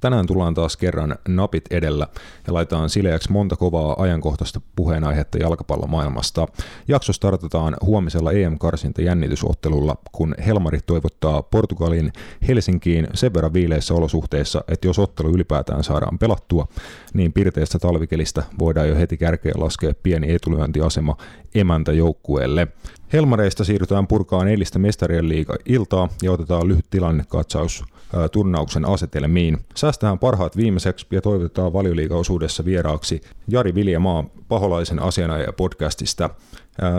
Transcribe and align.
Tänään 0.00 0.26
tullaan 0.26 0.54
taas 0.54 0.76
kerran 0.76 1.16
napit 1.28 1.64
edellä 1.70 2.06
ja 2.46 2.54
laitetaan 2.54 2.90
sileäksi 2.90 3.32
monta 3.32 3.56
kovaa 3.56 3.94
ajankohtaista 3.98 4.60
puheenaihetta 4.76 5.38
jalkapallomaailmasta. 5.38 6.46
Jakso 6.88 7.12
startataan 7.12 7.76
huomisella 7.82 8.32
EM-karsinta 8.32 9.02
jännitysottelulla, 9.02 9.96
kun 10.12 10.34
Helmari 10.46 10.78
toivottaa 10.86 11.42
Portugalin 11.42 12.12
Helsinkiin 12.48 13.08
sen 13.14 13.34
verran 13.34 13.52
viileissä 13.52 13.94
olosuhteissa, 13.94 14.64
että 14.68 14.86
jos 14.86 14.98
ottelu 14.98 15.30
ylipäätään 15.30 15.84
saadaan 15.84 16.18
pelattua, 16.18 16.68
niin 17.14 17.32
pirteestä 17.32 17.78
talvikelistä 17.78 18.42
voidaan 18.58 18.88
jo 18.88 18.96
heti 18.96 19.16
kärkeen 19.16 19.60
laskea 19.60 19.92
pieni 20.02 20.32
etulyöntiasema 20.34 21.16
emäntäjoukkueelle. 21.54 22.68
Helmareista 23.12 23.64
siirrytään 23.64 24.06
purkaan 24.06 24.48
eilistä 24.48 24.78
mestarien 24.78 25.28
liiga 25.28 25.54
iltaa 25.66 26.08
ja 26.22 26.32
otetaan 26.32 26.68
lyhyt 26.68 26.84
tilannekatsaus 26.90 27.84
turnauksen 28.32 28.84
asetelmiin. 28.84 29.58
Säästään 29.74 30.18
parhaat 30.18 30.56
viimeiseksi 30.56 31.06
ja 31.10 31.20
toivotetaan 31.20 31.72
valioliigaosuudessa 31.72 32.64
vieraaksi 32.64 33.20
Jari 33.48 33.74
Viljamaa 33.74 34.24
paholaisen 34.48 35.02
asianajaja 35.02 35.52
podcastista. 35.52 36.30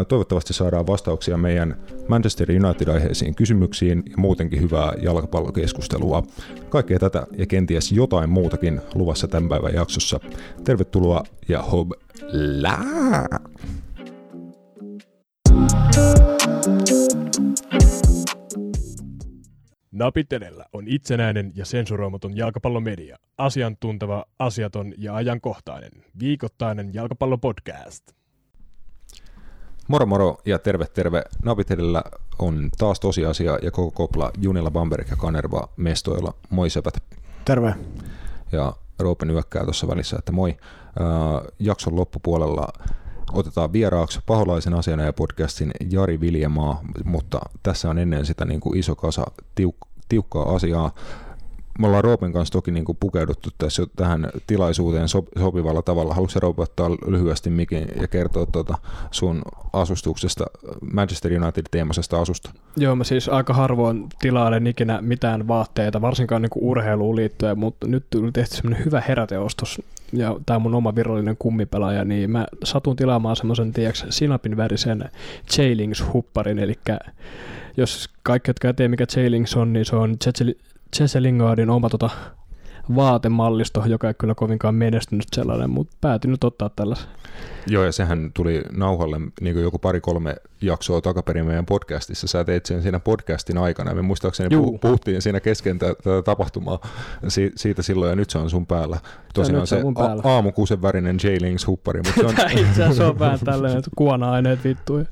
Toivottavasti 0.07 0.53
saadaan 0.53 0.87
vastauksia 0.87 1.37
meidän 1.37 1.77
Manchester 2.07 2.48
United-aiheisiin 2.51 3.35
kysymyksiin 3.35 4.03
ja 4.05 4.17
muutenkin 4.17 4.62
hyvää 4.62 4.93
jalkapallokeskustelua. 5.01 6.23
Kaikkea 6.70 6.99
tätä 6.99 7.27
ja 7.37 7.45
kenties 7.45 7.91
jotain 7.91 8.29
muutakin 8.29 8.81
luvassa 8.95 9.27
tämän 9.27 9.49
päivän 9.49 9.73
jaksossa. 9.73 10.20
Tervetuloa 10.63 11.23
ja 11.48 11.62
hob 11.62 11.91
lää! 12.34 13.39
Napit 19.91 20.33
edellä 20.33 20.65
on 20.73 20.87
itsenäinen 20.87 21.51
ja 21.55 21.65
sensuroimaton 21.65 22.37
jalkapallomedia. 22.37 23.17
Asiantunteva, 23.37 24.25
asiaton 24.39 24.93
ja 24.98 25.15
ajankohtainen. 25.15 25.91
Viikoittainen 26.20 26.93
jalkapallopodcast. 26.93 28.11
Moro 29.87 30.05
moro 30.05 30.37
ja 30.45 30.59
terve 30.59 30.85
terve. 30.85 31.23
Napit 31.43 31.71
edellä 31.71 32.03
on 32.39 32.70
taas 32.77 32.99
tosiasia 32.99 33.59
ja 33.61 33.71
koko 33.71 33.91
kopla 33.91 34.31
Junilla, 34.41 34.71
Bamberg 34.71 35.09
ja 35.09 35.15
Kanerva 35.15 35.70
mestoilla. 35.77 36.33
Moi 36.49 36.70
sepät. 36.70 37.03
Terve. 37.45 37.76
Ja 38.51 38.73
Roope 38.99 39.26
nyökkää 39.26 39.63
tuossa 39.63 39.87
välissä, 39.87 40.17
että 40.20 40.31
moi. 40.31 40.49
Äh, 40.49 41.51
jakson 41.59 41.95
loppupuolella 41.95 42.67
otetaan 43.34 43.74
vieraaksi 43.74 44.20
paholaisen 44.26 44.74
asiana 44.74 45.04
ja 45.04 45.13
podcastin 45.13 45.71
Jari 45.90 46.20
Viljamaa, 46.20 46.82
mutta 47.05 47.40
tässä 47.63 47.90
on 47.90 47.99
ennen 47.99 48.26
sitä 48.26 48.46
niin 48.46 48.60
kuin 48.60 48.79
iso 48.79 48.96
kasa 48.96 49.23
tiuk- 49.62 49.88
tiukkaa 50.10 50.55
asiaa. 50.55 50.91
Me 51.79 51.88
ollaan 51.88 52.04
Roopen 52.04 52.34
kanssa 52.34 52.51
toki 52.51 52.71
niin 52.71 52.85
kuin 52.85 52.98
pukeuduttu 52.99 53.49
tässä 53.57 53.84
tähän 53.96 54.29
tilaisuuteen 54.48 55.07
sopivalla 55.40 55.82
tavalla. 55.82 56.13
Haluatko 56.13 56.40
Roope 56.40 56.62
ottaa 56.62 56.91
lyhyesti 56.91 57.49
mikin 57.49 57.88
ja 58.01 58.07
kertoa 58.07 58.46
tuota 58.46 58.77
sun 59.12 59.41
asustuksesta, 59.73 60.45
Manchester 60.93 61.32
United-teemasesta 61.43 62.21
asusta? 62.21 62.51
Joo, 62.77 62.95
mä 62.95 63.04
siis 63.04 63.29
aika 63.29 63.54
harvoin 63.54 64.07
tilailen 64.19 64.68
ikinä 64.68 65.01
mitään 65.01 65.47
vaatteita, 65.47 66.01
varsinkaan 66.01 66.41
niin 66.41 66.50
kuin 66.50 66.63
urheiluun 66.63 67.16
liittyen, 67.16 67.59
mutta 67.59 67.88
nyt 67.88 68.06
tuli 68.09 68.31
tehty 68.31 68.56
semmoinen 68.56 68.85
hyvä 68.85 69.01
heräteostos 69.07 69.81
ja 70.13 70.35
tämä 70.45 70.59
mun 70.59 70.75
oma 70.75 70.95
virallinen 70.95 71.38
kummipelaaja, 71.38 72.06
niin 72.06 72.31
mä 72.31 72.47
satun 72.63 72.95
tilaamaan 72.95 73.35
semmoisen, 73.35 73.73
tiedätkö, 73.73 74.06
sinapin 74.09 74.57
värisen 74.57 75.09
Chailings-hupparin, 75.51 76.59
eli 76.59 76.79
jos 77.78 78.09
kaikki, 78.23 78.50
jotka 78.50 78.73
tiedä 78.73 78.89
mikä 78.89 79.06
Chailings 79.06 79.56
on, 79.56 79.73
niin 79.73 79.85
se 79.85 79.95
on 79.95 80.17
Jesse 81.00 81.22
Lingardin 81.22 81.69
oma 81.69 81.89
tota, 81.89 82.09
vaatemallisto, 82.96 83.84
joka 83.85 84.07
ei 84.07 84.13
kyllä 84.13 84.35
kovinkaan 84.35 84.75
menestynyt 84.75 85.25
sellainen, 85.35 85.69
mutta 85.69 85.97
päätin 86.01 86.31
nyt 86.31 86.44
ottaa 86.44 86.69
tällaisen. 86.69 87.09
Joo, 87.68 87.84
ja 87.84 87.91
sehän 87.91 88.31
tuli 88.34 88.63
nauhalle 88.72 89.19
niin 89.41 89.53
kuin 89.53 89.63
joku 89.63 89.79
pari-kolme 89.79 90.35
jaksoa 90.61 91.01
takaperin 91.01 91.45
meidän 91.45 91.66
podcastissa. 91.66 92.28
Sä 92.28 92.44
teit 92.44 92.66
sen 92.66 92.81
siinä 92.81 93.00
podcastin 93.00 93.57
aikana. 93.57 93.94
Me 93.94 94.01
muistaakseni 94.01 94.55
Juu. 94.55 94.78
puhuttiin 94.78 95.22
siinä 95.22 95.39
kesken 95.39 95.79
tätä 95.79 96.22
tapahtumaa 96.25 96.79
si- 97.28 97.51
siitä 97.55 97.81
silloin, 97.81 98.09
ja 98.09 98.16
nyt 98.16 98.29
se 98.29 98.38
on 98.38 98.50
sun 98.50 98.66
päällä. 98.66 98.97
Tosiaan 99.34 99.67
se, 99.67 99.81
se 99.81 99.84
a- 99.95 100.29
aamukuusen 100.34 100.81
värinen 100.81 101.17
J-Links 101.23 101.67
huppari. 101.67 102.01
Mutta 102.05 102.34
se 102.34 102.44
on... 102.44 102.51
Itse 102.51 102.84
asiassa 102.84 103.07
on 103.07 103.19
vähän 103.19 103.39
tällainen, 103.39 103.78
että 103.78 103.91
kuona-aineet 103.95 104.63
vittu 104.63 104.97
ja 104.97 105.05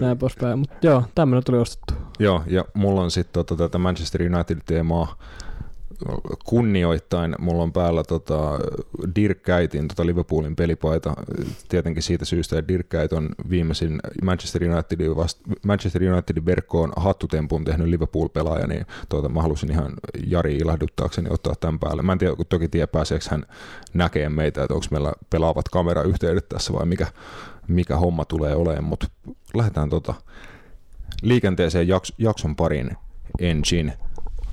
näin 0.00 0.18
poispäin. 0.18 0.58
Mutta 0.58 0.76
joo, 0.82 1.02
tämmöinen 1.14 1.44
tuli 1.44 1.58
ostettu. 1.58 1.94
Joo, 2.18 2.42
ja 2.46 2.64
mulla 2.74 3.00
on 3.00 3.10
sitten 3.10 3.32
tota, 3.32 3.56
tätä 3.56 3.78
Manchester 3.78 4.22
United-teemaa 4.22 5.18
kunnioittain 6.44 7.34
mulla 7.38 7.62
on 7.62 7.72
päällä 7.72 8.04
tota 8.04 8.58
Dirk 9.16 9.42
Kuytin 9.42 9.88
tota 9.88 10.06
Liverpoolin 10.06 10.56
pelipaita. 10.56 11.14
Tietenkin 11.68 12.02
siitä 12.02 12.24
syystä, 12.24 12.58
että 12.58 12.68
Dirk 12.72 12.88
Kuyt 12.88 13.12
on 13.12 13.28
viimeisin 13.50 14.00
Manchester 14.22 14.64
Unitedin, 14.64 15.16
vast, 15.16 15.40
Manchester 15.66 16.02
Unitedin 16.12 16.46
verkkoon 16.46 16.92
hattutempun 16.96 17.64
tehnyt 17.64 17.88
Liverpool-pelaaja, 17.88 18.66
niin 18.66 18.86
tuota, 19.08 19.28
mä 19.28 19.42
halusin 19.42 19.70
ihan 19.70 19.92
Jari 20.26 20.56
ilahduttaakseni 20.56 21.28
ottaa 21.30 21.54
tämän 21.60 21.78
päälle. 21.78 22.02
Mä 22.02 22.12
en 22.12 22.18
tiedä, 22.18 22.34
toki 22.48 22.68
tiedä 22.68 22.86
pääseekö 22.86 23.24
hän 23.30 23.44
näkemään 23.94 24.32
meitä, 24.32 24.62
että 24.62 24.74
onko 24.74 24.86
meillä 24.90 25.12
pelaavat 25.30 25.68
kamerayhteydet 25.68 26.48
tässä 26.48 26.72
vai 26.72 26.86
mikä, 26.86 27.06
mikä 27.68 27.96
homma 27.96 28.24
tulee 28.24 28.54
olemaan, 28.54 28.84
mutta 28.84 29.06
lähdetään 29.54 29.90
tota 29.90 30.14
liikenteeseen 31.22 31.88
jaks, 31.88 32.12
jakson 32.18 32.56
parin 32.56 32.90
ensin. 33.38 33.92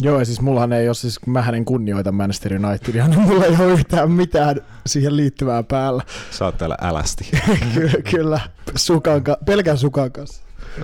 Joo, 0.01 0.19
ja 0.19 0.25
siis 0.25 0.41
mullahan 0.41 0.73
ei 0.73 0.87
ole, 0.87 0.95
siis 0.95 1.25
mä 1.25 1.41
hänen 1.41 1.65
kunnioita 1.65 2.11
Manchester 2.11 2.65
Unitedia, 2.65 3.07
niin 3.07 3.19
mulla 3.19 3.45
ei 3.45 3.55
ole 3.59 3.73
yhtään 3.73 4.11
mitään 4.11 4.61
siihen 4.85 5.17
liittyvää 5.17 5.63
päällä. 5.63 6.03
Sä 6.31 6.45
oot 6.45 6.57
täällä 6.57 6.77
älästi. 6.81 7.31
kyllä, 7.73 8.01
kyllä, 8.11 8.39
sukan, 8.75 9.21
pelkän 9.45 9.77
sukan 9.77 10.11
kanssa. 10.11 10.43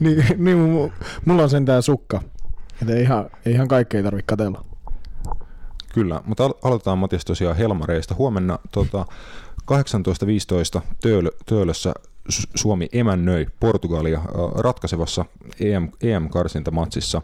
niin, 0.00 0.24
niin, 0.36 0.58
mulla 1.24 1.42
on 1.42 1.50
sentään 1.50 1.82
sukka. 1.82 2.22
Että 2.82 2.94
ei 2.94 3.02
ihan, 3.02 3.30
ei 3.46 3.52
ihan 3.52 3.68
kaikkea 3.68 4.02
tarvitse 4.02 4.26
katella. 4.26 4.64
Kyllä, 5.94 6.20
mutta 6.24 6.50
aloitetaan 6.62 6.98
Matias 6.98 7.24
tosiaan 7.24 7.56
Helmareista. 7.56 8.14
Huomenna 8.14 8.58
tota, 8.72 9.06
18.15 10.76 10.80
Töölö, 11.00 11.30
Töölössä 11.46 11.94
Suomi 12.54 12.88
emännöi 12.92 13.46
Portugalia 13.60 14.20
ratkaisevassa 14.54 15.24
EM, 15.60 15.88
EM-karsintamatsissa. 16.02 17.22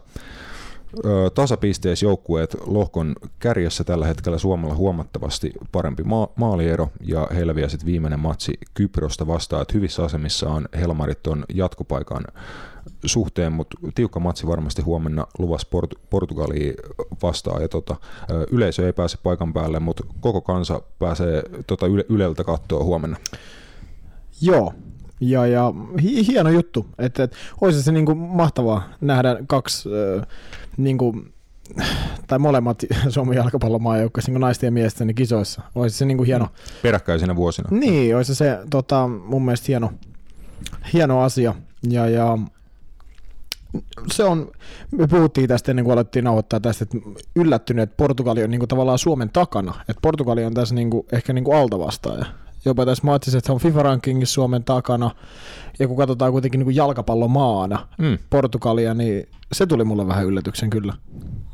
Tasapisteessä 1.33 2.05
joukkueet 2.05 2.57
lohkon 2.65 3.15
kärjessä 3.39 3.83
tällä 3.83 4.07
hetkellä 4.07 4.37
Suomella 4.37 4.75
huomattavasti 4.75 5.51
parempi 5.71 6.03
ma- 6.03 6.29
maaliero 6.35 6.89
ja 7.01 7.27
heillä 7.35 7.55
vielä 7.55 7.69
sitten 7.69 7.85
viimeinen 7.85 8.19
matsi 8.19 8.53
Kyprosta 8.73 9.27
vastaan, 9.27 9.61
että 9.61 9.73
hyvissä 9.73 10.03
asemissa 10.03 10.49
on 10.49 10.65
Helmarit 10.79 11.27
on 11.27 11.45
jatkopaikan 11.53 12.23
suhteen, 13.05 13.53
mutta 13.53 13.77
tiukka 13.95 14.19
matsi 14.19 14.47
varmasti 14.47 14.81
huomenna 14.81 15.27
luvas 15.37 15.65
Port- 15.65 15.99
Portugalia 16.09 16.73
vastaan 17.23 17.61
ja 17.61 17.67
tota, 17.67 17.95
yleisö 18.51 18.85
ei 18.85 18.93
pääse 18.93 19.17
paikan 19.23 19.53
päälle, 19.53 19.79
mutta 19.79 20.03
koko 20.19 20.41
kansa 20.41 20.81
pääsee 20.99 21.43
tota 21.67 21.87
yle- 21.87 22.05
Yleltä 22.09 22.43
kattoa 22.43 22.83
huomenna. 22.83 23.17
Joo, 24.41 24.73
ja, 25.19 25.47
ja 25.47 25.73
hieno 26.27 26.49
juttu, 26.49 26.85
että, 26.99 27.23
että 27.23 27.37
olisi 27.61 27.83
se 27.83 27.91
niin 27.91 28.05
kuin 28.05 28.17
mahtavaa 28.17 28.89
nähdä 29.01 29.37
kaksi 29.47 29.89
äh, 30.19 30.27
niin 30.77 30.97
kuin, 30.97 31.33
tai 32.27 32.39
molemmat 32.39 32.83
Suomen 33.09 33.37
jalkapallomaajoukkoissa 33.37 34.31
niin 34.31 34.41
naisten 34.41 34.67
ja 34.67 34.71
miesten 34.71 35.15
kisoissa. 35.15 35.61
Olisi 35.75 35.97
se 35.97 36.05
niin 36.05 36.17
kuin 36.17 36.27
hieno. 36.27 36.45
Mm. 36.45 36.51
Peräkkäisenä 36.81 37.35
vuosina. 37.35 37.69
Niin, 37.71 38.15
olisi 38.15 38.35
se 38.35 38.59
tota, 38.69 39.07
mun 39.07 39.45
mielestä 39.45 39.65
hieno, 39.67 39.91
hieno 40.93 41.21
asia. 41.21 41.55
Ja, 41.89 42.09
ja 42.09 42.37
se 44.11 44.23
on, 44.23 44.51
me 44.91 45.07
puhuttiin 45.07 45.47
tästä 45.47 45.71
ennen 45.71 45.85
kuin 45.85 45.93
alettiin 45.93 46.25
nauhoittaa 46.25 46.59
tästä, 46.59 46.83
että 46.83 46.97
yllättynyt, 47.35 47.83
että 47.83 47.97
Portugali 47.97 48.43
on 48.43 48.49
niin 48.51 48.59
kuin 48.59 48.69
tavallaan 48.69 48.99
Suomen 48.99 49.29
takana. 49.29 49.73
Että 49.81 50.01
Portugali 50.01 50.45
on 50.45 50.53
tässä 50.53 50.75
niin 50.75 50.89
kuin, 50.89 51.07
ehkä 51.11 51.33
niin 51.33 51.43
kuin 51.43 51.57
altavastaaja 51.57 52.25
jopa 52.67 52.85
tässä 52.85 53.05
matsissa, 53.05 53.37
että 53.37 53.53
on 53.53 53.59
FIFA-rankingissa 53.59 54.33
Suomen 54.33 54.63
takana, 54.63 55.11
ja 55.79 55.87
kun 55.87 55.97
katsotaan 55.97 56.31
kuitenkin 56.31 56.59
niin 56.59 56.75
jalkapallomaana 56.75 57.87
mm. 57.97 58.17
Portugalia, 58.29 58.93
niin 58.93 59.29
se 59.51 59.65
tuli 59.65 59.83
mulle 59.83 60.07
vähän 60.07 60.25
yllätyksen 60.25 60.69
kyllä. 60.69 60.93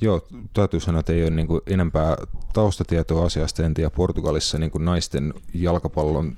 Joo, 0.02 0.28
täytyy 0.54 0.80
sanoa, 0.80 1.00
että 1.00 1.14
ei 1.14 1.24
ole 1.24 1.30
niin 1.30 1.48
kuin 1.48 1.62
enempää 1.68 2.18
taustatietoa 2.54 3.26
asiasta, 3.26 3.66
en 3.66 3.74
tiedä 3.74 3.90
Portugalissa 3.90 4.58
niin 4.58 4.72
kuin 4.72 4.86
naisten 4.86 5.34
jalkapallon 5.54 6.38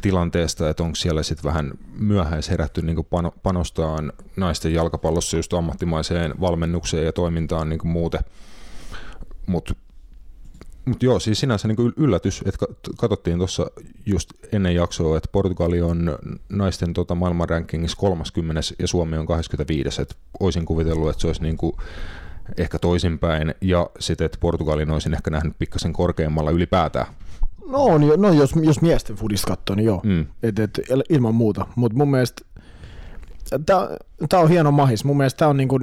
tilanteesta, 0.00 0.70
että 0.70 0.82
onko 0.82 0.96
siellä 0.96 1.22
sitten 1.22 1.44
vähän 1.44 1.72
myöhäis 1.98 2.50
herätty 2.50 2.82
niin 2.82 3.06
panostaa 3.42 3.98
naisten 4.36 4.74
jalkapallossa 4.74 5.36
just 5.36 5.52
ammattimaiseen 5.52 6.34
valmennukseen 6.40 7.04
ja 7.04 7.12
toimintaan 7.12 7.68
niin 7.68 7.78
kuin 7.78 7.92
muuten. 7.92 8.20
Mutta 9.46 9.74
mutta 10.84 11.06
joo, 11.06 11.20
siis 11.20 11.40
sinänsä 11.40 11.68
niin 11.68 11.92
yllätys, 11.96 12.42
että 12.46 12.66
katsottiin 12.98 13.38
tuossa 13.38 13.70
just 14.06 14.30
ennen 14.52 14.74
jaksoa, 14.74 15.16
että 15.16 15.28
Portugali 15.32 15.82
on 15.82 16.18
naisten 16.48 16.92
tota 16.92 17.14
maailman 17.14 17.48
rankingissa 17.48 17.96
30 17.96 18.60
ja 18.78 18.88
Suomi 18.88 19.16
on 19.16 19.26
25, 19.26 20.02
että 20.02 20.14
olisin 20.40 20.64
kuvitellut, 20.64 21.10
että 21.10 21.20
se 21.20 21.26
olisi 21.26 21.42
niin 21.42 21.56
kuin 21.56 21.76
ehkä 22.56 22.78
toisinpäin, 22.78 23.54
ja 23.60 23.90
sitten, 23.98 24.24
että 24.24 24.38
Portugalin 24.40 24.90
olisin 24.90 25.14
ehkä 25.14 25.30
nähnyt 25.30 25.58
pikkasen 25.58 25.92
korkeammalla 25.92 26.50
ylipäätään. 26.50 27.06
No, 27.68 27.84
on, 27.84 28.02
jo- 28.02 28.16
no 28.16 28.32
jos, 28.32 28.52
jos 28.62 28.80
miesten 28.82 29.16
fudista 29.16 29.46
katsoo, 29.46 29.76
niin 29.76 29.86
joo. 29.86 30.00
Mm. 30.04 30.26
Et, 30.42 30.58
et, 30.58 30.80
ilman 31.08 31.34
muuta. 31.34 31.66
Mutta 31.76 31.98
mun 31.98 32.10
mielestä 32.10 32.44
tämä 34.28 34.42
on 34.42 34.48
hieno 34.48 34.72
mahis. 34.72 35.04
Mun 35.04 35.16
mielestä 35.16 35.38
tää 35.38 35.48
on 35.48 35.56
niinku, 35.56 35.78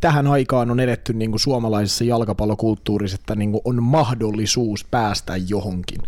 tähän 0.00 0.26
aikaan 0.26 0.70
on 0.70 0.80
edetty 0.80 1.12
niinku 1.12 1.38
suomalaisessa 1.38 2.04
jalkapallokulttuurissa, 2.04 3.18
että 3.20 3.34
niinku 3.34 3.60
on 3.64 3.82
mahdollisuus 3.82 4.84
päästä 4.84 5.32
johonkin. 5.48 6.02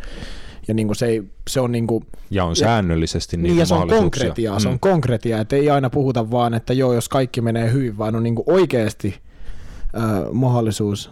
Ja 0.68 0.74
niinku 0.74 0.94
se, 0.94 1.06
ei, 1.06 1.22
se 1.50 1.60
on 1.60 1.72
niinku, 1.72 2.02
Ja 2.30 2.44
on 2.44 2.56
säännöllisesti 2.56 3.36
niitä 3.36 3.48
niin 3.48 3.58
ja 3.58 3.66
se 3.66 3.74
on 3.74 3.80
mahdollisuuksia. 3.80 4.22
konkretiaa, 4.24 4.60
se 4.60 4.68
on 4.68 4.74
Mm. 4.74 4.80
konkretiaa, 4.80 5.40
että 5.40 5.56
ei 5.56 5.70
aina 5.70 5.90
puhuta 5.90 6.30
vaan, 6.30 6.54
että 6.54 6.72
joo, 6.72 6.92
jos 6.94 7.08
kaikki 7.08 7.40
menee 7.40 7.72
hyvin, 7.72 7.98
vaan 7.98 8.16
on 8.16 8.22
niinku 8.22 8.44
oikeasti 8.46 9.14
äh, 9.96 10.32
mahdollisuus 10.32 11.10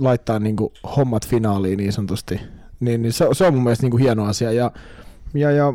laittaa 0.00 0.38
niinku 0.38 0.72
hommat 0.96 1.26
finaaliin 1.28 1.76
niin 1.76 1.92
sanotusti. 1.92 2.40
Niin, 2.80 3.02
niin 3.02 3.12
se, 3.12 3.26
se 3.32 3.46
on 3.46 3.54
mun 3.54 3.62
mielestä 3.62 3.82
niinku 3.84 3.96
hieno 3.96 4.24
asia 4.24 4.52
ja, 4.52 4.70
ja, 5.34 5.50
ja 5.50 5.74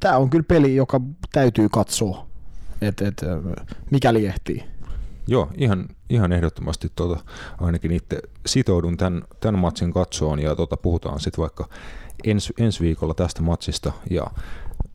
tämä 0.00 0.16
on 0.16 0.30
kyllä 0.30 0.44
peli, 0.48 0.76
joka 0.76 1.00
täytyy 1.32 1.68
katsoa, 1.68 2.26
et, 2.82 3.22
äh, 3.22 3.66
mikäli 3.90 4.26
ehtii. 4.26 4.64
Joo, 5.26 5.50
ihan, 5.56 5.88
ihan 6.08 6.32
ehdottomasti 6.32 6.92
tota, 6.96 7.24
ainakin 7.60 7.92
itse 7.92 8.20
sitoudun 8.46 8.96
tämän, 8.96 9.22
tämän 9.40 9.60
matsin 9.60 9.92
katsoon 9.92 10.40
ja 10.40 10.56
tota, 10.56 10.76
puhutaan 10.76 11.20
sitten 11.20 11.42
vaikka 11.42 11.68
ens, 12.24 12.52
ensi 12.58 12.80
viikolla 12.80 13.14
tästä 13.14 13.42
matsista 13.42 13.92
ja 14.10 14.26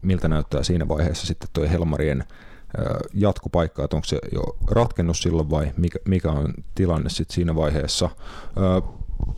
miltä 0.02 0.28
näyttää 0.28 0.64
siinä 0.64 0.88
vaiheessa 0.88 1.28
sitten 1.28 1.50
toi 1.54 1.70
Helmarien 1.70 2.24
jatkopaikka, 3.14 3.84
että 3.84 3.96
onko 3.96 4.06
se 4.06 4.20
jo 4.34 4.58
ratkennut 4.68 5.18
silloin 5.18 5.50
vai 5.50 5.72
mikä, 5.78 6.00
mikä 6.06 6.32
on 6.32 6.54
tilanne 6.76 7.10
sitten 7.10 7.36
siinä 7.36 7.56
vaiheessa. 7.56 8.10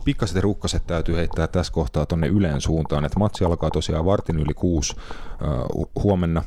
Pikkaset 0.04 0.42
rukkaset 0.42 0.86
täytyy 0.86 1.16
heittää 1.16 1.46
tässä 1.46 1.72
kohtaa 1.72 2.06
tuonne 2.06 2.26
Yleen 2.26 2.60
suuntaan, 2.60 3.04
että 3.04 3.18
matsi 3.18 3.44
alkaa 3.44 3.70
tosiaan 3.70 4.04
vartin 4.04 4.38
yli 4.38 4.54
kuusi 4.54 4.96
huomenna 6.02 6.42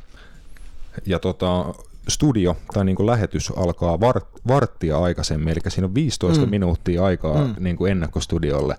ja 1.05 1.19
tota, 1.19 1.65
studio 2.09 2.57
tai 2.73 2.85
niin 2.85 3.05
lähetys 3.05 3.53
alkaa 3.55 3.99
vart, 3.99 4.27
varttia 4.47 4.97
aikaisemmin, 4.97 5.49
eli 5.49 5.59
siinä 5.67 5.87
on 5.87 5.95
15 5.95 6.45
Mm. 6.45 6.49
minuuttia 6.49 7.05
aikaa 7.05 7.45
mm. 7.47 7.55
niin 7.59 7.75
kuin 7.75 7.91
ennakkostudiolle. 7.91 8.77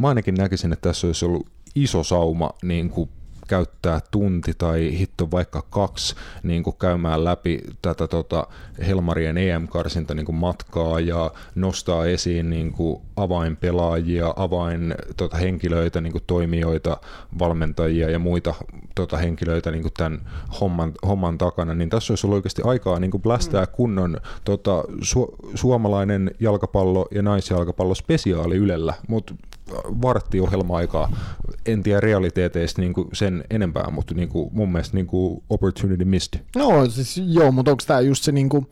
Mä 0.00 0.08
ainakin 0.08 0.34
näkisin, 0.34 0.72
että 0.72 0.88
tässä 0.88 1.06
olisi 1.06 1.24
ollut 1.24 1.46
iso 1.74 2.02
sauma 2.02 2.50
niin 2.62 2.90
kuin 2.90 3.08
käyttää 3.48 4.00
tunti 4.10 4.52
tai 4.58 4.98
hitto 4.98 5.30
vaikka 5.30 5.62
kaksi 5.70 6.14
niin 6.42 6.62
kuin 6.62 6.76
käymään 6.76 7.24
läpi 7.24 7.60
tätä 7.82 8.08
tota 8.08 8.46
Helmarien 8.86 9.38
EM-karsinta 9.38 10.14
niin 10.14 10.26
kuin 10.26 10.36
matkaa 10.36 11.00
ja 11.00 11.30
nostaa 11.54 12.06
esiin 12.06 12.50
niin 12.50 12.72
kuin 12.72 13.02
avainpelaajia, 13.16 14.34
avain 14.36 14.94
tota, 15.16 15.36
henkilöitä, 15.36 16.00
niin 16.00 16.12
kuin 16.12 16.24
toimijoita, 16.26 16.96
valmentajia 17.38 18.10
ja 18.10 18.18
muita 18.18 18.54
tota, 18.94 19.16
henkilöitä 19.16 19.70
niin 19.70 19.82
kuin 19.82 19.92
tämän 19.96 20.20
homman, 20.60 20.92
homman 21.06 21.38
takana, 21.38 21.74
niin 21.74 21.90
tässä 21.90 22.12
olisi 22.12 22.26
ollut 22.26 22.36
oikeasti 22.36 22.62
aikaa 22.64 23.00
niin 23.00 23.10
kuin 23.10 23.22
blästää 23.22 23.66
kunnon 23.66 24.16
tota, 24.44 24.84
su, 25.02 25.34
suomalainen 25.54 26.30
jalkapallo 26.40 27.08
ja 27.10 27.22
naisjalkapallo 27.22 27.94
spesiaali 27.94 28.56
Ylellä, 28.56 28.94
mutta 29.08 29.34
varttiohjelma-aikaa, 30.02 31.16
en 31.66 31.82
tiedä 31.82 32.00
realiteeteista 32.00 32.80
niin 32.80 32.92
kuin 32.92 33.08
sen 33.12 33.44
enempää, 33.50 33.90
mutta 33.90 34.14
niin 34.14 34.28
kuin 34.28 34.50
mun 34.52 34.72
mielestä 34.72 34.96
niin 34.96 35.06
kuin 35.06 35.42
opportunity 35.50 36.04
missed. 36.04 36.40
No 36.56 36.86
siis 36.90 37.22
joo, 37.26 37.52
mutta 37.52 37.70
onko 37.70 37.82
tämä 37.86 38.00
just 38.00 38.24
se 38.24 38.32
niinku, 38.32 38.66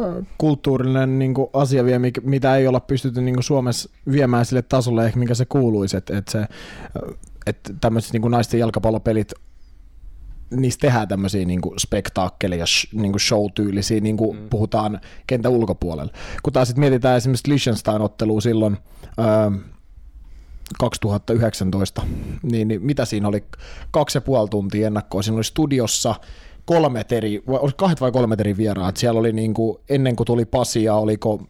ö, 0.00 0.22
kulttuurinen 0.38 1.18
niinku 1.18 1.50
asia 1.52 1.84
vielä, 1.84 1.98
mikä- 1.98 2.20
mitä 2.24 2.56
ei 2.56 2.66
olla 2.66 2.80
pystytty 2.80 3.20
niinku 3.20 3.42
Suomessa 3.42 3.90
viemään 4.10 4.46
sille 4.46 4.62
tasolle, 4.62 5.06
ehkä 5.06 5.18
mikä 5.18 5.34
se 5.34 5.44
kuuluisi, 5.44 5.96
että 5.96 6.18
et 6.18 6.28
se, 6.28 6.46
että 7.46 7.72
tämmöiset 7.80 8.12
niinku 8.12 8.28
naisten 8.28 8.60
jalkapallopelit 8.60 9.32
niistä 10.50 10.80
tehdään 10.80 11.08
tämmöisiä 11.08 11.44
niinku 11.44 11.74
spektaakkeleja, 11.78 12.66
sh, 12.66 12.94
niinku 12.94 13.18
show-tyylisiä, 13.18 14.00
niin 14.00 14.16
kuin 14.16 14.38
mm. 14.38 14.48
puhutaan 14.48 15.00
kentän 15.26 15.52
ulkopuolella. 15.52 16.12
Kun 16.42 16.52
taas 16.52 16.68
sitten 16.68 16.80
mietitään 16.80 17.16
esimerkiksi 17.16 17.50
Liechtenstein-ottelua 17.50 18.40
silloin 18.40 18.76
öö, 19.18 19.58
2019, 20.80 22.02
niin, 22.42 22.68
niin 22.68 22.82
mitä 22.82 23.04
siinä 23.04 23.28
oli? 23.28 23.44
Kaksi 23.90 24.18
ja 24.18 24.22
puoli 24.22 24.48
tuntia 24.48 24.86
ennakkoa. 24.86 25.22
Siinä 25.22 25.36
oli 25.36 25.44
studiossa 25.44 26.14
kolmet 26.64 27.12
eri, 27.12 27.42
vai 27.46 27.58
oliko 27.58 27.76
kahdet 27.76 28.00
vai 28.00 28.12
kolmet 28.12 28.40
eri 28.40 28.56
vieraat. 28.56 28.96
Siellä 28.96 29.20
oli 29.20 29.32
niin 29.32 29.54
kuin, 29.54 29.78
ennen 29.88 30.16
kuin 30.16 30.26
tuli 30.26 30.44
Pasia, 30.44 30.94
oliko 30.94 31.42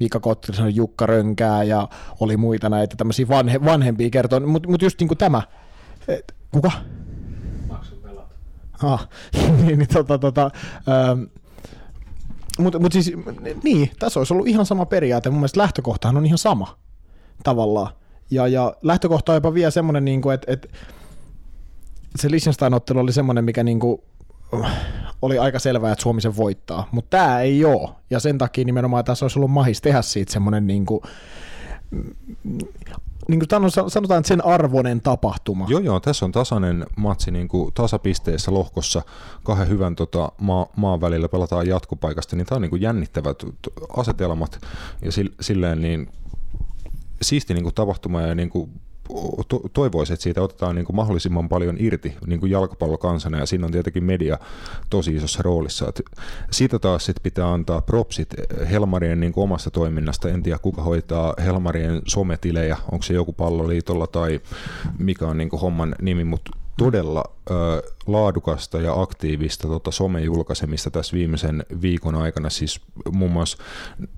Mika 0.00 0.20
Kottirisen, 0.20 0.76
Jukka 0.76 1.06
Rönkää 1.06 1.62
ja 1.62 1.88
oli 2.20 2.36
muita 2.36 2.68
näitä 2.68 2.96
tämmöisiä 2.96 3.28
vanhe, 3.28 3.64
vanhempia 3.64 4.10
kertoa, 4.10 4.40
mutta 4.40 4.68
mut 4.68 4.82
just 4.82 5.00
niin 5.00 5.08
kuin 5.08 5.18
tämä. 5.18 5.42
Et, 6.08 6.34
kuka? 6.52 6.70
Ah, 8.82 9.08
niin, 9.62 9.78
niin 9.78 9.88
tota, 9.88 10.18
tota, 10.18 10.50
ähm, 10.88 11.22
mutta 12.58 12.78
mut 12.78 12.92
siis, 12.92 13.12
niin, 13.62 13.90
tässä 13.98 14.20
olisi 14.20 14.34
ollut 14.34 14.48
ihan 14.48 14.66
sama 14.66 14.86
periaate. 14.86 15.30
Mun 15.30 15.38
mielestä 15.38 15.60
lähtökohtahan 15.60 16.16
on 16.16 16.26
ihan 16.26 16.38
sama 16.38 16.78
tavallaan. 17.44 17.92
Ja, 18.30 18.46
ja 18.46 18.74
lähtökohta 18.82 19.32
on 19.32 19.36
jopa 19.36 19.54
vielä 19.54 19.70
semmoinen, 19.70 20.04
niin 20.04 20.22
kuin, 20.22 20.34
että, 20.34 20.52
että 20.52 20.68
se 22.16 22.30
Liechtenstein-ottelu 22.30 22.98
oli 22.98 23.12
semmoinen, 23.12 23.44
mikä 23.44 23.64
niin 23.64 23.80
kuin, 23.80 24.02
oli 25.22 25.38
aika 25.38 25.58
selvää, 25.58 25.92
että 25.92 26.02
Suomi 26.02 26.20
sen 26.20 26.36
voittaa, 26.36 26.88
mutta 26.90 27.16
tämä 27.16 27.40
ei 27.40 27.64
ole. 27.64 27.88
Ja 28.10 28.20
sen 28.20 28.38
takia 28.38 28.64
nimenomaan 28.64 29.04
tässä 29.04 29.24
olisi 29.24 29.38
ollut 29.38 29.50
mahis 29.50 29.80
tehdä 29.80 30.02
siitä 30.02 30.32
semmoinen 30.32 30.66
niin 30.66 30.86
kuin, 30.86 31.00
niin 33.28 33.40
kuin 33.40 33.70
sanotaan, 33.88 34.18
että 34.18 34.28
sen 34.28 34.44
arvoinen 34.44 35.00
tapahtuma. 35.00 35.66
Joo, 35.68 35.80
joo, 35.80 36.00
tässä 36.00 36.24
on 36.24 36.32
tasainen 36.32 36.86
matsi 36.96 37.30
niin 37.30 37.48
kuin 37.48 37.72
tasapisteessä 37.74 38.54
lohkossa 38.54 39.02
kahden 39.42 39.68
hyvän 39.68 39.96
tota, 39.96 40.32
maa, 40.40 40.66
maan 40.76 41.00
välillä 41.00 41.28
pelataan 41.28 41.66
jatkopaikasta, 41.66 42.36
niin 42.36 42.46
tämä 42.46 42.56
on 42.56 42.62
niin 42.62 42.70
kuin 42.70 42.82
jännittävät 42.82 43.42
asetelmat 43.96 44.60
ja 45.02 45.10
sil- 45.16 45.34
silleen 45.40 45.80
niin 45.80 46.08
siisti 47.22 47.54
niin 47.54 47.62
kuin 47.62 47.74
tapahtuma 47.74 48.22
ja 48.22 48.34
niin 48.34 48.50
kuin 48.50 48.70
to- 49.48 49.62
toivoisin, 49.72 50.14
että 50.14 50.22
siitä 50.22 50.42
otetaan 50.42 50.74
niin 50.74 50.84
kuin 50.84 50.96
mahdollisimman 50.96 51.48
paljon 51.48 51.76
irti 51.78 52.16
niin 52.26 52.40
kuin 52.40 52.52
jalkapallokansana 52.52 53.38
ja 53.38 53.46
siinä 53.46 53.66
on 53.66 53.72
tietenkin 53.72 54.04
media 54.04 54.38
tosi 54.90 55.16
isossa 55.16 55.42
roolissa. 55.42 55.88
Et 55.88 56.02
siitä 56.50 56.78
taas 56.78 57.04
sit 57.04 57.16
pitää 57.22 57.52
antaa 57.52 57.80
propsit 57.80 58.34
Helmarien 58.70 59.20
niin 59.20 59.32
kuin 59.32 59.44
omasta 59.44 59.70
toiminnasta. 59.70 60.28
En 60.28 60.42
tiedä 60.42 60.58
kuka 60.58 60.82
hoitaa 60.82 61.34
Helmarien 61.44 62.02
sometilejä, 62.06 62.76
onko 62.92 63.02
se 63.02 63.14
joku 63.14 63.32
palloliitolla 63.32 64.06
tai 64.06 64.40
mikä 64.98 65.26
on 65.26 65.38
niin 65.38 65.48
kuin 65.50 65.60
homman 65.60 65.94
nimi, 66.02 66.24
mutta 66.24 66.50
todella 66.78 67.24
ö, 67.50 67.54
laadukasta 68.06 68.80
ja 68.80 69.00
aktiivista 69.02 69.68
tota, 69.68 69.90
somejulkaisemista 69.90 70.90
tässä 70.90 71.16
viimeisen 71.16 71.66
viikon 71.82 72.14
aikana. 72.14 72.50
Siis 72.50 72.80
muun 73.12 73.30
muassa, 73.30 73.58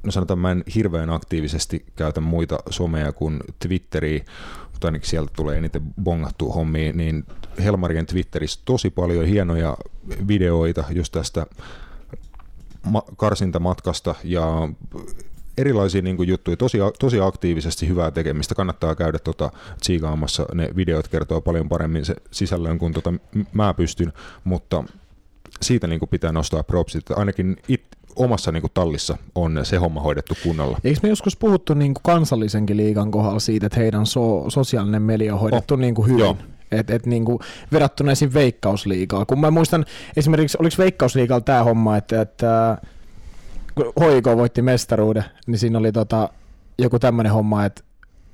no 0.02 0.10
sanotaan 0.12 0.38
mä 0.38 0.50
en 0.50 0.64
hirveän 0.74 1.10
aktiivisesti 1.10 1.86
käytä 1.96 2.20
muita 2.20 2.58
someja 2.70 3.12
kuin 3.12 3.40
Twitteriä, 3.58 4.24
mutta 4.72 4.88
ainakin 4.88 5.08
sieltä 5.08 5.32
tulee 5.36 5.58
eniten 5.58 5.82
bongattu 6.02 6.52
hommia, 6.52 6.92
niin 6.92 7.26
Helmarien 7.64 8.06
Twitterissä 8.06 8.60
tosi 8.64 8.90
paljon 8.90 9.24
hienoja 9.24 9.76
videoita 10.28 10.84
just 10.90 11.12
tästä 11.12 11.46
ma- 12.86 13.04
karsintamatkasta 13.16 14.14
ja 14.24 14.68
erilaisia 15.60 16.02
niin 16.02 16.16
kuin, 16.16 16.28
juttuja, 16.28 16.56
tosi, 16.56 16.78
tosi 16.98 17.20
aktiivisesti 17.20 17.88
hyvää 17.88 18.10
tekemistä. 18.10 18.54
Kannattaa 18.54 18.94
käydä 18.94 19.18
tota, 19.18 19.50
tsiikaamassa. 19.80 20.46
Ne 20.54 20.68
videot 20.76 21.08
kertoo 21.08 21.40
paljon 21.40 21.68
paremmin 21.68 22.04
se 22.04 22.14
sisällön 22.30 22.78
kuin 22.78 22.92
tota, 22.92 23.14
mä 23.52 23.74
pystyn, 23.74 24.12
mutta 24.44 24.84
siitä 25.62 25.86
niin 25.86 25.98
kuin, 25.98 26.08
pitää 26.08 26.32
nostaa 26.32 26.62
propsit. 26.62 27.10
Ainakin 27.10 27.56
it, 27.68 27.82
omassa 28.16 28.52
niin 28.52 28.60
kuin, 28.60 28.70
tallissa 28.74 29.16
on 29.34 29.60
se 29.62 29.76
homma 29.76 30.00
hoidettu 30.00 30.34
kunnolla. 30.42 30.78
Eikö 30.84 31.00
me 31.02 31.08
joskus 31.08 31.36
puhuttu 31.36 31.74
niin 31.74 31.94
kuin 31.94 32.02
kansallisenkin 32.02 32.76
liigan 32.76 33.10
kohdalla 33.10 33.40
siitä, 33.40 33.66
että 33.66 33.80
heidän 33.80 34.06
so- 34.06 34.44
sosiaalinen 34.48 35.02
media 35.02 35.34
on 35.34 35.40
hoidettu 35.40 35.74
oh. 35.74 35.80
niin 35.80 35.94
kuin 35.94 36.08
hyvin? 36.08 36.20
Joo. 36.20 36.36
Et, 36.70 36.90
et 36.90 37.06
niin 37.06 37.24
kuin 37.24 37.38
verrattuna 37.72 38.12
esim. 38.12 38.30
Veikkausliigaa. 38.34 39.26
Kun 39.26 39.40
mä 39.40 39.50
muistan 39.50 39.84
esimerkiksi, 40.16 40.58
oliko 40.60 40.74
Veikkausliigalla 40.78 41.40
tämä 41.40 41.64
homma, 41.64 41.96
että, 41.96 42.20
että 42.20 42.78
kun 43.74 43.92
Hoiko 44.00 44.36
voitti 44.36 44.62
mestaruuden, 44.62 45.24
niin 45.46 45.58
siinä 45.58 45.78
oli 45.78 45.92
tota, 45.92 46.28
joku 46.78 46.98
tämmöinen 46.98 47.32
homma, 47.32 47.64
että 47.64 47.82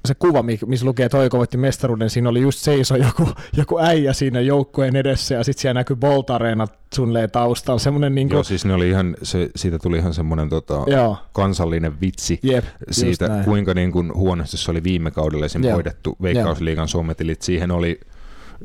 se 0.06 0.14
kuva, 0.14 0.42
mi- 0.42 0.58
missä 0.66 0.86
lukee, 0.86 1.06
että 1.06 1.16
Hoiko 1.16 1.38
voitti 1.38 1.56
mestaruuden, 1.56 2.10
siinä 2.10 2.28
oli 2.28 2.40
just 2.40 2.58
seiso 2.58 2.96
joku, 2.96 3.28
joku 3.56 3.78
äijä 3.78 4.12
siinä 4.12 4.40
joukkueen 4.40 4.96
edessä 4.96 5.34
ja 5.34 5.44
sitten 5.44 5.62
siellä 5.62 5.80
näkyy 5.80 5.96
Bolt 5.96 6.30
Arena 6.30 6.66
suunnilleen 6.94 7.30
taustalla. 7.30 7.78
Semmoinen 7.78 8.14
niin 8.14 8.28
Joo, 8.28 8.36
kuin, 8.36 8.44
siis 8.44 8.64
ne 8.64 8.74
oli 8.74 8.88
ihan, 8.88 9.16
se, 9.22 9.50
siitä 9.56 9.78
tuli 9.78 9.96
ihan 9.96 10.14
semmoinen 10.14 10.48
tota, 10.48 10.84
joo, 10.86 11.16
kansallinen 11.32 12.00
vitsi 12.00 12.38
jep, 12.42 12.64
siitä, 12.90 13.42
kuinka 13.44 13.74
niin 13.74 13.92
kuin 13.92 14.14
huonosti 14.14 14.56
se 14.56 14.70
oli 14.70 14.82
viime 14.82 15.10
kaudella 15.10 15.46
esim. 15.46 15.64
Joo. 15.64 15.74
hoidettu 15.74 16.16
Veikkausliigan 16.22 16.88
sommetilit. 16.88 17.42
Siihen 17.42 17.70
oli 17.70 18.00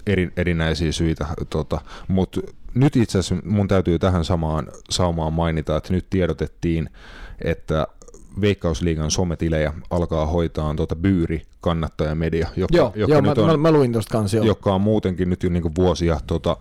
eri, 0.08 0.32
erinäisiä 0.38 0.92
syitä, 0.92 1.28
tota, 1.50 1.82
mutta 2.08 2.42
nyt 2.74 2.96
itse 2.96 3.20
asiassa 3.20 3.46
mun 3.46 3.68
täytyy 3.68 4.00
tähän 4.00 4.26
samaan 4.26 4.68
saumaan 4.90 5.34
mainita, 5.34 5.78
että 5.78 5.94
nyt 5.94 6.10
tiedotettiin, 6.10 6.90
että 7.42 7.88
Veikkausliigan 8.42 9.12
sometilejä 9.12 9.74
alkaa 9.90 10.26
hoitaa 10.26 10.76
tuota 10.76 10.96
Byyri 10.96 11.42
kannattajamedia, 11.62 12.48
joka, 12.56 12.78
Joo, 12.78 12.92
joka, 12.96 13.14
joo 13.14 13.22
nyt 13.22 13.38
mä, 13.38 13.44
on, 13.44 13.50
mä, 13.50 13.58
mä, 13.58 13.72
luin 13.72 13.94
kanssa, 14.12 14.38
joo. 14.38 14.46
joka 14.46 14.74
on 14.74 14.82
muutenkin 14.82 15.30
nyt 15.30 15.44
jo 15.44 15.50
niinku 15.50 15.72
vuosia 15.78 16.20
tota, 16.28 16.58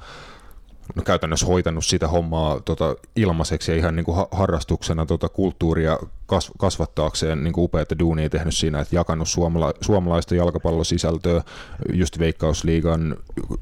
no 0.94 1.02
käytännössä 1.02 1.46
hoitanut 1.46 1.84
sitä 1.84 2.08
hommaa 2.08 2.60
tota, 2.60 2.96
ilmaiseksi 3.16 3.72
ja 3.72 3.76
ihan 3.76 3.96
niin 3.96 4.04
kuin 4.04 4.26
harrastuksena 4.30 5.06
tota, 5.06 5.28
kulttuuria 5.28 5.98
kasvattaakseen 6.58 7.44
niin 7.44 7.52
kuin 7.52 7.64
upeita 7.64 7.98
duunia 7.98 8.30
tehnyt 8.30 8.54
siinä, 8.54 8.80
että 8.80 8.96
jakanut 8.96 9.28
suomala, 9.28 9.72
suomalaista 9.80 10.34
jalkapallosisältöä 10.34 11.42
just 11.92 12.18
Veikkausliigan 12.18 13.16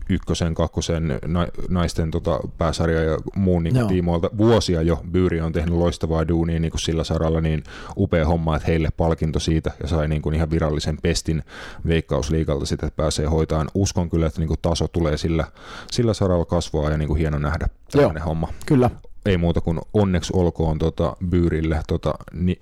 ykkösen, 0.09 0.55
kakkosen, 0.55 1.19
na, 1.27 1.47
naisten 1.69 2.11
tota, 2.11 2.41
pääsarja 2.59 3.03
ja 3.03 3.19
muun 3.37 3.63
niin 3.63 3.75
kuin, 3.75 3.87
tiimoilta. 3.87 4.31
Vuosia 4.39 4.83
jo 4.83 5.03
Byyri 5.13 5.41
on 5.41 5.53
tehnyt 5.53 5.75
loistavaa 5.75 6.29
duunia 6.29 6.61
niin 6.61 6.71
kuin 6.71 6.81
sillä 6.81 7.05
saralla, 7.05 7.41
niin 7.41 7.63
upea 7.97 8.27
homma, 8.27 8.57
että 8.57 8.67
heille 8.69 8.89
palkinto 8.97 9.41
siitä 9.41 9.71
ja 9.83 9.89
sai 9.89 10.09
niin 10.09 10.23
kuin 10.23 10.35
ihan 10.35 10.51
virallisen 10.51 10.99
pestin 11.03 11.43
Veikkausliigalta 11.87 12.67
sitä, 12.67 12.87
että 12.87 12.97
pääsee 12.97 13.27
hoitaan. 13.27 13.69
Uskon 13.75 14.11
kyllä, 14.11 14.27
että 14.27 14.41
niin 14.41 14.49
kuin 14.49 14.61
taso 14.63 14.89
tulee 14.89 15.17
sillä, 15.17 15.45
sillä 15.91 16.15
saralla 16.15 16.45
kasvaa 16.45 16.91
ja 16.91 16.99
niin 16.99 17.09
kuin 17.09 17.19
hieno 17.19 17.39
nähdä 17.39 17.69
tämmöinen 17.93 18.23
homma. 18.23 18.49
Kyllä 18.67 18.91
ei 19.29 19.37
muuta 19.37 19.61
kuin 19.61 19.81
onneksi 19.95 20.33
olkoon 20.37 20.79
tota 20.79 21.17
Byyrille, 21.29 21.81
tota 21.87 22.15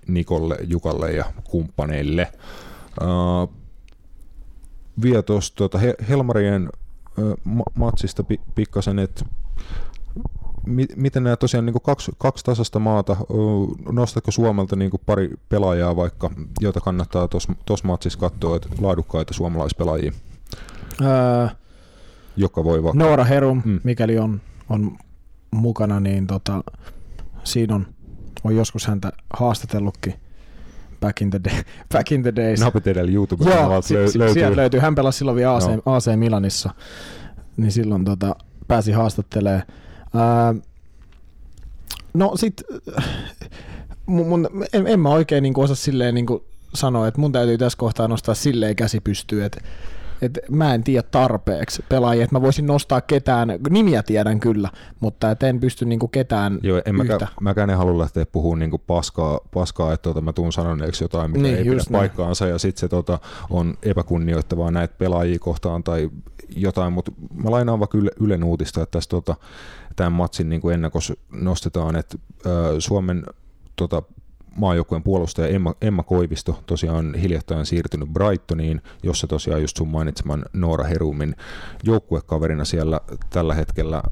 Nikolle, 0.08 0.56
Jukalle 0.66 1.12
ja 1.12 1.24
kumppaneille. 1.44 2.32
Uh, 3.02 3.54
vielä 5.02 5.22
tuosta 5.22 5.56
tota 5.56 5.78
Helmarien 6.08 6.70
uh, 7.18 7.64
matsista 7.74 8.24
pi- 8.24 8.40
pikkasen, 8.54 8.98
että 8.98 9.24
mi- 10.66 10.86
miten 10.96 11.24
nämä 11.24 11.36
tosiaan 11.36 11.66
niin 11.66 11.82
kaksi, 11.82 12.12
kaksi 12.18 12.44
tasasta 12.44 12.78
maata, 12.78 13.16
uh, 13.28 13.76
nostatko 13.92 14.30
Suomelta 14.30 14.76
niin 14.76 14.90
pari 15.06 15.34
pelaajaa 15.48 15.96
vaikka, 15.96 16.30
joita 16.60 16.80
kannattaa 16.80 17.28
tuossa 17.64 17.86
matsissa 17.88 18.18
katsoa, 18.18 18.56
että 18.56 18.68
laadukkaita 18.80 19.34
suomalaispelaajia, 19.34 20.12
öö, 21.02 21.46
joka 22.36 22.64
voi 22.64 22.82
vaikka... 22.82 22.98
Noora 22.98 23.24
Herum, 23.24 23.62
mm. 23.64 23.80
mikäli 23.84 24.18
on, 24.18 24.40
on 24.68 24.98
mukana, 25.50 26.00
niin 26.00 26.26
tota, 26.26 26.64
siinä 27.44 27.74
on, 27.74 27.86
on 28.44 28.56
joskus 28.56 28.86
häntä 28.86 29.12
haastatellutkin 29.32 30.14
back 31.00 31.22
in 31.22 31.30
the, 31.30 31.40
day, 31.44 31.62
back 31.92 32.12
in 32.12 32.22
the 32.22 32.32
days. 32.36 32.60
Napit 32.60 32.86
edellä 32.86 33.12
youtube 33.12 33.44
Joo, 33.44 33.82
si- 33.82 33.94
lö- 33.94 33.98
löytyy. 33.98 34.32
sieltä 34.34 34.56
löytyy. 34.56 34.80
Hän 34.80 34.94
pelasi 34.94 35.18
silloin 35.18 35.36
vielä 35.36 35.54
AC, 35.56 35.64
AC 35.86 36.16
Milanissa, 36.16 36.70
niin 37.56 37.72
silloin 37.72 38.04
tota, 38.04 38.36
pääsi 38.68 38.92
haastattelemaan. 38.92 39.62
Ää, 40.14 40.54
no 42.14 42.32
sit, 42.36 42.62
mun, 44.06 44.28
mun, 44.28 44.48
en, 44.72 44.86
en 44.86 45.00
mä 45.00 45.08
oikein 45.08 45.42
niin 45.42 45.58
osaa 45.58 45.76
silleen 45.76 46.14
niin 46.14 46.26
sanoa, 46.74 47.08
että 47.08 47.20
mun 47.20 47.32
täytyy 47.32 47.58
tässä 47.58 47.78
kohtaa 47.78 48.08
nostaa 48.08 48.34
silleen 48.34 48.76
käsi 48.76 49.00
pystyyn, 49.00 49.44
että 49.46 49.60
et 50.22 50.38
mä 50.50 50.74
en 50.74 50.84
tiedä 50.84 51.02
tarpeeksi 51.10 51.84
pelaajia, 51.88 52.24
että 52.24 52.36
mä 52.36 52.42
voisin 52.42 52.66
nostaa 52.66 53.00
ketään, 53.00 53.48
nimiä 53.70 54.02
tiedän 54.02 54.40
kyllä, 54.40 54.70
mutta 55.00 55.30
et 55.30 55.42
en 55.42 55.60
pysty 55.60 55.84
niinku 55.84 56.08
ketään 56.08 56.58
Joo, 56.62 56.82
en 56.84 56.96
yhtä. 56.96 57.12
Mäkään, 57.12 57.30
mäkään 57.40 57.70
en 57.70 57.78
halua 57.78 57.98
lähteä 57.98 58.26
puhumaan 58.26 58.58
niinku 58.58 58.78
paskaa, 58.78 59.40
paskaa, 59.54 59.92
että 59.92 60.02
tota, 60.02 60.20
mä 60.20 60.32
tuun 60.32 60.52
sanoneeksi 60.52 61.04
jotain, 61.04 61.30
mikä 61.30 61.42
niin, 61.42 61.56
ei 61.56 61.64
pidä 61.64 61.74
näin. 61.74 61.86
paikkaansa, 61.92 62.46
ja 62.46 62.58
sitten 62.58 62.80
se 62.80 62.88
tota, 62.88 63.18
on 63.50 63.74
epäkunnioittavaa 63.82 64.70
näitä 64.70 64.94
pelaajia 64.98 65.38
kohtaan 65.38 65.82
tai 65.84 66.10
jotain, 66.56 66.92
mutta 66.92 67.12
mä 67.44 67.50
lainaan 67.50 67.80
vaikka 67.80 67.98
Yle, 67.98 68.10
Ylen 68.20 68.44
uutista, 68.44 68.82
että 68.82 68.92
tässä 68.92 69.10
tota, 69.10 69.34
tämän 69.96 70.12
matsin 70.12 70.48
niin 70.48 70.72
ennakos 70.74 71.12
nostetaan, 71.30 71.96
että 71.96 72.18
Suomen 72.78 73.24
tota, 73.76 74.02
maajoukkueen 74.56 75.02
puolustaja 75.02 75.48
Emma, 75.48 75.74
Emma 75.80 76.02
Koivisto 76.02 76.62
tosiaan 76.66 77.14
hiljattain 77.14 77.66
siirtynyt 77.66 78.08
Brightoniin, 78.08 78.80
jossa 79.02 79.26
tosiaan 79.26 79.60
just 79.60 79.76
sun 79.76 79.88
mainitseman 79.88 80.44
Noora 80.52 80.84
Herumin 80.84 81.34
joukkuekaverina 81.82 82.64
siellä 82.64 83.00
tällä 83.30 83.54
hetkellä. 83.54 84.02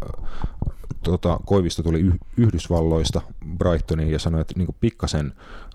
Tota, 1.02 1.40
Koivisto 1.46 1.82
tuli 1.82 2.04
Yhdysvalloista 2.36 3.20
Brightoniin 3.58 4.10
ja 4.10 4.18
sanoi, 4.18 4.40
että 4.40 4.54
niin 4.56 4.76
pikkasen 4.80 5.32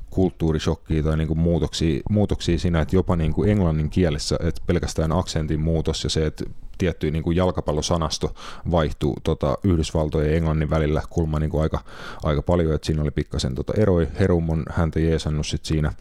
kulttuurishokkia 0.09 1.03
tai 1.03 1.17
niin 1.17 1.37
muutoksia, 1.39 2.01
muutoksia 2.09 2.59
siinä, 2.59 2.81
että 2.81 2.95
jopa 2.95 3.15
niin 3.15 3.33
englannin 3.47 3.89
kielessä, 3.89 4.37
että 4.43 4.61
pelkästään 4.67 5.11
aksentin 5.11 5.59
muutos 5.59 6.03
ja 6.03 6.09
se, 6.09 6.25
että 6.25 6.45
tietty 6.79 7.11
niin 7.11 7.23
kuin 7.23 7.35
jalkapallosanasto 7.35 8.35
vaihtuu 8.71 9.17
tota, 9.23 9.57
Yhdysvaltojen 9.63 10.29
ja 10.29 10.37
Englannin 10.37 10.69
välillä 10.69 11.01
kulma 11.09 11.39
niin 11.39 11.49
kuin 11.49 11.61
aika, 11.61 11.79
aika 12.23 12.41
paljon, 12.41 12.75
että 12.75 12.85
siinä 12.85 13.01
oli 13.01 13.11
pikkasen 13.11 13.55
tota, 13.55 13.73
eroi. 13.77 14.07
Herum 14.19 14.49
on 14.49 14.63
häntä 14.69 14.99
jeesannut 14.99 15.47
sit 15.47 15.65
siinä 15.65 15.93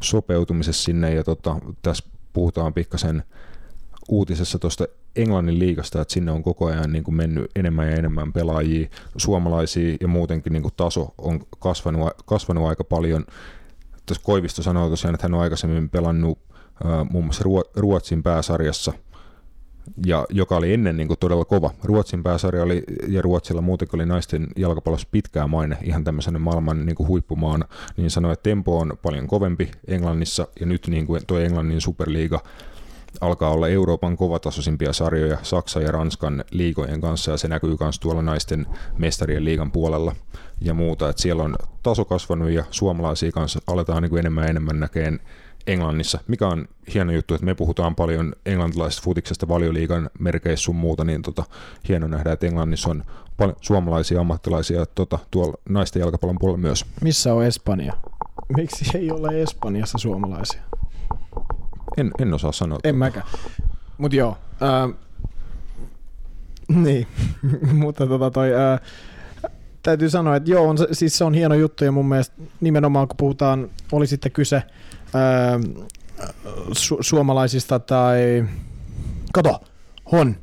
sopeutumisessa 0.00 0.84
sinne 0.84 1.14
ja 1.14 1.24
tota, 1.24 1.56
tässä 1.82 2.04
puhutaan 2.32 2.74
pikkasen 2.74 3.22
uutisessa 4.08 4.58
tuosta 4.58 4.84
Englannin 5.16 5.58
liigasta, 5.58 6.00
että 6.00 6.14
sinne 6.14 6.32
on 6.32 6.42
koko 6.42 6.66
ajan 6.66 6.92
niin 6.92 7.04
kuin 7.04 7.14
mennyt 7.14 7.50
enemmän 7.56 7.88
ja 7.88 7.96
enemmän 7.96 8.32
pelaajia, 8.32 8.88
suomalaisia 9.16 9.96
ja 10.00 10.08
muutenkin 10.08 10.52
niin 10.52 10.62
kuin 10.62 10.74
taso 10.76 11.14
on 11.18 11.40
kasvanut, 11.58 12.12
kasvanut 12.26 12.68
aika 12.68 12.84
paljon. 12.84 13.24
Tuossa 14.06 14.24
Koivisto 14.24 14.62
sanoi 14.62 14.90
tosiaan, 14.90 15.14
että 15.14 15.24
hän 15.24 15.34
on 15.34 15.40
aikaisemmin 15.40 15.90
pelannut 15.90 16.38
muun 17.10 17.24
muassa 17.24 17.44
Ruotsin 17.76 18.22
pääsarjassa, 18.22 18.92
ja 20.06 20.26
joka 20.30 20.56
oli 20.56 20.74
ennen 20.74 20.96
niin 20.96 21.08
kuin 21.08 21.18
todella 21.18 21.44
kova. 21.44 21.70
Ruotsin 21.84 22.22
pääsarja 22.22 22.62
oli, 22.62 22.84
ja 23.08 23.22
Ruotsilla 23.22 23.60
muutenkin 23.60 23.96
oli 23.96 24.06
naisten 24.06 24.46
jalkapallossa 24.56 25.08
pitkää 25.10 25.46
maine 25.46 25.78
ihan 25.82 26.04
tämmöisenä 26.04 26.38
maailman 26.38 26.86
niin 26.86 26.96
kuin 26.96 27.08
huippumaana, 27.08 27.68
niin 27.96 28.10
sanoi, 28.10 28.32
että 28.32 28.42
tempo 28.42 28.78
on 28.78 28.92
paljon 29.02 29.26
kovempi 29.26 29.70
Englannissa, 29.88 30.48
ja 30.60 30.66
nyt 30.66 30.86
niin 30.88 31.06
kuin 31.06 31.22
tuo 31.26 31.38
Englannin 31.38 31.80
superliiga 31.80 32.40
alkaa 33.20 33.50
olla 33.50 33.68
Euroopan 33.68 34.16
kovatasoisimpia 34.16 34.92
sarjoja 34.92 35.38
Saksan 35.42 35.82
ja 35.82 35.92
Ranskan 35.92 36.44
liigojen 36.50 37.00
kanssa 37.00 37.30
ja 37.30 37.36
se 37.36 37.48
näkyy 37.48 37.76
myös 37.80 37.98
tuolla 37.98 38.22
naisten 38.22 38.66
mestarien 38.98 39.44
liigan 39.44 39.72
puolella 39.72 40.16
ja 40.60 40.74
muuta. 40.74 41.08
Et 41.08 41.18
siellä 41.18 41.42
on 41.42 41.56
taso 41.82 42.04
kasvanut 42.04 42.50
ja 42.50 42.64
suomalaisia 42.70 43.32
kanssa 43.32 43.60
aletaan 43.66 44.02
niin 44.02 44.10
kuin 44.10 44.20
enemmän 44.20 44.44
ja 44.44 44.50
enemmän 44.50 44.80
näkeen 44.80 45.20
Englannissa, 45.66 46.18
mikä 46.28 46.48
on 46.48 46.68
hieno 46.94 47.12
juttu, 47.12 47.34
että 47.34 47.46
me 47.46 47.54
puhutaan 47.54 47.94
paljon 47.94 48.32
englantilaisesta 48.46 49.04
futiksesta 49.04 49.48
valioliigan 49.48 50.10
merkeissä 50.18 50.64
sun 50.64 50.76
muuta, 50.76 51.04
niin 51.04 51.22
tota, 51.22 51.44
hieno 51.88 52.06
nähdä, 52.06 52.32
että 52.32 52.46
Englannissa 52.46 52.90
on 52.90 53.04
paljon 53.36 53.56
suomalaisia 53.60 54.20
ammattilaisia 54.20 54.86
tota, 54.86 55.18
tuolla 55.30 55.54
naisten 55.68 56.00
jalkapallon 56.00 56.38
puolella 56.40 56.60
myös. 56.60 56.86
Missä 57.02 57.34
on 57.34 57.44
Espanja? 57.44 57.92
Miksi 58.56 58.98
ei 58.98 59.10
ole 59.10 59.42
Espanjassa 59.42 59.98
suomalaisia? 59.98 60.62
En, 61.96 62.10
en 62.18 62.34
osaa 62.34 62.52
sanoa. 62.52 62.78
En 62.84 62.96
mäkään. 62.96 63.26
Mutta 63.98 64.16
joo. 64.16 64.38
Ää, 64.60 64.88
niin, 66.68 67.06
mutta 67.82 68.06
tota 68.06 68.30
toi, 68.30 68.54
ää, 68.54 68.78
täytyy 69.82 70.10
sanoa, 70.10 70.36
että 70.36 70.50
joo, 70.50 70.68
on, 70.68 70.76
siis 70.92 71.18
se 71.18 71.24
on 71.24 71.34
hieno 71.34 71.54
juttu 71.54 71.84
ja 71.84 71.92
mun 71.92 72.08
mielestä 72.08 72.36
nimenomaan 72.60 73.08
kun 73.08 73.16
puhutaan, 73.16 73.70
oli 73.92 74.06
sitten 74.06 74.32
kyse 74.32 74.62
su- 76.72 76.98
suomalaisista 77.00 77.78
tai, 77.78 78.44
kato, 79.32 79.60
Hon, 80.12 80.36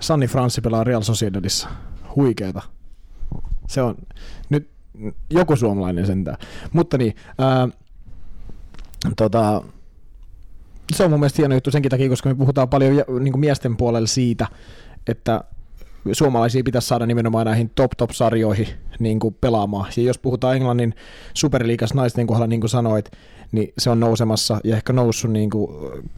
Sanni 0.00 0.26
Franssi 0.26 0.60
pelaa 0.60 0.84
Real 0.84 1.02
Sociedadissa, 1.02 1.68
huikeeta. 2.16 2.62
Se 3.68 3.82
on 3.82 3.94
nyt 4.48 4.70
joku 5.30 5.56
suomalainen 5.56 6.06
sentään. 6.06 6.36
Mutta 6.72 6.98
niin, 6.98 7.16
ää, 7.38 7.68
tota, 9.16 9.62
se 10.92 11.04
on 11.04 11.10
mun 11.10 11.20
mielestä 11.20 11.42
hieno 11.42 11.54
juttu 11.54 11.70
senkin 11.70 11.90
takia, 11.90 12.08
koska 12.08 12.28
me 12.28 12.34
puhutaan 12.34 12.68
paljon 12.68 13.04
niin 13.20 13.40
miesten 13.40 13.76
puolella 13.76 14.06
siitä, 14.06 14.46
että 15.06 15.44
suomalaisia 16.12 16.62
pitäisi 16.64 16.88
saada 16.88 17.06
nimenomaan 17.06 17.46
näihin 17.46 17.70
top-top-sarjoihin 17.74 18.68
niin 18.98 19.20
kuin 19.20 19.36
pelaamaan. 19.40 19.92
Ja 19.96 20.02
jos 20.02 20.18
puhutaan 20.18 20.56
Englannin 20.56 20.94
superliikas 21.34 21.94
naisten 21.94 22.26
kohdalla, 22.26 22.46
niin 22.46 22.60
kuin 22.60 22.70
sanoit, 22.70 23.10
niin 23.52 23.72
se 23.78 23.90
on 23.90 24.00
nousemassa 24.00 24.60
ja 24.64 24.76
ehkä 24.76 24.92
noussut 24.92 25.30
niin 25.30 25.50
kuin 25.50 25.68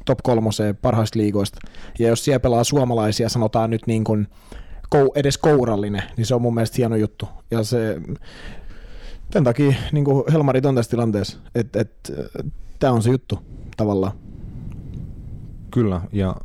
top 0.04 0.18
kolmoseen 0.22 0.76
parhaista 0.76 1.18
liigoista. 1.18 1.58
Ja 1.98 2.08
jos 2.08 2.24
siellä 2.24 2.40
pelaa 2.40 2.64
suomalaisia, 2.64 3.28
sanotaan 3.28 3.70
nyt 3.70 3.86
niin 3.86 4.04
kuin 4.04 4.28
edes 5.14 5.38
kourallinen, 5.38 6.02
niin 6.16 6.26
se 6.26 6.34
on 6.34 6.42
mun 6.42 6.54
mielestä 6.54 6.76
hieno 6.78 6.96
juttu. 6.96 7.28
Ja 7.50 7.64
se, 7.64 8.00
tämän 9.30 9.44
takia 9.44 9.74
niin 9.92 10.04
kuin 10.04 10.24
Helmarit 10.32 10.66
on 10.66 10.74
tässä 10.74 10.90
tilanteessa, 10.90 11.38
että 11.54 11.80
et, 11.80 12.12
tämä 12.78 12.92
on 12.92 13.02
se 13.02 13.10
juttu 13.10 13.38
tavallaan. 13.76 14.12
Kyllä, 15.70 16.00
ja 16.12 16.36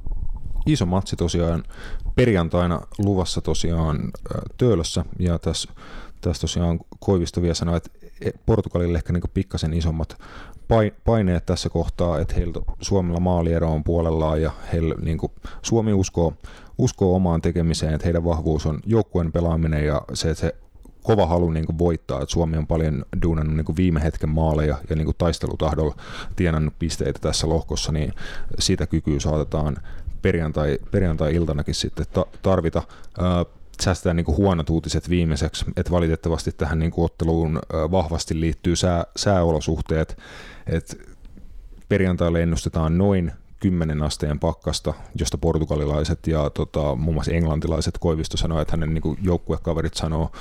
iso 0.66 0.86
matsi 0.86 1.16
tosiaan 1.16 1.64
perjantaina 2.16 2.82
luvassa 2.98 3.42
tosiaan 3.42 4.12
Töölössä, 4.58 5.06
ja 5.20 5.40
tässä 5.40 5.70
tässä 6.22 6.42
tosiaan 6.42 6.80
Koivisto 7.00 7.42
vielä 7.42 7.54
sanoi, 7.54 7.78
että 7.78 7.90
Portugalille 8.46 8.98
ehkä 8.98 9.14
niin 9.14 9.24
pikkasen 9.34 9.74
isommat 9.74 10.18
paineet 11.06 11.46
tässä 11.46 11.70
kohtaa, 11.70 12.20
että 12.20 12.36
heiltä 12.36 12.60
Suomella 12.82 13.20
maaliero 13.20 13.72
on 13.72 13.84
puolellaan 13.84 14.42
ja 14.42 14.52
heillä 14.74 14.96
niin 15.02 15.18
kuin, 15.18 15.32
Suomi 15.62 15.94
uskoo, 15.94 16.34
uskoo 16.78 17.16
omaan 17.16 17.42
tekemiseen, 17.42 17.94
että 17.94 18.06
heidän 18.06 18.26
vahvuus 18.26 18.66
on 18.66 18.80
joukkueen 18.86 19.32
pelaaminen 19.32 19.86
ja 19.86 20.02
se, 20.14 20.30
että 20.30 20.42
se 20.42 20.56
kova 21.04 21.26
halu 21.26 21.50
niin 21.50 21.66
kuin 21.66 21.80
voittaa, 21.80 22.22
että 22.22 22.34
Suomi 22.34 22.58
on 22.58 22.68
paljon 22.68 23.06
duunannut 23.24 23.56
niin 23.56 23.66
kuin 23.66 23.76
viime 23.76 24.04
hetken 24.04 24.30
maaleja 24.30 24.78
ja 24.90 24.96
niin 24.96 25.06
kuin 25.06 25.18
taistelutahdolla 25.18 25.96
tienannut 26.36 26.74
pisteitä 26.80 27.20
tässä 27.20 27.50
lohkossa, 27.50 27.92
niin 27.92 28.14
sitä 28.60 28.88
kykyä 28.88 29.20
saatetaan 29.20 29.78
perjantai, 30.22 30.80
perjantai-iltanakin 30.92 31.76
sitten 31.76 32.06
ta- 32.14 32.26
tarvita. 32.42 32.84
Ää, 33.20 33.46
säästetään 33.82 34.16
niin 34.16 34.26
kuin 34.26 34.38
huonot 34.38 34.70
uutiset 34.70 35.10
viimeiseksi, 35.10 35.66
että 35.78 35.92
valitettavasti 35.92 36.52
tähän 36.52 36.80
niin 36.80 36.92
kuin 36.92 37.06
otteluun 37.06 37.60
vahvasti 37.74 38.40
liittyy 38.40 38.76
sää, 38.76 39.04
sääolosuhteet, 39.16 40.18
että 40.68 40.96
perjantaille 41.90 42.44
ennustetaan 42.44 42.98
noin 42.98 43.32
10 43.60 44.04
asteen 44.04 44.40
pakkasta, 44.40 44.94
josta 45.20 45.38
portugalilaiset 45.38 46.28
ja 46.28 46.50
tota, 46.50 46.96
muun 46.96 47.14
muassa 47.14 47.32
englantilaiset 47.32 47.98
Koivisto 47.98 48.38
sanoi, 48.38 48.62
että 48.62 48.74
hänen 48.74 48.94
niin 48.94 49.18
joukkuekaverit 49.22 49.94
sanoo 49.94 50.32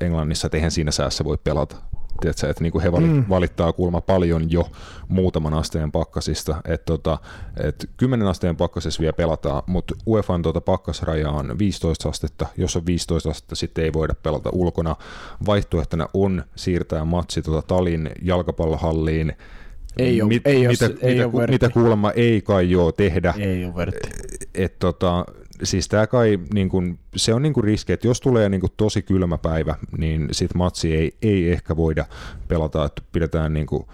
Englannissa, 0.00 0.46
että 0.46 0.56
eihän 0.56 0.70
siinä 0.70 0.90
säässä 0.90 1.24
voi 1.24 1.38
pelata. 1.44 1.76
Tiedätkö, 2.20 2.50
että 2.50 2.62
niin 2.62 2.72
kuin 2.72 2.82
he 2.82 2.90
mm. 2.90 3.24
valittaa 3.28 3.72
kuulemma 3.72 4.00
paljon 4.00 4.50
jo 4.50 4.68
muutaman 5.08 5.54
asteen 5.54 5.92
pakkasista, 5.92 6.56
että 6.64 6.84
tota, 6.84 7.18
et 7.56 7.90
10 7.96 8.28
asteen 8.28 8.56
pakkasessa 8.56 9.00
vielä 9.00 9.12
pelataan, 9.12 9.62
mutta 9.66 9.94
UEFAn 10.06 10.42
tota 10.42 10.60
pakkasraja 10.60 11.30
on 11.30 11.58
15 11.58 12.08
astetta, 12.08 12.46
jos 12.56 12.76
on 12.76 12.86
15 12.86 13.30
astetta, 13.30 13.56
sitten 13.56 13.84
ei 13.84 13.92
voida 13.92 14.14
pelata 14.22 14.50
ulkona. 14.52 14.96
Vaihtoehtona 15.46 16.08
on 16.14 16.44
siirtää 16.56 17.04
matsi 17.04 17.42
tota 17.42 17.62
Talin 17.62 18.10
jalkapallohalliin, 18.22 19.32
ei 19.98 20.22
ole, 20.22 20.28
mit, 20.28 20.46
ei 20.46 20.68
mitä, 20.68 20.86
ole, 20.86 20.94
ei 21.00 21.14
mitä, 21.14 21.30
ole 21.32 21.46
mitä 21.46 21.68
kuulemma 21.70 22.10
ei 22.10 22.42
kai 22.42 22.70
joo 22.70 22.92
tehdä. 22.92 23.34
Ei 23.38 23.64
ole 23.64 23.74
vertti. 23.74 24.08
Et, 24.54 24.78
tota, 24.78 25.24
siis 25.62 25.88
tämä 25.88 26.06
kai, 26.06 26.38
niin 26.54 26.68
kun, 26.68 26.98
se 27.16 27.34
on 27.34 27.42
niin 27.42 27.52
kun 27.52 27.64
riski, 27.64 27.92
että 27.92 28.06
jos 28.06 28.20
tulee 28.20 28.48
niin 28.48 28.60
kun 28.60 28.70
tosi 28.76 29.02
kylmä 29.02 29.38
päivä, 29.38 29.74
niin 29.98 30.28
sit 30.32 30.54
matsi 30.54 30.96
ei, 30.96 31.16
ei 31.22 31.52
ehkä 31.52 31.76
voida 31.76 32.04
pelata, 32.48 32.84
että 32.84 33.02
pidetään 33.12 33.52
niin 33.52 33.66
kun, 33.66 33.86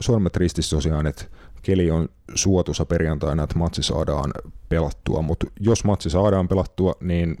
sormet 0.00 0.36
ristissä 0.36 0.76
tosiaan, 0.76 1.06
että 1.06 1.24
keli 1.62 1.90
on 1.90 2.08
suotuisa 2.34 2.84
perjantaina, 2.84 3.42
että 3.42 3.58
matsi 3.58 3.82
saadaan 3.82 4.30
pelattua, 4.68 5.22
mutta 5.22 5.46
jos 5.60 5.84
matsi 5.84 6.10
saadaan 6.10 6.48
pelattua, 6.48 6.94
niin 7.00 7.36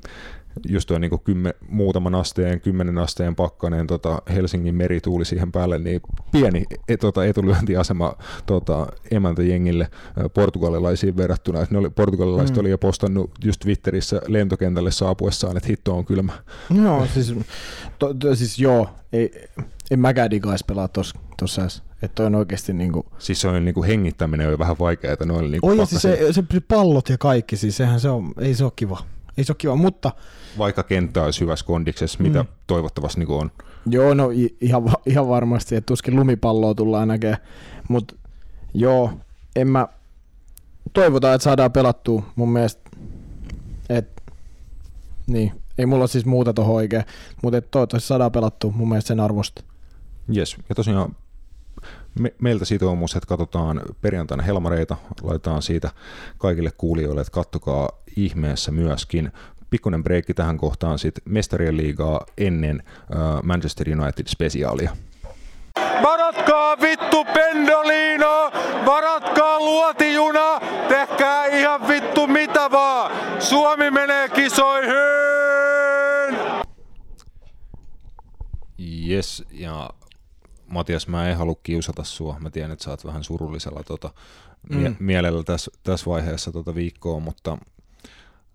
just 0.68 0.86
tuo 0.86 0.98
niin 0.98 1.20
kymmen, 1.24 1.54
muutaman 1.68 2.14
asteen, 2.14 2.60
kymmenen 2.60 2.98
asteen 2.98 3.34
pakkanen 3.34 3.86
tota 3.86 4.22
Helsingin 4.34 4.74
merituuli 4.74 5.24
siihen 5.24 5.52
päälle, 5.52 5.78
niin 5.78 6.00
pieni 6.32 6.64
et, 6.88 7.00
tota, 7.00 7.24
etulyöntiasema 7.24 8.14
tota, 8.46 8.86
emäntäjengille 9.10 9.88
portugalilaisiin 10.34 11.16
verrattuna. 11.16 11.62
Et 11.62 11.70
ne 11.70 11.78
oli, 11.78 11.90
portugalilaiset 11.90 12.56
mm. 12.56 12.60
oli 12.60 12.70
jo 12.70 12.78
postannut 12.78 13.30
just 13.44 13.60
Twitterissä 13.60 14.20
lentokentälle 14.26 14.90
saapuessaan, 14.90 15.56
että 15.56 15.68
hitto 15.68 15.96
on 15.96 16.04
kylmä. 16.04 16.32
No 16.70 17.06
siis, 17.14 17.34
to, 17.98 18.14
to, 18.14 18.34
siis 18.34 18.58
joo, 18.58 18.88
ei, 19.12 19.48
en 19.90 20.00
mäkään 20.00 20.30
digais 20.30 20.64
pelaa 20.64 20.88
tuossa 20.88 21.68
että 22.02 22.26
on 22.26 22.34
oikeasti 22.34 22.72
niinku... 22.72 23.06
Siis 23.18 23.40
se 23.40 23.48
on 23.48 23.64
niinku 23.64 23.82
hengittäminen 23.82 24.46
on 24.46 24.52
jo 24.52 24.58
vähän 24.58 24.76
vaikeaa 24.78 25.16
noille 25.24 25.50
niinku 25.50 25.68
Oi, 25.68 25.86
siis 25.86 26.02
se, 26.02 26.32
se, 26.32 26.44
pallot 26.68 27.08
ja 27.08 27.18
kaikki, 27.18 27.56
siis 27.56 27.76
sehän 27.76 28.00
se 28.00 28.08
on, 28.08 28.32
ei 28.38 28.54
se 28.54 28.64
ole 28.64 28.72
kiva. 28.76 28.98
Ei 29.38 29.44
se 29.44 29.52
ole 29.52 29.56
kiva, 29.58 29.76
mutta 29.76 30.12
vaikka 30.58 30.82
kenttä 30.82 31.22
olisi 31.22 31.40
hyvässä 31.40 31.66
kondiksessa, 31.66 32.22
mitä 32.22 32.42
mm. 32.42 32.48
toivottavasti 32.66 33.20
niin 33.20 33.30
on. 33.30 33.50
Joo, 33.86 34.14
no 34.14 34.30
ihan, 34.60 34.82
ihan 35.06 35.28
varmasti, 35.28 35.76
että 35.76 35.86
tuskin 35.86 36.16
lumipalloa 36.16 36.74
tullaan 36.74 37.08
näkemään, 37.08 37.38
mutta 37.88 38.14
joo, 38.74 39.12
en 39.56 39.68
mä, 39.68 39.88
toivotaan, 40.92 41.34
että 41.34 41.44
saadaan 41.44 41.72
pelattua 41.72 42.22
mun 42.36 42.52
mielestä, 42.52 42.90
että 43.88 44.22
niin, 45.26 45.52
ei 45.78 45.86
mulla 45.86 46.06
siis 46.06 46.26
muuta 46.26 46.54
tuohon 46.54 46.74
oikein, 46.74 47.04
mutta 47.42 47.60
toivottavasti 47.60 48.08
saadaan 48.08 48.32
pelattua 48.32 48.72
mun 48.76 48.88
mielestä 48.88 49.08
sen 49.08 49.20
arvosta. 49.20 49.64
Jes, 50.28 50.56
ja 50.68 50.74
tosiaan 50.74 51.16
me, 52.20 52.34
meiltä 52.42 52.64
sitoumus, 52.64 53.16
että 53.16 53.26
katsotaan 53.26 53.82
perjantaina 54.00 54.42
Helmareita, 54.42 54.96
laitetaan 55.22 55.62
siitä 55.62 55.90
kaikille 56.38 56.70
kuulijoille, 56.70 57.20
että 57.20 57.30
kattokaa 57.30 57.88
ihmeessä 58.16 58.72
myöskin 58.72 59.32
pikkuinen 59.70 60.02
breikki 60.04 60.34
tähän 60.34 60.58
kohtaan 60.58 60.98
sitten 60.98 61.22
mestarien 61.32 61.76
liigaa 61.76 62.26
ennen 62.38 62.82
Manchester 63.42 63.86
United-spesiaalia. 63.88 64.90
Varatkaa 66.02 66.80
vittu 66.80 67.24
Pendolino, 67.24 68.52
varatkaa 68.86 69.60
luotijuna, 69.60 70.60
tehkää 70.88 71.46
ihan 71.46 71.88
vittu 71.88 72.26
mitä 72.26 72.70
vaan. 72.70 73.12
Suomi 73.42 73.90
menee 73.90 74.28
kisoihin! 74.28 74.94
Yes, 79.08 79.44
ja 79.50 79.90
Matias, 80.74 81.08
mä 81.08 81.30
en 81.30 81.36
halua 81.36 81.56
kiusata 81.62 82.04
sua. 82.04 82.36
Mä 82.40 82.50
tiedän, 82.50 82.70
että 82.70 82.84
sä 82.84 82.90
oot 82.90 83.04
vähän 83.04 83.24
surullisella 83.24 83.82
tota, 83.82 84.10
mie- 84.68 84.88
mm. 84.88 84.96
mielellä 84.98 85.42
tässä, 85.42 85.70
tässä 85.82 86.06
vaiheessa 86.10 86.52
tota 86.52 86.74
viikkoa, 86.74 87.20
mutta 87.20 87.58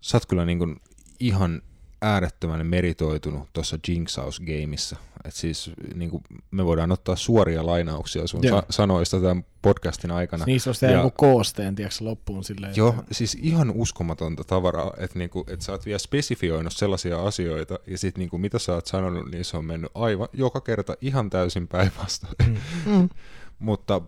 sä 0.00 0.16
oot 0.16 0.26
kyllä 0.26 0.44
niin 0.44 0.58
kuin 0.58 0.80
ihan 1.20 1.62
äärettömän 2.02 2.66
meritoitunut 2.66 3.48
tuossa 3.52 3.78
Jinxaus-gameissa. 3.88 4.96
Et 5.24 5.34
siis 5.34 5.70
niin 5.94 6.10
kuin 6.10 6.22
me 6.50 6.64
voidaan 6.64 6.92
ottaa 6.92 7.16
suoria 7.16 7.66
lainauksia 7.66 8.26
sun 8.26 8.48
sa- 8.48 8.62
sanoista 8.70 9.20
tämän 9.20 9.44
podcastin 9.62 10.10
aikana. 10.10 10.44
Niissä 10.44 10.70
olisi 10.70 10.86
joku 10.86 11.10
koosteen, 11.10 11.74
tiedätkö, 11.74 12.04
loppuun 12.04 12.44
silleen. 12.44 12.72
Joo, 12.76 12.88
että... 12.98 13.14
siis 13.14 13.38
ihan 13.40 13.70
uskomatonta 13.70 14.44
tavaraa, 14.44 14.92
että 14.98 15.18
niinku, 15.18 15.44
et 15.48 15.60
sä 15.60 15.72
oot 15.72 15.86
vielä 15.86 15.98
spesifioinut 15.98 16.72
sellaisia 16.72 17.22
asioita, 17.22 17.78
ja 17.86 17.98
sitten 17.98 18.20
niinku, 18.20 18.38
mitä 18.38 18.58
sä 18.58 18.74
oot 18.74 18.86
sanonut, 18.86 19.30
niin 19.30 19.44
se 19.44 19.56
on 19.56 19.64
mennyt 19.64 19.90
aivan 19.94 20.28
joka 20.32 20.60
kerta 20.60 20.96
ihan 21.00 21.30
täysin 21.30 21.68
päinvastoin. 21.68 22.34
Mm. 22.46 22.92
mm. 22.92 23.08
Mutta 23.58 24.00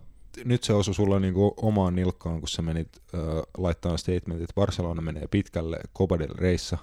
nyt 0.44 0.64
se 0.64 0.72
osui 0.72 0.94
sulla 0.94 1.20
niinku 1.20 1.55
omaan 1.57 1.94
nilkkaan, 1.94 2.40
kun 2.40 2.48
sä 2.48 2.62
menit 2.62 2.88
äh, 3.14 3.20
laittamaan 3.59 3.98
statementit, 3.98 4.42
että 4.42 4.55
Barcelona 4.55 5.03
menee 5.03 5.27
pitkälle 5.27 5.81
Copa 5.98 6.18
del 6.18 6.35
Reissa, 6.35 6.79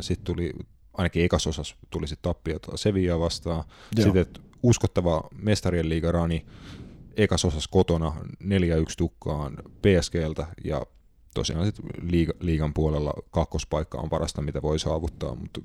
sitten 0.00 0.24
tuli, 0.24 0.52
ainakin 0.98 1.24
ekasosas 1.24 1.76
tuli 1.90 2.08
sitten 2.08 2.30
tappiota 2.30 2.76
Sevilla 2.76 3.20
vastaan. 3.20 3.64
Joo. 3.96 4.04
Sitten 4.04 4.44
uskottava 4.62 5.28
mestarien 5.42 5.88
liigarani 5.88 6.46
ekasosas 7.16 7.68
kotona 7.68 8.16
4-1 8.44 8.46
tukkaan 8.96 9.56
PSGltä 9.82 10.46
ja 10.64 10.86
tosiaan 11.34 11.66
sitten 11.66 11.84
liiga, 12.02 12.32
liigan 12.40 12.74
puolella 12.74 13.12
kakkospaikka 13.30 13.98
on 13.98 14.10
parasta, 14.10 14.42
mitä 14.42 14.62
voi 14.62 14.78
saavuttaa, 14.78 15.34
mutta 15.34 15.60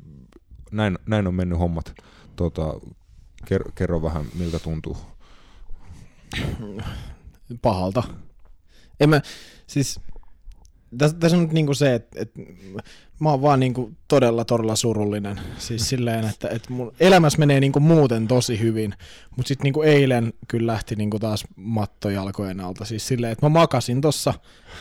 näin, 0.72 1.00
näin 1.06 1.28
on 1.28 1.36
mennyt 1.36 1.60
hommat. 1.60 1.94
Tota, 2.36 2.74
kerro, 3.46 3.72
kerro 3.76 4.02
vähän, 4.02 4.26
miltä 4.36 4.60
tuntuu. 4.60 4.98
Pahalta. 7.62 8.04
En 9.00 9.10
mä, 9.10 9.22
siis 9.68 10.00
tässä, 10.98 11.18
tässä 11.18 11.38
on 11.38 11.44
nyt 11.44 11.52
niinku 11.52 11.74
se, 11.74 11.94
että, 11.94 12.22
että 12.22 12.40
mä 13.20 13.30
oon 13.30 13.42
vaan 13.42 13.60
niinku 13.60 13.92
todella, 14.08 14.46
todella 14.46 14.76
surullinen. 14.76 15.40
Siis 15.58 15.88
silleen, 15.90 16.26
että, 16.30 16.50
että 16.50 16.74
mun 16.74 16.94
elämässä 17.00 17.40
menee 17.40 17.60
niinku 17.60 17.80
muuten 17.80 18.28
tosi 18.28 18.60
hyvin, 18.60 18.94
mutta 19.38 19.48
sitten 19.48 19.64
niinku 19.64 19.82
eilen 19.82 20.34
kyllä 20.48 20.72
lähti 20.72 20.96
niinku 20.96 21.20
taas 21.20 21.44
matto 21.56 22.10
jalkojen 22.10 22.60
alta. 22.60 22.86
Siis 22.86 23.08
silleen, 23.08 23.32
että 23.32 23.46
mä 23.46 23.50
makasin 23.50 24.02
tuossa 24.02 24.34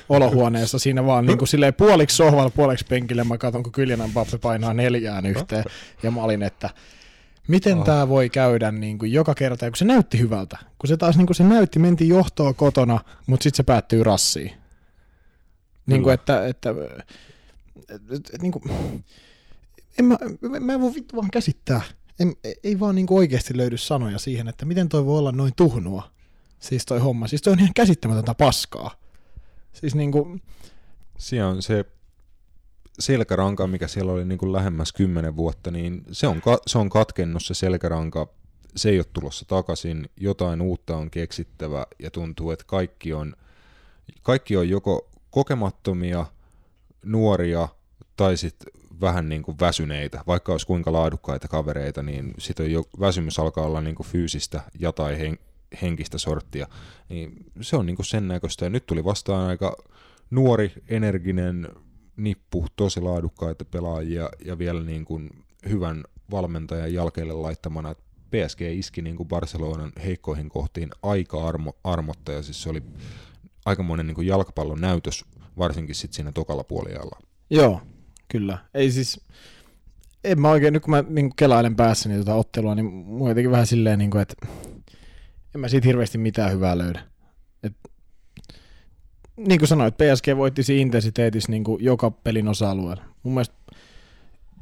olohuoneessa 0.09 0.79
siinä 0.79 1.07
vaan 1.07 1.27
niinku 1.27 1.47
silleen 1.47 1.75
puoliksi 1.75 2.17
sohvalla, 2.17 2.51
puoliksi 2.51 2.87
penkille. 2.89 3.25
Mä 3.25 3.39
katson, 3.39 3.63
kun 3.63 3.73
Kyljanan 3.73 4.11
pappi 4.11 4.39
painaa 4.39 4.75
neljään 4.75 5.27
yhteen. 5.27 5.65
Ja 6.03 6.11
mä 6.11 6.23
olin, 6.23 6.43
että 6.43 6.71
miten 7.49 7.79
oh. 7.79 7.85
tämä 7.85 8.09
voi 8.09 8.29
käydä 8.31 8.73
niin 8.73 8.99
kuin 8.99 9.13
joka 9.13 9.35
kerta, 9.35 9.71
kun 9.71 9.77
se 9.77 9.85
näytti 9.85 10.19
hyvältä. 10.19 10.59
Kun 10.79 10.89
se 10.89 10.97
taas 10.97 11.17
niin 11.17 11.27
kuin 11.27 11.37
se 11.37 11.45
näytti, 11.45 11.79
mentiin 11.79 12.09
johtoa 12.09 12.55
kotona, 12.55 13.01
mutta 13.27 13.43
sitten 13.43 13.57
se 13.57 13.63
päättyy 13.63 14.05
rassiin. 14.05 14.62
Niin 15.87 16.03
kuin, 16.03 16.15
että, 16.15 16.47
että, 16.47 16.71
että, 17.79 18.15
että 18.15 18.39
niin 18.43 18.53
kuin, 18.53 18.63
en 19.99 20.05
mä, 20.05 20.17
mä 20.61 20.73
en 20.73 20.81
voi 20.81 20.95
vittu 20.95 21.17
vaan 21.17 21.31
käsittää. 21.31 21.81
En, 22.21 22.35
ei 22.65 22.81
vaan 22.81 22.95
niin 22.95 23.07
kuin 23.07 23.19
oikeasti 23.19 23.57
löydy 23.57 23.77
sanoja 23.77 24.19
siihen, 24.19 24.49
että 24.49 24.65
miten 24.65 24.89
toi 24.89 25.07
voi 25.07 25.19
olla 25.19 25.33
noin 25.33 25.53
tuhnua. 25.57 26.11
Siis 26.61 26.87
toi 26.87 26.99
homma. 26.99 27.29
Siis 27.29 27.43
toi 27.43 27.53
on 27.53 27.59
ihan 27.59 27.75
käsittämätöntä 27.75 28.35
paskaa. 28.35 28.95
Siis 29.73 29.95
niin 29.95 30.13
kuin... 30.13 30.43
Siellä 31.19 31.51
on 31.51 31.63
se 31.63 31.85
selkäranka, 32.99 33.67
mikä 33.67 33.89
siellä 33.89 34.13
oli 34.13 34.25
niin 34.25 34.39
kuin 34.39 34.53
lähemmäs 34.53 34.93
kymmenen 34.93 35.37
vuotta, 35.37 35.71
niin 35.71 36.03
se 36.13 36.27
on, 36.27 36.41
ka- 36.41 36.61
se 36.67 36.79
on 36.79 36.91
katkennut 36.91 37.45
se 37.45 37.55
selkäranka. 37.55 38.29
Se 38.77 38.91
ei 38.91 38.99
ole 38.99 39.07
tulossa 39.13 39.45
takaisin. 39.45 40.11
Jotain 40.17 40.61
uutta 40.61 40.97
on 40.97 41.11
keksittävä 41.11 41.87
ja 41.99 42.11
tuntuu, 42.11 42.51
että 42.51 42.65
kaikki 42.69 43.13
on, 43.13 43.35
kaikki 44.23 44.57
on 44.57 44.69
joko 44.69 45.11
kokemattomia 45.33 46.27
nuoria 47.05 47.69
tai 48.17 48.37
sitten 48.37 48.73
vähän 49.01 49.29
niin 49.29 49.43
kuin 49.43 49.57
väsyneitä, 49.61 50.25
vaikka 50.27 50.53
olisi 50.53 50.67
kuinka 50.67 50.93
laadukkaita 50.93 51.49
kavereita, 51.49 52.03
niin 52.03 52.35
sitten 52.39 52.73
jo 52.73 52.85
väsymys 53.01 53.39
alkaa 53.39 53.65
olla 53.65 53.81
niin 53.81 53.95
kuin 53.95 54.07
fyysistä 54.07 54.61
ja 54.79 54.93
tai 54.93 55.19
hen, 55.19 55.39
henkistä 55.83 56.19
sorttia, 56.19 56.67
niin 57.09 57.33
se 57.61 57.77
on 57.77 57.87
niin 57.87 57.97
kuin 57.97 58.07
sen 58.07 58.29
näköistä. 58.29 58.65
Ja 58.65 58.71
nyt 58.71 58.87
tuli 58.87 59.05
vastaan 59.05 59.49
aika 59.49 59.77
nuori, 60.31 60.73
energinen 60.89 61.69
nippu, 62.17 62.67
tosi 62.77 63.01
laadukkaita 63.01 63.65
pelaajia 63.65 64.29
ja 64.45 64.59
vielä 64.59 64.83
niin 64.83 65.05
kuin 65.05 65.31
hyvän 65.69 66.05
valmentajan 66.31 66.95
jälkeelle 66.95 67.33
laittamana. 67.33 67.95
PSG 68.31 68.61
iski 68.61 69.03
niin 69.03 69.17
kuin 69.17 69.29
Barcelonan 69.29 69.93
heikkoihin 70.05 70.49
kohtiin 70.49 70.91
aika 71.03 71.49
armo, 71.49 71.77
armotta 71.85 72.33
ja 72.33 72.43
siis 72.43 72.63
se 72.63 72.71
oli 72.71 72.83
aikamoinen 73.65 74.07
niin 74.07 74.27
jalkapallon 74.27 74.81
näytös, 74.81 75.25
varsinkin 75.59 75.95
sitten 75.95 76.17
siinä 76.17 76.33
tokalla 76.33 76.65
puoliajalla. 76.65 77.19
Joo, 77.51 77.81
kyllä. 78.29 78.59
Ei 78.75 78.91
siis, 78.91 79.21
en 80.25 80.41
mä 80.41 80.51
oikein, 80.51 80.73
nyt 80.73 80.83
kun 80.83 80.91
mä 80.91 81.05
niin 81.09 81.37
kelailen 81.37 81.77
päässäni 81.77 82.15
tuota 82.15 82.35
ottelua, 82.35 82.75
niin 82.75 82.87
mulla 82.87 83.31
jotenkin 83.31 83.51
vähän 83.51 83.67
silleen, 83.67 83.99
niin 83.99 84.11
kuin, 84.11 84.23
että 84.23 84.47
en 85.55 85.61
mä 85.61 85.69
siitä 85.69 85.87
hirveästi 85.87 86.19
mitään 86.19 86.53
hyvää 86.53 86.79
löydä. 86.79 87.03
Et, 87.63 87.77
niin 89.37 89.59
kuin 89.59 89.69
sanoit, 89.69 89.95
PSG 89.97 90.27
voitti 90.37 90.63
siinä 90.63 90.83
intensiteetissä 90.83 91.51
niin 91.51 91.65
kuin 91.65 91.85
joka 91.85 92.11
pelin 92.11 92.49
osa-alueella. 92.49 93.05
Mun 93.23 93.35
mielestä 93.35 93.55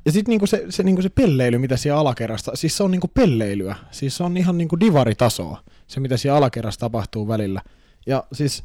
ja 0.04 0.12
sitten 0.12 0.32
niinku 0.32 0.46
se, 0.46 0.64
se, 0.68 0.82
niinku 0.82 1.02
se 1.02 1.08
pelleily, 1.08 1.58
mitä 1.58 1.76
siellä 1.76 2.00
alakerrasta, 2.00 2.50
siis 2.54 2.76
se 2.76 2.82
on 2.82 2.90
niinku 2.90 3.08
pelleilyä. 3.08 3.76
Siis 3.90 4.16
se 4.16 4.24
on 4.24 4.36
ihan 4.36 4.58
niinku 4.58 4.80
divaritasoa, 4.80 5.62
se 5.86 6.00
mitä 6.00 6.16
siellä 6.16 6.36
alakerrassa 6.36 6.80
tapahtuu 6.80 7.28
välillä. 7.28 7.62
Ja 8.06 8.24
siis, 8.32 8.64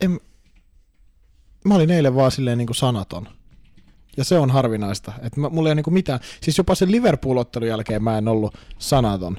en, 0.00 0.20
mä 1.64 1.74
olin 1.74 1.90
eilen 1.90 2.14
vaan 2.14 2.30
silleen 2.30 2.58
niinku 2.58 2.74
sanaton. 2.74 3.28
Ja 4.16 4.24
se 4.24 4.38
on 4.38 4.50
harvinaista. 4.50 5.12
Että 5.22 5.40
mulla 5.40 5.68
ei 5.68 5.70
ole 5.70 5.74
niinku 5.74 5.90
mitään, 5.90 6.20
siis 6.40 6.58
jopa 6.58 6.74
sen 6.74 6.92
Liverpool-ottelun 6.92 7.68
jälkeen 7.68 8.02
mä 8.02 8.18
en 8.18 8.28
ollut 8.28 8.58
sanaton. 8.78 9.36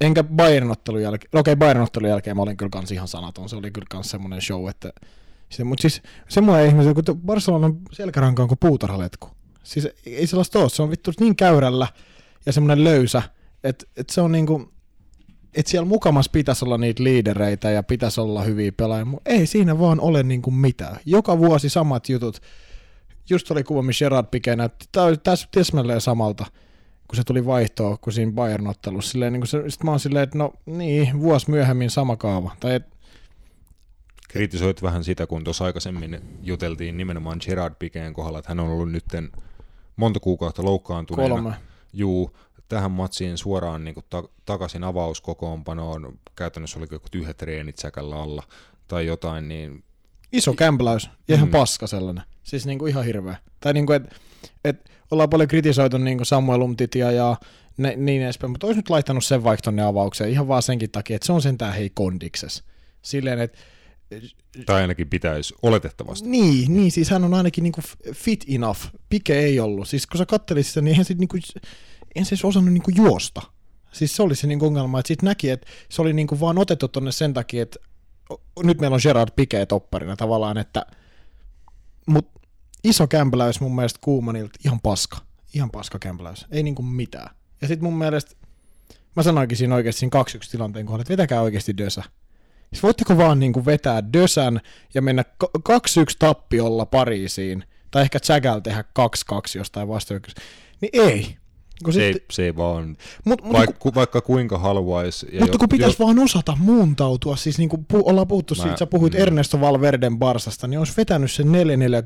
Enkä 0.00 0.24
Bayern-ottelun 0.24 1.02
jälkeen, 1.02 1.30
no 1.32 1.40
okei 1.40 1.52
okay, 1.52 1.58
Bayern-ottelun 1.58 2.08
jälkeen 2.08 2.36
mä 2.36 2.42
olin 2.42 2.56
kyllä 2.56 2.70
kans 2.70 2.92
ihan 2.92 3.08
sanaton. 3.08 3.48
Se 3.48 3.56
oli 3.56 3.70
kyllä 3.70 3.86
kans 3.90 4.10
semmonen 4.10 4.42
show, 4.42 4.68
että 4.68 4.92
se, 5.48 5.64
mutta 5.64 5.82
siis 5.82 6.02
semmoinen 6.28 6.66
ihminen, 6.66 6.94
kun 6.94 7.20
Barcelonan 7.20 7.76
selkäranka 7.92 8.42
on 8.42 8.48
kuin 8.48 8.58
puutarhaletku. 8.58 9.30
Siis 9.62 9.88
ei 10.06 10.26
sellaista 10.26 10.58
ole, 10.58 10.68
se 10.68 10.82
on 10.82 10.90
vittu 10.90 11.10
niin 11.20 11.36
käyrällä 11.36 11.88
ja 12.46 12.52
semmoinen 12.52 12.84
löysä, 12.84 13.22
että, 13.64 13.86
että 13.96 14.14
se 14.14 14.20
on 14.20 14.32
niinku, 14.32 14.72
että 15.54 15.70
siellä 15.70 15.88
mukamas 15.88 16.28
pitäisi 16.28 16.64
olla 16.64 16.78
niitä 16.78 17.04
liidereitä 17.04 17.70
ja 17.70 17.82
pitäisi 17.82 18.20
olla 18.20 18.42
hyviä 18.42 18.72
pelaajia, 18.72 19.04
mutta 19.04 19.30
ei 19.30 19.46
siinä 19.46 19.78
vaan 19.78 20.00
ole 20.00 20.22
niinku 20.22 20.50
mitään. 20.50 20.96
Joka 21.06 21.38
vuosi 21.38 21.68
samat 21.68 22.08
jutut. 22.08 22.40
Just 23.30 23.50
oli 23.50 23.64
kuva, 23.64 23.82
missä 23.82 24.04
Gerard 24.04 24.26
Piqué 24.26 24.56
näytti, 24.56 24.86
tämä 24.92 25.06
oli 25.06 25.16
täsmälleen 25.50 26.00
samalta, 26.00 26.46
kun 27.08 27.16
se 27.16 27.24
tuli 27.24 27.46
vaihtoa, 27.46 27.96
kun 27.96 28.12
siinä 28.12 28.32
Bayern-ottelussa. 28.32 29.10
Silleen, 29.10 29.32
niin 29.32 29.46
se, 29.46 29.64
sit 29.68 29.84
mä 29.84 29.90
oon 29.90 30.00
silleen, 30.00 30.22
että 30.22 30.38
no 30.38 30.52
niin, 30.66 31.20
vuosi 31.20 31.50
myöhemmin 31.50 31.90
sama 31.90 32.16
kaava. 32.16 32.56
Tai 32.60 32.74
et, 32.74 32.86
kritisoit 34.28 34.82
vähän 34.82 35.04
sitä, 35.04 35.26
kun 35.26 35.44
tuossa 35.44 35.64
aikaisemmin 35.64 36.20
juteltiin 36.42 36.96
nimenomaan 36.96 37.38
Gerard 37.44 37.74
Pikeen 37.78 38.12
kohdalla, 38.12 38.38
että 38.38 38.50
hän 38.50 38.60
on 38.60 38.70
ollut 38.70 38.92
nyt 38.92 39.04
monta 39.96 40.20
kuukautta 40.20 40.64
loukkaantuneena. 40.64 41.34
Kolme. 41.34 41.54
Juu, 41.92 42.36
tähän 42.68 42.90
matsiin 42.90 43.38
suoraan 43.38 43.84
niin 43.84 43.94
ta- 44.10 44.28
takaisin 44.44 44.84
avauskokoonpanoon, 44.84 46.18
käytännössä 46.36 46.78
oli 46.78 46.86
joku 46.90 47.06
tyhjät 47.10 47.36
treenit 47.36 47.78
säkällä 47.78 48.22
alla 48.22 48.42
tai 48.88 49.06
jotain, 49.06 49.48
niin... 49.48 49.84
Iso 50.32 50.54
kämpläys, 50.54 51.10
ja 51.28 51.34
ihan 51.34 51.48
mm. 51.48 51.52
paska 51.52 51.86
sellainen. 51.86 52.24
Siis 52.42 52.66
niin 52.66 52.78
kuin 52.78 52.90
ihan 52.90 53.04
hirveä. 53.04 53.36
Tai 53.60 53.72
niin 53.72 53.86
kuin, 53.86 53.96
että 53.96 54.16
et 54.64 54.90
ollaan 55.10 55.30
paljon 55.30 55.48
kritisoitu 55.48 55.98
niin 55.98 56.16
kuin 56.16 56.26
Samuel 56.26 56.60
Umtitia 56.60 57.12
ja 57.12 57.36
ne, 57.76 57.96
niin 57.96 58.22
edespäin, 58.22 58.50
mutta 58.50 58.66
olisi 58.66 58.78
nyt 58.78 58.90
laittanut 58.90 59.24
sen 59.24 59.44
vaikka 59.44 59.62
tonne 59.62 59.82
avaukseen 59.82 60.30
ihan 60.30 60.48
vaan 60.48 60.62
senkin 60.62 60.90
takia, 60.90 61.16
että 61.16 61.26
se 61.26 61.32
on 61.32 61.42
sentään 61.42 61.74
hei 61.74 61.90
kondikses. 61.94 62.64
Silleen, 63.02 63.38
että 63.40 63.58
tai 64.66 64.82
ainakin 64.82 65.08
pitäisi 65.08 65.54
oletettavasti. 65.62 66.28
Niin, 66.28 66.74
niin 66.74 66.92
siis 66.92 67.10
hän 67.10 67.24
on 67.24 67.34
ainakin 67.34 67.64
niinku 67.64 67.80
fit 68.12 68.44
enough. 68.48 68.80
Pike 69.08 69.38
ei 69.38 69.60
ollut. 69.60 69.88
Siis 69.88 70.06
kun 70.06 70.18
sä 70.18 70.26
kattelit 70.26 70.66
sitä, 70.66 70.80
niin 70.80 70.90
eihän 70.90 71.04
se, 71.04 71.14
niinku, 71.14 71.36
en 72.14 72.24
se 72.24 72.46
osannut 72.46 72.72
niinku 72.72 72.90
juosta. 72.90 73.42
Siis 73.92 74.16
se 74.16 74.22
oli 74.22 74.36
se 74.36 74.46
niinku 74.46 74.66
ongelma, 74.66 74.98
että 74.98 75.08
sitten 75.08 75.26
näki, 75.26 75.50
että 75.50 75.66
se 75.88 76.02
oli 76.02 76.12
niinku 76.12 76.40
vaan 76.40 76.58
otettu 76.58 76.88
tonne 76.88 77.12
sen 77.12 77.34
takia, 77.34 77.62
että 77.62 77.78
nyt 78.62 78.80
meillä 78.80 78.94
on 78.94 79.00
Gerard 79.02 79.30
Pike 79.36 79.66
topparina 79.66 80.16
tavallaan, 80.16 80.58
että 80.58 80.86
mut 82.06 82.30
iso 82.84 83.06
kämpäläys 83.06 83.60
mun 83.60 83.74
mielestä 83.74 83.98
Kuumanilta 84.02 84.58
ihan 84.64 84.80
paska. 84.80 85.16
Ihan 85.54 85.70
paska 85.70 85.98
kämpäläys. 85.98 86.46
Ei 86.50 86.62
niinku 86.62 86.82
mitään. 86.82 87.30
Ja 87.60 87.68
sitten 87.68 87.84
mun 87.84 87.98
mielestä, 87.98 88.34
mä 89.16 89.22
sanoinkin 89.22 89.56
siinä 89.56 89.74
oikeasti 89.74 89.98
siinä 89.98 90.22
2-1 90.46 90.50
tilanteen 90.50 90.86
kohdalla, 90.86 91.02
että 91.02 91.12
vetäkää 91.12 91.42
oikeasti 91.42 91.78
Dösä. 91.78 92.02
Siis 92.72 92.82
voitteko 92.82 93.16
vaan 93.16 93.38
niin 93.38 93.52
kuin 93.52 93.66
vetää 93.66 94.12
Dösän 94.12 94.60
ja 94.94 95.02
mennä 95.02 95.24
2-1 95.44 95.46
tappiolla 96.18 96.86
Pariisiin, 96.86 97.64
tai 97.90 98.02
ehkä 98.02 98.18
Zagällä 98.20 98.60
tehdä 98.60 98.84
2-2 98.98 99.02
jostain 99.54 99.88
vastahyökkäys. 99.88 100.34
Niin 100.80 100.90
ei. 100.92 101.36
Kun 101.84 101.92
se, 101.92 102.12
sit... 102.12 102.24
se 102.30 102.44
ei 102.44 102.56
vaan, 102.56 102.96
mut, 103.24 103.42
mut, 103.42 103.52
vaikka, 103.52 103.76
ku, 103.78 103.94
vaikka 103.94 104.20
kuinka 104.20 104.58
haluaisi. 104.58 105.26
Mutta 105.40 105.54
jo, 105.54 105.58
kun 105.58 105.68
pitäisi 105.68 105.96
jo... 106.02 106.06
vaan 106.06 106.18
osata 106.18 106.56
muuntautua, 106.60 107.36
siis 107.36 107.58
niin 107.58 107.68
kuin 107.68 107.84
pu, 107.84 108.02
ollaan 108.08 108.28
puhuttu 108.28 108.54
Mä, 108.54 108.62
siitä, 108.62 108.76
sä 108.76 108.86
puhuit 108.86 109.12
mm. 109.12 109.20
Ernesto 109.20 109.60
Valverden 109.60 110.18
Barsasta, 110.18 110.66
niin 110.66 110.78
olisi 110.78 110.92
vetänyt 110.96 111.30
sen 111.30 111.46
4-4 111.46 111.50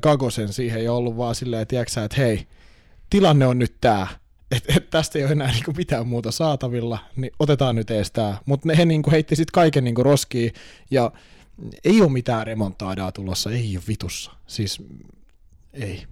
Gagosen 0.01 0.53
siihen 0.53 0.83
ja 0.83 0.93
ollut 0.93 1.17
vaan 1.17 1.35
silleen, 1.35 1.61
että, 1.61 1.75
jäksä, 1.75 2.03
että 2.03 2.21
hei, 2.21 2.47
tilanne 3.09 3.47
on 3.47 3.59
nyt 3.59 3.75
tää 3.81 4.07
että 4.55 4.73
et 4.77 4.89
tästä 4.89 5.19
ei 5.19 5.25
ole 5.25 5.31
enää 5.31 5.51
niinku 5.51 5.73
mitään 5.77 6.07
muuta 6.07 6.31
saatavilla, 6.31 6.99
niin 7.15 7.31
otetaan 7.39 7.75
nyt 7.75 7.91
ees 7.91 8.11
tää. 8.11 8.37
Mutta 8.45 8.75
he 8.75 8.85
niinku 8.85 9.11
heitti 9.11 9.35
sitten 9.35 9.53
kaiken 9.53 9.83
niinku 9.83 10.03
roskiin, 10.03 10.53
ja 10.91 11.11
ei 11.83 12.01
ole 12.01 12.11
mitään 12.11 12.47
remontaadaa 12.47 13.11
tulossa, 13.11 13.51
ei 13.51 13.77
ole 13.77 13.83
vitussa. 13.87 14.31
Siis 14.47 14.81
ei, 15.73 16.03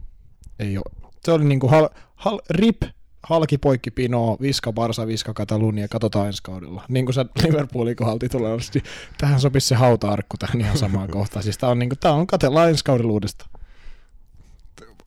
ei 0.60 0.78
ole. 0.78 1.12
Se 1.24 1.32
oli 1.32 1.46
niinku 1.46 1.68
hal, 1.68 1.90
hal, 2.16 2.40
rip, 2.50 2.82
halki 3.24 3.58
poikki 3.58 3.92
pinoa, 3.92 4.38
viska 4.42 4.74
Barsa, 4.74 5.08
viska 5.08 5.34
Katalunia, 5.34 5.88
katsotaan 5.88 6.28
ensi 6.28 6.44
kaudella. 6.44 6.84
Niin 6.90 7.06
kuin 7.06 7.14
sä 7.14 7.26
Liverpoolin 7.44 7.96
tulee, 8.32 8.58
niin 8.74 8.84
tähän 9.18 9.40
sopisi 9.40 9.68
se 9.68 9.76
hauta-arkku 9.76 10.38
tähän 10.38 10.62
ihan 10.62 10.78
samaan 10.78 11.10
kohtaan. 11.18 11.44
Siis 11.44 11.58
tää 11.58 11.70
on, 11.70 11.80
niinku, 11.80 11.96
tää 11.96 12.14
on 12.14 12.28
katellaan 12.28 12.70
ensi 12.70 12.86
kaudella 12.86 13.12
uudestaan 13.12 13.50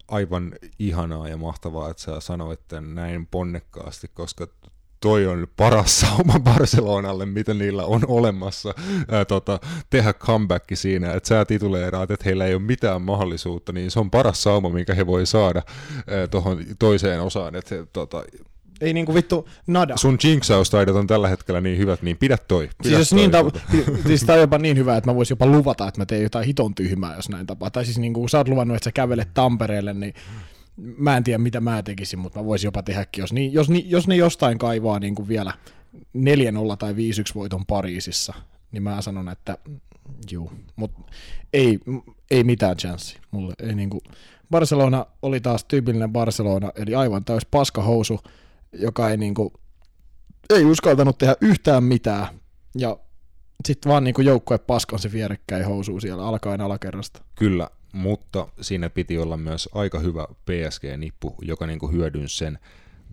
aivan 0.09 0.53
ihanaa 0.79 1.29
ja 1.29 1.37
mahtavaa, 1.37 1.91
että 1.91 2.03
sä 2.03 2.21
sanoit 2.21 2.61
tämän 2.69 2.95
näin 2.95 3.27
ponnekkaasti, 3.27 4.11
koska 4.15 4.47
toi 5.05 5.27
on 5.27 5.47
paras 5.57 6.01
sauma 6.01 6.41
Barcelonalle, 6.51 7.27
mitä 7.27 7.55
niillä 7.55 7.85
on 7.85 8.01
olemassa 8.09 8.75
ää, 9.11 9.25
tota, 9.25 9.61
tehdä 9.91 10.13
comeback 10.13 10.65
siinä, 10.75 11.13
että 11.13 11.29
sä 11.29 11.45
tituleeraat, 11.45 12.11
että 12.11 12.25
heillä 12.25 12.47
ei 12.47 12.55
ole 12.55 12.63
mitään 12.63 13.03
mahdollisuutta, 13.03 13.73
niin 13.73 13.91
se 13.91 14.01
on 14.01 14.11
paras 14.11 14.43
sauma, 14.43 14.69
minkä 14.69 14.95
he 14.95 15.07
voi 15.07 15.27
saada 15.27 15.63
tuohon 16.31 16.59
toiseen 16.79 17.21
osaan, 17.21 17.55
että 17.55 17.87
tota, 17.93 18.25
ei 18.81 18.93
niinku 18.93 19.15
vittu 19.15 19.49
nada. 19.67 19.97
Sun 19.97 20.19
jinxaustaidot 20.25 20.97
on 20.97 21.07
tällä 21.07 21.29
hetkellä 21.29 21.61
niin 21.61 21.79
hyvät, 21.79 22.03
niin 22.03 22.17
pidä 22.17 22.39
toi. 22.49 22.69
Pidä 22.83 22.97
siis, 22.97 23.11
toi, 23.11 23.19
niin 23.19 23.31
ta- 23.31 23.45
siis 24.07 24.25
tää 24.25 24.35
on 24.35 24.41
jopa 24.41 24.59
niin 24.59 24.77
hyvä, 24.77 24.97
että 24.97 25.11
mä 25.11 25.15
voisin 25.15 25.33
jopa 25.33 25.47
luvata, 25.47 25.89
että 25.89 26.01
mä 26.01 26.07
teen 26.07 26.23
jotain 26.23 26.47
hiton 26.47 26.75
tyhmää, 26.75 27.17
jos 27.17 27.29
näin 27.29 27.47
tapaa. 27.47 27.71
Tai 27.71 27.85
siis 27.85 27.99
niinku, 27.99 28.29
sä 28.29 28.39
oot 28.39 28.49
luvannut, 28.49 28.77
että 28.77 28.85
sä 28.85 28.93
kävelet 28.93 29.29
Tampereelle, 29.35 29.95
niin 29.95 30.15
mä 30.77 31.17
en 31.17 31.25
tiedä 31.25 31.39
mitä 31.39 31.61
mä 31.61 31.83
tekisin, 31.83 32.19
mutta 32.19 32.39
mä 32.39 32.47
voisin 32.47 32.69
jopa 32.69 32.83
tehdäkin, 32.83 33.23
jos, 33.23 33.33
niin, 33.33 33.53
jos, 33.53 33.69
jos 33.85 34.09
ne 34.09 34.17
jostain 34.17 34.59
kaivaa 34.59 34.99
niin 34.99 35.15
kuin 35.15 35.29
vielä 35.29 35.53
4-0 35.97 36.01
tai 36.79 36.93
5-1 36.93 36.97
voiton 37.35 37.67
Pariisissa, 37.67 38.35
niin 38.73 38.83
mä 38.83 39.03
sanon, 39.03 39.29
että 39.29 39.59
juu, 40.31 40.53
mutta 40.77 41.03
ei, 41.53 41.79
ei 42.31 42.45
mitään 42.45 42.77
chanssi. 42.77 43.19
Mulle 43.31 43.55
ei 43.63 43.75
niinku, 43.75 44.03
Barcelona 44.51 45.07
oli 45.23 45.41
taas 45.41 45.65
tyypillinen 45.65 46.13
Barcelona, 46.13 46.73
eli 46.75 46.95
aivan 46.95 47.25
täys 47.25 47.47
paskahousu, 47.47 48.21
joka 48.73 49.11
ei, 49.11 49.17
niinku, 49.17 49.53
ei 50.51 50.65
uskaltanut 50.65 51.19
tehdä 51.19 51.37
yhtään 51.41 51.85
mitään. 51.85 52.29
Ja 52.79 52.99
sitten 53.65 53.91
vaan 53.91 54.05
niinku 54.05 54.21
joukkue 54.21 54.59
paskan 54.59 54.99
se 54.99 55.13
vierekkäin 55.13 55.67
housuu 55.67 56.01
siellä 56.01 56.27
alkaen 56.27 56.61
alakerrasta. 56.61 57.23
Kyllä, 57.35 57.69
mutta 57.95 58.49
siinä 58.61 58.91
piti 58.91 59.19
olla 59.19 59.37
myös 59.37 59.69
aika 59.73 59.99
hyvä 59.99 60.27
PSG-nippu, 60.45 61.35
joka 61.43 61.67
niinku 61.67 61.89
hyödynsi 61.89 62.37
sen 62.37 62.59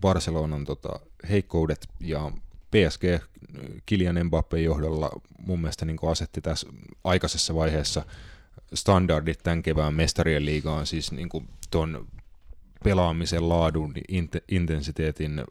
Barcelonan 0.00 0.64
tota, 0.64 1.00
heikkoudet 1.30 1.88
ja 2.00 2.32
PSG 2.70 3.04
Kilian 3.86 4.16
Mbappé 4.16 4.56
johdolla 4.56 5.10
mun 5.46 5.60
mielestä 5.60 5.84
niin 5.84 5.98
asetti 6.10 6.40
tässä 6.40 6.66
aikaisessa 7.04 7.54
vaiheessa 7.54 8.04
standardit 8.74 9.38
tämän 9.42 9.62
kevään 9.62 9.94
mestarien 9.94 10.46
liigaan, 10.46 10.86
siis 10.86 11.12
niin 11.12 11.28
tuon 11.70 12.06
pelaamisen 12.84 13.48
laadun, 13.48 13.94
intensiteetin 14.48 15.44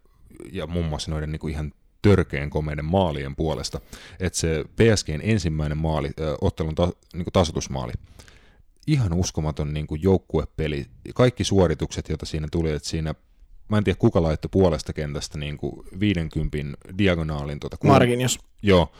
ja 0.51 0.67
muun 0.67 0.85
muassa 0.85 1.11
noiden 1.11 1.31
niin 1.31 1.49
ihan 1.49 1.73
törkeän 2.01 2.49
komeiden 2.49 2.85
maalien 2.85 3.35
puolesta. 3.35 3.81
Että 4.19 4.39
se 4.39 4.65
PSGn 4.75 5.19
ensimmäinen 5.21 5.77
maali, 5.77 6.09
ottelun 6.41 6.75
ta, 6.75 6.91
niin 7.13 7.25
tasotusmaali, 7.33 7.93
ihan 8.87 9.13
uskomaton 9.13 9.73
niin 9.73 9.87
kuin 9.87 10.01
joukkuepeli. 10.03 10.85
Kaikki 11.15 11.43
suoritukset, 11.43 12.09
joita 12.09 12.25
siinä 12.25 12.47
tuli, 12.51 12.71
että 12.71 12.89
siinä 12.89 13.15
mä 13.69 13.77
en 13.77 13.83
tiedä 13.83 13.97
kuka 13.99 14.21
laittoi 14.21 14.49
puolesta 14.51 14.93
kentästä 14.93 15.37
niin 15.37 15.57
kuin 15.57 15.85
50 15.99 16.57
diagonaalin. 16.97 17.59
Tuota, 17.59 17.77
kulma. 17.77 17.93
Marginius. 17.93 18.39
Joo, 18.61 18.91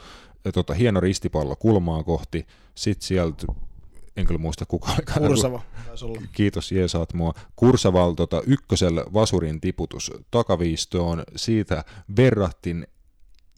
tuota, 0.54 0.74
hieno 0.74 1.00
ristipallo 1.00 1.56
kulmaa 1.56 2.04
kohti, 2.04 2.48
sitten 2.76 3.08
sieltä 3.08 3.48
en 4.18 4.26
kyllä 4.26 4.40
muista 4.40 4.66
kuka 4.66 4.92
oli. 4.92 5.28
Kursava, 5.28 5.62
Kiitos, 6.32 6.72
jeesaat 6.72 7.14
mua. 7.14 7.34
Kursaval 7.56 8.14
tota, 8.14 8.42
ykkösellä 8.46 9.06
vasurin 9.14 9.62
tiputus 9.62 10.12
takaviistoon, 10.32 11.24
siitä 11.36 11.84
verrattiin 12.18 12.88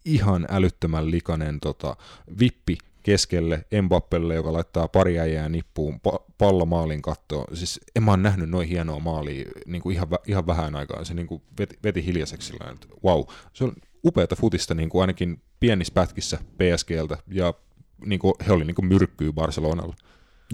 ihan 0.05 0.47
älyttömän 0.49 1.11
likainen 1.11 1.59
tota, 1.59 1.95
vippi 2.39 2.77
keskelle 3.03 3.65
Mbappelle, 3.81 4.35
joka 4.35 4.53
laittaa 4.53 4.87
pari 4.87 5.19
äijää 5.19 5.49
nippuun 5.49 5.99
pa- 6.07 6.23
pallo 6.37 6.65
maalin 6.65 7.01
kattoon. 7.01 7.57
Siis 7.57 7.79
en 7.95 8.03
mä 8.03 8.11
oon 8.11 8.23
nähnyt 8.23 8.49
noin 8.49 8.67
hienoa 8.67 8.99
maalia 8.99 9.45
niin 9.65 9.81
kuin 9.81 9.95
ihan, 9.95 10.07
ihan 10.27 10.47
vähän 10.47 10.75
aikaa. 10.75 11.05
Se 11.05 11.13
niin 11.13 11.27
kuin 11.27 11.41
veti, 11.59 11.79
veti 11.83 12.05
hiljaiseksi 12.05 12.47
sillä 12.47 12.75
wow. 13.03 13.23
Se 13.53 13.63
on 13.63 13.73
upeata 14.05 14.35
futista 14.35 14.73
niin 14.73 14.89
kuin 14.89 15.01
ainakin 15.01 15.41
pienissä 15.59 15.93
pätkissä 15.93 16.39
PSGltä 16.57 17.17
ja 17.27 17.53
niin 18.05 18.19
kuin, 18.19 18.33
he 18.47 18.53
oli 18.53 18.65
niin 18.65 18.75
kuin 18.75 18.85
myrkkyy 18.85 19.33
Barcelonalla. 19.33 19.95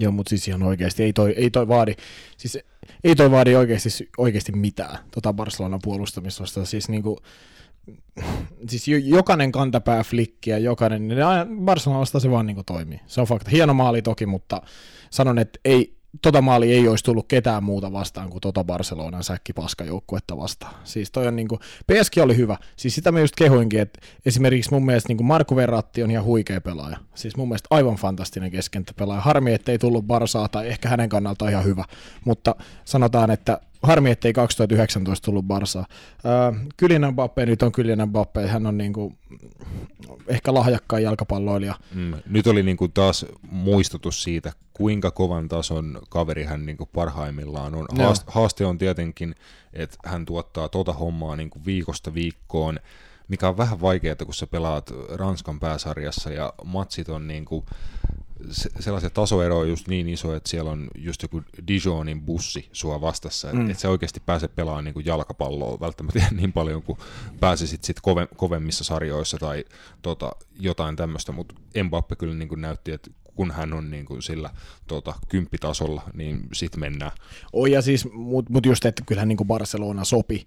Joo, 0.00 0.12
mutta 0.12 0.30
siis 0.30 0.48
ihan 0.48 0.62
oikeasti 0.62 1.02
ei 1.02 1.12
toi, 1.12 1.34
ei 1.36 1.50
toi 1.50 1.68
vaadi, 1.68 1.94
siis 2.36 2.58
ei 3.04 3.14
toi 3.16 3.30
vaadi 3.30 3.54
oikeasti, 3.54 4.08
oikeasti 4.18 4.52
mitään 4.52 4.98
tota 5.10 5.32
Barcelonan 5.32 5.80
puolustamista. 5.82 6.64
Siis 6.64 6.88
niinku, 6.88 7.18
siis 8.70 8.88
jokainen 8.88 9.52
kantapää 9.52 10.02
flikki 10.02 10.50
ja 10.50 10.58
jokainen, 10.58 11.08
niin 11.08 11.18
Barcelonasta 11.64 12.20
se 12.20 12.30
vaan 12.30 12.46
niinku 12.46 12.62
toimii. 12.62 13.00
Se 13.06 13.20
on 13.20 13.26
fakta. 13.26 13.50
Hieno 13.50 13.74
maali 13.74 14.02
toki, 14.02 14.26
mutta 14.26 14.62
sanon, 15.10 15.38
että 15.38 15.58
ei, 15.64 15.96
tota 16.22 16.42
maali 16.42 16.72
ei 16.72 16.88
olisi 16.88 17.04
tullut 17.04 17.28
ketään 17.28 17.64
muuta 17.64 17.92
vastaan 17.92 18.30
kuin 18.30 18.40
tota 18.40 18.64
Barcelonan 18.64 19.24
säkkipaskajoukkuetta 19.24 20.36
vastaan. 20.36 20.74
Siis 20.84 21.10
toi 21.10 21.26
on 21.26 21.36
niinku, 21.36 21.58
PSG 21.58 22.18
oli 22.22 22.36
hyvä. 22.36 22.56
Siis 22.76 22.94
sitä 22.94 23.12
mä 23.12 23.20
just 23.20 23.36
kehuinkin, 23.36 23.80
että 23.80 24.00
esimerkiksi 24.26 24.70
mun 24.70 24.86
mielestä 24.86 25.08
niinku 25.08 25.24
Marku 25.24 25.56
Verratti 25.56 26.02
on 26.02 26.10
ihan 26.10 26.24
huikea 26.24 26.60
pelaaja. 26.60 26.96
Siis 27.14 27.36
mun 27.36 27.48
mielestä 27.48 27.68
aivan 27.70 27.96
fantastinen 27.96 28.50
keskenttäpelaaja. 28.50 29.20
Harmi, 29.20 29.54
ettei 29.54 29.78
tullut 29.78 30.06
Barsaa 30.06 30.48
tai 30.48 30.68
ehkä 30.68 30.88
hänen 30.88 31.08
kannalta 31.08 31.48
ihan 31.48 31.64
hyvä. 31.64 31.84
Mutta 32.24 32.54
sanotaan, 32.84 33.30
että 33.30 33.60
harmi, 33.82 34.10
ettei 34.10 34.32
2019 34.32 35.24
tullut 35.24 35.44
Barsaa. 35.44 35.86
Äh, 36.82 37.10
Mbappe 37.10 37.46
nyt 37.46 37.62
on 37.62 37.72
Kylinan 37.72 38.08
Mbappe. 38.08 38.46
Hän 38.46 38.66
on 38.66 38.78
niinku, 38.78 39.12
ehkä 40.28 40.54
lahjakkain 40.54 41.04
jalkapalloilija. 41.04 41.74
Mm, 41.94 42.14
nyt 42.26 42.46
oli 42.46 42.62
niinku 42.62 42.88
taas 42.88 43.26
muistutus 43.50 44.22
siitä, 44.22 44.52
kuinka 44.72 45.10
kovan 45.10 45.48
tason 45.48 46.02
kaveri 46.08 46.44
hän 46.44 46.66
niin 46.66 46.76
kuin 46.76 46.90
parhaimmillaan 46.92 47.74
on. 47.74 47.86
Haast, 47.98 48.22
haaste 48.26 48.66
on 48.66 48.78
tietenkin, 48.78 49.34
että 49.72 49.96
hän 50.04 50.26
tuottaa 50.26 50.68
tota 50.68 50.92
hommaa 50.92 51.36
niin 51.36 51.50
kuin 51.50 51.64
viikosta 51.64 52.14
viikkoon, 52.14 52.78
mikä 53.28 53.48
on 53.48 53.56
vähän 53.56 53.80
vaikeaa, 53.80 54.16
kun 54.16 54.34
sä 54.34 54.46
pelaat 54.46 54.90
Ranskan 55.14 55.60
pääsarjassa 55.60 56.30
ja 56.30 56.52
matsit 56.64 57.08
on 57.08 57.28
niin 57.28 57.44
sellaisia 58.80 59.10
tasoeroja 59.10 59.70
just 59.70 59.88
niin 59.88 60.08
iso, 60.08 60.34
että 60.34 60.50
siellä 60.50 60.70
on 60.70 60.88
just 60.98 61.22
joku 61.22 61.42
Dijonin 61.68 62.22
bussi 62.22 62.68
sua 62.72 63.00
vastassa, 63.00 63.48
että 63.48 63.62
mm. 63.62 63.70
et 63.70 63.78
sä 63.78 63.90
oikeasti 63.90 64.20
pääse 64.26 64.48
pelaamaan 64.48 64.84
niin 64.84 64.94
kuin 64.94 65.06
jalkapalloa 65.06 65.80
välttämättä 65.80 66.22
niin 66.40 66.52
paljon 66.52 66.82
kuin 66.82 66.98
pääsisit 67.40 67.84
sit 67.84 68.00
kove, 68.00 68.28
kovemmissa 68.36 68.84
sarjoissa 68.84 69.38
tai 69.38 69.64
tota, 70.02 70.32
jotain 70.60 70.96
tämmöistä, 70.96 71.32
mutta 71.32 71.54
Mbappe 71.84 72.16
kyllä 72.16 72.34
niin 72.34 72.48
kuin 72.48 72.60
näytti, 72.60 72.92
että 72.92 73.10
kun 73.34 73.50
hän 73.50 73.72
on 73.72 73.90
niin 73.90 74.04
kuin 74.04 74.22
sillä 74.22 74.50
tota, 74.86 75.14
kymppitasolla, 75.28 76.02
niin 76.14 76.48
sitten 76.52 76.80
mennään. 76.80 77.12
Oh, 77.52 77.66
ja 77.66 77.82
siis, 77.82 78.08
mutta 78.12 78.52
mut 78.52 78.66
just, 78.66 78.84
että 78.84 79.02
kyllähän 79.06 79.28
niin 79.28 79.36
kuin 79.36 79.48
Barcelona 79.48 80.04
sopi 80.04 80.44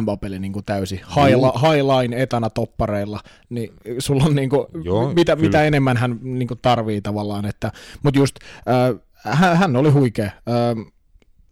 Mbappelle 0.00 0.38
niin 0.38 0.52
kuin 0.52 0.64
täysin 0.64 0.98
high, 0.98 1.62
highline 1.62 2.22
etana 2.22 2.50
toppareilla, 2.50 3.20
niin 3.50 3.72
sulla 3.98 4.24
on 4.24 4.34
niin 4.34 4.50
kuin, 4.50 4.66
Joo, 4.84 5.12
mitä, 5.14 5.36
mitä 5.36 5.64
enemmän 5.64 5.96
hän 5.96 6.18
niin 6.22 6.48
kuin 6.48 6.60
tarvii 6.62 7.00
tavallaan, 7.00 7.46
että, 7.46 7.72
mutta 8.02 8.18
just 8.20 8.36
äh, 8.68 9.00
hän, 9.38 9.56
hän 9.56 9.76
oli 9.76 9.90
huikea, 9.90 10.26
äh, 10.26 10.92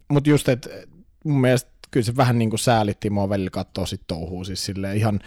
mutta 0.08 0.30
just, 0.30 0.48
että 0.48 0.70
mun 1.24 1.40
mielestä 1.40 1.70
kyllä 1.90 2.04
se 2.04 2.16
vähän 2.16 2.38
niin 2.38 2.50
kuin 2.50 2.60
säälitti 2.60 3.10
mua 3.10 3.28
välillä 3.28 3.50
katsoa 3.50 3.86
sit 3.86 4.02
touhuu, 4.06 4.44
siis 4.44 4.64
silleen 4.64 4.96
ihan, 4.96 5.20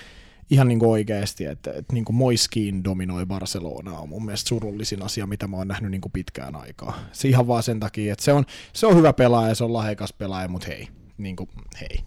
ihan 0.49 0.67
niin 0.67 0.79
kuin 0.79 0.89
oikeasti, 0.89 1.45
että, 1.45 1.71
että 1.71 1.93
niin 1.93 2.05
kuin 2.05 2.15
Moiskiin 2.15 2.83
dominoi 2.83 3.25
Barcelonaa 3.25 3.99
on 3.99 4.09
mun 4.09 4.25
mielestä 4.25 4.47
surullisin 4.47 5.01
asia, 5.01 5.27
mitä 5.27 5.47
mä 5.47 5.57
oon 5.57 5.67
nähnyt 5.67 5.91
niin 5.91 6.01
kuin 6.01 6.11
pitkään 6.11 6.55
aikaa. 6.55 6.99
Se 7.11 7.27
ihan 7.27 7.47
vaan 7.47 7.63
sen 7.63 7.79
takia, 7.79 8.13
että 8.13 8.25
se 8.25 8.33
on, 8.33 8.45
se 8.73 8.87
on 8.87 8.95
hyvä 8.95 9.13
pelaaja, 9.13 9.55
se 9.55 9.63
on 9.63 9.73
lahjakas 9.73 10.13
pelaaja, 10.13 10.47
mutta 10.47 10.67
hei, 10.67 10.87
niin 11.17 11.35
kuin, 11.35 11.49
hei. 11.81 11.97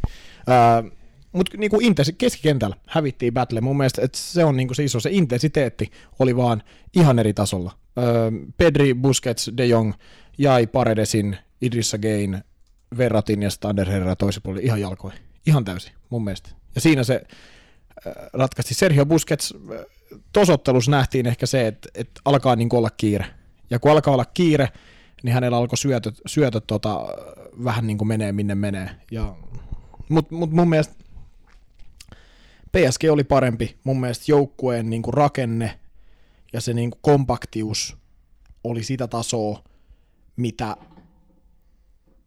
Mutta 1.32 1.56
niin 1.56 1.70
kuin 1.70 1.84
intensi- 1.84 2.14
keskikentällä 2.18 2.76
hävittiin 2.86 3.34
battle. 3.34 3.60
Mun 3.60 3.76
mielestä 3.76 4.02
että 4.02 4.18
se 4.18 4.44
on 4.44 4.56
niin 4.56 4.68
kuin 4.68 4.76
se 4.76 4.84
iso, 4.84 5.00
se 5.00 5.10
intensiteetti 5.10 5.90
oli 6.18 6.36
vaan 6.36 6.62
ihan 6.94 7.18
eri 7.18 7.34
tasolla. 7.34 7.72
Öö, 7.98 8.30
Pedri, 8.56 8.94
Busquets, 8.94 9.50
De 9.56 9.66
Jong 9.66 9.92
jäi 10.38 10.66
Paredesin, 10.66 11.36
Idrissa 11.60 11.98
Gain, 11.98 12.44
Verratin 12.98 13.42
ja 13.42 13.50
Stander 13.50 13.90
Herrera 13.90 14.16
toisen 14.16 14.42
puolella 14.42 14.66
ihan 14.66 14.80
jalkoihin. 14.80 15.20
Ihan 15.46 15.64
täysin, 15.64 15.92
mun 16.10 16.24
mielestä. 16.24 16.50
Ja 16.74 16.80
siinä 16.80 17.04
se 17.04 17.22
ratkaisti 18.32 18.74
Sergio 18.74 19.06
Busquets. 19.06 19.54
Tosottelussa 20.32 20.90
nähtiin 20.90 21.26
ehkä 21.26 21.46
se, 21.46 21.66
että, 21.66 21.88
että 21.94 22.20
alkaa 22.24 22.56
niin 22.56 22.68
olla 22.72 22.90
kiire. 22.90 23.26
Ja 23.70 23.78
kun 23.78 23.90
alkaa 23.90 24.14
olla 24.14 24.24
kiire, 24.24 24.68
niin 25.22 25.34
hänellä 25.34 25.56
alkoi 25.56 25.78
syötöt, 25.78 26.20
syötöt 26.26 26.66
tota, 26.66 27.00
vähän 27.64 27.86
niin 27.86 27.98
kuin 27.98 28.08
menee 28.08 28.32
minne 28.32 28.54
menee. 28.54 28.90
Ja, 29.10 29.36
Mutta 30.08 30.34
mut 30.34 30.50
mun 30.50 30.68
mielestä 30.68 30.94
PSG 32.72 33.04
oli 33.10 33.24
parempi. 33.24 33.78
Mun 33.84 34.00
mielestä 34.00 34.24
joukkueen 34.28 34.90
niin 34.90 35.02
kuin 35.02 35.14
rakenne 35.14 35.78
ja 36.52 36.60
se 36.60 36.74
niin 36.74 36.90
kuin 36.90 37.00
kompaktius 37.02 37.96
oli 38.64 38.82
sitä 38.82 39.06
tasoa, 39.06 39.62
mitä 40.36 40.76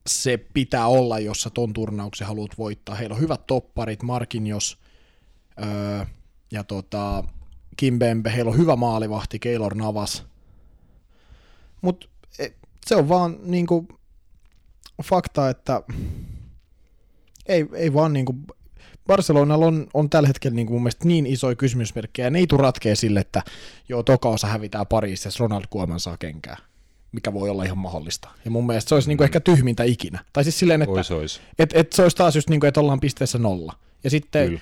se 0.07 0.37
pitää 0.53 0.87
olla, 0.87 1.19
jos 1.19 1.41
sä 1.41 1.49
ton 1.49 1.73
turnauksen 1.73 2.27
haluat 2.27 2.57
voittaa. 2.57 2.95
Heillä 2.95 3.13
on 3.13 3.21
hyvät 3.21 3.47
topparit, 3.47 4.03
Marquinhos, 4.03 4.77
Öö, 5.63 6.05
ja 6.51 6.63
tota, 6.63 7.23
Kimbembe, 7.77 8.33
heillä 8.35 8.51
on 8.51 8.57
hyvä 8.57 8.75
maalivahti, 8.75 9.39
Keylor 9.39 9.75
Navas. 9.75 10.25
Mutta 11.81 12.07
e, 12.39 12.47
se 12.85 12.95
on 12.95 13.09
vaan 13.09 13.37
niinku 13.43 13.87
fakta, 15.03 15.49
että 15.49 15.83
ei, 17.45 17.65
ei 17.73 17.93
vaan 17.93 18.13
niinku 18.13 18.35
Barcelonalla 19.07 19.65
on, 19.65 19.87
on 19.93 20.09
tällä 20.09 20.27
hetkellä 20.27 20.55
niin 20.55 20.71
mun 20.71 20.81
mielestä 20.81 21.07
niin 21.07 21.25
isoja 21.25 21.55
kysymysmerkkejä, 21.55 22.29
ne 22.29 22.39
ei 22.39 22.47
tule 22.47 22.61
ratkea 22.61 22.95
sille, 22.95 23.19
että 23.19 23.41
joo, 23.89 24.03
toka 24.03 24.29
osa 24.29 24.47
hävitään 24.47 24.87
Pariisissa, 24.87 25.27
jos 25.27 25.39
Ronald 25.39 25.63
Kuoman 25.69 25.99
saa 25.99 26.17
kenkää 26.17 26.57
mikä 27.11 27.33
voi 27.33 27.49
olla 27.49 27.63
ihan 27.63 27.77
mahdollista. 27.77 28.29
Ja 28.45 28.51
mun 28.51 28.65
mielestä 28.65 28.89
se 28.89 28.95
olisi 28.95 29.07
mm. 29.07 29.09
niinku 29.09 29.23
ehkä 29.23 29.39
tyhmintä 29.39 29.83
ikinä. 29.83 30.19
Tai 30.33 30.43
siis 30.43 30.59
silleen, 30.59 30.81
että 30.81 30.91
ois, 30.91 31.11
ois. 31.11 31.41
Et, 31.59 31.69
et 31.73 31.93
se 31.93 32.03
olisi 32.03 32.17
taas 32.17 32.35
just 32.35 32.49
niin 32.49 32.59
kuin, 32.59 32.67
että 32.67 32.79
ollaan 32.79 32.99
pisteessä 32.99 33.37
nolla. 33.37 33.73
Ja 34.03 34.09
sitten 34.09 34.47
Kyllä 34.47 34.61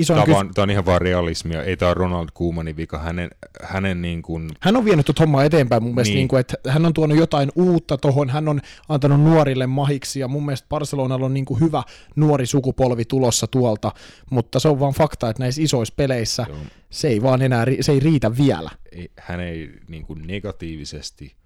iso 0.00 0.14
tämä, 0.14 0.26
kys- 0.26 0.52
tämä 0.54 0.62
on 0.62 0.70
ihan 0.70 0.86
vaan 0.86 1.00
realismia, 1.00 1.62
ei 1.62 1.76
tämä 1.76 1.88
ole 1.88 1.94
Ronald 1.94 2.28
Koemanin 2.34 2.76
vika, 2.76 2.98
hänen, 2.98 3.30
hänen 3.62 4.02
niin 4.02 4.22
kuin... 4.22 4.50
Hän 4.60 4.76
on 4.76 4.84
vienyt 4.84 5.06
tuota 5.06 5.22
hommaa 5.22 5.44
eteenpäin 5.44 5.82
mun 5.82 5.94
mielestä, 5.94 6.10
niin. 6.10 6.16
Niin 6.16 6.28
kuin, 6.28 6.40
että 6.40 6.54
hän 6.68 6.86
on 6.86 6.94
tuonut 6.94 7.18
jotain 7.18 7.50
uutta 7.54 7.98
tuohon, 7.98 8.30
hän 8.30 8.48
on 8.48 8.60
antanut 8.88 9.20
nuorille 9.20 9.66
mahiksi, 9.66 10.20
ja 10.20 10.28
mun 10.28 10.44
mielestä 10.46 10.66
Barcelonalla 10.68 11.26
on 11.26 11.34
niin 11.34 11.44
kuin 11.44 11.60
hyvä 11.60 11.82
nuori 12.16 12.46
sukupolvi 12.46 13.04
tulossa 13.04 13.46
tuolta, 13.46 13.92
mutta 14.30 14.60
se 14.60 14.68
on 14.68 14.80
vaan 14.80 14.94
fakta, 14.94 15.30
että 15.30 15.42
näissä 15.42 15.62
isoissa 15.62 15.94
peleissä 15.96 16.46
Joo. 16.48 16.58
se 16.90 17.08
ei 17.08 17.22
vaan 17.22 17.42
enää, 17.42 17.66
se 17.80 17.92
ei 17.92 18.00
riitä 18.00 18.36
vielä. 18.36 18.70
Ei, 18.92 19.10
hän 19.18 19.40
ei 19.40 19.70
niin 19.88 20.06
kuin 20.06 20.26
negatiivisesti 20.26 21.39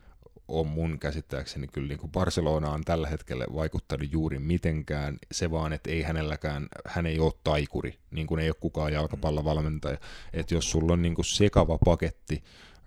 on 0.49 0.67
mun 0.67 0.99
käsittääkseni 0.99 1.67
kyllä 1.67 1.89
niin 1.89 1.99
kuin 1.99 2.13
Barcelona 2.13 2.71
on 2.71 2.85
tällä 2.85 3.09
hetkellä 3.09 3.47
vaikuttanut 3.55 4.13
juuri 4.13 4.39
mitenkään. 4.39 5.19
Se 5.33 5.51
vaan, 5.51 5.73
että 5.73 5.91
ei 5.91 6.03
hänelläkään, 6.03 6.67
hän 6.87 7.07
ei 7.07 7.19
ole 7.19 7.33
taikuri, 7.45 7.99
niin 8.11 8.27
kuin 8.27 8.41
ei 8.41 8.49
ole 8.49 8.57
kukaan 8.61 8.93
jalkapallovalmentaja. 8.93 9.99
Että 10.33 10.55
jos 10.55 10.71
sulla 10.71 10.93
on 10.93 11.03
niin 11.03 11.15
kuin 11.15 11.25
sekava 11.25 11.79
paketti 11.85 12.43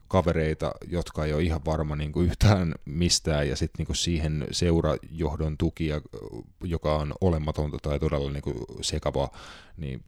kavereita, 0.08 0.72
jotka 0.88 1.26
ei 1.26 1.34
ole 1.34 1.44
ihan 1.44 1.66
varma 1.66 1.96
niin 1.96 2.12
kuin 2.12 2.28
yhtään 2.28 2.76
mistään, 2.86 3.50
ja 3.50 3.56
sitten 3.56 3.86
niin 3.86 3.96
siihen 3.96 4.48
seurajohdon 4.52 5.58
tuki, 5.58 5.90
joka 6.64 6.96
on 6.96 7.14
olematonta 7.22 7.78
tai 7.82 8.00
todella 8.00 8.32
niin 8.32 8.44
kuin 8.44 8.58
sekavaa, 8.82 9.32
niin 9.78 10.04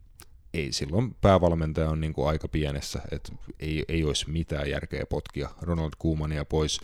ei 0.54 0.72
silloin 0.72 1.16
päävalmentaja 1.20 1.90
on 1.90 2.00
niin 2.00 2.12
kuin 2.12 2.28
aika 2.28 2.48
pienessä, 2.48 3.02
että 3.10 3.32
ei, 3.60 3.84
ei 3.88 4.04
olisi 4.04 4.30
mitään 4.30 4.70
järkeä 4.70 5.06
potkia 5.06 5.48
Ronald 5.62 5.90
Koemania 5.98 6.44
pois 6.44 6.80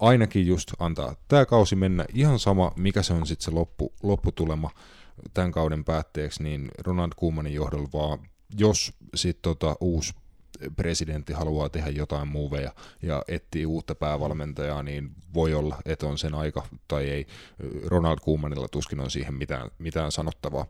ainakin 0.00 0.46
just 0.46 0.72
antaa 0.78 1.16
tämä 1.28 1.46
kausi 1.46 1.76
mennä 1.76 2.04
ihan 2.14 2.38
sama, 2.38 2.72
mikä 2.76 3.02
se 3.02 3.12
on 3.12 3.26
sitten 3.26 3.44
se 3.44 3.50
loppu, 3.50 3.92
lopputulema 4.02 4.70
tämän 5.34 5.52
kauden 5.52 5.84
päätteeksi, 5.84 6.42
niin 6.42 6.70
Ronald 6.78 7.12
Koemanin 7.16 7.54
johdolla 7.54 7.88
vaan, 7.92 8.18
jos 8.58 8.92
sitten 9.14 9.42
tota 9.42 9.76
uusi 9.80 10.12
presidentti 10.76 11.32
haluaa 11.32 11.68
tehdä 11.68 11.90
jotain 11.90 12.28
muuveja 12.28 12.72
ja 13.02 13.22
etsii 13.28 13.66
uutta 13.66 13.94
päävalmentajaa, 13.94 14.82
niin 14.82 15.10
voi 15.34 15.54
olla, 15.54 15.76
että 15.84 16.06
on 16.06 16.18
sen 16.18 16.34
aika 16.34 16.66
tai 16.88 17.10
ei. 17.10 17.26
Ronald 17.86 18.18
Koemanilla 18.22 18.68
tuskin 18.68 19.00
on 19.00 19.10
siihen 19.10 19.34
mitään, 19.34 19.70
mitään 19.78 20.12
sanottavaa. 20.12 20.66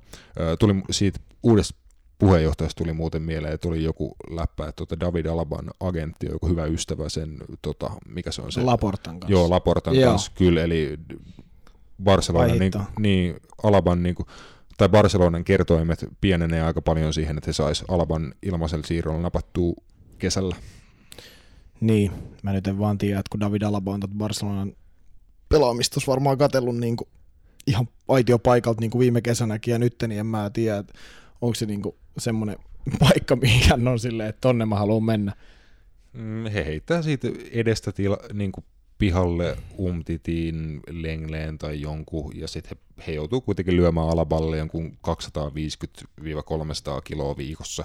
Tuli 0.58 0.74
siitä 0.90 1.20
uudesta 1.42 1.79
puheenjohtajasta 2.20 2.78
tuli 2.78 2.92
muuten 2.92 3.22
mieleen, 3.22 3.54
että 3.54 3.68
tuli 3.68 3.84
joku 3.84 4.16
läppä, 4.30 4.68
että 4.68 4.76
tuota 4.76 5.00
David 5.00 5.26
Alaban 5.26 5.70
agentti 5.80 6.26
on 6.26 6.32
joku 6.32 6.48
hyvä 6.48 6.64
ystävä 6.64 7.08
sen, 7.08 7.36
tota, 7.62 7.90
mikä 8.08 8.32
se 8.32 8.42
on 8.42 8.52
se? 8.52 8.62
Laportan 8.62 9.20
kanssa. 9.20 9.32
Joo, 9.32 9.50
Laportan 9.50 9.94
Joo. 9.94 10.10
kanssa, 10.10 10.32
kyllä, 10.34 10.62
eli 10.62 10.98
Barcelona, 12.04 12.54
niin, 12.54 12.72
niin, 12.98 13.36
Alaban 13.62 14.02
niin 14.02 14.14
kuin, 14.14 14.26
tai 14.76 14.88
Barcelonan 14.88 15.44
kertoimet 15.44 16.06
pienenee 16.20 16.62
aika 16.62 16.82
paljon 16.82 17.14
siihen, 17.14 17.38
että 17.38 17.48
he 17.48 17.52
sais 17.52 17.84
Alaban 17.88 18.34
ilmaisella 18.42 18.86
siirrolla 18.86 19.20
napattua 19.20 19.74
kesällä. 20.18 20.56
Niin, 21.80 22.12
mä 22.42 22.52
nyt 22.52 22.66
en 22.66 22.78
vaan 22.78 22.98
tiedä, 22.98 23.18
että 23.18 23.30
kun 23.30 23.40
David 23.40 23.62
Alaba 23.62 23.94
on 23.94 24.00
Barcelonan 24.18 24.72
pelaamistus 25.48 26.06
varmaan 26.06 26.38
katsellut 26.38 26.76
niin 26.76 26.96
kuin 26.96 27.08
ihan 27.66 27.88
aitiopaikalta 28.08 28.80
niin 28.80 28.90
kuin 28.90 29.00
viime 29.00 29.20
kesänäkin 29.20 29.72
ja 29.72 29.78
nyt, 29.78 29.94
niin 30.08 30.20
en 30.20 30.26
mä 30.26 30.50
tiedä, 30.50 30.78
että 30.78 30.92
onko 31.40 31.54
se 31.54 31.66
niin 31.66 31.82
kuin 31.82 31.94
semmoinen 32.18 32.56
paikka, 33.00 33.36
mihin 33.36 33.68
hän 33.68 33.88
on 33.88 33.98
silleen, 33.98 34.28
että 34.28 34.40
tonne 34.40 34.66
mä 34.66 34.76
haluan 34.76 35.04
mennä. 35.04 35.32
Mm, 36.12 36.46
he 36.46 36.64
heittää 36.64 37.02
siitä 37.02 37.28
edestä 37.52 37.92
tila, 37.92 38.18
niin 38.32 38.52
kuin 38.52 38.64
pihalle 39.00 39.56
umtitiin 39.78 40.80
Lengleen 40.90 41.58
tai 41.58 41.80
jonkun, 41.80 42.32
ja 42.34 42.48
sitten 42.48 42.78
he, 42.98 43.04
he 43.06 43.12
joutuu 43.12 43.40
kuitenkin 43.40 43.76
lyömään 43.76 44.08
alaballe 44.08 44.58
jonkun 44.58 44.98
250-300 45.08 45.12
kiloa 47.04 47.36
viikossa 47.36 47.84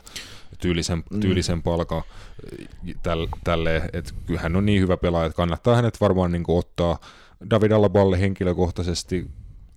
tyylisen, 0.59 1.03
mm. 1.11 1.19
tyylisen 1.19 1.63
palkan 1.63 2.01
täl, 3.03 3.27
tälle, 3.43 3.89
että 3.93 4.11
kyllähän 4.25 4.55
on 4.55 4.65
niin 4.65 4.81
hyvä 4.81 4.97
pelaaja, 4.97 5.25
että 5.25 5.37
kannattaa 5.37 5.75
hänet 5.75 6.01
varmaan 6.01 6.31
niin 6.31 6.43
ottaa 6.47 6.99
David 7.49 7.71
Alaballe 7.71 8.19
henkilökohtaisesti 8.19 9.27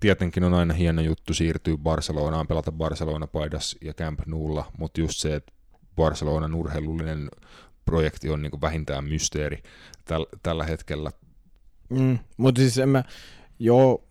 tietenkin 0.00 0.44
on 0.44 0.54
aina 0.54 0.74
hieno 0.74 1.02
juttu 1.02 1.34
siirtyä 1.34 1.76
Barcelonaan, 1.76 2.46
pelata 2.46 2.72
Barcelona-paidas 2.72 3.76
ja 3.80 3.94
Camp 3.94 4.20
Noulla, 4.26 4.72
mutta 4.78 5.00
just 5.00 5.18
se, 5.18 5.34
että 5.34 5.52
Barcelonan 5.96 6.54
urheilullinen 6.54 7.28
projekti 7.84 8.30
on 8.30 8.42
niin 8.42 8.60
vähintään 8.60 9.04
mysteeri 9.04 9.62
täl, 10.04 10.26
tällä 10.42 10.64
hetkellä. 10.64 11.10
Mm, 11.90 12.18
mutta 12.36 12.60
siis 12.60 12.78
en 12.78 12.88
mä, 12.88 13.04
joo, 13.58 14.04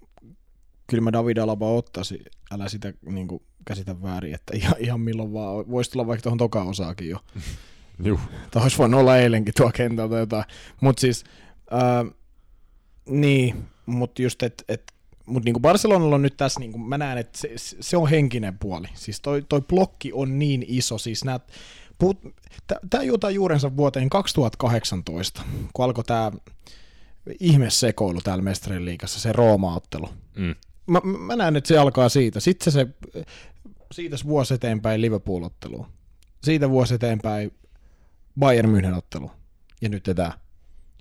kyllä 0.88 1.04
mä 1.04 1.12
David 1.12 1.38
Alaba 1.38 1.72
ottaisin, 1.72 2.26
älä 2.52 2.70
sitä 2.70 2.94
niin 3.06 3.28
kuin, 3.28 3.44
käsitä 3.66 4.02
väärin, 4.02 4.34
että 4.34 4.56
ihan, 4.56 4.76
ihan 4.80 5.00
milloin 5.00 5.34
vaan, 5.34 5.72
voisi 5.72 5.92
tulla 5.92 6.08
vaikka 6.08 6.22
tuohon 6.24 6.38
toka 6.38 6.64
osaakin 6.64 7.10
jo. 7.10 7.18
Juh. 8.06 8.20
Tai 8.52 8.64
olisi 8.64 8.78
voinut 8.78 9.00
olla 9.00 9.18
eilenkin 9.18 9.54
tuo 9.58 9.72
kentältä 9.74 10.16
jotain. 10.16 10.44
Mutta 10.82 11.02
siis, 11.02 11.24
ää, 11.72 12.06
niin, 13.10 13.66
mutta 13.86 14.22
just, 14.22 14.44
että 14.44 14.64
et, 14.68 14.94
mutta 15.28 15.46
niin 15.46 15.62
Barcelonalla 15.62 16.16
on 16.16 16.22
nyt 16.22 16.38
tässä, 16.38 16.60
niin 16.60 16.72
kuin 16.72 16.82
mä 16.82 16.98
näen, 16.98 17.18
että 17.18 17.40
se, 17.40 17.50
se 17.80 17.98
on 17.98 18.10
henkinen 18.10 18.58
puoli. 18.60 18.88
Siis 18.94 19.22
toi, 19.22 19.42
toi 19.50 19.62
blokki 19.62 20.14
on 20.14 20.40
niin 20.40 20.66
iso, 20.68 20.98
siis 20.98 21.26
nämä 21.26 21.40
Tämä 22.90 23.04
juotaa 23.04 23.32
juurensa 23.32 23.78
vuoteen 23.78 24.10
2018, 24.10 25.42
kun 25.74 25.86
alkoi 25.86 26.04
tämä 26.04 26.32
ihmesekoilu 27.40 28.22
täällä 28.22 28.44
Mestarien 28.44 28.86
liigassa, 28.86 29.20
se 29.20 29.32
Rooma-ottelu. 29.32 30.10
Mm. 30.36 30.56
Mä, 30.88 31.00
mä 31.00 31.36
näen, 31.36 31.56
että 31.56 31.68
se 31.68 31.78
alkaa 31.78 32.10
siitä. 32.10 32.40
Sitten 32.40 32.74
se, 32.74 32.88
se 33.14 33.26
siitä 33.92 34.18
vuosi 34.26 34.54
eteenpäin 34.54 35.02
Liverpool-ottelu. 35.02 35.88
Siitä 36.44 36.70
vuosi 36.70 36.94
eteenpäin 36.94 37.54
Bayern 38.40 38.76
München 38.76 38.98
ottelu. 38.98 39.32
Ja 39.82 39.90
nyt 39.90 40.04
tämä. 40.16 40.32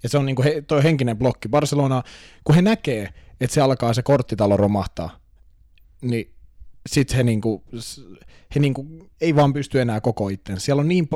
Ja 0.03 0.09
se 0.09 0.19
on 0.19 0.27
niin 0.27 0.43
he, 0.45 0.63
toi 0.67 0.83
henkinen 0.83 1.19
blokki. 1.19 1.49
Barcelona, 1.49 2.03
kun 2.45 2.55
he 2.55 2.63
näkee, 2.63 3.09
että 3.41 3.55
se 3.55 3.61
alkaa 3.61 3.95
se 3.95 4.03
korttitalo 4.03 4.57
romahtaa, 4.57 5.21
niin 6.03 6.33
sitten 6.87 7.17
he, 7.17 7.23
niinku, 7.23 7.65
he 8.55 8.61
niinku, 8.61 8.87
ei 9.21 9.37
vaan 9.37 9.53
pysty 9.53 9.81
enää 9.81 10.01
koko 10.01 10.29
itten. 10.29 10.61
Siellä 10.61 10.81
on 10.81 10.89
niin 10.89 11.09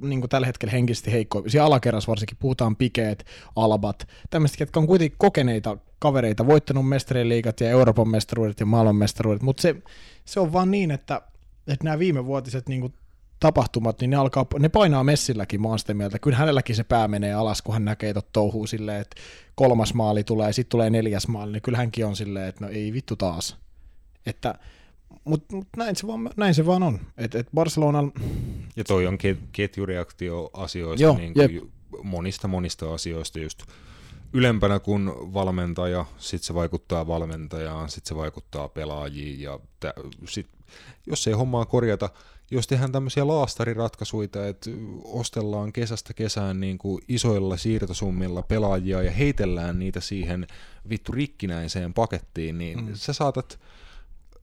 niinku 0.00 0.28
tällä 0.28 0.46
hetkellä 0.46 0.72
henkisesti 0.72 1.12
heikko. 1.12 1.42
Siellä 1.46 1.66
alakerrassa 1.66 2.10
varsinkin 2.10 2.36
puhutaan 2.40 2.76
pikeet, 2.76 3.26
albat, 3.56 4.08
tämmöiset, 4.30 4.60
jotka 4.60 4.80
on 4.80 4.86
kuitenkin 4.86 5.18
kokeneita 5.18 5.76
kavereita, 5.98 6.46
voittanut 6.46 6.88
mestarien 6.88 7.28
liigat 7.28 7.60
ja 7.60 7.70
Euroopan 7.70 8.08
mestaruudet 8.08 8.60
ja 8.60 8.66
maailman 8.66 8.96
mestaruudet, 8.96 9.42
mutta 9.42 9.62
se, 9.62 9.76
se 10.24 10.40
on 10.40 10.52
vaan 10.52 10.70
niin, 10.70 10.90
että, 10.90 11.22
että 11.66 11.84
nämä 11.84 11.98
viimevuotiset 11.98 12.68
niinku 12.68 12.92
tapahtumat, 13.44 14.00
niin 14.00 14.10
ne, 14.10 14.16
alkaa, 14.16 14.46
ne 14.58 14.68
painaa 14.68 15.04
messilläkin, 15.04 15.62
mä 15.62 15.68
oon 15.68 15.78
sitä 15.78 15.94
mieltä. 15.94 16.18
Kyllä 16.18 16.36
hänelläkin 16.36 16.76
se 16.76 16.84
pää 16.84 17.08
menee 17.08 17.34
alas, 17.34 17.62
kun 17.62 17.74
hän 17.74 17.84
näkee 17.84 18.14
tot 18.14 18.32
touhuu 18.32 18.66
silleen, 18.66 19.00
että 19.00 19.16
kolmas 19.54 19.94
maali 19.94 20.24
tulee 20.24 20.52
sitten 20.52 20.70
tulee 20.70 20.90
neljäs 20.90 21.28
maali, 21.28 21.52
niin 21.52 21.62
kyllä 21.62 21.78
hänkin 21.78 22.06
on 22.06 22.16
silleen, 22.16 22.48
että 22.48 22.64
no 22.64 22.70
ei 22.70 22.92
vittu 22.92 23.16
taas. 23.16 23.56
Että 24.26 24.54
mutta 25.24 25.56
mut 25.56 25.68
näin, 25.76 25.96
se 25.96 26.06
vaan, 26.06 26.30
näin 26.36 26.54
se 26.54 26.66
vaan 26.66 26.82
on. 26.82 27.00
Et, 27.16 27.34
et 27.34 27.48
Barcelona... 27.54 28.10
Ja 28.76 28.84
toi 28.84 29.06
on 29.06 29.18
ketjureaktio 29.52 30.50
asioista, 30.52 31.02
Joo, 31.02 31.16
niin 31.16 31.34
kuin 31.34 31.72
monista 32.02 32.48
monista 32.48 32.94
asioista 32.94 33.38
just 33.38 33.62
ylempänä 34.32 34.78
kuin 34.78 35.08
valmentaja, 35.08 36.04
sitten 36.18 36.46
se 36.46 36.54
vaikuttaa 36.54 37.06
valmentajaan, 37.06 37.88
sitten 37.88 38.08
se 38.08 38.16
vaikuttaa 38.16 38.68
pelaajiin 38.68 39.40
ja 39.40 39.60
tä, 39.80 39.94
sit, 40.28 40.48
jos 41.06 41.26
ei 41.26 41.34
hommaa 41.34 41.64
korjata, 41.64 42.10
jos 42.50 42.66
tehdään 42.66 42.92
tämmöisiä 42.92 43.26
laastariratkaisuja, 43.26 44.28
että 44.48 44.70
ostellaan 45.04 45.72
kesästä 45.72 46.14
kesään 46.14 46.60
niin 46.60 46.78
kuin 46.78 47.02
isoilla 47.08 47.56
siirtosummilla 47.56 48.42
pelaajia 48.42 49.02
ja 49.02 49.10
heitellään 49.10 49.78
niitä 49.78 50.00
siihen 50.00 50.46
vittu 50.88 51.12
rikkinäiseen 51.12 51.94
pakettiin, 51.94 52.58
niin 52.58 52.84
mm. 52.84 52.94
sä 52.94 53.12
saatat 53.12 53.58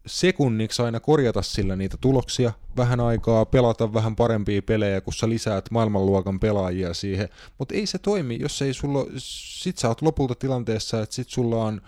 sekunniksi 0.05 0.81
aina 0.81 0.99
korjata 0.99 1.41
sillä 1.41 1.75
niitä 1.75 1.97
tuloksia, 2.01 2.51
vähän 2.77 2.99
aikaa 2.99 3.45
pelata 3.45 3.93
vähän 3.93 4.15
parempia 4.15 4.61
pelejä, 4.61 5.01
kun 5.01 5.13
sä 5.13 5.29
lisäät 5.29 5.71
maailmanluokan 5.71 6.39
pelaajia 6.39 6.93
siihen, 6.93 7.29
mutta 7.57 7.75
ei 7.75 7.85
se 7.85 7.97
toimi, 7.97 8.37
jos 8.39 8.61
ei 8.61 8.73
sulla, 8.73 9.05
sit 9.17 9.77
sä 9.77 9.87
oot 9.87 10.01
lopulta 10.01 10.35
tilanteessa, 10.35 11.01
että 11.01 11.15
sit 11.15 11.29
sulla 11.29 11.63
on 11.63 11.81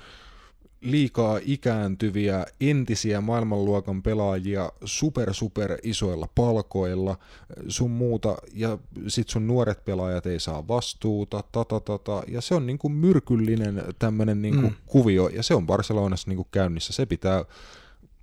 liikaa 0.84 1.40
ikääntyviä 1.46 2.46
entisiä 2.62 3.22
maailmanluokan 3.22 4.04
pelaajia 4.04 4.72
super 4.86 5.34
super 5.34 5.78
isoilla 5.84 6.28
palkoilla 6.36 7.18
sun 7.68 7.92
muuta 7.92 8.38
ja 8.54 8.78
sit 9.08 9.30
sun 9.30 9.48
nuoret 9.48 9.86
pelaajat 9.86 10.26
ei 10.26 10.40
saa 10.40 10.68
vastuuta 10.68 11.44
tata, 11.52 11.80
tata, 11.80 12.24
ja 12.28 12.42
se 12.42 12.56
on 12.56 12.66
niinku 12.66 12.90
myrkyllinen 12.90 13.84
tämmönen 14.00 14.42
niinku 14.42 14.68
mm. 14.68 14.76
kuvio 14.86 15.28
ja 15.28 15.44
se 15.44 15.56
on 15.56 15.68
Barcelonassa 15.68 16.30
niinku 16.30 16.48
käynnissä 16.52 16.94
se 16.94 17.06
pitää 17.06 17.46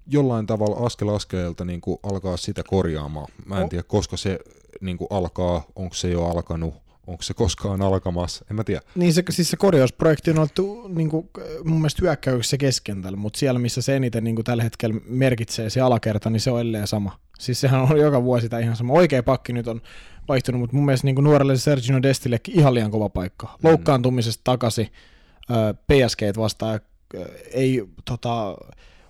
jollain 0.06 0.46
tavalla 0.46 0.86
askel 0.86 1.08
askeleelta 1.08 1.64
niin 1.64 1.80
kuin 1.80 1.98
alkaa 2.02 2.36
sitä 2.36 2.62
korjaamaan. 2.62 3.32
Mä 3.46 3.60
en 3.60 3.68
tiedä, 3.68 3.82
koska 3.82 4.16
se 4.16 4.38
niin 4.80 4.98
kuin 4.98 5.08
alkaa, 5.10 5.64
onko 5.76 5.94
se 5.94 6.10
jo 6.10 6.26
alkanut, 6.26 6.74
onko 7.10 7.22
se 7.22 7.34
koskaan 7.34 7.82
alkamassa, 7.82 8.44
en 8.50 8.56
mä 8.56 8.64
tiedä. 8.64 8.80
Niin 8.94 9.14
se, 9.14 9.22
siis 9.30 9.50
se 9.50 9.56
korjausprojekti 9.56 10.30
on 10.30 10.38
ollut 10.38 10.94
niin 10.94 11.10
kuin, 11.10 11.30
mun 11.64 11.78
mielestä 11.78 12.02
hyökkäyksessä 12.02 12.56
keskentällä, 12.56 13.16
mutta 13.16 13.38
siellä 13.38 13.58
missä 13.58 13.82
se 13.82 13.96
eniten 13.96 14.24
niin 14.24 14.34
kuin 14.34 14.44
tällä 14.44 14.62
hetkellä 14.62 15.00
merkitsee 15.08 15.70
se 15.70 15.80
alakerta, 15.80 16.30
niin 16.30 16.40
se 16.40 16.50
on 16.50 16.60
edelleen 16.60 16.86
sama. 16.86 17.18
Siis 17.38 17.60
sehän 17.60 17.80
on 17.80 17.98
joka 17.98 18.22
vuosi 18.22 18.48
tämä 18.48 18.60
ihan 18.60 18.76
sama. 18.76 18.92
Oikea 18.92 19.22
pakki 19.22 19.52
nyt 19.52 19.68
on 19.68 19.80
vaihtunut, 20.28 20.60
mutta 20.60 20.76
mun 20.76 20.84
mielestä 20.84 21.06
niin 21.06 21.14
kuin 21.14 21.24
nuorelle 21.24 21.56
Sergio 21.56 22.02
Destillekin 22.02 22.58
ihan 22.58 22.74
liian 22.74 22.90
kova 22.90 23.08
paikka. 23.08 23.46
Mm. 23.46 23.68
Loukkaantumisesta 23.68 24.40
takaisin, 24.44 24.88
PSG 25.86 26.36
vastaan, 26.36 26.80
ei 27.52 27.84
tota, 28.04 28.56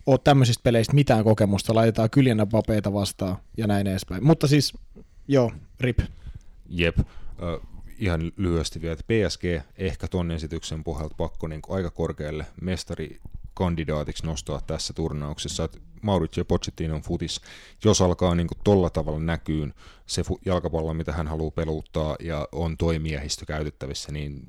ole 0.07 0.19
tämmöisistä 0.25 0.63
peleistä 0.63 0.95
mitään 0.95 1.25
kokemusta, 1.25 1.75
laitetaan 1.75 2.11
kyljennä 2.11 2.47
papeita 2.47 2.93
vastaan 2.93 3.37
ja 3.57 3.67
näin 3.67 3.87
edespäin. 3.87 4.25
Mutta 4.25 4.47
siis, 4.47 4.73
joo, 5.29 5.53
rip. 5.81 5.99
Jep. 6.69 6.99
Ihan 8.01 8.33
lyhyesti 8.37 8.81
vielä, 8.81 8.93
että 8.93 9.05
PSG 9.09 9.45
ehkä 9.79 10.09
ton 10.09 10.31
esityksen 10.31 10.85
pohjalta 10.85 11.15
pakko 11.15 11.49
niin 11.49 11.61
aika 11.69 11.91
korkealle 11.91 12.47
mestari 12.61 13.21
kandidaatiksi 13.55 14.27
nostaa 14.27 14.61
tässä 14.67 14.93
turnauksessa, 14.93 15.65
että 15.65 15.79
Mauricio 16.03 16.45
Pochettinon 16.45 17.03
futis, 17.03 17.41
jos 17.85 18.01
alkaa 18.01 18.35
niin 18.35 18.49
tolla 18.65 18.91
tavalla 18.91 19.21
näkyyn 19.21 19.75
se 20.07 20.23
jalkapallo, 20.45 20.95
mitä 20.95 21.13
hän 21.13 21.29
haluaa 21.29 21.51
peluttaa 21.51 22.17
ja 22.21 22.49
on 22.53 22.77
toimiehistö 22.77 23.47
käytettävissä, 23.47 24.13
niin 24.13 24.43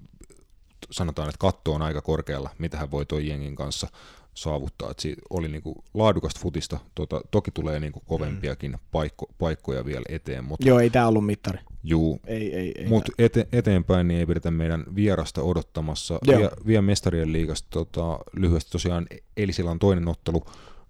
sanotaan, 0.92 1.30
että 1.30 1.40
katto 1.40 1.74
on 1.74 1.82
aika 1.82 2.02
korkealla, 2.02 2.50
mitä 2.58 2.78
hän 2.78 2.92
voi 2.92 3.06
toi 3.06 3.28
jengin 3.28 3.56
kanssa 3.56 3.88
saavuttaa. 4.34 4.92
että 4.92 5.02
siitä 5.02 5.21
oli 5.29 5.48
niinku 5.48 5.84
laadukasta 5.94 6.40
futista, 6.40 6.79
tota, 6.96 7.21
toki 7.32 7.52
tulee 7.52 7.79
niinku 7.79 8.00
kovempiakin 8.00 8.71
mm. 8.71 8.79
paikko, 8.92 9.25
paikkoja 9.38 9.86
vielä 9.86 10.06
eteen. 10.10 10.44
Mutta, 10.44 10.67
Joo, 10.67 10.79
ei 10.79 10.90
tämä 10.90 11.08
ollut 11.08 11.25
mittari. 11.25 11.60
Juu, 11.84 12.19
ei, 12.27 12.56
ei, 12.56 12.71
ei 12.77 12.88
mutta 12.88 13.12
ete, 13.17 13.48
eteenpäin 13.52 14.08
niin 14.08 14.19
ei 14.19 14.25
pidetä 14.25 14.52
meidän 14.52 14.86
vierasta 14.96 15.42
odottamassa. 15.42 16.19
Vie, 16.27 16.50
vielä 16.67 16.82
mestarien 16.82 17.34
liigasta 17.34 17.67
tota, 17.69 18.19
lyhyesti 18.34 18.71
tosiaan 18.71 19.08
Elisillan 19.38 19.79
toinen 19.79 20.08
ottelu 20.08 20.46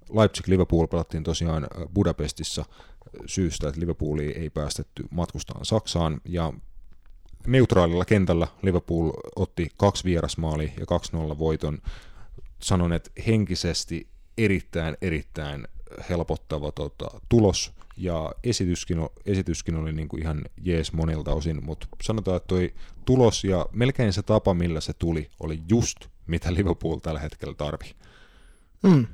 Leipzig-Liverpool 0.10 0.88
pelattiin 0.88 1.24
tosiaan 1.24 1.68
Budapestissa 1.94 2.66
syystä, 3.26 3.68
että 3.68 3.82
Liverpoolia 3.82 4.39
ei 4.39 4.50
päästetty 4.50 5.04
matkustaan 5.12 5.66
Saksaan, 5.66 6.22
ja 6.26 6.54
neutraalilla 7.48 8.06
kentällä 8.06 8.48
Liverpool 8.62 9.12
otti 9.36 9.70
kaksi 9.78 10.04
vierasmaali 10.04 10.74
ja 10.80 10.86
2-0 11.34 11.39
voiton. 11.39 11.78
Sanon, 12.64 12.93
että 12.93 13.12
henkisesti 13.28 14.07
erittäin, 14.38 14.97
erittäin 15.01 15.68
helpottava 16.09 16.72
tota, 16.72 17.22
tulos, 17.30 17.74
ja 17.97 18.32
esityskin, 18.43 18.97
esityskin 19.26 19.76
oli 19.76 19.93
niin 19.93 20.07
kuin 20.07 20.22
ihan 20.22 20.41
jees 20.62 20.93
monilta 20.93 21.34
osin, 21.34 21.66
mutta 21.66 21.88
sanotaan, 22.03 22.38
että 22.38 22.47
toi 22.47 22.74
tulos 23.05 23.43
ja 23.43 23.66
melkein 23.72 24.14
se 24.14 24.22
tapa, 24.22 24.53
millä 24.53 24.82
se 24.82 24.93
tuli, 24.93 25.30
oli 25.39 25.59
just 25.70 25.97
mitä 26.28 26.53
Liverpool 26.53 26.99
tällä 26.99 27.20
hetkellä 27.20 27.53
tarvii. 27.53 27.91
Mm. 28.84 29.07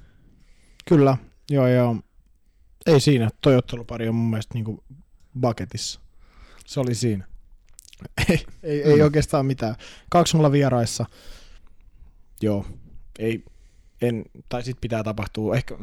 Kyllä, 0.90 1.18
joo 1.50 1.68
joo. 1.68 1.96
Ei 2.86 3.00
siinä, 3.00 3.30
toi 3.42 3.56
ottelupari 3.56 4.10
on 4.10 4.16
mun 4.16 4.30
mielestä 4.30 4.54
niinku 4.54 4.84
baketissa. 5.40 6.00
Se 6.66 6.80
oli 6.80 6.96
siinä. 6.96 7.28
ei, 8.30 8.46
ei, 8.64 8.84
ei 8.84 8.96
Mm. 8.96 9.02
oikeastaan 9.04 9.46
mitään. 9.46 9.76
2-0 10.48 10.52
vieraissa. 10.52 11.06
Joo, 12.42 12.66
ei, 13.20 13.44
en, 14.02 14.26
tai 14.50 14.64
sit 14.64 14.78
pitää 14.82 15.04
tapahtua, 15.04 15.56
ehkä, 15.56 15.78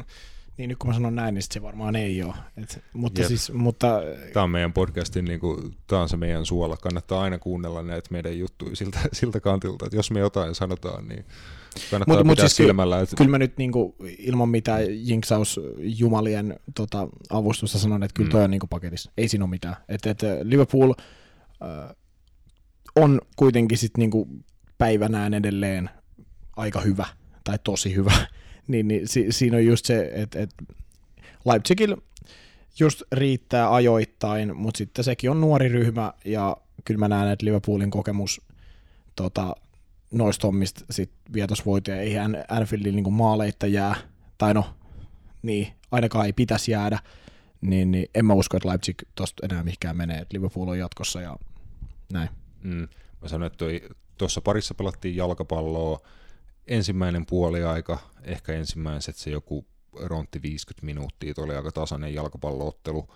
niin 0.57 0.69
nyt 0.69 0.77
kun 0.77 0.89
mä 0.89 0.93
sanon 0.93 1.15
näin, 1.15 1.33
niin 1.33 1.41
sit 1.43 1.51
se 1.51 1.61
varmaan 1.61 1.95
ei 1.95 2.23
ole. 2.23 2.33
Et, 2.57 2.83
mutta 2.93 3.21
Jep. 3.21 3.27
siis, 3.27 3.51
mutta 3.51 4.01
Tämä 4.33 4.43
on 4.43 4.49
meidän 4.49 4.73
podcastin, 4.73 5.25
niin 5.25 5.39
kuin, 5.39 5.75
tämä 5.87 6.01
on 6.01 6.09
se 6.09 6.17
meidän 6.17 6.45
suola. 6.45 6.77
Kannattaa 6.77 7.21
aina 7.21 7.37
kuunnella 7.39 7.83
näitä 7.83 8.07
meidän 8.11 8.39
juttuja 8.39 8.75
siltä, 8.75 8.99
siltä 9.13 9.39
kantilta, 9.39 9.85
että 9.85 9.95
jos 9.95 10.11
me 10.11 10.19
jotain 10.19 10.55
sanotaan, 10.55 11.07
niin 11.07 11.25
kannattaa 11.91 12.15
Mut- 12.15 12.19
mut, 12.19 12.25
mut 12.27 12.35
pitää 12.35 12.47
siis 12.47 12.55
silmällä. 12.57 12.99
Että, 12.99 13.15
kyllä 13.15 13.31
mä 13.31 13.37
nyt 13.37 13.57
niinku, 13.57 13.95
ilman 14.17 14.49
mitään 14.49 14.83
jinksaus 14.89 15.59
jumalien 15.77 16.59
tota, 16.75 17.07
avustusta 17.29 17.79
sanon, 17.79 18.03
että 18.03 18.13
kyllä 18.13 18.27
Mm. 18.27 18.31
toi 18.31 18.43
on 18.43 18.51
niinku 18.51 18.67
paketissa. 18.67 19.11
Ei 19.17 19.27
siinä 19.27 19.45
ole 19.45 19.49
mitään. 19.49 19.75
Et, 19.89 20.05
et 20.05 20.19
Liverpool 20.43 20.93
äh, 21.63 21.95
on 22.95 23.21
kuitenkin 23.35 23.77
sit 23.77 23.97
niinku 23.97 24.27
päivänään 24.77 25.33
edelleen 25.33 25.89
aika 26.55 26.81
hyvä, 26.81 27.05
tai 27.45 27.59
tosi 27.63 27.95
hyvä. 27.95 28.13
niin, 28.67 28.87
niin 28.87 29.07
si, 29.07 29.25
siinä 29.29 29.57
on 29.57 29.65
just 29.65 29.85
se, 29.85 30.11
että 30.13 30.39
et 30.39 30.49
Leipzigillä 31.45 31.97
just 32.79 33.01
riittää 33.11 33.73
ajoittain, 33.73 34.57
mutta 34.57 34.77
sitten 34.77 35.05
sekin 35.05 35.31
on 35.31 35.41
nuori 35.41 35.67
ryhmä, 35.67 36.13
ja 36.25 36.57
kyllä 36.85 36.97
mä 36.97 37.07
näen, 37.07 37.31
että 37.31 37.45
Liverpoolin 37.45 37.91
kokemus 37.91 38.41
tota, 39.15 39.55
noista 40.11 40.47
hommista 40.47 40.85
sit 40.89 41.11
ei 41.99 42.17
An- 42.17 42.43
Anfieldin 42.49 42.95
niin 42.95 43.13
maaleitta 43.13 43.67
jää, 43.67 43.95
tai 44.37 44.53
no, 44.53 44.65
niin, 45.41 45.67
ainakaan 45.91 46.25
ei 46.25 46.33
pitäisi 46.33 46.71
jäädä, 46.71 46.99
niin, 47.61 47.91
niin 47.91 48.09
en 48.15 48.25
mä 48.25 48.33
usko, 48.33 48.57
että 48.57 48.69
Leipzig 48.69 49.01
tosta 49.15 49.45
enää 49.45 49.63
mihinkään 49.63 49.97
menee, 49.97 50.17
että 50.17 50.37
Liverpool 50.37 50.67
on 50.67 50.79
jatkossa 50.79 51.21
ja 51.21 51.35
näin. 52.13 52.29
mm, 52.63 52.87
mä 53.21 53.27
sanoin, 53.27 53.51
että 53.51 53.65
tuossa 54.17 54.41
parissa 54.41 54.73
pelattiin 54.73 55.15
jalkapalloa. 55.15 55.99
Ensimmäinen 56.67 57.25
puoliaika, 57.25 57.97
ehkä 58.23 58.53
ensimmäiset 58.53 59.15
se 59.15 59.29
joku 59.29 59.65
rontti 59.93 60.41
50 60.41 60.85
minuuttia, 60.85 61.33
tuo 61.33 61.43
oli 61.43 61.55
aika 61.55 61.71
tasainen 61.71 62.13
jalkapalloottelu. 62.13 63.07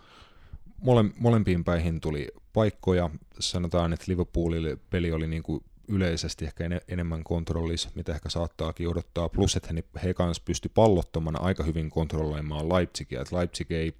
Mole, 0.77 1.05
molempiin 1.19 1.63
päihin 1.63 2.01
tuli 2.01 2.27
paikkoja. 2.53 3.09
Sanotaan, 3.39 3.93
että 3.93 4.05
Liverpoolille 4.07 4.77
peli 4.89 5.11
oli 5.11 5.27
niin 5.27 5.43
kuin 5.43 5.63
yleisesti 5.87 6.45
ehkä 6.45 6.65
en, 6.65 6.81
enemmän 6.87 7.23
kontrollissa, 7.23 7.89
mitä 7.95 8.11
ehkä 8.11 8.29
saattaakin 8.29 8.89
odottaa. 8.89 9.29
Plus, 9.29 9.55
että 9.55 9.73
he, 9.73 9.83
he 10.03 10.13
kanssa 10.13 10.43
pysty 10.45 10.69
pallottomana 10.69 11.39
aika 11.39 11.63
hyvin 11.63 11.89
kontrolloimaan 11.89 12.69
Leipzigia. 12.69 13.21
Että 13.21 13.35
Leipzig 13.35 13.71
ei 13.71 13.93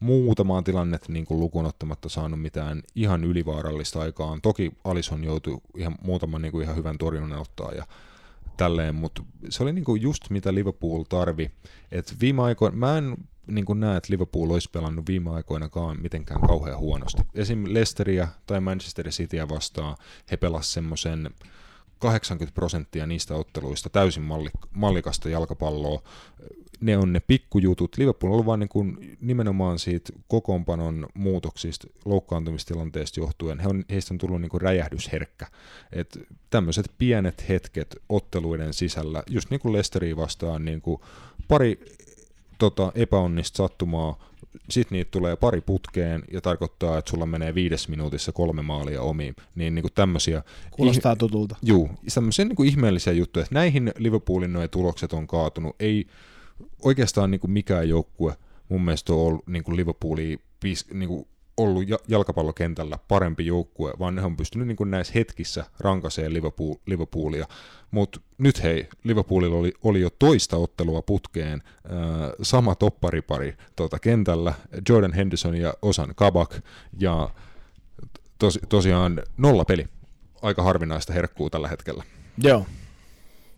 muutamaan 0.00 0.64
tilannetta 0.64 1.12
niin 1.12 1.26
lukuun 1.30 1.66
ottamatta 1.66 2.08
saanut 2.08 2.40
mitään 2.40 2.82
ihan 2.94 3.24
ylivaarallista 3.24 4.00
aikaan. 4.00 4.40
Toki 4.40 4.72
Alison 4.84 5.24
joutui 5.24 5.60
ihan 5.76 5.98
muutaman 6.02 6.42
niin 6.42 6.52
kuin 6.52 6.64
ihan 6.64 6.76
hyvän 6.76 6.98
torjunnan 6.98 7.40
ottaa 7.40 7.72
ja 7.72 7.86
tälleen, 8.60 8.94
mutta 8.94 9.22
se 9.48 9.62
oli 9.62 9.72
niin 9.72 9.84
kuin 9.84 10.02
just 10.02 10.30
mitä 10.30 10.54
Liverpool 10.54 11.02
tarvi. 11.02 11.50
Et 11.92 12.14
viime 12.20 12.42
aikoina, 12.42 12.76
mä 12.76 12.98
en 12.98 13.16
niin 13.46 13.64
kuin 13.64 13.80
näe, 13.80 13.96
että 13.96 14.12
Liverpool 14.12 14.50
olisi 14.50 14.70
pelannut 14.70 15.06
viime 15.06 15.30
aikoinakaan 15.30 16.02
mitenkään 16.02 16.40
kauhean 16.40 16.78
huonosti. 16.78 17.22
Esim. 17.34 17.64
Leicesteria 17.68 18.28
tai 18.46 18.60
Manchester 18.60 19.08
Cityä 19.08 19.48
vastaan 19.48 19.96
he 20.30 20.36
pelasivat 20.36 20.72
semmoisen 20.72 21.30
80 21.98 22.54
prosenttia 22.54 23.06
niistä 23.06 23.34
otteluista 23.34 23.90
täysin 23.90 24.22
malli, 24.22 24.50
mallikasta 24.74 25.28
jalkapalloa. 25.28 26.02
Ne 26.80 26.96
on 26.96 27.12
ne 27.12 27.20
pikkujutut. 27.20 27.98
Liverpool 27.98 28.30
on 28.30 28.34
ollut 28.34 28.46
vain 28.46 28.60
niin 28.60 28.68
kuin 28.68 29.16
nimenomaan 29.20 29.78
siitä 29.78 30.12
kokoonpanon 30.28 31.06
muutoksista, 31.14 31.88
loukkaantumistilanteesta 32.04 33.20
johtuen. 33.20 33.58
He 33.58 33.68
on, 33.68 33.84
heistä 33.90 34.14
on 34.14 34.18
tullut 34.18 34.40
niin 34.40 34.50
kuin 34.50 34.60
räjähdysherkkä. 34.60 35.46
Et 35.92 36.18
tämmöiset 36.50 36.90
pienet 36.98 37.48
hetket 37.48 37.96
otteluiden 38.08 38.74
sisällä, 38.74 39.22
just 39.30 39.50
niin 39.50 39.60
kuin 39.60 39.72
Leicesteria 39.72 40.16
vastaan, 40.16 40.64
niin 40.64 40.80
kuin 40.80 41.00
pari 41.48 41.80
tota, 42.58 42.92
epäonnista 42.94 43.56
sattumaa, 43.56 44.30
sitten 44.70 44.96
niitä 44.96 45.10
tulee 45.10 45.36
pari 45.36 45.60
putkeen 45.60 46.22
ja 46.32 46.40
tarkoittaa, 46.40 46.98
että 46.98 47.10
sulla 47.10 47.26
menee 47.26 47.54
viides 47.54 47.88
minuutissa 47.88 48.32
kolme 48.32 48.62
maalia 48.62 49.02
omiin. 49.02 49.36
Niin, 49.54 49.74
niin 49.74 49.82
kuin 49.82 49.92
tämmöisiä 49.94 50.42
Kuulostaa 50.70 51.16
tutulta. 51.16 51.56
Juu, 51.62 51.90
tämmöisiä 52.14 52.44
niin 52.44 52.56
kuin 52.56 52.68
ihmeellisiä 52.68 53.12
juttuja, 53.12 53.42
että 53.42 53.54
näihin 53.54 53.92
Liverpoolin 53.98 54.58
tulokset 54.70 55.12
on 55.12 55.26
kaatunut. 55.26 55.76
Ei 55.80 56.06
oikeastaan 56.82 57.30
niin 57.30 57.40
kuin 57.40 57.50
mikään 57.50 57.88
joukkue 57.88 58.36
mun 58.68 58.82
mielestä 58.84 59.12
ole 59.12 59.22
ollut 59.22 59.46
niin 59.46 59.64
kuin 59.64 59.76
niin 60.92 61.26
ollut 61.56 61.88
ja- 61.88 61.98
jalkapallokentällä 62.08 62.98
parempi 63.08 63.46
joukkue, 63.46 63.92
vaan 63.98 64.14
ne 64.14 64.22
on 64.22 64.36
pystynyt 64.36 64.68
niin 64.68 64.90
näissä 64.90 65.12
hetkissä 65.16 65.64
rankaseen 65.80 66.34
Liverpool, 66.34 66.74
Liverpoolia. 66.86 67.46
Mutta 67.90 68.20
nyt 68.38 68.62
hei, 68.62 68.88
Liverpoolilla 69.04 69.56
oli, 69.56 69.72
oli 69.84 70.00
jo 70.00 70.10
toista 70.10 70.56
ottelua 70.56 71.02
putkeen, 71.02 71.62
äh, 71.84 71.90
sama 72.42 72.74
topparipari 72.74 73.56
tuota, 73.76 73.98
kentällä, 73.98 74.54
Jordan 74.88 75.12
Henderson 75.12 75.56
ja 75.56 75.74
Osan 75.82 76.12
Kabak, 76.16 76.54
ja 76.98 77.30
tos, 78.38 78.58
tosiaan 78.68 79.22
nolla 79.36 79.64
peli. 79.64 79.86
Aika 80.42 80.62
harvinaista 80.62 81.12
herkkuu 81.12 81.50
tällä 81.50 81.68
hetkellä. 81.68 82.04
Joo, 82.38 82.66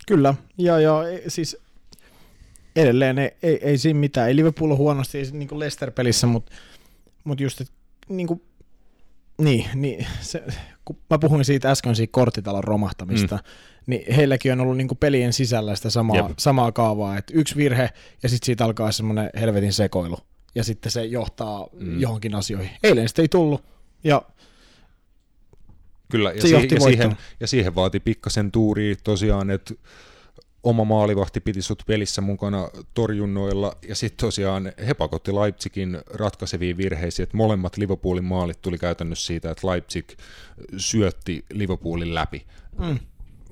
kyllä. 0.07 0.34
Ja, 0.59 0.80
ja 0.80 1.09
e- 1.09 1.22
siis 1.28 1.57
edelleen 2.76 3.18
ei, 3.18 3.30
ei, 3.42 3.58
ei 3.62 3.78
siinä 3.78 4.00
mitään. 4.00 4.28
Ei 4.28 4.36
Liverpool 4.36 4.70
ole 4.70 4.78
huonosti 4.78 5.18
ei, 5.18 5.24
niin 5.32 5.48
kuin 5.48 5.58
Leicester-pelissä, 5.58 6.26
mutta 6.26 6.52
mut 7.24 7.40
just, 7.40 7.60
että 7.60 7.74
niin 8.08 8.26
kuin, 8.26 8.42
niin, 9.38 9.66
niin 9.74 10.06
se, 10.20 10.42
kun 10.84 10.96
mä 11.10 11.18
puhuin 11.18 11.44
siitä 11.44 11.70
äsken 11.70 11.96
siitä 11.96 12.12
korttitalon 12.12 12.64
romahtamista, 12.64 13.36
mm. 13.36 13.42
niin 13.86 14.14
heilläkin 14.14 14.52
on 14.52 14.60
ollut 14.60 14.76
niin 14.76 14.88
kuin 14.88 14.98
pelien 14.98 15.32
sisällä 15.32 15.76
sitä 15.76 15.90
samaa, 15.90 16.16
Jep. 16.16 16.38
samaa 16.38 16.72
kaavaa, 16.72 17.18
että 17.18 17.32
yksi 17.36 17.56
virhe 17.56 17.90
ja 18.22 18.28
sitten 18.28 18.46
siitä 18.46 18.64
alkaa 18.64 18.92
semmoinen 18.92 19.30
helvetin 19.40 19.72
sekoilu 19.72 20.18
ja 20.54 20.64
sitten 20.64 20.92
se 20.92 21.04
johtaa 21.04 21.66
Mm. 21.72 22.00
johonkin 22.00 22.34
asioihin. 22.34 22.70
Eilen 22.82 23.08
sitä 23.08 23.22
ei 23.22 23.28
tullut 23.28 23.64
ja 24.04 24.22
Kyllä, 26.10 26.32
ja, 26.32 26.40
Se 26.40 26.48
siihen, 26.48 26.60
johti 26.60 26.74
ja, 26.74 26.80
siihen, 26.80 27.16
ja 27.40 27.46
siihen 27.46 27.74
vaati 27.74 28.00
pikkasen 28.00 28.52
tuuria 28.52 28.94
tosiaan, 29.04 29.50
että 29.50 29.74
oma 30.62 30.84
maalivahti 30.84 31.40
piti 31.40 31.62
sut 31.62 31.82
pelissä 31.86 32.20
mukana 32.20 32.68
torjunnoilla, 32.94 33.76
ja 33.88 33.94
sitten 33.94 34.26
tosiaan 34.26 34.72
he 34.86 34.94
pakotti 34.94 35.32
Leipzigin 35.34 35.98
ratkaiseviin 36.14 36.76
virheisiin, 36.76 37.24
että 37.24 37.36
molemmat 37.36 37.76
Liverpoolin 37.76 38.24
maalit 38.24 38.62
tuli 38.62 38.78
käytännössä 38.78 39.26
siitä, 39.26 39.50
että 39.50 39.68
Leipzig 39.68 40.08
syötti 40.76 41.44
Liverpoolin 41.52 42.14
läpi. 42.14 42.46
mm, 42.78 42.98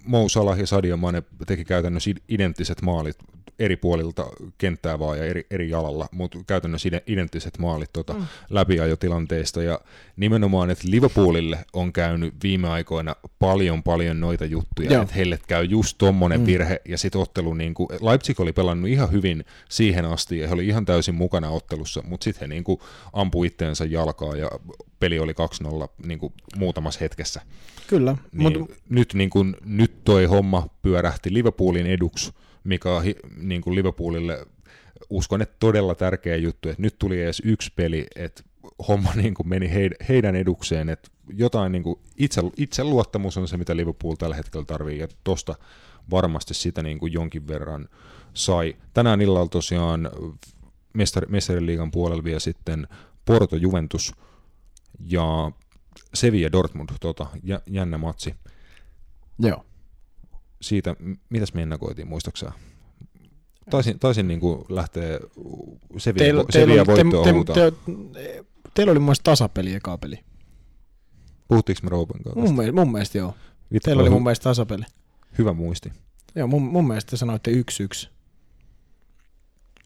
Mo 0.04 0.28
Salah 0.28 0.58
ja 0.58 0.66
Sadio 0.66 0.96
Mane 0.96 1.22
teki 1.46 1.64
käytännössä 1.64 2.10
id- 2.10 2.22
identtiset 2.28 2.82
maalit 2.82 3.16
eri 3.60 3.76
puolilta 3.76 4.26
kenttää 4.58 4.98
vaan 4.98 5.18
ja 5.18 5.24
eri, 5.24 5.46
eri 5.50 5.70
jalalla, 5.70 6.08
mutta 6.12 6.38
käytännössä 6.46 6.88
ide- 6.88 7.02
identtiset 7.06 7.58
maalit 7.58 7.90
tota, 7.92 8.12
mm. 8.12 8.24
läpiajotilanteista. 8.50 9.62
Ja 9.62 9.80
nimenomaan, 10.16 10.70
että 10.70 10.84
Liverpoolille 10.90 11.58
on 11.72 11.92
käynyt 11.92 12.34
viime 12.42 12.68
aikoina 12.68 13.16
paljon 13.38 13.82
paljon 13.82 14.20
noita 14.20 14.44
juttuja, 14.44 14.92
Joo. 14.92 15.02
että 15.02 15.14
heille 15.14 15.38
käy 15.48 15.64
just 15.64 15.98
tommonen 15.98 16.40
mm. 16.40 16.42
Mm. 16.42 16.46
virhe 16.46 16.80
ja 16.88 16.98
sitten 16.98 17.20
ottelu, 17.20 17.54
niin 17.54 17.74
kuin, 17.74 17.88
Leipzig 18.00 18.40
oli 18.40 18.52
pelannut 18.52 18.90
ihan 18.90 19.12
hyvin 19.12 19.44
siihen 19.68 20.04
asti 20.04 20.38
ja 20.38 20.48
he 20.48 20.54
oli 20.54 20.66
ihan 20.66 20.84
täysin 20.84 21.14
mukana 21.14 21.50
ottelussa, 21.50 22.02
mutta 22.06 22.24
sitten 22.24 22.40
he 22.40 22.54
niin 22.54 22.64
kuin, 22.64 22.80
ampui 23.12 23.46
itteensä 23.46 23.84
jalkaa 23.84 24.36
ja 24.36 24.50
peli 25.00 25.18
oli 25.18 25.32
2-0 25.32 25.88
niin 26.06 26.18
kuin, 26.18 26.32
muutamassa 26.56 27.00
hetkessä. 27.00 27.40
kyllä. 27.86 28.16
Niin, 28.32 28.58
Mut, 28.58 28.70
nyt, 28.88 29.14
niin 29.14 29.30
kun, 29.30 29.56
nyt 29.64 30.04
toi 30.04 30.24
homma 30.24 30.66
pyörähti 30.82 31.34
Liverpoolin 31.34 31.86
eduksi, 31.86 32.32
mikä 32.64 32.90
on 32.90 33.02
niin 33.36 33.60
kuin 33.62 33.74
Liverpoolille 33.74 34.46
uskon, 35.10 35.42
että 35.42 35.56
todella 35.60 35.94
tärkeä 35.94 36.36
juttu, 36.36 36.68
että 36.68 36.82
nyt 36.82 36.98
tuli 36.98 37.22
edes 37.22 37.42
yksi 37.44 37.72
peli, 37.76 38.06
että 38.16 38.42
homma 38.88 39.12
niin 39.22 39.34
kuin 39.34 39.48
meni 39.48 39.70
heidän 40.08 40.36
edukseen, 40.36 40.88
että 40.88 41.10
jotain 41.34 41.72
niin 41.72 41.82
kuin 41.82 41.98
itse, 42.16 42.40
itseluottamus 42.56 43.36
on 43.36 43.48
se, 43.48 43.56
mitä 43.56 43.76
Liverpool 43.76 44.14
tällä 44.14 44.36
hetkellä 44.36 44.64
tarvii, 44.64 44.98
ja 44.98 45.08
tosta 45.24 45.54
varmasti 46.10 46.54
sitä 46.54 46.82
niin 46.82 46.98
kuin 46.98 47.12
jonkin 47.12 47.48
verran 47.48 47.88
sai. 48.34 48.76
Tänään 48.94 49.20
illalla 49.20 49.48
tosiaan 49.48 50.10
mestari, 51.28 51.66
liigan 51.66 51.90
puolella 51.90 52.24
vielä 52.24 52.40
sitten 52.40 52.88
Porto 53.24 53.56
Juventus 53.56 54.14
ja 54.98 55.52
Sevilla 56.14 56.52
Dortmund, 56.52 56.90
tota, 57.00 57.26
jännä 57.66 57.98
matsi. 57.98 58.34
Joo. 59.38 59.66
Siitä, 60.62 60.96
mitäs 61.30 61.54
me 61.54 61.62
ennakoitiin, 61.62 62.08
muistaakseni? 62.08 62.52
Taisin, 63.70 63.98
taisin 63.98 64.28
niin 64.28 64.40
kuin 64.40 64.64
lähteä 64.68 65.20
Sevilla, 65.98 66.24
teillä, 66.24 66.44
Sevilla 66.50 66.86
voittoa 66.86 67.24
te, 67.24 67.32
te, 67.54 67.72
te, 68.12 68.44
Teillä 68.74 68.90
oli 68.90 68.98
mun 68.98 69.06
mielestä 69.06 69.24
tasapeli 69.24 69.74
eka 69.74 69.98
peli. 69.98 70.18
Puhuttiinko 71.48 71.80
me 71.82 71.88
Roopen 71.90 72.22
kanssa? 72.22 72.40
Mun, 72.40 72.56
mielestä, 72.56 72.80
mun 72.80 72.92
mielestä 72.92 73.18
joo. 73.18 73.34
Vittu, 73.72 73.84
Teillä 73.84 74.00
oli 74.00 74.10
mun 74.10 74.22
mielestä 74.22 74.44
tasapeli. 74.44 74.84
Hyvä 75.38 75.52
muisti. 75.52 75.92
Joo, 76.34 76.46
mun, 76.46 76.62
mun 76.62 76.86
mielestä 76.86 77.10
te 77.10 77.16
sanoitte 77.16 77.50
yksi 77.50 77.82
yksi. 77.82 78.10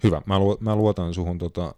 Hyvä, 0.04 0.22
mä, 0.26 0.38
lu, 0.38 0.56
mä 0.60 0.76
luotan 0.76 1.14
suhun. 1.14 1.38
Tota, 1.38 1.74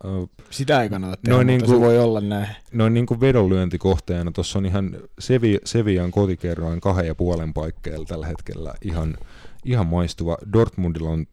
Sitä 0.51 0.83
ei 0.83 0.89
kannata 0.89 1.17
tehdä, 1.17 1.35
noin 1.37 1.47
niin 1.47 1.61
kuin, 1.61 1.71
se 1.71 1.81
voi 1.81 1.99
olla 1.99 2.21
näin. 2.21 2.49
Noin 2.73 2.95
niin 2.95 3.07
kuin 3.07 3.21
vedonlyöntikohteena, 3.21 4.33
tuossa 4.33 4.59
on 4.59 4.67
ihan 4.67 4.97
Sevi, 5.19 5.59
Sevian 5.65 6.11
kotikerroin 6.11 6.81
kahden 6.81 7.07
ja 7.07 7.15
puolen 7.15 7.55
paikkeilla 7.55 8.05
tällä 8.05 8.27
hetkellä 8.27 8.75
ihan, 8.83 9.17
ihan 9.65 9.87
maistuva. 9.87 10.39
Dortmundilla 10.53 11.11
on 11.11 11.27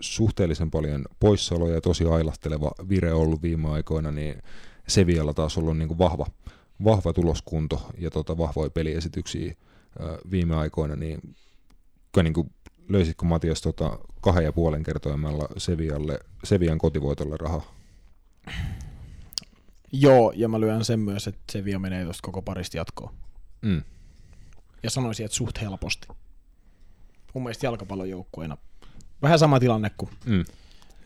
suhteellisen 0.00 0.70
paljon 0.70 1.04
poissaoloja 1.20 1.74
ja 1.74 1.80
tosi 1.80 2.04
ailahteleva 2.04 2.72
vire 2.88 3.12
ollut 3.12 3.42
viime 3.42 3.68
aikoina, 3.68 4.12
niin 4.12 4.42
Sevialla 4.88 5.34
taas 5.34 5.58
ollut 5.58 5.78
niin 5.78 5.88
kuin 5.88 5.98
vahva, 5.98 6.26
vahva 6.84 7.12
tuloskunto 7.12 7.90
ja 7.98 8.10
tota, 8.10 8.38
vahvoja 8.38 8.70
peliesityksiä 8.70 9.54
viime 10.30 10.56
aikoina, 10.56 10.96
niin, 10.96 11.34
niin 12.22 12.34
kuin, 12.34 12.50
löysitkö 12.88 13.24
Matias 13.24 13.62
tota, 13.62 13.98
kahden 14.20 14.44
ja 14.44 14.52
puolen 14.52 14.82
kertoimella 14.82 15.48
Sevialle, 15.56 16.18
Sevian 16.44 16.78
kotivoitolle 16.78 17.36
rahaa? 17.36 17.74
Joo, 19.92 20.32
ja 20.36 20.48
mä 20.48 20.60
lyön 20.60 20.84
sen 20.84 21.00
myös, 21.00 21.26
että 21.26 21.40
Sevilla 21.52 21.78
menee 21.78 22.04
tuosta 22.04 22.22
koko 22.22 22.42
parista 22.42 22.76
jatkoon. 22.76 23.14
Mm. 23.62 23.82
Ja 24.82 24.90
sanoisin, 24.90 25.24
että 25.26 25.36
suht 25.36 25.60
helposti. 25.60 26.08
Mun 27.34 27.42
mielestä 27.42 27.66
jalkapallon 27.66 28.10
joukkueena 28.10 28.56
vähän 29.22 29.38
sama 29.38 29.60
tilanne 29.60 29.90
kuin, 29.98 30.10
mm. 30.26 30.44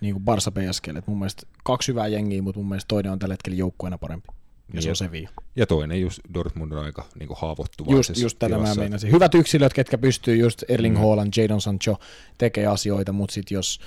niin 0.01 0.15
kuin 0.15 0.25
Barsa 0.25 0.51
PSG. 0.51 0.87
Mun 1.07 1.19
mielestä 1.19 1.47
kaksi 1.65 1.89
hyvää 1.89 2.07
jengiä, 2.07 2.43
mutta 2.43 2.59
mun 2.59 2.69
mielestä 2.69 2.89
toinen 2.89 3.13
on 3.13 3.19
tällä 3.19 3.33
hetkellä 3.33 3.57
joukkueena 3.57 3.99
parempi. 3.99 4.29
Ja 4.73 4.77
niin 4.77 4.83
se 4.83 4.91
on 4.91 4.97
Sevilla. 4.97 5.31
Ja 5.57 5.67
toinen 5.67 6.01
just 6.01 6.21
Dortmund 6.35 6.73
on 6.73 6.85
aika 6.85 7.05
niin 7.19 7.29
haavoittuva. 7.37 7.93
Just, 7.93 8.17
just 8.17 8.39
tätä 8.39 8.59
mä 8.59 8.75
meinasin. 8.75 9.13
Hyvät 9.13 9.35
yksilöt, 9.35 9.73
ketkä 9.73 9.99
pystyy, 9.99 10.37
just 10.37 10.65
Erling 10.69 10.97
mm. 10.97 11.03
Haaland, 11.03 11.33
Jadon 11.37 11.61
Sancho 11.61 11.97
tekee 12.39 12.67
asioita, 12.67 13.13
mutta 13.13 13.35
sitten 13.35 13.55
jos 13.55 13.81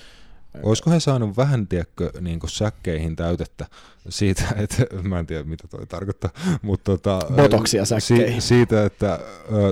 Olisiko 0.64 0.92
he 0.92 1.00
saanut 1.00 1.38
vähän, 1.38 1.68
tiedätkö, 1.68 2.12
niin 2.22 2.40
säkkeihin 2.48 3.16
täytettä 3.16 3.66
siitä, 4.10 4.44
että 4.64 4.86
mä 5.04 5.20
en 5.20 5.26
tiedä 5.28 5.44
mitä 5.44 5.68
toi 5.68 5.88
tarkoittaa, 5.88 6.30
mutta 6.62 6.92
tota, 6.92 7.20
Botoksia 7.36 7.86
säkkeihin. 7.86 8.42
Si- 8.42 8.48
siitä, 8.48 8.86
että 8.86 9.20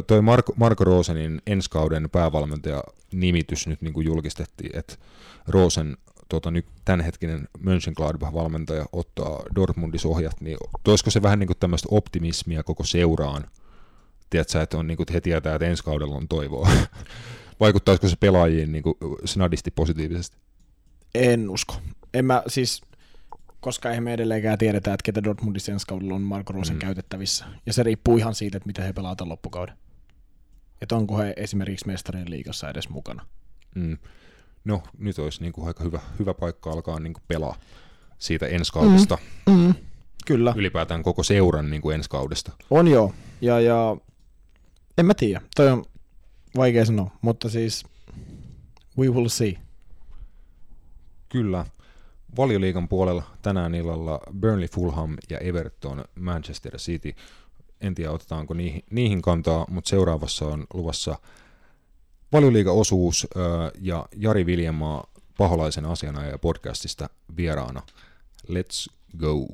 toi 0.07 0.21
Marko, 0.21 0.53
Marko 0.55 0.83
Rosenin 0.83 1.41
ensi 1.47 1.69
kauden 1.69 2.09
päävalmentaja 2.09 2.83
nimitys 3.13 3.67
nyt 3.67 3.81
niin 3.81 3.93
kuin 3.93 4.05
julkistettiin, 4.05 4.79
että 4.79 4.95
Rosen 5.47 5.97
tota, 6.29 6.51
nyt 6.51 6.65
tämänhetkinen 6.85 7.47
Mönchengladbach-valmentaja 7.59 8.85
ottaa 8.91 9.43
Dortmundissa 9.55 10.07
ohjat, 10.07 10.41
niin 10.41 10.57
olisiko 10.87 11.11
se 11.11 11.21
vähän 11.21 11.39
niin 11.39 11.47
kuin 11.47 11.57
tämmöistä 11.59 11.87
optimismia 11.91 12.63
koko 12.63 12.83
seuraan? 12.83 13.43
Tiedätkö, 14.29 14.61
että 14.61 14.77
on, 14.77 14.87
niin 14.87 14.97
kuin, 14.97 15.07
he 15.13 15.21
tietää, 15.21 15.55
että 15.55 15.67
ensi 15.67 15.83
kaudella 15.83 16.15
on 16.15 16.27
toivoa. 16.27 16.69
Vaikuttaisiko 17.59 18.07
se 18.07 18.15
pelaajiin 18.19 18.71
niin 18.71 18.83
kuin, 18.83 18.95
snadisti 19.25 19.71
positiivisesti? 19.71 20.37
En 21.15 21.49
usko. 21.49 21.75
En 22.13 22.25
mä 22.25 22.43
siis, 22.47 22.81
koska 23.59 23.89
eihän 23.89 24.03
me 24.03 24.13
edelleenkään 24.13 24.57
tiedetä, 24.57 24.93
että 24.93 25.03
ketä 25.03 25.23
Dortmundissa 25.23 25.71
ensi 25.71 25.87
kaudella 25.87 26.15
on 26.15 26.21
Marko 26.21 26.53
Rosen 26.53 26.75
mm. 26.75 26.79
käytettävissä. 26.79 27.45
Ja 27.65 27.73
se 27.73 27.83
riippuu 27.83 28.17
ihan 28.17 28.35
siitä, 28.35 28.57
että 28.57 28.67
miten 28.67 28.85
he 28.85 28.93
pelaavat 28.93 29.21
loppukauden. 29.21 29.75
Että 30.81 30.95
onko 30.95 31.17
he 31.17 31.33
esimerkiksi 31.37 31.87
mestarien 31.87 32.29
liigassa 32.29 32.69
edes 32.69 32.89
mukana. 32.89 33.25
Mm. 33.75 33.97
No, 34.65 34.83
nyt 34.97 35.19
olisi 35.19 35.41
niin 35.41 35.53
kuin 35.53 35.67
aika 35.67 35.83
hyvä, 35.83 35.99
hyvä 36.19 36.33
paikka 36.33 36.71
alkaa 36.71 36.99
niin 36.99 37.13
kuin 37.13 37.23
pelaa 37.27 37.55
siitä 38.19 38.47
ensi 38.47 38.71
kaudesta. 38.73 39.17
Mm. 39.47 39.53
Mm. 39.53 39.73
Kyllä. 40.25 40.53
Ylipäätään 40.57 41.03
koko 41.03 41.23
seuran 41.23 41.69
niin 41.69 41.81
kuin 41.81 41.95
ensi 41.95 42.09
kaudesta. 42.09 42.51
On 42.69 42.87
joo. 42.87 43.13
Ja, 43.41 43.59
ja 43.59 43.97
en 44.97 45.05
mä 45.05 45.13
tiedä. 45.13 45.41
Toi 45.55 45.69
on 45.69 45.85
vaikea 46.55 46.85
sanoa, 46.85 47.11
mutta 47.21 47.49
siis 47.49 47.85
we 48.97 49.07
will 49.07 49.27
see. 49.27 49.53
Kyllä. 51.29 51.65
Valioliigan 52.37 52.87
puolella 52.87 53.23
tänään 53.41 53.75
illalla 53.75 54.19
Burnley, 54.39 54.67
Fulham 54.67 55.17
ja 55.29 55.37
Everton, 55.37 56.05
Manchester 56.19 56.77
City. 56.77 57.15
En 57.81 57.95
tiedä, 57.95 58.11
otetaanko 58.11 58.53
niihin, 58.53 58.83
niihin 58.91 59.21
kantaa, 59.21 59.65
mutta 59.69 59.89
seuraavassa 59.89 60.45
on 60.45 60.65
luvassa 60.73 61.17
valioliiga-osuus 62.33 63.27
ja 63.79 64.05
Jari 64.15 64.45
Viljamaa 64.45 65.07
paholaisen 65.37 65.85
asianajaja 65.85 66.37
podcastista 66.37 67.09
vieraana. 67.37 67.81
Let's 68.49 68.89
go! 69.17 69.47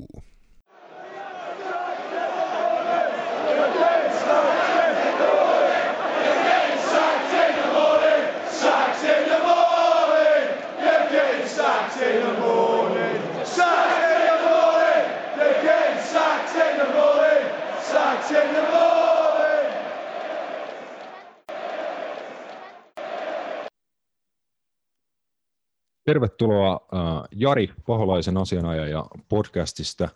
Tervetuloa 26.10 26.74
uh, 26.74 27.28
Jari 27.36 27.70
Paholaisen 27.86 28.36
asianajaja 28.36 29.04
podcastista. 29.28 30.08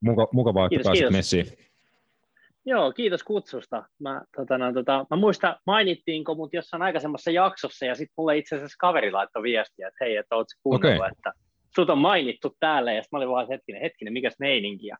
Muka, 0.00 0.28
mukavaa, 0.32 0.68
että 0.70 0.84
pääsit 0.84 1.10
messiin. 1.10 1.46
Joo, 2.66 2.92
kiitos 2.92 3.22
kutsusta. 3.22 3.84
Mä, 3.98 4.22
tota, 4.36 4.58
no, 4.58 4.72
tota, 4.72 5.06
mä 5.10 5.16
muista, 5.16 5.60
mainittiinko 5.66 6.34
mut 6.34 6.52
jossain 6.52 6.82
aikaisemmassa 6.82 7.30
jaksossa, 7.30 7.86
ja 7.86 7.94
sitten 7.94 8.14
mulle 8.16 8.38
itse 8.38 8.56
asiassa 8.56 8.76
kaveri 8.78 9.12
laittoi 9.12 9.42
viestiä, 9.42 9.88
että 9.88 10.04
hei, 10.04 10.16
että 10.16 10.36
ootko 10.36 10.60
kuunnellut, 10.62 11.00
okay. 11.00 11.10
että 11.12 11.32
sut 11.74 11.90
on 11.90 11.98
mainittu 11.98 12.56
täällä, 12.60 12.92
ja 12.92 13.02
mä 13.12 13.18
olin 13.18 13.28
vaan 13.28 13.48
hetkinen, 13.48 13.82
hetkinen, 13.82 14.12
mikäs 14.12 14.34
meininki, 14.38 14.86
ja 14.86 14.96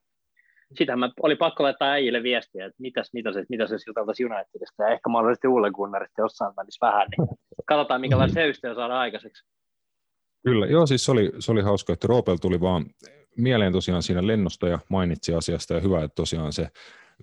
sitähän 0.79 0.99
mä 0.99 1.11
oli 1.23 1.37
pakko 1.37 1.63
laittaa 1.63 1.91
äijille 1.91 2.23
viestiä, 2.23 2.67
että 2.67 2.77
mitäs, 2.83 3.11
mitäs, 3.13 3.35
mitäs 3.49 3.71
jos 3.71 3.87
juteltaisiin 3.87 4.33
Unitedista, 4.33 4.83
ja 4.83 4.89
ehkä 4.89 5.09
mahdollisesti 5.09 5.49
Ulle 5.49 5.71
Gunnarista 5.71 6.23
jossain 6.23 6.57
välissä 6.57 6.87
vähän, 6.87 7.09
niin 7.11 7.29
katsotaan, 7.67 8.31
se 8.33 8.47
yhteys 8.47 8.77
saada 8.77 8.99
aikaiseksi. 9.01 9.45
Kyllä, 10.45 10.67
joo, 10.67 10.87
siis 10.87 11.05
se 11.05 11.13
oli, 11.13 11.33
se 11.39 11.53
oli 11.53 11.63
hauska, 11.63 11.93
että 11.93 12.07
Roopel 12.07 12.37
tuli 12.37 12.61
vaan 12.61 12.87
mieleen 13.37 13.73
tosiaan 13.73 14.03
siinä 14.03 14.27
lennosta 14.27 14.69
ja 14.69 14.79
mainitsi 14.89 15.35
asiasta, 15.35 15.75
ja 15.75 15.81
hyvä, 15.81 16.05
että 16.05 16.15
tosiaan 16.15 16.53
se 16.53 16.69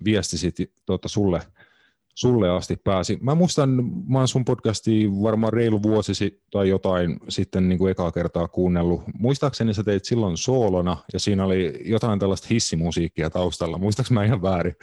viesti 0.04 0.38
sitten 0.38 0.66
tuota, 0.86 1.08
sulle, 1.08 1.40
sulle 2.20 2.50
asti 2.50 2.76
pääsi. 2.84 3.18
Mä 3.20 3.34
muistan, 3.34 3.70
mä 4.08 4.18
oon 4.18 4.28
sun 4.28 4.44
podcastia 4.44 5.08
varmaan 5.10 5.52
reilu 5.52 5.82
vuosi 5.82 6.40
tai 6.50 6.68
jotain 6.68 7.16
sitten 7.28 7.68
niin 7.68 7.78
kuin 7.78 7.90
ekaa 7.90 8.12
kertaa 8.12 8.48
kuunnellut. 8.48 9.02
Muistaakseni 9.18 9.74
sä 9.74 9.84
teit 9.84 10.04
silloin 10.04 10.36
soolona 10.36 10.96
ja 11.12 11.20
siinä 11.20 11.44
oli 11.44 11.72
jotain 11.84 12.18
tällaista 12.18 12.48
hissimusiikkia 12.50 13.30
taustalla. 13.30 13.78
Muistaaks 13.78 14.10
mä 14.10 14.24
ihan 14.24 14.42
väärin? 14.42 14.74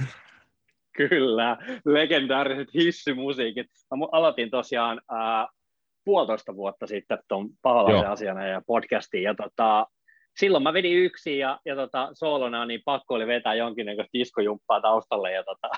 Kyllä, 0.97 1.57
legendaariset 1.85 2.73
hissimusiikit. 2.73 3.67
Mä 3.97 4.05
aloitin 4.11 4.49
tosiaan 4.49 5.01
äh, 5.11 5.47
puolitoista 6.05 6.55
vuotta 6.55 6.87
sitten 6.87 7.19
tuon 7.27 7.49
paholaisen 7.61 8.09
asiana 8.09 8.47
ja 8.47 8.61
podcastiin 8.67 9.23
ja 9.23 9.35
tota, 9.35 9.87
silloin 10.39 10.63
mä 10.63 10.73
vedin 10.73 10.97
yksin 10.97 11.39
ja, 11.39 11.59
ja 11.65 11.75
tota, 11.75 12.09
soolona, 12.13 12.65
niin 12.65 12.81
pakko 12.85 13.13
oli 13.13 13.27
vetää 13.27 13.55
jonkinnäköistä 13.55 14.13
diskojumppaa 14.13 14.81
taustalle 14.81 15.31
ja 15.31 15.43
tota, 15.43 15.69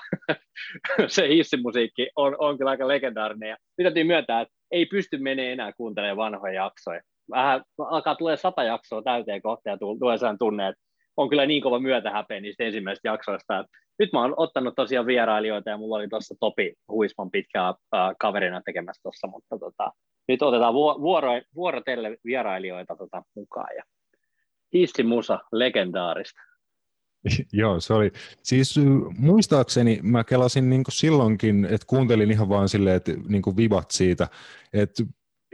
se 1.14 1.28
hissimusiikki 1.28 2.10
on, 2.16 2.36
on 2.38 2.58
kyllä 2.58 2.70
aika 2.70 2.88
legendaarinen 2.88 3.48
ja 3.48 3.56
täytyy 3.82 4.04
myöntää, 4.04 4.40
että 4.40 4.54
ei 4.70 4.86
pysty 4.86 5.18
menee 5.18 5.52
enää 5.52 5.72
kuuntelemaan 5.72 6.16
vanhoja 6.16 6.54
jaksoja. 6.54 7.00
Vähän 7.30 7.62
alkaa 7.78 8.14
tulee 8.14 8.36
sata 8.36 8.62
jaksoa 8.62 9.02
täyteen 9.02 9.42
kohta 9.42 9.70
ja 9.70 9.78
tulee 9.78 10.18
sellainen 10.18 10.38
tunne, 10.38 10.68
että 10.68 10.82
on 11.16 11.28
kyllä 11.28 11.46
niin 11.46 11.62
kova 11.62 11.78
myötähäpeä 11.78 12.40
niistä 12.40 12.64
ensimmäisistä 12.64 13.08
jaksoista. 13.08 13.64
Nyt 13.98 14.12
mä 14.12 14.20
oon 14.20 14.34
ottanut 14.36 14.74
tosiaan 14.74 15.06
vierailijoita 15.06 15.70
ja 15.70 15.76
mulla 15.76 15.96
oli 15.96 16.08
tuossa 16.08 16.34
Topi 16.40 16.74
Huisman 16.88 17.30
pitkää 17.30 17.68
äh, 17.68 17.74
kaverina 18.20 18.62
tekemässä 18.64 19.02
tuossa, 19.02 19.26
mutta 19.26 19.58
tota, 19.58 19.92
nyt 20.28 20.42
otetaan 20.42 20.74
vuoro, 20.74 21.30
vuorotelle 21.54 22.16
vierailijoita 22.24 22.96
tota, 22.96 23.22
mukaan 23.36 23.76
ja 23.76 23.82
Hissimusa, 24.74 25.38
legendaarista. 25.52 26.40
Joo, 27.52 27.80
se 27.80 27.94
oli. 27.94 28.12
Siis 28.42 28.80
muistaakseni 29.18 29.98
mä 30.02 30.24
kelasin 30.24 30.70
niin 30.70 30.84
silloinkin, 30.88 31.64
että 31.64 31.86
kuuntelin 31.86 32.30
ihan 32.30 32.48
vaan 32.48 32.68
silleen, 32.68 32.96
että 32.96 33.12
niin 33.28 33.56
vivat 33.56 33.90
siitä, 33.90 34.28
että 34.72 35.02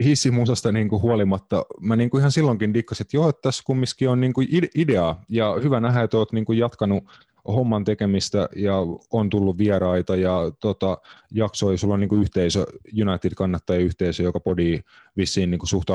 hissimusasta 0.03 0.71
niin 0.71 0.89
kuin 0.89 1.01
huolimatta, 1.01 1.65
mä 1.81 1.95
niin 1.95 2.09
kuin 2.09 2.19
ihan 2.19 2.31
silloinkin 2.31 2.73
dikkasin, 2.73 3.03
että 3.03 3.17
joo, 3.17 3.29
että 3.29 3.41
tässä 3.41 3.63
kumminkin 3.65 4.09
on 4.09 4.21
niin 4.21 4.33
kuin 4.33 4.47
ideaa, 4.75 5.23
ja 5.29 5.55
hyvä 5.63 5.79
nähdä, 5.79 6.01
että 6.01 6.17
olet 6.17 6.31
niin 6.31 6.45
kuin 6.45 6.57
jatkanut 6.57 7.03
homman 7.47 7.83
tekemistä 7.83 8.49
ja 8.55 8.75
on 9.11 9.29
tullut 9.29 9.57
vieraita 9.57 10.15
ja 10.15 10.51
tota, 10.59 10.97
jaksoi, 11.31 11.77
sulla 11.77 11.93
on 11.93 11.99
niin 11.99 12.09
kuin 12.09 12.21
yhteisö, 12.21 12.65
United-kannattajayhteisö, 13.01 14.23
joka 14.23 14.39
podi 14.39 14.79
vissiin 15.17 15.51
niin 15.51 15.59
kuin 15.59 15.69
suht 15.69 15.89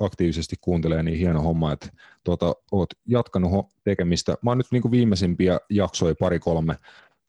aktiivisesti 0.00 0.56
kuuntelee, 0.60 1.02
niin 1.02 1.18
hieno 1.18 1.42
homma, 1.42 1.72
että 1.72 1.88
tota, 2.24 2.54
oot 2.72 2.90
jatkanut 3.06 3.66
tekemistä. 3.84 4.36
Mä 4.42 4.50
oon 4.50 4.58
nyt 4.58 4.66
niin 4.70 4.82
kuin 4.82 4.92
viimeisimpiä 4.92 5.60
jaksoja 5.70 6.14
pari-kolme 6.14 6.76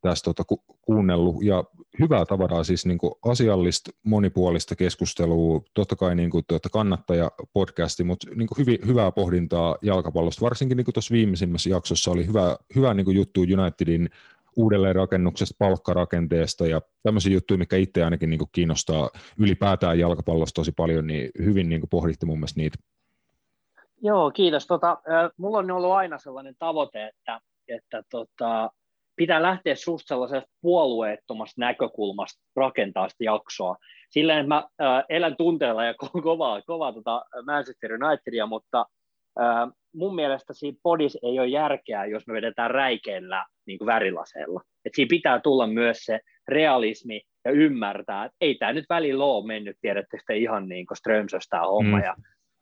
tästä 0.02 0.26
tota, 0.26 0.44
ku, 0.44 0.64
kuunnellut 0.82 1.44
ja 1.44 1.64
hyvää 2.00 2.26
tavaraa, 2.26 2.64
siis 2.64 2.86
niin 2.86 2.98
kuin 2.98 3.14
asiallista, 3.26 3.92
monipuolista 4.04 4.76
keskustelua, 4.76 5.62
totta 5.74 5.96
kai 5.96 6.16
niin 6.16 6.30
kuin, 6.30 6.44
tuota, 6.48 6.70
kannattaja-podcasti, 6.70 8.04
mutta 8.04 8.28
niin 8.36 8.48
kuin 8.48 8.58
hyvi, 8.58 8.80
hyvää 8.86 9.12
pohdintaa 9.12 9.76
jalkapallosta, 9.82 10.46
varsinkin 10.46 10.78
niin 10.78 10.94
tuossa 10.94 11.14
viimeisimmässä 11.14 11.70
jaksossa 11.70 12.12
oli 12.12 12.28
hyvä, 12.28 12.58
hyvä 12.76 12.94
niin 12.94 13.06
kuin 13.06 13.18
juttu 13.18 13.42
Unitedin 13.42 14.10
uudelleenrakennuksesta, 14.56 15.56
palkkarakenteesta 15.60 16.68
ja 16.68 16.82
tämmöisiä 17.04 17.34
juttuja, 17.34 17.58
mikä 17.58 17.76
itse 17.76 18.04
ainakin 18.04 18.30
niin 18.30 18.40
kuin 18.40 18.50
kiinnostaa 18.52 19.10
ylipäätään 19.40 20.00
jalkapallosta 20.00 20.56
tosi 20.56 20.72
paljon, 20.72 21.08
niin 21.08 21.32
hyvin 21.40 21.70
niin 21.70 21.82
kuin 21.82 21.90
pohditte 21.90 22.26
mun 22.26 22.38
mielestä 22.38 22.60
niitä. 22.60 22.78
Joo, 24.02 24.32
kiitos. 24.32 24.68
Tota, 24.68 24.98
mulla 25.38 25.58
on 25.58 25.72
ollut 25.72 25.92
aina 25.92 26.18
sellainen 26.18 26.56
tavoite, 26.60 27.08
että, 27.08 27.40
että 27.68 28.04
tota, 28.12 28.72
pitää 29.20 29.42
lähteä 29.42 29.76
susta 29.76 30.08
sellaisesta 30.08 30.50
puolueettomasta 30.62 31.62
näkökulmasta 31.62 32.44
rakentaa 32.56 33.10
sitä 33.10 33.24
jaksoa. 33.24 33.76
Silleen, 34.10 34.40
että 34.40 34.48
mä 34.48 34.64
äh, 34.82 35.04
elän 35.10 35.36
tunteella 35.38 35.86
ja 35.86 35.94
ko- 36.04 36.22
kovaa, 36.30 36.62
kovaa 36.62 36.94
tota 36.94 37.26
Manchester 37.46 37.92
Unitedia, 37.94 38.46
mutta 38.46 38.86
äh, 39.42 39.70
mun 39.96 40.16
mielestä 40.16 40.54
siinä 40.54 40.78
podis 40.84 41.18
ei 41.24 41.40
ole 41.40 41.48
järkeä, 41.48 42.06
jos 42.06 42.28
me 42.28 42.34
vedetään 42.34 42.72
räikeillä 42.72 43.46
niin 43.68 43.80
värilaseella. 43.86 44.62
Et 44.86 44.96
siinä 44.96 45.10
pitää 45.10 45.40
tulla 45.40 45.68
myös 45.68 45.98
se 45.98 46.20
realismi 46.48 47.22
ja 47.46 47.52
ymmärtää, 47.52 48.26
että 48.26 48.38
ei 48.42 48.56
tämä 48.56 48.74
nyt 48.74 48.86
välillä 48.90 49.24
ole 49.24 49.48
mennyt, 49.48 49.78
tiedättekö 49.82 50.24
te 50.28 50.38
ihan 50.38 50.70
niin 50.70 50.88
kuin 50.88 50.98
Strömsöstä 50.98 51.50
tämä 51.50 51.68
homma. 51.68 51.98
Mm. 51.98 52.04
Ja 52.04 52.16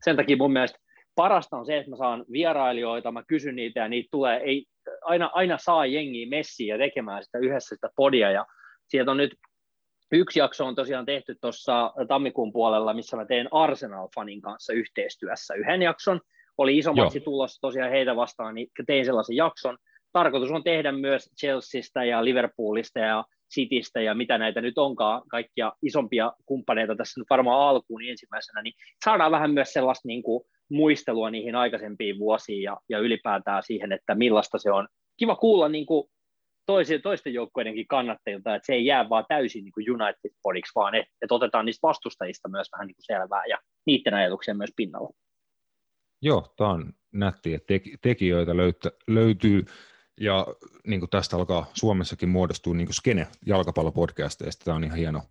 sen 0.04 0.16
takia 0.16 0.38
mun 0.38 0.54
mielestä 0.54 0.80
parasta 1.16 1.58
on 1.58 1.66
se, 1.66 1.78
että 1.78 1.90
mä 1.90 1.98
saan 1.98 2.26
vierailijoita, 2.32 3.12
mä 3.12 3.24
kysyn 3.28 3.56
niitä 3.56 3.80
ja 3.80 3.88
niitä 3.88 4.08
tulee, 4.12 4.38
ei, 4.38 4.66
aina, 5.02 5.30
aina 5.34 5.58
saa 5.58 5.86
jengiä 5.86 6.28
messiä 6.30 6.76
ja 6.76 6.80
tekemään 6.80 7.24
sitä 7.24 7.38
yhdessä 7.38 7.76
sitä 7.76 7.90
podia 7.96 8.32
ja 8.32 8.46
sieltä 8.88 9.12
on 9.12 9.18
nyt 9.18 9.32
yksi 10.12 10.40
jakso 10.40 10.66
on 10.66 10.76
tosiaan 10.76 11.06
tehty 11.06 11.36
tuossa 11.42 11.94
tammikuun 12.08 12.54
puolella, 12.54 12.94
missä 12.94 13.18
mä 13.18 13.26
teen 13.26 13.48
Arsenal-fanin 13.52 14.42
kanssa 14.42 14.74
yhteistyössä 14.74 15.54
yhden 15.54 15.82
jakson. 15.82 16.22
Oli 16.58 16.78
iso 16.78 16.94
matsi 16.94 17.20
tulossa 17.20 17.62
tosiaan 17.62 17.92
heitä 17.92 18.16
vastaan, 18.16 18.56
niin 18.56 18.68
tein 18.88 19.06
sellaisen 19.06 19.36
jakson. 19.36 19.78
Tarkoitus 20.14 20.52
on 20.52 20.64
tehdä 20.64 20.92
myös 20.92 21.30
Chelseastä 21.40 22.04
ja 22.04 22.26
Liverpoolista 22.26 23.00
ja 23.00 23.24
Citystä 23.54 24.02
ja 24.02 24.14
mitä 24.14 24.38
näitä 24.38 24.62
nyt 24.62 24.78
onkaan, 24.78 25.22
kaikkia 25.28 25.74
isompia 25.84 26.34
kumppaneita 26.46 26.96
tässä 26.96 27.20
nyt 27.20 27.30
varmaan 27.30 27.70
alkuun 27.70 28.00
niin 28.00 28.12
ensimmäisenä, 28.12 28.62
niin 28.62 28.74
saadaan 29.06 29.32
vähän 29.32 29.52
myös 29.52 29.74
sellaista 29.74 30.08
niin 30.08 30.24
kuin 30.24 30.44
muistelua 30.70 31.30
niihin 31.30 31.56
aikaisempiin 31.56 32.20
vuosiin 32.20 32.64
ja, 32.64 32.78
ja 32.90 33.00
ylipäätään 33.00 33.64
siihen, 33.64 33.92
että 33.92 34.16
millaista 34.16 34.58
se 34.58 34.72
on. 34.72 34.88
Kiva 35.18 35.36
kuulla 35.36 35.70
niin 35.70 35.86
kuin 35.86 36.10
toisten, 36.66 37.02
toisten 37.02 37.34
joukkueidenkin 37.34 37.88
kannattajilta, 37.88 38.56
että 38.56 38.66
se 38.66 38.74
ei 38.74 38.86
jää 38.86 39.10
vaan 39.10 39.26
täysin 39.30 39.64
niin 39.64 39.92
United-podiksi, 39.94 40.72
vaan 40.76 40.96
että, 40.96 41.12
että 41.22 41.36
otetaan 41.36 41.66
niistä 41.66 41.88
vastustajista 41.88 42.50
myös 42.50 42.68
vähän 42.72 42.88
niin 42.88 42.96
kuin 42.96 43.06
selvää 43.06 43.46
ja 43.46 43.58
niiden 43.86 44.14
ajatuksia 44.14 44.54
myös 44.54 44.74
pinnalla. 44.76 45.10
Joo, 46.22 46.54
tämä 46.58 46.70
on 46.70 46.94
nätti, 47.14 47.54
että 47.54 47.74
tekijöitä 48.02 48.58
löyttä, 48.58 48.92
löytyy 49.08 49.66
ja 50.20 50.48
niin 50.88 51.00
kuin 51.00 51.10
tästä 51.10 51.36
alkaa 51.36 51.66
Suomessakin 51.74 52.30
muodostua 52.30 52.74
niin 52.74 52.94
skene 52.94 53.28
jalkapallopodcasteista. 53.46 54.66
Tämä 54.66 54.78
on 54.78 54.84
ihan 54.84 54.98
hieno, 54.98 55.22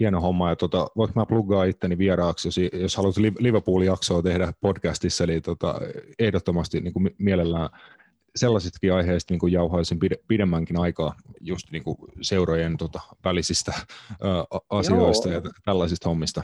hieno 0.00 0.20
homma. 0.20 0.48
Ja 0.48 0.56
tota, 0.56 0.86
voinko 0.96 1.20
mä 1.20 1.26
pluggaa 1.26 1.64
itteni 1.64 1.98
vieraaksi, 1.98 2.48
jos, 2.48 2.56
jos 2.72 2.96
haluat 2.96 3.16
Liverpool-jaksoa 3.38 4.22
tehdä 4.22 4.52
podcastissa, 4.60 5.24
eli 5.24 5.40
tota, 5.40 5.80
ehdottomasti 6.18 6.80
niin 6.80 6.92
kuin 6.92 7.10
mielellään 7.18 7.68
sellaisitkin 8.36 8.92
aiheista 8.92 9.32
niin 9.32 9.40
kuin 9.40 9.52
jauhaisin 9.52 9.98
pidemmänkin 10.28 10.80
aikaa 10.80 11.14
just 11.40 11.70
niin 11.70 11.84
kuin 11.84 11.96
seurojen 12.20 12.76
tota, 12.76 13.00
välisistä 13.24 13.72
ä, 13.76 13.86
asioista 14.70 15.28
Joo. 15.28 15.42
ja 15.44 15.50
tällaisista 15.64 16.08
hommista. 16.08 16.42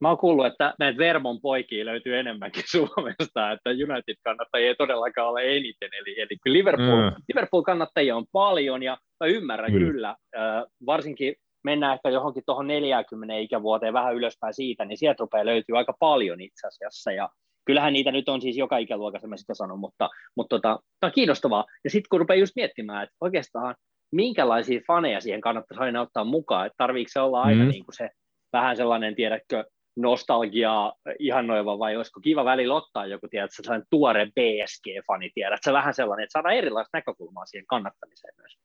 Mä 0.00 0.08
oon 0.08 0.18
kuullut, 0.18 0.46
että 0.46 0.74
näitä 0.78 0.98
Vermon 0.98 1.40
poikia 1.40 1.84
löytyy 1.84 2.18
enemmänkin 2.18 2.62
Suomesta, 2.72 3.52
että 3.52 3.70
United-kannattajia 3.70 4.68
ei 4.68 4.74
todellakaan 4.74 5.28
ole 5.28 5.56
eniten, 5.56 5.90
eli, 5.98 6.20
eli 6.20 6.36
Liverpool, 6.44 7.10
mm. 7.10 7.16
Liverpool-kannattajia 7.28 8.16
on 8.16 8.26
paljon, 8.32 8.82
ja 8.82 8.98
mä 9.20 9.26
ymmärrän 9.26 9.72
kyllä, 9.72 9.92
kyllä 9.92 10.08
äh, 10.10 10.62
varsinkin 10.86 11.34
mennään 11.64 11.94
ehkä 11.94 12.08
johonkin 12.08 12.42
tuohon 12.46 12.66
40 12.66 13.36
ikävuoteen 13.36 13.92
vähän 13.92 14.14
ylöspäin 14.14 14.54
siitä, 14.54 14.84
niin 14.84 14.98
sieltä 14.98 15.20
rupeaa 15.20 15.46
löytyy 15.46 15.78
aika 15.78 15.94
paljon 15.98 16.40
itse 16.40 16.66
asiassa, 16.66 17.12
ja 17.12 17.28
kyllähän 17.64 17.92
niitä 17.92 18.12
nyt 18.12 18.28
on 18.28 18.40
siis 18.40 18.56
joka 18.56 18.78
ikäluokassa, 18.78 19.28
mä 19.28 19.36
sitä 19.36 19.54
sanon, 19.54 19.78
mutta, 19.78 20.10
mutta 20.36 20.56
tota, 20.56 20.78
tämä 21.00 21.08
on 21.08 21.14
kiinnostavaa. 21.14 21.64
Ja 21.84 21.90
sitten 21.90 22.08
kun 22.10 22.20
rupeaa 22.20 22.40
just 22.40 22.56
miettimään, 22.56 23.02
että 23.02 23.16
oikeastaan 23.20 23.74
minkälaisia 24.12 24.80
faneja 24.86 25.20
siihen 25.20 25.40
kannattaisi 25.40 25.82
aina 25.82 26.00
ottaa 26.00 26.24
mukaan, 26.24 26.66
että 26.66 26.76
tarviiko 26.78 27.08
se 27.12 27.20
olla 27.20 27.42
aina 27.42 27.64
mm. 27.64 27.70
niin 27.70 27.84
kuin 27.84 27.94
se 27.94 28.10
vähän 28.52 28.76
sellainen, 28.76 29.14
tiedätkö, 29.14 29.64
nostalgiaa 29.96 30.92
ihannoiva, 31.18 31.78
vai 31.78 31.96
olisiko 31.96 32.20
kiva 32.20 32.44
välillä 32.44 32.74
ottaa 32.74 33.06
joku, 33.06 33.28
tiedätkö, 33.28 33.54
sellainen 33.62 33.86
tuore 33.90 34.26
BSG-fani, 34.26 35.30
tiedätkö, 35.34 35.72
vähän 35.72 35.94
sellainen, 35.94 36.24
että 36.24 36.32
saadaan 36.32 36.54
erilaista 36.54 36.98
näkökulmaa 36.98 37.46
siihen 37.46 37.66
kannattamiseen 37.66 38.34
myös. 38.38 38.58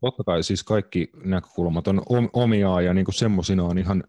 Totta 0.00 0.24
kai 0.24 0.42
siis 0.42 0.64
kaikki 0.64 1.10
näkökulmat 1.24 1.88
on 1.88 2.02
omiaan 2.32 2.84
ja 2.84 2.94
niin 2.94 3.06
semmoisina 3.10 3.64
on 3.64 3.78
ihan, 3.78 4.04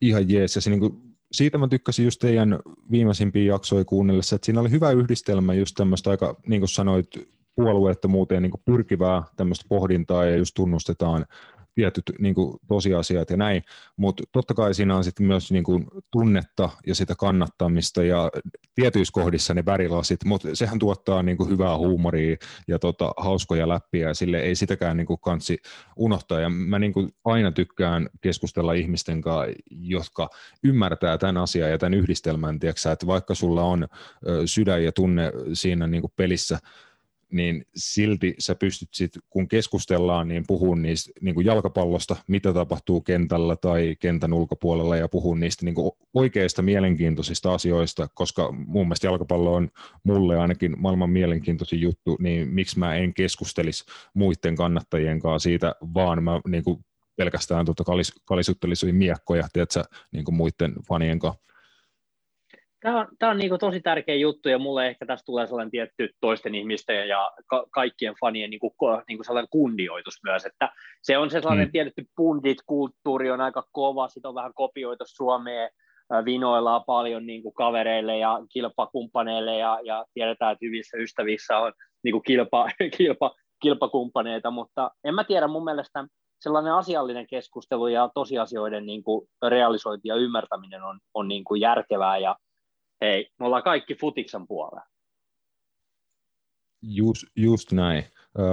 ihan 0.00 0.30
jees. 0.30 0.54
Ja 0.54 0.60
se, 0.60 0.70
niin 0.70 0.80
kuin, 0.80 1.14
siitä 1.32 1.58
mä 1.58 1.68
tykkäsin 1.68 2.04
just 2.04 2.20
teidän 2.20 2.58
viimeisimpiä 2.90 3.52
jaksoja 3.52 3.84
kuunnellessa, 3.84 4.36
että 4.36 4.46
siinä 4.46 4.60
oli 4.60 4.70
hyvä 4.70 4.90
yhdistelmä 4.90 5.54
just 5.54 5.74
tämmöistä 5.76 6.10
aika, 6.10 6.36
niin 6.46 6.60
kuin 6.60 6.68
sanoit, 6.68 7.06
puolueettomuuteen 7.54 8.42
niin 8.42 8.52
pyrkivää 8.64 9.22
tämmöistä 9.36 9.64
pohdintaa 9.68 10.24
ja 10.24 10.36
just 10.36 10.54
tunnustetaan 10.54 11.26
tietyt 11.74 12.04
niin 12.18 12.34
kuin, 12.34 12.58
tosiasiat 12.68 13.30
ja 13.30 13.36
näin, 13.36 13.62
mutta 13.96 14.22
totta 14.32 14.54
kai 14.54 14.74
siinä 14.74 14.96
on 14.96 15.04
sitten 15.04 15.26
myös 15.26 15.52
niin 15.52 15.64
kuin, 15.64 15.86
tunnetta 16.10 16.70
ja 16.86 16.94
sitä 16.94 17.14
kannattamista 17.18 18.02
ja 18.02 18.30
tietyissä 18.74 19.12
kohdissa 19.12 19.54
ne 19.54 19.64
värilasit, 19.64 20.24
mutta 20.24 20.48
sehän 20.54 20.78
tuottaa 20.78 21.22
niin 21.22 21.36
kuin, 21.36 21.50
hyvää 21.50 21.76
huumoria 21.76 22.36
ja 22.68 22.78
tota, 22.78 23.12
hauskoja 23.16 23.68
läppiä 23.68 24.08
ja 24.08 24.14
sille 24.14 24.40
ei 24.40 24.54
sitäkään 24.54 24.96
niin 24.96 25.06
kuin, 25.06 25.20
kansi 25.20 25.58
unohtaa. 25.96 26.40
Ja 26.40 26.48
mä 26.48 26.78
niin 26.78 26.92
kuin, 26.92 27.14
aina 27.24 27.52
tykkään 27.52 28.08
keskustella 28.20 28.72
ihmisten 28.72 29.20
kanssa, 29.20 29.54
jotka 29.70 30.30
ymmärtää 30.64 31.18
tämän 31.18 31.36
asian 31.36 31.70
ja 31.70 31.78
tämän 31.78 31.94
yhdistelmän, 31.94 32.58
tiiäksä, 32.58 32.92
että 32.92 33.06
vaikka 33.06 33.34
sulla 33.34 33.62
on 33.62 33.86
ö, 34.28 34.46
sydän 34.46 34.84
ja 34.84 34.92
tunne 34.92 35.32
siinä 35.52 35.86
niin 35.86 36.00
kuin, 36.00 36.12
pelissä, 36.16 36.58
niin 37.32 37.64
silti 37.74 38.34
sä 38.38 38.54
pystyt 38.54 38.88
sit, 38.92 39.12
kun 39.30 39.48
keskustellaan, 39.48 40.28
niin 40.28 40.44
puhun 40.46 40.82
niistä 40.82 41.12
niin 41.20 41.34
kuin 41.34 41.46
jalkapallosta, 41.46 42.16
mitä 42.28 42.52
tapahtuu 42.52 43.00
kentällä 43.00 43.56
tai 43.56 43.96
kentän 44.00 44.32
ulkopuolella 44.32 44.96
ja 44.96 45.08
puhun 45.08 45.40
niistä 45.40 45.64
niin 45.64 45.74
kuin 45.74 45.92
oikeista 46.14 46.62
mielenkiintoisista 46.62 47.54
asioista, 47.54 48.08
koska 48.14 48.52
mun 48.52 48.86
mielestä 48.86 49.06
jalkapallo 49.06 49.54
on 49.54 49.68
mulle 50.04 50.38
ainakin 50.38 50.74
maailman 50.78 51.10
mielenkiintoisin 51.10 51.80
juttu, 51.80 52.16
niin 52.20 52.48
miksi 52.48 52.78
mä 52.78 52.94
en 52.94 53.14
keskustelisi 53.14 53.84
muiden 54.14 54.56
kannattajien 54.56 55.20
kanssa 55.20 55.44
siitä, 55.44 55.74
vaan 55.94 56.22
mä 56.22 56.40
niin 56.48 56.64
kuin 56.64 56.84
pelkästään 57.16 57.64
tuota 57.64 57.84
kalis, 57.84 58.12
kalisuttelisin 58.24 58.94
miekkoja, 58.94 59.48
tiedätkö, 59.52 59.84
niin 60.12 60.24
kuin 60.24 60.34
muiden 60.34 60.74
fanien 60.88 61.18
kanssa 61.18 61.51
Tämä 62.82 63.00
on, 63.00 63.08
tämä 63.18 63.32
on 63.32 63.38
niin 63.38 63.58
tosi 63.60 63.80
tärkeä 63.80 64.14
juttu 64.14 64.48
ja 64.48 64.58
mulle 64.58 64.86
ehkä 64.86 65.06
tässä 65.06 65.24
tulee 65.24 65.46
sellainen 65.46 65.70
tietty 65.70 66.08
toisten 66.20 66.54
ihmisten 66.54 67.08
ja 67.08 67.32
ka- 67.46 67.66
kaikkien 67.70 68.14
fanien 68.20 68.50
niin 68.50 68.60
kuin, 68.60 68.72
niin 69.08 69.18
kuin 69.18 69.24
sellainen 69.24 69.48
kunnioitus 69.50 70.14
myös, 70.24 70.46
että 70.46 70.68
se 71.02 71.18
on 71.18 71.30
se 71.30 71.40
sellainen 71.40 71.68
mm. 71.68 71.72
tietty 71.72 72.04
pundit-kulttuuri 72.16 73.30
on 73.30 73.40
aika 73.40 73.64
kova, 73.72 74.08
sitä 74.08 74.28
on 74.28 74.34
vähän 74.34 74.54
kopioitu 74.54 75.04
Suomeen, 75.06 75.70
vinoillaan 76.24 76.84
paljon 76.86 77.26
niin 77.26 77.42
kuin 77.42 77.54
kavereille 77.54 78.18
ja 78.18 78.40
kilpakumppaneille 78.52 79.56
ja, 79.56 79.80
ja 79.84 80.04
tiedetään, 80.14 80.52
että 80.52 80.66
hyvissä 80.66 80.96
ystävissä 80.96 81.58
on 81.58 81.72
niin 82.04 82.12
kuin 82.12 82.22
kilpa, 82.22 82.68
kilpa, 82.98 83.34
kilpakumppaneita, 83.62 84.50
mutta 84.50 84.90
en 85.04 85.14
mä 85.14 85.24
tiedä, 85.24 85.48
mun 85.48 85.64
mielestä 85.64 86.04
sellainen 86.40 86.72
asiallinen 86.74 87.26
keskustelu 87.26 87.88
ja 87.88 88.10
tosiasioiden 88.14 88.86
niin 88.86 89.02
kuin 89.02 89.28
realisointi 89.48 90.08
ja 90.08 90.16
ymmärtäminen 90.16 90.82
on, 90.82 90.98
on 91.14 91.28
niin 91.28 91.44
kuin 91.44 91.60
järkevää 91.60 92.18
ja 92.18 92.36
hei, 93.02 93.30
me 93.38 93.46
ollaan 93.46 93.62
kaikki 93.62 93.94
futiksen 93.94 94.46
puolella. 94.46 94.86
Just, 96.82 97.24
just 97.36 97.72
näin. 97.72 98.04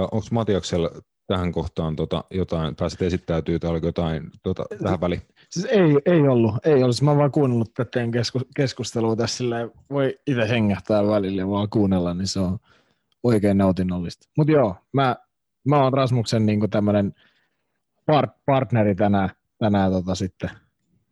Onko 0.02 0.26
Matiaksella 0.30 0.90
tähän 1.26 1.52
kohtaan 1.52 1.96
tota, 1.96 2.24
jotain, 2.30 2.76
pääsit 2.76 3.02
esittäytyy 3.02 3.58
tai 3.58 3.70
oliko 3.70 3.86
jotain 3.86 4.30
tota, 4.42 4.64
tähän 4.82 5.00
väliin? 5.00 5.22
Siis 5.50 5.66
ei, 5.66 5.80
ei 6.06 6.28
ollut, 6.28 6.66
ei 6.66 6.82
ollut. 6.82 6.96
Siis 6.96 7.02
mä 7.02 7.10
oon 7.10 7.18
vaan 7.18 7.32
kuunnellut 7.32 7.74
tätä 7.74 8.00
keskustelua 8.56 9.16
tässä 9.16 9.36
silleen, 9.36 9.70
voi 9.90 10.18
itse 10.26 10.48
hengähtää 10.48 11.06
välillä 11.06 11.42
ja 11.42 11.48
vaan 11.48 11.68
kuunnella, 11.68 12.14
niin 12.14 12.26
se 12.26 12.40
on 12.40 12.58
oikein 13.22 13.58
nautinnollista. 13.58 14.28
Mutta 14.36 14.52
joo, 14.52 14.76
mä, 14.92 15.16
mä 15.68 15.82
oon 15.82 15.92
Rasmuksen 15.92 16.46
niinku 16.46 16.68
tämmönen 16.68 17.14
part, 18.06 18.30
partneri 18.46 18.94
tänään, 18.94 19.30
tänään 19.58 19.92
tota 19.92 20.14
sitten. 20.14 20.50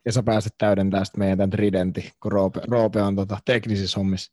Ja 0.09 0.13
sä 0.13 0.23
pääset 0.23 0.55
täydentämään 0.59 1.07
sitten 1.07 1.19
meidän 1.19 1.39
tämän 1.39 1.51
tridentti, 1.51 2.13
kun 2.23 2.33
Roope, 2.33 2.61
Roope 2.71 3.03
on 3.03 3.17
tota 3.17 3.39
teknisissä 3.45 4.01
hommissa. 4.01 4.33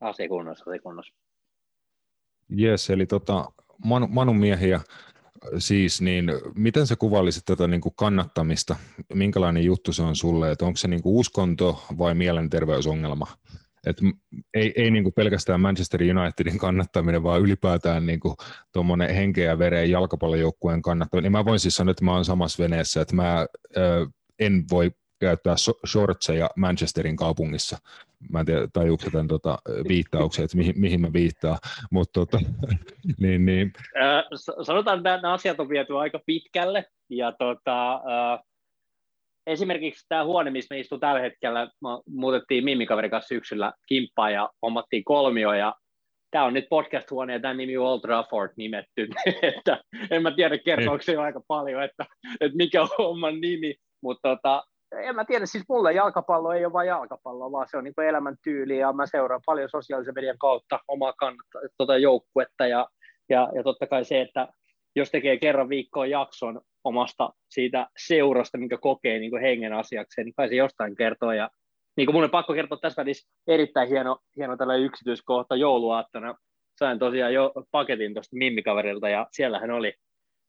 Asia 0.00 0.28
kunnossa, 0.28 0.64
asia 0.70 0.82
kunnossa. 0.82 1.14
Jes, 2.48 2.90
eli 2.90 3.06
tota, 3.06 3.52
Manu, 3.84 4.06
Manun 4.06 4.36
miehiä 4.36 4.80
siis, 5.58 6.00
niin 6.00 6.24
miten 6.54 6.86
sä 6.86 6.96
kuvailisit 6.96 7.44
tätä 7.44 7.66
niin 7.68 7.80
kuin 7.80 7.94
kannattamista? 7.96 8.76
Minkälainen 9.14 9.64
juttu 9.64 9.92
se 9.92 10.02
on 10.02 10.16
sulle? 10.16 10.50
Että 10.50 10.64
onko 10.64 10.76
se 10.76 10.88
niin 10.88 11.02
kuin 11.02 11.16
uskonto 11.16 11.84
vai 11.98 12.14
mielenterveysongelma? 12.14 13.26
Et 13.86 13.96
ei 14.54 14.72
ei 14.76 14.90
niin 14.90 15.02
kuin 15.02 15.14
pelkästään 15.14 15.60
Manchester 15.60 16.00
Unitedin 16.02 16.58
kannattaminen, 16.58 17.22
vaan 17.22 17.40
ylipäätään 17.40 18.06
niin 18.06 18.20
kuin 18.20 18.34
henkeä 19.14 19.44
ja 19.44 19.58
vereen 19.58 19.90
jalkapallojoukkueen 19.90 20.82
kannattaminen. 20.82 21.22
Niin 21.22 21.38
mä 21.38 21.44
voin 21.44 21.60
siis 21.60 21.76
sanoa, 21.76 21.90
että 21.90 22.04
mä 22.04 22.12
oon 22.12 22.24
samassa 22.24 22.62
veneessä, 22.62 23.00
että 23.00 23.16
mä 23.16 23.46
ö, 23.76 24.06
en 24.38 24.64
voi 24.70 24.90
käyttää 25.20 25.54
shortseja 25.86 26.50
Manchesterin 26.56 27.16
kaupungissa. 27.16 27.78
Mä 28.30 28.40
en 28.40 28.46
tiedä, 28.46 28.68
tajuuko 28.72 29.04
tämän 29.12 29.28
tota, 29.28 29.58
viittauksen, 29.88 30.44
että 30.44 30.56
mihin, 30.56 30.74
mihin 30.76 31.00
mä 31.00 31.12
viittaan. 31.12 31.58
Mutta 31.90 32.20
tota, 32.20 32.38
niin, 33.20 33.46
niin. 33.46 33.72
Sanotaan, 34.62 34.98
että 34.98 35.16
nämä 35.16 35.32
asiat 35.32 35.60
on 35.60 35.68
viety 35.68 35.98
aika 35.98 36.20
pitkälle. 36.26 36.84
Ja 37.08 37.32
tota, 37.32 37.94
äh, 37.94 38.40
esimerkiksi 39.46 40.06
tämä 40.08 40.24
huone, 40.24 40.50
missä 40.50 40.74
me 40.74 40.80
istun 40.80 41.00
tällä 41.00 41.20
hetkellä, 41.20 41.68
muutettiin 42.08 42.64
Mimikaverin 42.64 43.10
kanssa 43.10 43.28
syksyllä 43.28 43.72
kimppaan 43.88 44.32
ja 44.32 44.50
hommattiin 44.62 45.04
kolmio 45.04 45.52
ja 45.52 45.74
tämä 46.30 46.44
on 46.44 46.54
nyt 46.54 46.66
podcast-huone 46.70 47.32
ja 47.32 47.40
tämä 47.40 47.54
nimi 47.54 47.76
on 47.76 47.86
Old 47.86 48.00
Trafford 48.00 48.52
nimetty, 48.56 49.08
että 49.56 49.80
en 50.10 50.22
mä 50.22 50.30
tiedä 50.30 50.58
kertooko 50.58 51.02
se 51.02 51.16
aika 51.16 51.40
paljon, 51.48 51.82
että, 51.82 52.06
että 52.40 52.56
mikä 52.56 52.82
on 52.82 52.88
oman 52.98 53.40
nimi, 53.40 53.74
mutta 54.02 54.28
tota, 54.28 54.64
en 54.96 55.14
mä 55.14 55.24
tiedä, 55.24 55.46
siis 55.46 55.64
mulle 55.68 55.92
jalkapallo 55.92 56.52
ei 56.52 56.64
ole 56.64 56.72
vain 56.72 56.88
jalkapallo, 56.88 57.52
vaan 57.52 57.66
se 57.70 57.76
on 57.76 57.84
niin 57.84 58.08
elämäntyyli 58.08 58.78
ja 58.78 58.92
mä 58.92 59.06
seuraan 59.06 59.40
paljon 59.46 59.68
sosiaalisen 59.68 60.14
median 60.14 60.38
kautta 60.38 60.80
omaa 60.88 61.12
kannattaa, 61.12 61.62
tota 61.78 61.98
joukkuetta 61.98 62.66
ja, 62.66 62.88
ja, 63.28 63.48
ja 63.54 63.62
totta 63.62 63.86
kai 63.86 64.04
se, 64.04 64.20
että 64.20 64.48
jos 64.96 65.10
tekee 65.10 65.36
kerran 65.36 65.68
viikkoon 65.68 66.10
jakson 66.10 66.60
omasta 66.84 67.30
siitä 67.50 67.86
seurasta, 68.06 68.58
minkä 68.58 68.78
kokee 68.78 69.18
niin 69.18 69.30
kuin 69.30 69.42
hengen 69.42 69.72
asiakseen, 69.72 70.24
niin 70.24 70.34
kai 70.34 70.48
se 70.48 70.54
jostain 70.54 70.96
kertoo. 70.96 71.32
Ja 71.32 71.50
niin 71.96 72.06
kuin 72.06 72.14
mun 72.14 72.24
on 72.24 72.30
pakko 72.30 72.52
kertoa 72.52 72.78
tässä 72.78 73.02
välissä 73.02 73.30
erittäin 73.46 73.88
hieno, 73.88 74.18
hieno 74.36 74.56
tällä 74.56 74.76
yksityiskohta 74.76 75.56
jouluaattona. 75.56 76.34
Sain 76.78 76.98
tosiaan 76.98 77.34
jo 77.34 77.52
paketin 77.70 78.14
tuosta 78.14 78.36
Mimmikaverilta 78.36 79.08
ja 79.08 79.26
siellähän 79.32 79.70
oli 79.70 79.94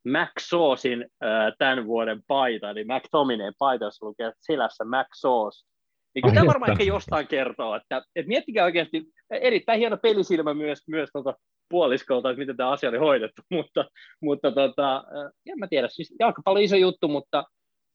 Mac 0.08 0.32
Saucein 0.40 1.02
äh, 1.02 1.54
tämän 1.58 1.88
vuoden 1.88 2.22
paita, 2.28 2.70
eli 2.70 2.84
McTominay 2.84 3.52
paita, 3.60 3.86
jossa 3.86 4.06
lukee 4.06 4.32
silässä 4.40 4.86
Mac 4.86 5.08
Sauce. 5.14 5.68
Niin 6.16 6.24
kyllä 6.24 6.36
tämä 6.36 6.48
varmaan 6.48 6.72
ehkä 6.72 6.84
jostain 6.84 7.28
kertoo, 7.28 7.76
että, 7.76 8.02
että 8.16 8.28
miettikää 8.28 8.66
oikeasti, 8.66 9.04
erittäin 9.30 9.80
hieno 9.80 9.98
pelisilmä 9.98 10.54
myös, 10.54 10.88
myös 10.88 11.10
tuota 11.14 11.34
puoliskolta, 11.72 12.30
että 12.30 12.40
miten 12.40 12.58
tämä 12.58 12.72
asia 12.72 12.90
oli 12.90 12.98
hoidettu, 12.98 13.42
mutta, 13.58 13.86
mutta 14.22 14.52
tota, 14.52 15.04
en 15.46 15.60
mä 15.60 15.68
tiedä, 15.68 15.88
siis 15.88 16.16
jalkapallo 16.20 16.60
iso 16.60 16.76
juttu, 16.76 17.08
mutta, 17.08 17.44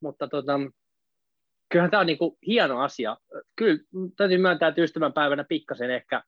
mutta 0.03 0.29
tota, 0.29 0.61
kyllähän 1.68 1.91
tämä 1.91 2.01
on 2.01 2.07
niinku 2.07 2.39
hieno 2.47 2.81
asia. 2.81 3.16
Kyllä 3.57 3.79
täytyy 4.16 4.39
myöntää, 4.39 4.68
että 4.68 4.83
ystävänpäivänä 4.83 5.45
pikkasen 5.49 5.91
ehkä 5.91 6.22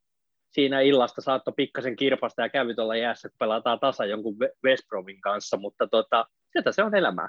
siinä 0.50 0.80
illasta 0.80 1.20
saattoi 1.20 1.54
pikkasen 1.56 1.96
kirpasta 1.96 2.42
ja 2.42 2.48
kävi 2.48 2.74
tuolla 2.74 2.96
jäässä, 2.96 3.28
kun 3.28 3.36
pelataan 3.38 3.80
tasa 3.80 4.04
jonkun 4.04 4.36
West 4.64 4.88
Bromin 4.88 5.20
kanssa, 5.20 5.56
mutta 5.56 5.88
tota, 5.88 6.26
sieltä 6.52 6.72
se 6.72 6.82
on 6.82 6.94
elämää. 6.94 7.28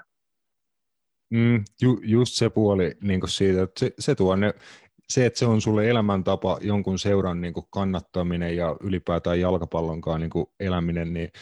Mm, 1.30 1.64
ju, 1.82 2.00
just 2.02 2.34
se 2.34 2.50
puoli 2.50 2.94
niin 3.02 3.28
siitä, 3.28 3.62
että 3.62 3.80
se, 3.80 3.92
se 3.98 4.14
tuo 4.14 4.36
ne 4.36 4.54
se, 5.10 5.26
että 5.26 5.38
se 5.38 5.46
on 5.46 5.60
sulle 5.60 5.90
elämäntapa, 5.90 6.58
jonkun 6.60 6.98
seuran 6.98 7.40
niin 7.40 7.54
kannattaminen 7.70 8.56
ja 8.56 8.76
ylipäätään 8.80 9.40
jalkapallonkaan 9.40 10.20
niin 10.20 10.30
eläminen, 10.60 11.12
niin 11.12 11.32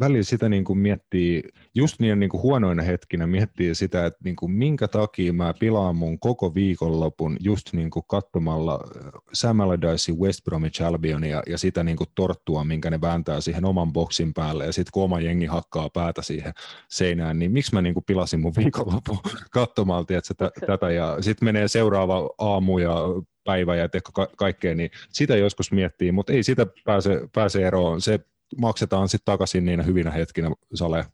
välillä, 0.00 0.22
sitä 0.22 0.48
niin 0.48 0.64
kuin 0.64 0.78
miettii, 0.78 1.42
just 1.74 2.00
niin, 2.00 2.20
niin 2.20 2.30
kuin 2.30 2.42
huonoina 2.42 2.82
hetkinä 2.82 3.26
miettii 3.26 3.74
sitä, 3.74 4.06
että 4.06 4.20
niin 4.24 4.36
kuin 4.36 4.52
minkä 4.52 4.88
takia 4.88 5.32
mä 5.32 5.54
pilaan 5.60 5.96
mun 5.96 6.18
koko 6.18 6.54
viikonlopun 6.54 7.36
just 7.40 7.72
niin 7.72 7.90
kuin 7.90 8.04
katsomalla 8.08 8.80
äh, 8.96 9.10
Sam 9.32 9.60
Allardycein 9.60 10.18
West 10.18 10.44
Bromwich 10.44 10.82
Albionia 10.82 11.42
ja 11.46 11.58
sitä 11.58 11.84
niin 11.84 11.96
kuin 11.96 12.08
torttua, 12.14 12.64
minkä 12.64 12.90
ne 12.90 13.00
vääntää 13.00 13.40
siihen 13.40 13.64
oman 13.64 13.92
boksin 13.92 14.34
päälle 14.34 14.66
ja 14.66 14.72
sitten 14.72 14.90
kun 14.92 15.04
oma 15.04 15.20
jengi 15.20 15.46
hakkaa 15.46 15.90
päätä 15.90 16.22
siihen 16.22 16.52
seinään, 16.88 17.38
niin 17.38 17.52
miksi 17.52 17.74
mä 17.74 17.82
niin 17.82 17.94
kuin 17.94 18.04
pilasin 18.04 18.40
mun 18.40 18.52
viikonlopun 18.56 19.18
katsomaan 19.50 20.04
että 20.08 20.50
tätä 20.66 20.90
ja 20.90 21.16
sitten 21.20 21.46
menee 21.46 21.68
seuraava 21.68 22.30
aamu 22.38 22.78
ja 22.78 22.96
päivä 23.44 23.76
ja 23.76 23.88
ka- 24.12 24.28
kaikkea, 24.36 24.74
niin 24.74 24.90
sitä 25.10 25.36
joskus 25.36 25.72
miettii, 25.72 26.12
mutta 26.12 26.32
ei 26.32 26.42
sitä 26.42 26.66
pääse, 26.84 27.28
pääse 27.34 27.66
eroon. 27.66 28.00
Se 28.00 28.20
maksetaan 28.58 29.08
sitten 29.08 29.32
takaisin 29.32 29.64
niinä 29.64 29.82
hyvinä 29.82 30.10
hetkinä, 30.10 30.50
Sale. 30.74 31.04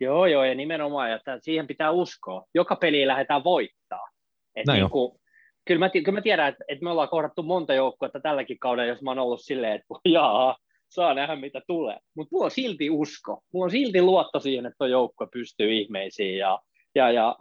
Joo, 0.00 0.26
joo, 0.26 0.44
ja 0.44 0.54
nimenomaan, 0.54 1.12
että 1.12 1.38
siihen 1.42 1.66
pitää 1.66 1.90
uskoa. 1.90 2.44
Joka 2.54 2.76
peli 2.76 3.06
lähdetään 3.06 3.44
voittaa. 3.44 4.08
Et 4.56 4.66
Näin 4.66 4.80
niin 4.80 4.90
kuin, 4.90 5.20
kyllä, 5.64 5.78
mä, 5.78 5.90
kyllä 5.90 6.12
mä 6.12 6.22
tiedän, 6.22 6.48
että, 6.48 6.64
että 6.68 6.84
me 6.84 6.90
ollaan 6.90 7.08
kohdattu 7.08 7.42
monta 7.42 7.74
joukkuetta 7.74 8.20
tälläkin 8.20 8.58
kaudella, 8.58 8.88
jos 8.88 9.02
mä 9.02 9.10
oon 9.10 9.18
ollut 9.18 9.40
silleen, 9.42 9.72
että 9.72 9.86
jaa, 10.08 10.56
saa 10.88 11.14
nähdä 11.14 11.36
mitä 11.36 11.60
tulee. 11.66 11.98
Mutta 12.14 12.28
mulla 12.32 12.44
on 12.44 12.50
silti 12.50 12.90
usko. 12.90 13.42
Mulla 13.52 13.64
on 13.64 13.70
silti 13.70 14.02
luotto 14.02 14.40
siihen, 14.40 14.66
että 14.66 14.78
tuo 14.78 14.86
joukkue 14.86 15.28
pystyy 15.32 15.72
ihmeisiin. 15.72 16.38
Ja, 16.38 16.58
ja, 16.94 17.10
ja 17.10 17.36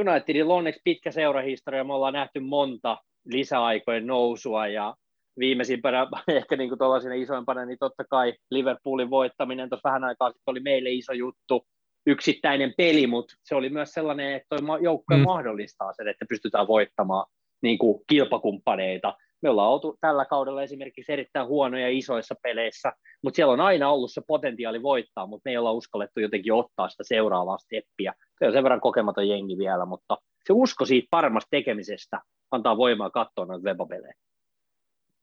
Unitedilla 0.00 0.52
on 0.54 0.58
onneksi 0.58 0.80
pitkä 0.84 1.10
seurahistoria, 1.10 1.84
me 1.84 1.94
ollaan 1.94 2.12
nähty 2.12 2.40
monta 2.40 2.98
lisäaikojen 3.24 4.06
nousua 4.06 4.66
ja 4.66 4.94
viimeisimpänä 5.38 6.06
ehkä 6.28 6.56
niin 6.56 6.68
kuin 6.68 6.78
tuollaisena 6.78 7.14
isoimpana, 7.14 7.64
niin 7.64 7.78
totta 7.80 8.04
kai 8.04 8.34
Liverpoolin 8.50 9.10
voittaminen 9.10 9.68
tuossa 9.68 9.88
vähän 9.88 10.04
aikaa 10.04 10.28
sitten 10.28 10.52
oli 10.52 10.60
meille 10.60 10.90
iso 10.90 11.12
juttu, 11.12 11.66
yksittäinen 12.06 12.74
peli, 12.76 13.06
mutta 13.06 13.34
se 13.44 13.54
oli 13.54 13.68
myös 13.68 13.90
sellainen, 13.90 14.32
että 14.32 14.56
tuo 14.56 14.76
joukkue 14.76 15.16
mm. 15.16 15.22
mahdollistaa 15.22 15.92
sen, 15.92 16.08
että 16.08 16.24
pystytään 16.28 16.66
voittamaan 16.68 17.26
niin 17.62 17.78
kuin 17.78 18.02
kilpakumppaneita. 18.06 19.14
Me 19.42 19.50
ollaan 19.50 19.70
oltu 19.70 19.96
tällä 20.00 20.24
kaudella 20.24 20.62
esimerkiksi 20.62 21.12
erittäin 21.12 21.46
huonoja 21.46 21.88
isoissa 21.88 22.34
peleissä, 22.42 22.92
mutta 23.22 23.36
siellä 23.36 23.52
on 23.52 23.60
aina 23.60 23.90
ollut 23.90 24.12
se 24.12 24.22
potentiaali 24.26 24.82
voittaa, 24.82 25.26
mutta 25.26 25.42
me 25.44 25.50
ei 25.50 25.56
olla 25.56 25.72
uskallettu 25.72 26.20
jotenkin 26.20 26.52
ottaa 26.52 26.88
sitä 26.88 27.04
seuraavaa 27.06 27.58
steppiä. 27.58 28.14
Se 28.38 28.46
on 28.46 28.52
sen 28.52 28.62
verran 28.62 28.80
kokematon 28.80 29.28
jengi 29.28 29.58
vielä, 29.58 29.86
mutta 29.86 30.16
se 30.44 30.52
usko 30.52 30.84
siitä 30.84 31.08
paremmasta 31.10 31.48
tekemisestä 31.50 32.20
antaa 32.50 32.76
voimaa 32.76 33.10
katsoa 33.10 33.44
noita 33.44 33.64
webapelejä. 33.64 34.14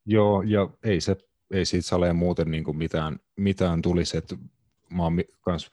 Joo, 0.06 0.42
ja 0.42 0.70
ei, 0.84 1.02
se, 1.02 1.16
ei 1.52 1.66
siitä 1.66 1.88
saleen 1.88 2.16
muuten 2.16 2.52
niin 2.52 2.64
kuin 2.64 2.78
mitään, 2.78 3.20
mitään 3.36 3.82
tulisi, 3.82 4.18
että 4.18 4.36
mä 4.94 5.04
oon 5.04 5.14
kans 5.42 5.72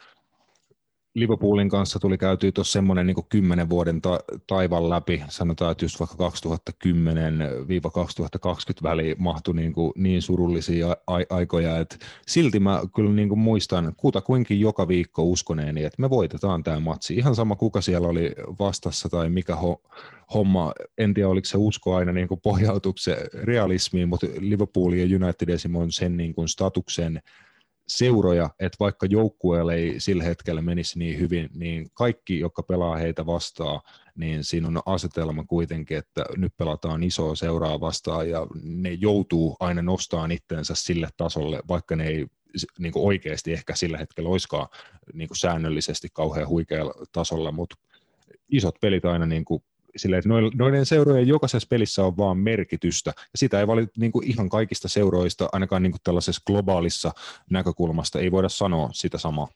Liverpoolin 1.14 1.68
kanssa 1.68 1.98
tuli 1.98 2.18
käytyä 2.18 2.52
tuossa 2.52 2.72
semmoinen 2.72 3.06
niin 3.06 3.16
kymmenen 3.28 3.70
vuoden 3.70 4.00
ta- 4.00 4.20
taivan 4.46 4.90
läpi, 4.90 5.22
sanotaan, 5.28 5.72
että 5.72 5.84
just 5.84 6.00
vaikka 6.00 6.30
2010-2020 6.84 8.82
väli 8.82 9.14
mahtui 9.18 9.54
niin, 9.54 9.72
kuin 9.72 9.92
niin 9.96 10.22
surullisia 10.22 10.96
a- 11.06 11.18
aikoja, 11.30 11.78
että 11.78 11.96
silti 12.26 12.60
mä 12.60 12.82
kyllä 12.94 13.10
niin 13.10 13.28
kuin 13.28 13.38
muistan 13.38 13.92
kutakuinkin 13.96 14.60
joka 14.60 14.88
viikko 14.88 15.24
uskoneeni, 15.24 15.84
että 15.84 16.02
me 16.02 16.10
voitetaan 16.10 16.62
tämä 16.62 16.80
matsi. 16.80 17.14
Ihan 17.14 17.34
sama 17.34 17.56
kuka 17.56 17.80
siellä 17.80 18.08
oli 18.08 18.32
vastassa 18.58 19.08
tai 19.08 19.30
mikä 19.30 19.54
ho- 19.54 19.96
homma, 20.34 20.72
en 20.98 21.14
tiedä 21.14 21.28
oliko 21.28 21.44
se 21.44 21.58
usko 21.58 21.94
aina 21.96 22.12
niin 22.12 22.28
pohjautuiko 22.42 22.98
se 22.98 23.16
realismiin, 23.34 24.08
mutta 24.08 24.26
Liverpool 24.38 24.92
ja 24.92 25.04
United 25.04 25.48
esimerkiksi 25.48 25.82
on 25.82 25.92
sen 25.92 26.16
niin 26.16 26.34
kuin 26.34 26.48
statuksen 26.48 27.20
seuroja, 27.98 28.50
että 28.60 28.76
vaikka 28.80 29.06
joukkueelle 29.06 29.74
ei 29.74 30.00
sillä 30.00 30.24
hetkellä 30.24 30.62
menisi 30.62 30.98
niin 30.98 31.18
hyvin, 31.18 31.50
niin 31.54 31.90
kaikki, 31.94 32.38
jotka 32.38 32.62
pelaa 32.62 32.96
heitä 32.96 33.26
vastaan, 33.26 33.80
niin 34.14 34.44
siinä 34.44 34.68
on 34.68 34.80
asetelma 34.86 35.44
kuitenkin, 35.44 35.96
että 35.96 36.24
nyt 36.36 36.52
pelataan 36.56 37.02
isoa 37.02 37.34
seuraa 37.34 37.80
vastaan 37.80 38.30
ja 38.30 38.46
ne 38.62 38.92
joutuu 38.92 39.56
aina 39.60 39.82
nostamaan 39.82 40.32
itsensä 40.32 40.74
sille 40.74 41.08
tasolle, 41.16 41.62
vaikka 41.68 41.96
ne 41.96 42.06
ei 42.06 42.26
niin 42.78 42.92
kuin 42.92 43.06
oikeasti 43.06 43.52
ehkä 43.52 43.74
sillä 43.74 43.98
hetkellä 43.98 44.30
olisikaan 44.30 44.68
niin 45.12 45.28
kuin 45.28 45.38
säännöllisesti 45.38 46.08
kauhean 46.12 46.48
huikealla 46.48 46.94
tasolla, 47.12 47.52
mutta 47.52 47.76
isot 48.48 48.74
pelit 48.80 49.04
aina 49.04 49.26
niin 49.26 49.44
kuin 49.44 49.62
silleen, 49.96 50.18
että 50.18 50.58
noiden 50.58 50.86
seurojen 50.86 51.28
jokaisessa 51.28 51.68
pelissä 51.70 52.04
on 52.04 52.16
vaan 52.16 52.38
merkitystä, 52.38 53.12
ja 53.16 53.38
sitä 53.38 53.60
ei 53.60 53.66
valita 53.66 53.92
niin 53.98 54.12
kuin 54.12 54.30
ihan 54.30 54.48
kaikista 54.48 54.88
seuroista, 54.88 55.48
ainakaan 55.52 55.82
niin 55.82 55.92
kuin 55.92 56.00
tällaisessa 56.04 56.42
globaalissa 56.46 57.12
näkökulmasta, 57.50 58.18
ei 58.18 58.30
voida 58.30 58.48
sanoa 58.48 58.88
sitä 58.92 59.18
samaa. 59.18 59.48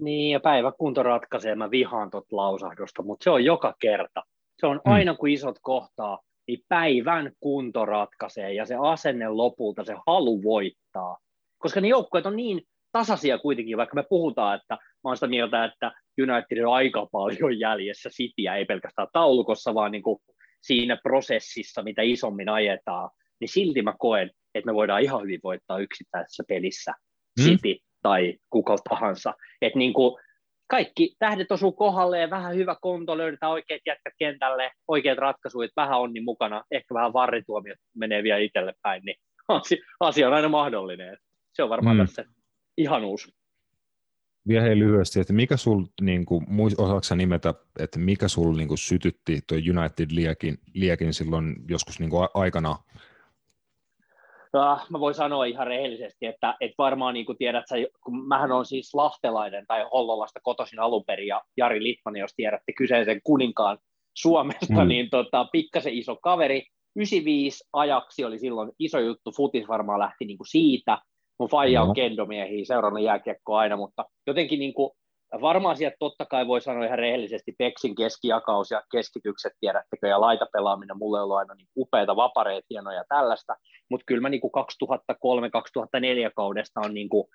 Niin, 0.00 0.32
ja 0.32 0.40
päiväkunto 0.40 1.02
ratkaisee, 1.02 1.54
mä 1.54 1.70
vihaan 1.70 2.10
tuota 2.10 2.36
lausahdusta, 2.36 3.02
mutta 3.02 3.24
se 3.24 3.30
on 3.30 3.44
joka 3.44 3.74
kerta. 3.80 4.22
Se 4.58 4.66
on 4.66 4.80
mm. 4.84 4.92
aina, 4.92 5.14
kun 5.14 5.28
isot 5.28 5.58
kohtaa, 5.62 6.18
niin 6.46 6.64
päivän 6.68 7.32
kunto 7.40 7.84
ratkaisee, 7.84 8.52
ja 8.52 8.66
se 8.66 8.76
asenne 8.82 9.28
lopulta, 9.28 9.84
se 9.84 9.94
halu 10.06 10.42
voittaa. 10.42 11.18
Koska 11.58 11.80
ne 11.80 11.88
joukkueet 11.88 12.26
on 12.26 12.36
niin 12.36 12.62
tasaisia 12.92 13.38
kuitenkin, 13.38 13.76
vaikka 13.76 13.94
me 13.94 14.04
puhutaan, 14.08 14.56
että 14.56 14.74
mä 14.74 14.80
oon 15.04 15.16
sitä 15.16 15.26
mieltä, 15.26 15.64
että 15.64 15.92
United 16.22 16.64
on 16.64 16.74
aika 16.74 17.06
paljon 17.12 17.58
jäljessä 17.58 18.10
Cityä, 18.10 18.56
ei 18.56 18.64
pelkästään 18.64 19.08
taulukossa, 19.12 19.74
vaan 19.74 19.92
niin 19.92 20.02
kuin 20.02 20.18
siinä 20.62 20.98
prosessissa, 21.02 21.82
mitä 21.82 22.02
isommin 22.02 22.48
ajetaan, 22.48 23.10
niin 23.40 23.48
silti 23.48 23.82
mä 23.82 23.94
koen, 23.98 24.30
että 24.54 24.66
me 24.66 24.74
voidaan 24.74 25.02
ihan 25.02 25.22
hyvin 25.22 25.40
voittaa 25.44 25.78
yksittäisessä 25.78 26.42
pelissä 26.48 26.92
mm. 27.38 27.44
City 27.44 27.76
tai 28.02 28.34
kuka 28.50 28.76
tahansa. 28.88 29.34
Että 29.62 29.78
niin 29.78 29.92
kuin 29.92 30.20
kaikki 30.70 31.14
tähdet 31.18 31.52
osuu 31.52 31.72
kohdalleen, 31.72 32.30
vähän 32.30 32.54
hyvä 32.54 32.76
konto, 32.80 33.18
löydetään 33.18 33.52
oikeat 33.52 33.80
jätkät 33.86 34.14
kentälle, 34.18 34.70
oikeat 34.88 35.18
ratkaisut, 35.18 35.64
vähän 35.76 36.00
onni 36.00 36.20
mukana, 36.20 36.64
ehkä 36.70 36.94
vähän 36.94 37.12
varrituomio 37.12 37.74
menee 37.94 38.22
vielä 38.22 38.38
itselle 38.38 38.72
päin, 38.82 39.02
niin 39.04 39.16
asia 40.00 40.28
on 40.28 40.34
aina 40.34 40.48
mahdollinen. 40.48 41.16
Se 41.52 41.62
on 41.62 41.68
varmaan 41.70 41.96
mm. 41.96 42.06
tässä 42.06 42.24
uusi. 43.04 43.39
Vielä 44.48 44.64
hei 44.64 44.78
lyhyesti, 44.78 45.20
että 45.20 45.32
mikä 45.32 45.56
sul, 45.56 45.84
niin 46.00 46.26
kuin, 46.26 46.46
osaatko 46.78 47.14
nimetä, 47.14 47.54
että 47.78 47.98
mikä 47.98 48.28
sul 48.28 48.56
niin 48.56 48.68
kuin, 48.68 48.78
sytytti 48.78 49.40
tuo 49.46 49.58
United 49.58 50.06
liekin, 50.10 50.58
liekin 50.74 51.14
silloin 51.14 51.56
joskus 51.68 52.00
niin 52.00 52.10
kuin, 52.10 52.28
aikana? 52.34 52.76
Uh, 54.56 54.80
mä 54.90 55.00
voin 55.00 55.14
sanoa 55.14 55.44
ihan 55.44 55.66
rehellisesti, 55.66 56.26
että, 56.26 56.56
että 56.60 56.74
varmaan 56.78 57.14
niin 57.14 57.26
kuin 57.26 57.38
tiedät, 57.38 57.64
sä, 57.68 57.76
kun 58.04 58.28
mähän 58.28 58.52
on 58.52 58.66
siis 58.66 58.94
lahtelainen 58.94 59.66
tai 59.66 59.86
Hollolasta 59.92 60.40
kotoisin 60.42 60.80
alun 60.80 61.04
perin, 61.04 61.26
ja 61.26 61.42
Jari 61.56 61.82
Litman, 61.82 62.16
jos 62.16 62.34
tiedätte 62.36 62.72
kyseisen 62.72 63.20
kuninkaan 63.24 63.78
Suomesta, 64.14 64.82
mm. 64.82 64.88
niin 64.88 65.10
tota, 65.10 65.44
pikkasen 65.52 65.94
iso 65.94 66.16
kaveri. 66.16 66.66
95 66.96 67.64
ajaksi 67.72 68.24
oli 68.24 68.38
silloin 68.38 68.72
iso 68.78 68.98
juttu, 68.98 69.32
futis 69.36 69.68
varmaan 69.68 70.00
lähti 70.00 70.24
niin 70.24 70.38
kuin 70.38 70.48
siitä, 70.48 70.98
Mun 71.40 71.48
faija 71.48 71.82
on 71.82 71.94
kendomiehiä, 71.94 72.64
seurannut 72.64 73.02
jääkiekkoa 73.02 73.58
aina, 73.58 73.76
mutta 73.76 74.04
jotenkin 74.26 74.58
niin 74.58 74.74
kuin, 74.74 74.90
varmaan 75.40 75.76
sieltä 75.76 75.96
totta 75.98 76.26
kai 76.26 76.46
voi 76.46 76.60
sanoa 76.60 76.84
ihan 76.84 76.98
rehellisesti, 76.98 77.54
Peksin 77.58 77.94
keskijakaus 77.94 78.70
ja 78.70 78.82
keskitykset, 78.92 79.52
tiedättekö, 79.60 80.08
ja 80.08 80.20
laitapelaaminen, 80.20 80.98
mulle 80.98 81.18
on 81.18 81.24
ollut 81.24 81.36
aina 81.36 81.54
niin 81.54 81.68
upeita 81.76 82.16
vapareita, 82.16 82.66
hienoja 82.70 82.96
ja 82.96 83.04
tällaista, 83.08 83.56
mutta 83.90 84.04
kyllä 84.06 84.20
mä 84.20 84.28
niin 84.28 84.40
2003-2004 86.28 86.32
kaudesta 86.36 86.80
on 86.80 86.94
niin 86.94 87.08
kuin 87.08 87.28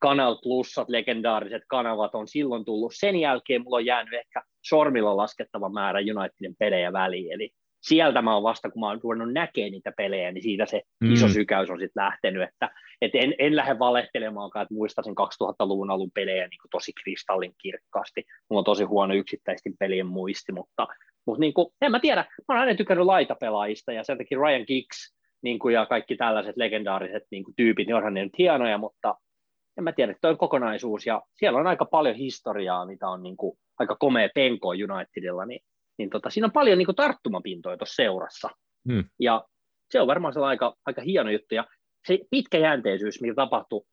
Kanal 0.00 0.36
Plusat, 0.42 0.88
legendaariset 0.88 1.62
kanavat 1.68 2.14
on 2.14 2.28
silloin 2.28 2.64
tullut. 2.64 2.92
Sen 2.96 3.16
jälkeen 3.16 3.62
mulla 3.62 3.76
on 3.76 3.86
jäänyt 3.86 4.14
ehkä 4.14 4.42
sormilla 4.64 5.16
laskettava 5.16 5.68
määrä 5.68 5.98
Unitedin 5.98 6.56
pelejä 6.58 6.92
väliin, 6.92 7.32
eli 7.32 7.50
sieltä 7.80 8.22
mä 8.22 8.34
oon 8.34 8.42
vasta, 8.42 8.70
kun 8.70 8.80
mä 8.80 8.86
oon 8.86 9.00
ruvennut 9.02 9.32
näkemään 9.32 9.72
niitä 9.72 9.92
pelejä, 9.96 10.32
niin 10.32 10.42
siitä 10.42 10.66
se 10.66 10.82
mm. 11.00 11.12
iso 11.12 11.28
sykäys 11.28 11.70
on 11.70 11.78
sitten 11.78 12.04
lähtenyt, 12.04 12.42
että 12.42 12.70
et 13.02 13.10
en, 13.14 13.34
en 13.38 13.56
lähde 13.56 13.78
valehtelemaankaan, 13.78 14.62
että 14.62 14.74
muistasin 14.74 15.14
2000-luvun 15.20 15.90
alun 15.90 16.10
pelejä 16.14 16.48
niin 16.48 16.60
kuin 16.62 16.70
tosi 16.70 16.92
kristallin 17.02 17.54
kirkkaasti. 17.62 18.24
Mulla 18.50 18.60
on 18.60 18.64
tosi 18.64 18.84
huono 18.84 19.14
yksittäisten 19.14 19.74
pelien 19.78 20.06
muisti, 20.06 20.52
mutta, 20.52 20.86
mutta 21.26 21.40
niin 21.40 21.54
kuin, 21.54 21.68
en 21.80 21.90
mä 21.90 22.00
tiedä, 22.00 22.24
mä 22.48 22.54
oon 22.54 22.60
aina 22.60 22.74
tykännyt 22.74 23.06
laitapelaajista 23.06 23.92
ja 23.92 24.04
sen 24.04 24.18
takia 24.18 24.38
Ryan 24.38 24.64
Giggs 24.66 25.14
niin 25.42 25.58
kuin, 25.58 25.74
ja 25.74 25.86
kaikki 25.86 26.16
tällaiset 26.16 26.56
legendaariset 26.56 27.22
niin 27.30 27.44
kuin, 27.44 27.54
tyypit, 27.56 27.86
niin 27.86 27.96
onhan 27.96 28.14
ne 28.14 28.24
nyt 28.24 28.38
hienoja, 28.38 28.78
mutta 28.78 29.14
en 29.78 29.84
mä 29.84 29.92
tiedä, 29.92 30.14
toi 30.20 30.30
on 30.30 30.38
kokonaisuus 30.38 31.06
ja 31.06 31.22
siellä 31.34 31.58
on 31.58 31.66
aika 31.66 31.84
paljon 31.84 32.16
historiaa, 32.16 32.86
mitä 32.86 33.08
on 33.08 33.22
niin 33.22 33.36
kuin, 33.36 33.58
aika 33.78 33.96
komea 33.96 34.28
penko 34.34 34.68
Unitedilla, 34.68 35.46
niin 35.46 35.60
niin 35.98 36.10
tota, 36.10 36.30
siinä 36.30 36.46
on 36.46 36.52
paljon 36.52 36.78
niin 36.78 36.86
kuin, 36.86 36.96
tarttumapintoja 36.96 37.76
tuossa 37.76 38.02
seurassa. 38.02 38.48
Hmm. 38.92 39.04
Ja 39.20 39.44
se 39.90 40.00
on 40.00 40.06
varmaan 40.06 40.38
aika, 40.38 40.74
aika 40.86 41.02
hieno 41.02 41.30
juttu. 41.30 41.54
Ja 41.54 41.64
se 42.06 42.18
pitkäjänteisyys, 42.30 43.20
mikä 43.20 43.34
tapahtui 43.34 43.84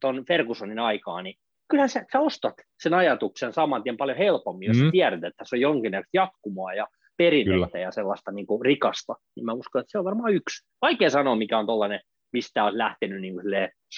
tuon 0.00 0.24
Fergusonin 0.28 0.78
aikaa, 0.78 1.22
niin 1.22 1.34
kyllähän 1.68 1.88
sä, 1.88 2.04
sä 2.12 2.20
ostat 2.20 2.54
sen 2.82 2.94
ajatuksen 2.94 3.52
saman 3.52 3.82
tien 3.82 3.96
paljon 3.96 4.18
helpommin, 4.18 4.66
jos 4.66 4.76
hmm. 4.76 4.90
tiedät, 4.90 5.24
että 5.24 5.36
tässä 5.36 5.56
on 5.56 5.60
jonkinlaista 5.60 6.10
jatkumoa 6.12 6.74
ja 6.74 6.86
perinnettä 7.16 7.78
ja 7.78 7.90
sellaista 7.90 8.32
niin 8.32 8.46
kuin 8.46 8.64
rikasta. 8.64 9.14
Niin 9.36 9.44
mä 9.44 9.52
uskon, 9.52 9.80
että 9.80 9.90
se 9.90 9.98
on 9.98 10.04
varmaan 10.04 10.34
yksi. 10.34 10.66
Vaikea 10.82 11.10
sanoa, 11.10 11.36
mikä 11.36 11.58
on 11.58 11.66
tuollainen, 11.66 12.00
mistä 12.32 12.64
on 12.64 12.78
lähtenyt 12.78 13.20
niin 13.20 13.34
kuin 13.34 13.44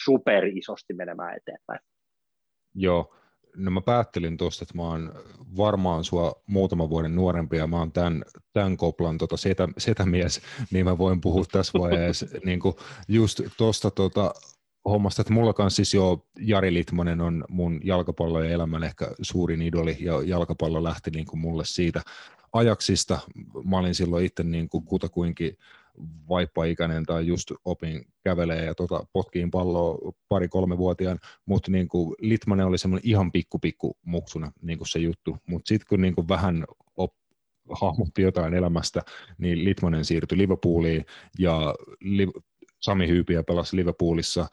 super 0.05 0.47
isosti 0.47 0.95
menemään 0.95 1.37
eteenpäin. 1.37 1.81
Joo, 2.75 3.17
no 3.57 3.71
mä 3.71 3.81
päättelin 3.81 4.37
tuosta, 4.37 4.63
että 4.63 4.77
mä 4.77 4.83
oon 4.83 5.13
varmaan 5.57 6.05
sua 6.05 6.43
muutaman 6.47 6.91
vuoden 6.91 7.15
nuorempi 7.15 7.57
ja 7.57 7.67
mä 7.67 7.79
oon 7.79 7.93
tämän, 7.93 8.25
tämän 8.53 8.77
koplan 8.77 9.19
tota 9.19 9.37
setä, 9.37 9.69
setämies, 9.79 10.41
niin 10.71 10.85
mä 10.85 10.99
voin 10.99 11.21
puhua 11.21 11.45
tässä 11.53 11.79
vaiheessa 11.79 12.27
niin 12.45 12.61
kuin 12.61 12.75
just 13.09 13.41
tuosta 13.57 13.91
tota, 13.91 14.35
hommasta, 14.85 15.23
että 15.23 15.33
mulla 15.33 15.53
kanssa 15.53 15.77
siis 15.77 15.95
jo 15.95 16.27
Jari 16.41 16.75
Litmanen 16.75 17.21
on 17.21 17.45
mun 17.49 17.81
jalkapallo 17.85 18.43
ja 18.43 18.51
elämän 18.51 18.85
ehkä 18.85 19.13
suurin 19.23 19.63
idoli 19.63 19.97
ja 20.01 20.23
jalkapallo 20.23 20.85
lähti 20.85 21.11
niin 21.11 21.27
kuin 21.27 21.41
mulle 21.41 21.65
siitä 21.65 22.03
ajaksista. 22.53 23.19
Mä 23.65 23.79
olin 23.79 23.95
silloin 23.95 24.25
itse 24.25 24.43
niin 24.43 24.69
kuin 24.69 24.85
kutakuinkin 24.85 25.57
vaippaikäinen 26.29 27.07
tai 27.07 27.27
just 27.27 27.53
opin 27.65 28.05
kävelee 28.25 28.65
ja 28.65 28.75
tota, 28.75 29.07
potkiin 29.13 29.51
palloa 29.51 30.13
pari-kolme 30.29 30.79
vuotiaan, 30.79 31.19
mutta 31.47 31.71
niin 31.71 31.89
Litmanen 32.21 32.67
oli 32.67 32.79
semmoinen 32.79 33.11
ihan 33.11 33.33
pikku 33.33 33.59
pikku 33.59 33.97
muksuna 34.03 34.53
niin 34.63 34.79
kuin 34.79 34.89
se 34.89 34.99
juttu, 34.99 35.37
mutta 35.47 35.69
sitten 35.69 35.87
kun 35.89 36.01
niin 36.01 36.15
kuin 36.15 36.29
vähän 36.29 36.65
op, 36.97 37.13
hahmotti 37.81 38.23
jotain 38.23 38.55
elämästä, 38.55 39.03
niin 39.39 39.65
Litmanen 39.65 40.05
siirtyi 40.05 40.39
Liverpooliin 40.39 41.05
ja 41.39 41.75
Li- 42.01 42.33
Sami 42.81 43.09
Hyypiä 43.09 43.43
pelasi 43.43 43.77
Liverpoolissa. 43.77 44.47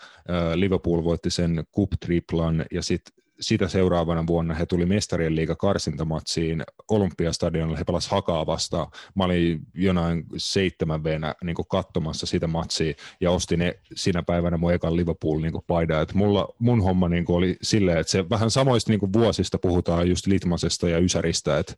Liverpool 0.56 1.04
voitti 1.04 1.30
sen 1.30 1.64
Cup-triplan 1.78 2.66
ja 2.72 2.82
sitten 2.82 3.24
sitä 3.40 3.68
seuraavana 3.68 4.28
vuonna 4.28 4.54
he 4.54 4.66
tuli 4.66 4.86
mestarien 4.86 5.36
liiga 5.36 5.56
karsintamatsiin 5.56 6.64
Olympiastadionille, 6.92 7.80
he 7.80 7.84
pelasivat 7.84 8.12
Hakaa 8.12 8.46
vastaan. 8.46 8.88
Mä 9.16 9.24
olin 9.24 9.62
jonain 9.74 10.24
seitsemän 10.38 11.04
venä 11.04 11.36
niin 11.44 11.56
katsomassa 11.70 12.26
sitä 12.26 12.48
matsia 12.48 12.94
ja 13.22 13.32
ostin 13.32 13.60
ne 13.60 13.80
siinä 13.96 14.24
päivänä 14.24 14.58
mun 14.58 14.74
ekan 14.74 14.96
Liverpool 14.98 15.42
niin 15.42 15.54
paidan. 15.68 16.02
Et 16.02 16.14
mulla, 16.14 16.48
mun 16.60 16.84
homma 16.84 17.10
niin 17.10 17.26
oli 17.28 17.58
silleen, 17.62 17.98
että 17.98 18.12
se 18.12 18.30
vähän 18.30 18.52
samoista 18.52 18.92
niin 18.92 19.14
vuosista 19.14 19.58
puhutaan 19.58 20.10
just 20.10 20.28
Litmasesta 20.28 20.90
ja 20.90 21.00
Ysäristä, 21.00 21.58
että 21.58 21.74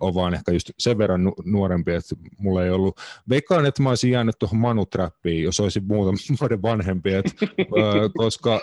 on 0.00 0.14
vaan 0.14 0.34
ehkä 0.34 0.52
just 0.52 0.70
sen 0.78 0.98
verran 0.98 1.24
nu- 1.24 1.34
nuorempi, 1.44 1.92
että 1.92 2.16
mulla 2.38 2.64
ei 2.64 2.70
ollut, 2.70 3.00
veikkaan, 3.28 3.66
että 3.66 3.82
mä 3.82 3.88
olisin 3.88 4.10
jäänyt 4.10 4.38
tuohon 4.38 4.58
Manu 4.58 4.86
Trappiin, 4.86 5.44
jos 5.44 5.60
olisin 5.60 5.84
muutaman 5.84 6.18
vuoden 6.40 6.62
vanhempi, 6.62 7.14
että, 7.14 7.32
koska 8.16 8.60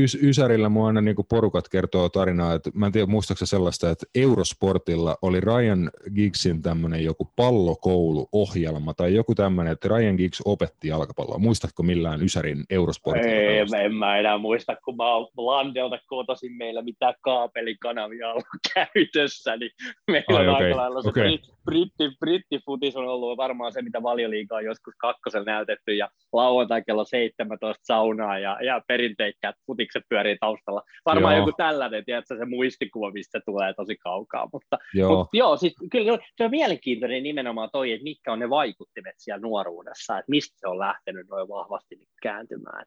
Ys- 0.00 0.18
Ysärillä 0.22 0.68
mua 0.68 0.86
aina 0.86 1.00
niin 1.00 1.16
porukat 1.28 1.68
kertoo 1.68 2.08
tarinaa, 2.08 2.54
että 2.54 2.70
mä 2.74 2.86
en 2.86 2.92
tiedä 2.92 3.06
muistaakseni 3.06 3.46
sellaista, 3.46 3.90
että 3.90 4.06
Eurosportilla 4.14 5.16
oli 5.22 5.40
Ryan 5.40 5.90
Giggsin 6.14 6.62
tämmöinen 6.62 7.04
joku 7.04 7.28
pallokouluohjelma 7.36 8.94
tai 8.94 9.14
joku 9.14 9.34
tämmöinen, 9.34 9.72
että 9.72 9.88
Ryan 9.88 10.14
Giggs 10.14 10.42
opetti 10.44 10.88
jalkapalloa. 10.88 11.38
Muistatko 11.38 11.82
millään 11.82 12.22
Ysärin 12.22 12.64
Eurosportilla? 12.70 13.34
Ei, 13.34 13.84
en 13.84 13.94
mä 13.94 14.18
enää 14.18 14.38
muista, 14.38 14.76
kun 14.84 14.96
mä 14.96 15.14
oon 15.14 15.28
Landelta 15.36 15.98
kotoisin 16.06 16.52
meillä 16.52 16.82
mitä 16.82 17.14
kaapelikanavia 17.20 18.32
on 18.32 18.42
käytössä, 18.74 19.56
niin 19.56 19.70
meillä 20.10 20.49
okay. 20.52 20.66
aika 20.66 20.76
lailla 20.76 21.02
se 21.02 21.08
okay. 21.08 21.38
britti, 21.64 22.16
brittifutis 22.20 22.96
on 22.96 23.08
ollut 23.08 23.36
varmaan 23.36 23.72
se, 23.72 23.82
mitä 23.82 24.02
valioliiga 24.02 24.56
on 24.56 24.64
joskus 24.64 24.94
kakkosella 24.98 25.44
näytetty 25.44 25.94
ja 25.94 26.08
lauantai 26.32 26.82
kello 26.86 27.04
17 27.04 27.80
saunaa 27.84 28.38
ja, 28.38 28.58
ja 28.62 28.82
perinteikkäät 28.88 29.54
futikset 29.66 30.02
pyörii 30.08 30.36
taustalla. 30.40 30.82
Varmaan 31.04 31.36
joo. 31.36 31.46
joku 31.46 31.56
tällainen, 31.56 32.04
tiedätkö, 32.04 32.36
se 32.38 32.44
muistikuva, 32.44 33.10
mistä 33.10 33.38
se 33.38 33.44
tulee 33.44 33.74
tosi 33.74 33.96
kaukaa. 33.96 34.48
Mutta 34.52 34.78
joo, 34.94 35.16
mutta 35.16 35.36
joo 35.36 35.56
siis, 35.56 35.74
kyllä 35.92 36.18
se 36.36 36.44
on 36.44 36.50
mielenkiintoinen 36.50 37.22
nimenomaan 37.22 37.68
toi, 37.72 37.92
että 37.92 38.04
mitkä 38.04 38.32
on 38.32 38.38
ne 38.38 38.50
vaikuttimet 38.50 39.14
siellä 39.18 39.40
nuoruudessa, 39.40 40.18
että 40.18 40.30
mistä 40.30 40.58
se 40.58 40.68
on 40.68 40.78
lähtenyt 40.78 41.28
noin 41.28 41.48
vahvasti 41.48 41.96
kääntymään. 42.22 42.84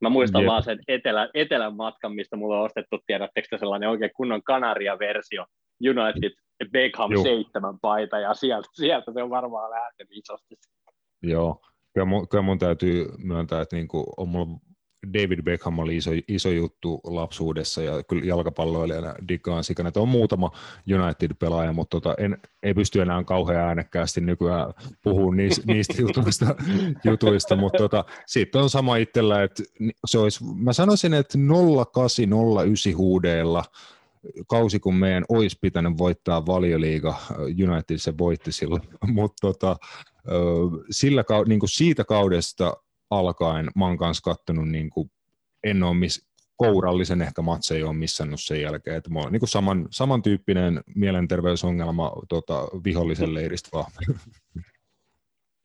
Mä 0.00 0.08
muistan 0.08 0.42
Jep. 0.42 0.48
vaan 0.48 0.62
sen 0.62 0.78
etelä, 0.88 1.28
etelän 1.34 1.76
matkan, 1.76 2.14
mistä 2.14 2.36
mulla 2.36 2.58
on 2.58 2.64
ostettu, 2.64 2.98
tiedättekö 3.06 3.58
sellainen 3.58 3.88
oikein 3.88 4.10
kunnon 4.16 4.42
Kanaria-versio, 4.42 5.46
United 5.90 6.32
Beckham 6.72 7.12
Juh. 7.12 7.22
7 7.22 7.78
paita, 7.80 8.18
ja 8.18 8.34
sieltä, 8.34 8.68
sieltä 8.72 9.12
se 9.12 9.22
on 9.22 9.30
varmaan 9.30 9.70
lähtenyt 9.70 10.12
isosti. 10.12 10.54
Joo, 11.22 11.60
kyllä 11.94 12.04
mun, 12.04 12.28
kyllä 12.28 12.42
mun 12.42 12.58
täytyy 12.58 13.08
myöntää, 13.18 13.60
että 13.60 13.76
niin 13.76 13.88
kuin 13.88 14.06
on 14.16 14.28
mulla 14.28 14.60
David 15.12 15.42
Beckham 15.42 15.78
oli 15.78 15.96
iso, 15.96 16.10
iso 16.28 16.50
juttu 16.50 17.00
lapsuudessa 17.04 17.82
ja 17.82 18.02
kyllä 18.02 18.24
jalkapalloilijana 18.24 19.14
digaan 19.28 19.64
sikana, 19.64 19.88
että 19.88 20.00
on 20.00 20.08
muutama 20.08 20.50
United-pelaaja, 20.94 21.72
mutta 21.72 22.00
tota, 22.00 22.14
en, 22.18 22.38
ei 22.62 22.74
pysty 22.74 23.00
enää 23.02 23.24
kauhean 23.24 23.68
äänekkäästi 23.68 24.20
nykyään 24.20 24.72
puhumaan 25.04 25.36
niistä, 25.36 25.62
niistä 25.72 25.94
jutuista, 26.02 26.54
jutuista 27.04 27.56
mutta 27.56 27.78
tota, 27.78 28.04
sitten 28.26 28.62
on 28.62 28.70
sama 28.70 28.96
itsellä, 28.96 29.42
että 29.42 29.62
se 30.06 30.18
olisi, 30.18 30.44
mä 30.54 30.72
sanoisin, 30.72 31.14
että 31.14 31.38
0809 31.92 32.96
huudeilla 32.96 33.64
kausi, 34.46 34.80
kun 34.80 34.94
meidän 34.94 35.24
olisi 35.28 35.58
pitänyt 35.60 35.98
voittaa 35.98 36.46
valioliiga, 36.46 37.14
United 37.38 37.98
se 37.98 38.18
voitti 38.18 38.52
silloin, 38.52 38.82
mutta 39.06 39.40
tota, 39.40 39.76
sillä, 40.90 41.24
niin 41.46 41.60
kuin 41.60 41.70
siitä 41.70 42.04
kaudesta 42.04 42.76
alkaen 43.10 43.70
mä 43.76 43.86
oon 43.86 43.98
kanssa 43.98 44.22
kattonut, 44.22 44.68
niin 44.68 44.90
kuin, 44.90 45.10
en 45.64 45.82
ole 45.82 45.94
miss, 45.94 46.26
kourallisen 46.56 47.22
ehkä 47.22 47.42
matse 47.42 47.74
ei 47.74 47.82
ole 47.82 47.92
missannut 47.92 48.40
sen 48.40 48.60
jälkeen, 48.60 48.96
että 48.96 49.10
mulla 49.10 49.26
on 49.26 49.32
niin 49.32 49.48
saman, 49.48 49.88
samantyyppinen 49.90 50.80
mielenterveysongelma 50.94 52.12
tota, 52.28 52.68
vihollisen 52.84 53.34
leiristä 53.34 53.68
vaan. 53.72 53.90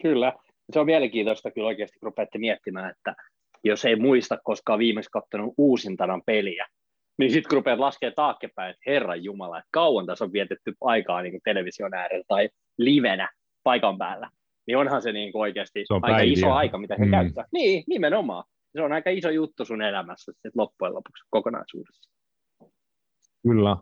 Kyllä, 0.01 0.33
se 0.73 0.79
on 0.79 0.85
mielenkiintoista 0.85 1.51
kyllä 1.51 1.67
oikeasti, 1.67 1.99
kun 1.99 2.07
rupeatte 2.07 2.37
miettimään, 2.37 2.91
että 2.91 3.15
jos 3.63 3.85
ei 3.85 3.95
muista 3.95 4.37
koskaan 4.43 4.79
viimeksi 4.79 5.09
katsonut 5.13 5.53
uusintanan 5.57 6.21
peliä, 6.25 6.67
niin 7.19 7.31
sitten 7.31 7.49
kun 7.49 7.57
rupeat 7.57 7.79
laskemaan 7.79 8.13
taakkepäin, 8.15 8.69
että 8.69 8.81
herran 8.85 9.23
jumala, 9.23 9.57
että 9.57 9.69
kauan 9.71 10.05
tässä 10.05 10.25
on 10.25 10.33
vietetty 10.33 10.73
aikaa 10.81 11.21
niin 11.21 11.41
television 11.43 11.93
äärellä 11.93 12.23
tai 12.27 12.49
livenä 12.77 13.29
paikan 13.63 13.97
päällä, 13.97 14.29
niin 14.67 14.77
onhan 14.77 15.01
se 15.01 15.11
niin 15.11 15.31
oikeasti 15.33 15.85
se 15.87 15.93
aika 15.93 16.07
päiviä. 16.07 16.33
iso 16.33 16.51
aika, 16.51 16.77
mitä 16.77 16.95
he 16.99 17.05
mm. 17.05 17.11
käyttää. 17.11 17.45
Niin, 17.51 17.83
nimenomaan. 17.87 18.43
Se 18.71 18.81
on 18.81 18.93
aika 18.93 19.09
iso 19.09 19.29
juttu 19.29 19.65
sun 19.65 19.81
elämässä 19.81 20.31
sit 20.41 20.55
loppujen 20.55 20.93
lopuksi 20.93 21.23
kokonaisuudessa. 21.29 22.11
Kyllä. 23.43 23.77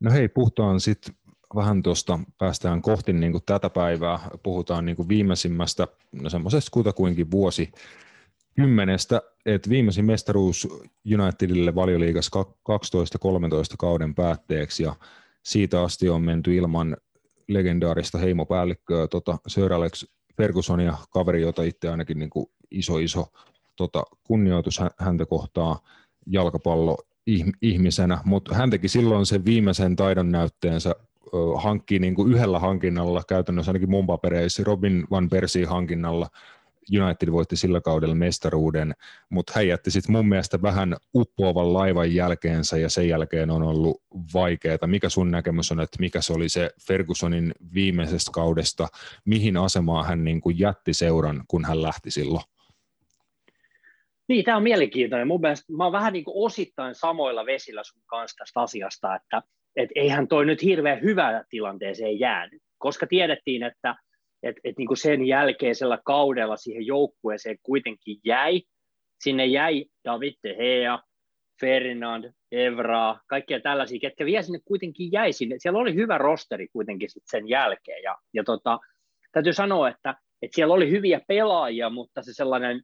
No 0.00 0.10
hei, 0.12 0.28
puhutaan 0.28 0.80
sitten 0.80 1.14
vähän 1.54 1.82
tuosta, 1.82 2.18
päästään 2.38 2.82
kohti 2.82 3.12
niin 3.12 3.32
kuin 3.32 3.44
tätä 3.46 3.70
päivää, 3.70 4.18
puhutaan 4.42 4.84
niin 4.84 4.96
kuin 4.96 5.08
viimeisimmästä, 5.08 5.88
no 6.22 6.30
semmoisesta 6.30 6.70
kutakuinkin 6.70 7.30
vuosi 7.30 7.72
kymmenestä, 8.54 9.22
että 9.46 9.70
viimeisin 9.70 10.04
mestaruus 10.04 10.68
Unitedille 11.22 11.74
valioliigassa 11.74 12.42
12-13 12.42 12.44
kauden 13.78 14.14
päätteeksi 14.14 14.82
ja 14.82 14.94
siitä 15.42 15.82
asti 15.82 16.08
on 16.08 16.22
menty 16.22 16.56
ilman 16.56 16.96
legendaarista 17.48 18.18
heimopäällikköä, 18.18 19.06
tota 19.06 19.38
Sir 19.48 19.72
Alex 19.72 20.06
Fergusonia, 20.36 20.96
kaveri, 21.10 21.42
jota 21.42 21.62
itse 21.62 21.88
ainakin 21.88 22.18
niin 22.18 22.30
kuin 22.30 22.46
iso 22.70 22.98
iso 22.98 23.26
tota, 23.76 24.02
kunnioitus 24.24 24.80
häntä 24.98 25.26
kohtaa 25.26 25.80
jalkapallo 26.26 26.98
ihmisenä, 27.62 28.18
mutta 28.24 28.54
hän 28.54 28.70
teki 28.70 28.88
silloin 28.88 29.26
sen 29.26 29.44
viimeisen 29.44 29.96
taidon 29.96 30.32
näytteensä 30.32 30.94
hankkii 31.56 31.98
niin 31.98 32.14
kuin 32.14 32.32
yhdellä 32.32 32.58
hankinnalla, 32.58 33.22
käytännössä 33.28 33.70
ainakin 33.70 33.90
mun 33.90 34.06
papereissa, 34.06 34.64
Robin 34.64 35.04
Van 35.10 35.28
Persie 35.28 35.66
hankinnalla 35.66 36.28
United 37.00 37.32
voitti 37.32 37.56
sillä 37.56 37.80
kaudella 37.80 38.14
mestaruuden, 38.14 38.94
mutta 39.30 39.52
hän 39.56 39.68
jätti 39.68 39.90
sitten 39.90 40.12
mun 40.12 40.28
mielestä 40.28 40.62
vähän 40.62 40.96
uppoavan 41.14 41.72
laivan 41.72 42.14
jälkeensä 42.14 42.78
ja 42.78 42.88
sen 42.88 43.08
jälkeen 43.08 43.50
on 43.50 43.62
ollut 43.62 44.02
vaikeaa. 44.34 44.86
Mikä 44.86 45.08
sun 45.08 45.30
näkemys 45.30 45.72
on, 45.72 45.80
että 45.80 45.96
mikä 46.00 46.20
se 46.20 46.32
oli 46.32 46.48
se 46.48 46.70
Fergusonin 46.86 47.52
viimeisestä 47.74 48.30
kaudesta, 48.34 48.88
mihin 49.24 49.56
asemaan 49.56 50.06
hän 50.06 50.24
niin 50.24 50.40
kuin 50.40 50.58
jätti 50.58 50.94
seuran, 50.94 51.44
kun 51.48 51.64
hän 51.64 51.82
lähti 51.82 52.10
silloin? 52.10 52.44
Niin, 54.28 54.44
tämä 54.44 54.56
on 54.56 54.62
mielenkiintoinen. 54.62 55.28
Mun 55.28 55.40
mielestä 55.40 55.72
mä 55.72 55.84
oon 55.84 55.92
vähän 55.92 56.12
niin 56.12 56.24
kuin 56.24 56.46
osittain 56.46 56.94
samoilla 56.94 57.46
vesillä 57.46 57.82
sun 57.84 58.02
kanssa 58.06 58.36
tästä 58.36 58.60
asiasta, 58.60 59.14
että 59.14 59.42
et 59.76 59.90
eihän 59.94 60.28
toi 60.28 60.46
nyt 60.46 60.62
hirveän 60.62 61.02
hyvää 61.02 61.44
tilanteeseen 61.48 62.20
jäänyt, 62.20 62.62
koska 62.78 63.06
tiedettiin, 63.06 63.62
että 63.62 63.96
et, 64.42 64.56
et 64.64 64.78
niin 64.78 64.88
kuin 64.88 64.98
sen 64.98 65.24
jälkeisellä 65.24 65.98
kaudella 66.04 66.56
siihen 66.56 66.86
joukkueeseen 66.86 67.58
kuitenkin 67.62 68.16
jäi. 68.24 68.62
Sinne 69.20 69.46
jäi 69.46 69.84
David 70.04 70.34
De 70.42 70.54
Gea, 70.54 70.98
Ferdinand, 71.60 72.32
Evra, 72.52 73.16
kaikkia 73.26 73.60
tällaisia, 73.60 74.00
ketkä 74.00 74.24
vielä 74.24 74.42
sinne 74.42 74.60
kuitenkin 74.64 75.12
jäi 75.12 75.32
sinne. 75.32 75.56
Siellä 75.58 75.78
oli 75.78 75.94
hyvä 75.94 76.18
rosteri 76.18 76.68
kuitenkin 76.68 77.10
sit 77.10 77.22
sen 77.26 77.48
jälkeen. 77.48 78.02
Ja, 78.02 78.16
ja 78.34 78.44
tota, 78.44 78.78
täytyy 79.32 79.52
sanoa, 79.52 79.88
että, 79.88 80.14
että 80.42 80.54
siellä 80.54 80.74
oli 80.74 80.90
hyviä 80.90 81.20
pelaajia, 81.28 81.90
mutta 81.90 82.22
se 82.22 82.34
sellainen 82.34 82.82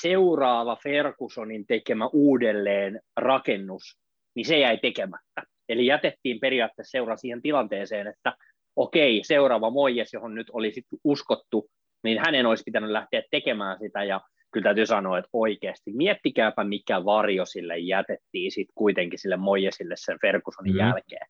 seuraava 0.00 0.76
Fergusonin 0.82 1.66
tekemä 1.66 2.06
uudelleen 2.12 3.00
rakennus, 3.16 3.98
niin 4.34 4.46
se 4.46 4.58
jäi 4.58 4.78
tekemättä. 4.78 5.42
Eli 5.68 5.86
jätettiin 5.86 6.40
periaatteessa 6.40 6.90
seura 6.90 7.16
siihen 7.16 7.42
tilanteeseen, 7.42 8.06
että 8.06 8.36
okei, 8.80 9.20
seuraava 9.24 9.70
Moijes, 9.70 10.12
johon 10.12 10.34
nyt 10.34 10.50
oli 10.52 10.72
sit 10.72 10.86
uskottu, 11.04 11.70
niin 12.04 12.18
hänen 12.18 12.46
olisi 12.46 12.62
pitänyt 12.66 12.90
lähteä 12.90 13.22
tekemään 13.30 13.78
sitä, 13.78 14.04
ja 14.04 14.20
kyllä 14.52 14.64
täytyy 14.64 14.86
sanoa, 14.86 15.18
että 15.18 15.28
oikeasti 15.32 15.92
miettikääpä, 15.92 16.64
mikä 16.64 17.04
varjo 17.04 17.46
sille 17.46 17.78
jätettiin 17.78 18.52
sitten 18.52 18.74
kuitenkin 18.74 19.18
sille 19.18 19.36
Moijesille 19.36 19.94
sen 19.96 20.18
Fergusonin 20.20 20.72
mm. 20.72 20.78
jälkeen. 20.78 21.26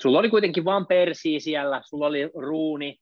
Sulla 0.00 0.18
oli 0.18 0.30
kuitenkin 0.30 0.64
Van 0.64 0.86
Persi 0.86 1.40
siellä, 1.40 1.80
sulla 1.84 2.06
oli 2.06 2.30
Ruuni, 2.34 2.96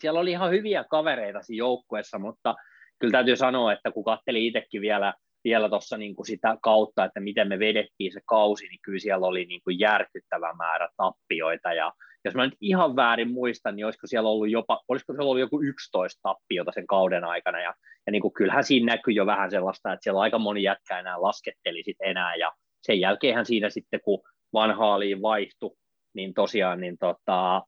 siellä 0.00 0.20
oli 0.20 0.30
ihan 0.30 0.50
hyviä 0.50 0.84
kavereita 0.90 1.42
siinä 1.42 1.58
joukkueessa, 1.58 2.18
mutta 2.18 2.54
kyllä 2.98 3.12
täytyy 3.12 3.36
sanoa, 3.36 3.72
että 3.72 3.90
kun 3.90 4.04
katteli 4.04 4.46
itsekin 4.46 4.80
vielä, 4.80 5.14
vielä 5.44 5.68
tuossa 5.68 5.96
niin 5.96 6.14
sitä 6.26 6.56
kautta, 6.62 7.04
että 7.04 7.20
miten 7.20 7.48
me 7.48 7.58
vedettiin 7.58 8.12
se 8.12 8.20
kausi, 8.26 8.68
niin 8.68 8.80
kyllä 8.82 8.98
siellä 8.98 9.26
oli 9.26 9.44
niin 9.44 9.60
kuin 9.64 9.78
järkyttävä 9.78 10.52
määrä 10.52 10.88
tappioita 10.96 11.72
ja 11.72 11.92
jos 12.24 12.34
mä 12.34 12.44
nyt 12.46 12.56
ihan 12.60 12.96
väärin 12.96 13.30
muistan, 13.30 13.76
niin 13.76 13.86
olisiko 13.86 14.06
siellä 14.06 14.28
ollut 14.28 14.50
jopa, 14.50 14.80
olisiko 14.88 15.12
siellä 15.12 15.28
ollut 15.28 15.40
joku 15.40 15.62
11 15.62 16.20
tappiota 16.22 16.72
sen 16.72 16.86
kauden 16.86 17.24
aikana, 17.24 17.60
ja, 17.60 17.74
ja 18.06 18.12
niin 18.12 18.22
kuin, 18.22 18.34
kyllähän 18.34 18.64
siinä 18.64 18.92
näkyy 18.92 19.14
jo 19.14 19.26
vähän 19.26 19.50
sellaista, 19.50 19.92
että 19.92 20.04
siellä 20.04 20.20
aika 20.20 20.38
moni 20.38 20.62
jätkä 20.62 20.98
enää 20.98 21.22
lasketteli 21.22 21.82
sit 21.82 21.96
enää, 22.00 22.36
ja 22.36 22.52
sen 22.82 23.00
jälkeenhän 23.00 23.46
siinä 23.46 23.70
sitten, 23.70 24.00
kun 24.00 24.20
vanhaaliin 24.52 25.22
vaihtui, 25.22 25.76
niin 26.14 26.34
tosiaan, 26.34 26.80
niin 26.80 26.98
tota, 26.98 27.62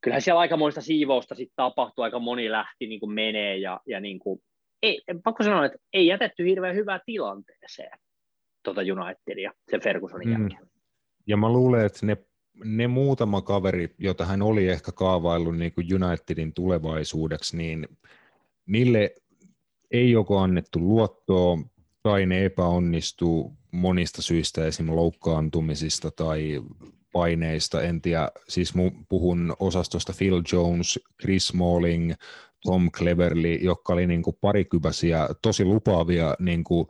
kyllähän 0.00 0.22
siellä 0.22 0.40
aikamoista 0.40 0.80
siivousta 0.80 1.34
sitten 1.34 1.56
tapahtui, 1.56 2.04
aika 2.04 2.18
moni 2.18 2.50
lähti 2.50 2.86
niin 2.86 3.00
kuin 3.00 3.12
menee, 3.12 3.56
ja, 3.56 3.80
ja 3.86 4.00
niin 4.00 4.18
kuin, 4.18 4.40
ei, 4.82 5.02
pakko 5.24 5.44
sanoa, 5.44 5.64
että 5.64 5.78
ei 5.92 6.06
jätetty 6.06 6.44
hirveän 6.44 6.74
hyvää 6.74 7.00
tilanteeseen 7.06 7.98
tuota 8.62 8.80
Unitedia 8.80 9.52
sen 9.70 9.80
Fergusonin 9.80 10.28
mm. 10.28 10.32
jälkeen. 10.32 10.70
Ja 11.26 11.36
mä 11.36 11.52
luulen, 11.52 11.86
että 11.86 12.06
ne 12.06 12.16
ne 12.64 12.86
muutama 12.86 13.42
kaveri, 13.42 13.94
jota 13.98 14.24
hän 14.24 14.42
oli 14.42 14.68
ehkä 14.68 14.92
kaavaillut 14.92 15.56
niin 15.56 15.72
kuin 15.72 16.04
Unitedin 16.04 16.52
tulevaisuudeksi, 16.52 17.56
niin 17.56 17.88
niille 18.66 19.14
ei 19.90 20.10
joko 20.10 20.38
annettu 20.38 20.78
luottoa 20.80 21.58
tai 22.02 22.26
ne 22.26 22.44
epäonnistuu 22.44 23.56
monista 23.70 24.22
syistä, 24.22 24.66
esimerkiksi 24.66 24.96
loukkaantumisista 24.96 26.10
tai 26.10 26.62
paineista, 27.12 27.82
en 27.82 28.00
tiedä, 28.00 28.30
siis 28.48 28.74
puhun 29.08 29.56
osastosta 29.58 30.12
Phil 30.18 30.42
Jones, 30.52 30.98
Chris 31.20 31.46
Smalling, 31.46 32.12
Tom 32.64 32.90
Cleverly, 32.90 33.54
jotka 33.54 33.92
oli 33.92 34.06
niin 34.06 34.22
kuin 34.22 34.36
tosi 35.42 35.64
lupaavia 35.64 36.34
niin 36.38 36.64
kuin 36.64 36.86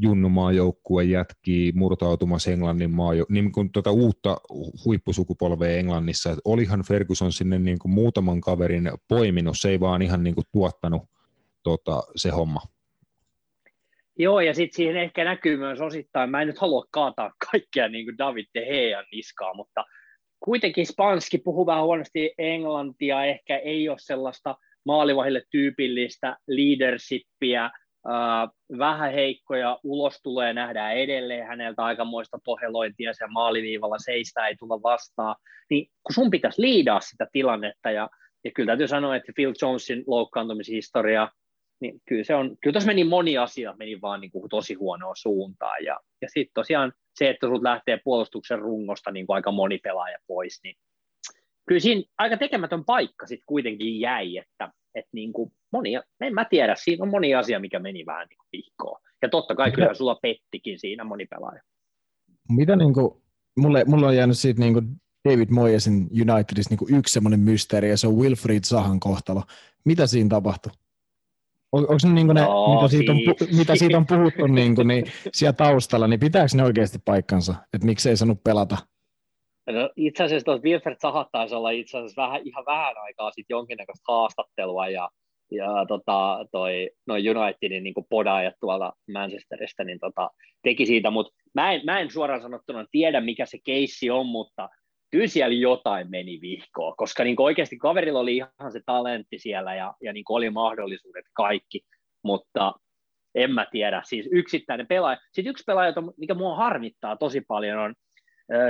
junnumaajoukkue 0.00 1.04
jätkii 1.04 1.72
murtautumassa 1.72 2.50
Englannin 2.50 2.90
maa, 2.90 3.12
niin 3.28 3.52
kuin 3.52 3.72
tuota 3.72 3.90
uutta 3.90 4.36
huippusukupolvea 4.84 5.76
Englannissa. 5.76 6.30
Et 6.30 6.38
olihan 6.44 6.82
Ferguson 6.88 7.32
sinne 7.32 7.58
niin 7.58 7.78
kuin 7.78 7.92
muutaman 7.92 8.40
kaverin 8.40 8.90
poiminut, 9.08 9.56
se 9.58 9.68
ei 9.68 9.80
vaan 9.80 10.02
ihan 10.02 10.24
niin 10.24 10.34
kuin 10.34 10.46
tuottanut 10.52 11.02
tota, 11.62 12.02
se 12.16 12.30
homma. 12.30 12.60
Joo, 14.18 14.40
ja 14.40 14.54
sitten 14.54 14.76
siihen 14.76 14.96
ehkä 14.96 15.24
näkyy 15.24 15.56
myös 15.56 15.80
osittain, 15.80 16.30
mä 16.30 16.40
en 16.40 16.46
nyt 16.46 16.58
halua 16.58 16.84
kaataa 16.90 17.32
kaikkea 17.50 17.88
niin 17.88 18.06
kuin 18.06 18.18
David 18.18 18.46
De 18.54 18.60
Gean 18.60 19.04
niskaa, 19.12 19.54
mutta 19.54 19.84
kuitenkin 20.40 20.86
Spanski 20.86 21.38
puhuu 21.38 21.66
vähän 21.66 21.84
huonosti 21.84 22.34
englantia, 22.38 23.24
ehkä 23.24 23.56
ei 23.56 23.88
ole 23.88 23.98
sellaista 24.00 24.56
maalivahille 24.84 25.42
tyypillistä 25.50 26.36
leadershipia, 26.48 27.70
vähän 28.78 29.12
heikkoja, 29.12 29.78
ulos 29.84 30.20
tulee 30.22 30.52
nähdä 30.52 30.90
edelleen 30.90 31.46
häneltä 31.46 31.84
aikamoista 31.84 32.38
pohelointia, 32.44 33.12
se 33.12 33.26
maaliviivalla 33.26 33.98
seistä 33.98 34.46
ei 34.46 34.56
tulla 34.56 34.82
vastaan, 34.82 35.36
niin 35.70 35.86
kun 35.86 36.14
sun 36.14 36.30
pitäisi 36.30 36.62
liidaa 36.62 37.00
sitä 37.00 37.26
tilannetta, 37.32 37.90
ja, 37.90 38.10
ja 38.44 38.50
kyllä 38.54 38.66
täytyy 38.66 38.88
sanoa, 38.88 39.16
että 39.16 39.32
Phil 39.34 39.52
Jonesin 39.62 40.04
loukkaantumishistoria, 40.06 41.28
niin 41.80 42.00
kyllä, 42.08 42.24
se 42.24 42.34
on, 42.34 42.56
kyllä 42.62 42.72
tuossa 42.72 42.86
meni 42.86 43.04
moni 43.04 43.38
asia, 43.38 43.74
meni 43.78 44.00
vaan 44.00 44.20
niin 44.20 44.30
kuin 44.30 44.48
tosi 44.48 44.74
huonoa 44.74 45.14
suuntaan, 45.16 45.84
ja, 45.84 46.00
ja 46.22 46.28
sitten 46.28 46.54
tosiaan 46.54 46.92
se, 47.14 47.30
että 47.30 47.46
sut 47.46 47.62
lähtee 47.62 48.00
puolustuksen 48.04 48.58
rungosta 48.58 49.10
niin 49.10 49.26
kuin 49.26 49.34
aika 49.34 49.52
moni 49.52 49.78
pelaaja 49.78 50.18
pois, 50.26 50.60
niin 50.64 50.76
kyllä 51.66 51.80
siinä 51.80 52.02
aika 52.18 52.36
tekemätön 52.36 52.84
paikka 52.84 53.26
sitten 53.26 53.46
kuitenkin 53.46 54.00
jäi, 54.00 54.36
että, 54.36 54.72
että 54.94 55.10
niin 55.12 55.32
kuin 55.32 55.52
monia, 55.72 56.02
en 56.20 56.34
mä 56.34 56.44
tiedä, 56.44 56.74
siinä 56.78 57.02
on 57.02 57.10
moni 57.10 57.34
asia, 57.34 57.60
mikä 57.60 57.78
meni 57.78 58.06
vähän 58.06 58.26
niin 58.28 58.38
vihkoon. 58.52 59.00
Ja 59.22 59.28
totta 59.28 59.54
kai 59.54 59.72
kyllä 59.72 59.94
sulla 59.94 60.18
pettikin 60.22 60.78
siinä 60.78 61.04
moni 61.04 61.26
pelaaja. 61.26 61.62
Mitä 62.48 62.76
niin 62.76 62.94
kuin, 62.94 63.22
mulle, 63.56 63.84
mulle 63.84 64.06
on 64.06 64.16
jäänyt 64.16 64.38
siitä 64.38 64.60
niin 64.60 64.72
kuin 64.72 64.86
David 65.28 65.48
Moyesin 65.50 66.08
Unitedissa 66.10 66.70
niin 66.70 66.78
kuin 66.78 66.94
yksi 66.94 67.12
semmoinen 67.12 67.40
mysteeri, 67.40 67.90
ja 67.90 67.96
se 67.96 68.06
on 68.06 68.16
Wilfried 68.16 68.64
Sahan 68.64 69.00
kohtalo. 69.00 69.42
Mitä 69.84 70.06
siinä 70.06 70.28
tapahtui? 70.28 70.72
On, 71.72 71.82
onko 71.82 71.96
ne, 72.04 72.12
niin 72.12 72.26
ne 72.26 72.40
no, 72.40 72.74
mitä, 72.74 72.88
siitä 72.88 73.12
on, 73.12 73.18
siis. 73.18 73.58
mitä 73.58 73.76
siitä 73.76 73.96
on 73.96 74.06
puhuttu 74.06 74.46
niin 74.46 74.74
kuin, 74.74 74.88
niin 74.88 75.04
siellä 75.32 75.52
taustalla, 75.52 76.08
niin 76.08 76.20
pitääkö 76.20 76.56
ne 76.56 76.64
oikeasti 76.64 76.98
paikkansa, 77.04 77.54
että 77.72 77.86
miksi 77.86 78.08
ei 78.08 78.16
saanut 78.16 78.44
pelata? 78.44 78.76
No, 79.66 79.90
itse 79.96 80.24
asiassa 80.24 80.44
tuossa 80.44 80.62
Wilfred 80.62 80.96
Sahat 80.98 81.28
taisi 81.32 81.54
olla 81.54 81.70
itse 81.70 81.98
asiassa 81.98 82.22
vähän, 82.22 82.40
ihan 82.44 82.64
vähän 82.66 82.94
aikaa 82.96 83.30
sitten 83.30 83.54
jonkinnäköistä 83.54 84.04
haastattelua, 84.08 84.88
ja, 84.88 85.10
ja 85.50 85.68
tota, 85.88 86.46
toi, 86.52 86.90
noin 87.06 87.38
Unitedin 87.38 87.82
niin 87.82 87.94
podaajat 88.10 88.54
tuolta 88.60 88.92
Manchesterista 89.12 89.84
niin 89.84 89.98
tota, 89.98 90.30
teki 90.62 90.86
siitä, 90.86 91.10
mutta 91.10 91.34
mä 91.54 91.72
en, 91.72 91.80
mä 91.84 92.00
en 92.00 92.10
suoraan 92.10 92.42
sanottuna 92.42 92.86
tiedä, 92.90 93.20
mikä 93.20 93.46
se 93.46 93.58
keissi 93.64 94.10
on, 94.10 94.26
mutta 94.26 94.68
kyllä 95.10 95.26
siellä 95.26 95.54
jotain 95.54 96.10
meni 96.10 96.40
vihkoa, 96.40 96.94
koska 96.96 97.24
niin 97.24 97.36
oikeasti 97.38 97.78
kaverilla 97.78 98.20
oli 98.20 98.36
ihan 98.36 98.72
se 98.72 98.80
talentti 98.86 99.38
siellä 99.38 99.74
ja, 99.74 99.94
ja 100.02 100.12
niin 100.12 100.24
oli 100.28 100.50
mahdollisuudet 100.50 101.24
kaikki, 101.32 101.80
mutta 102.24 102.74
en 103.34 103.50
mä 103.50 103.66
tiedä, 103.70 104.02
siis 104.04 104.28
yksittäinen 104.32 104.86
pelaaja. 104.86 105.18
Sitten 105.32 105.50
yksi 105.50 105.64
pelaaja, 105.66 105.92
mikä 106.16 106.34
mua 106.34 106.56
harmittaa 106.56 107.16
tosi 107.16 107.40
paljon, 107.40 107.78
on 107.78 107.94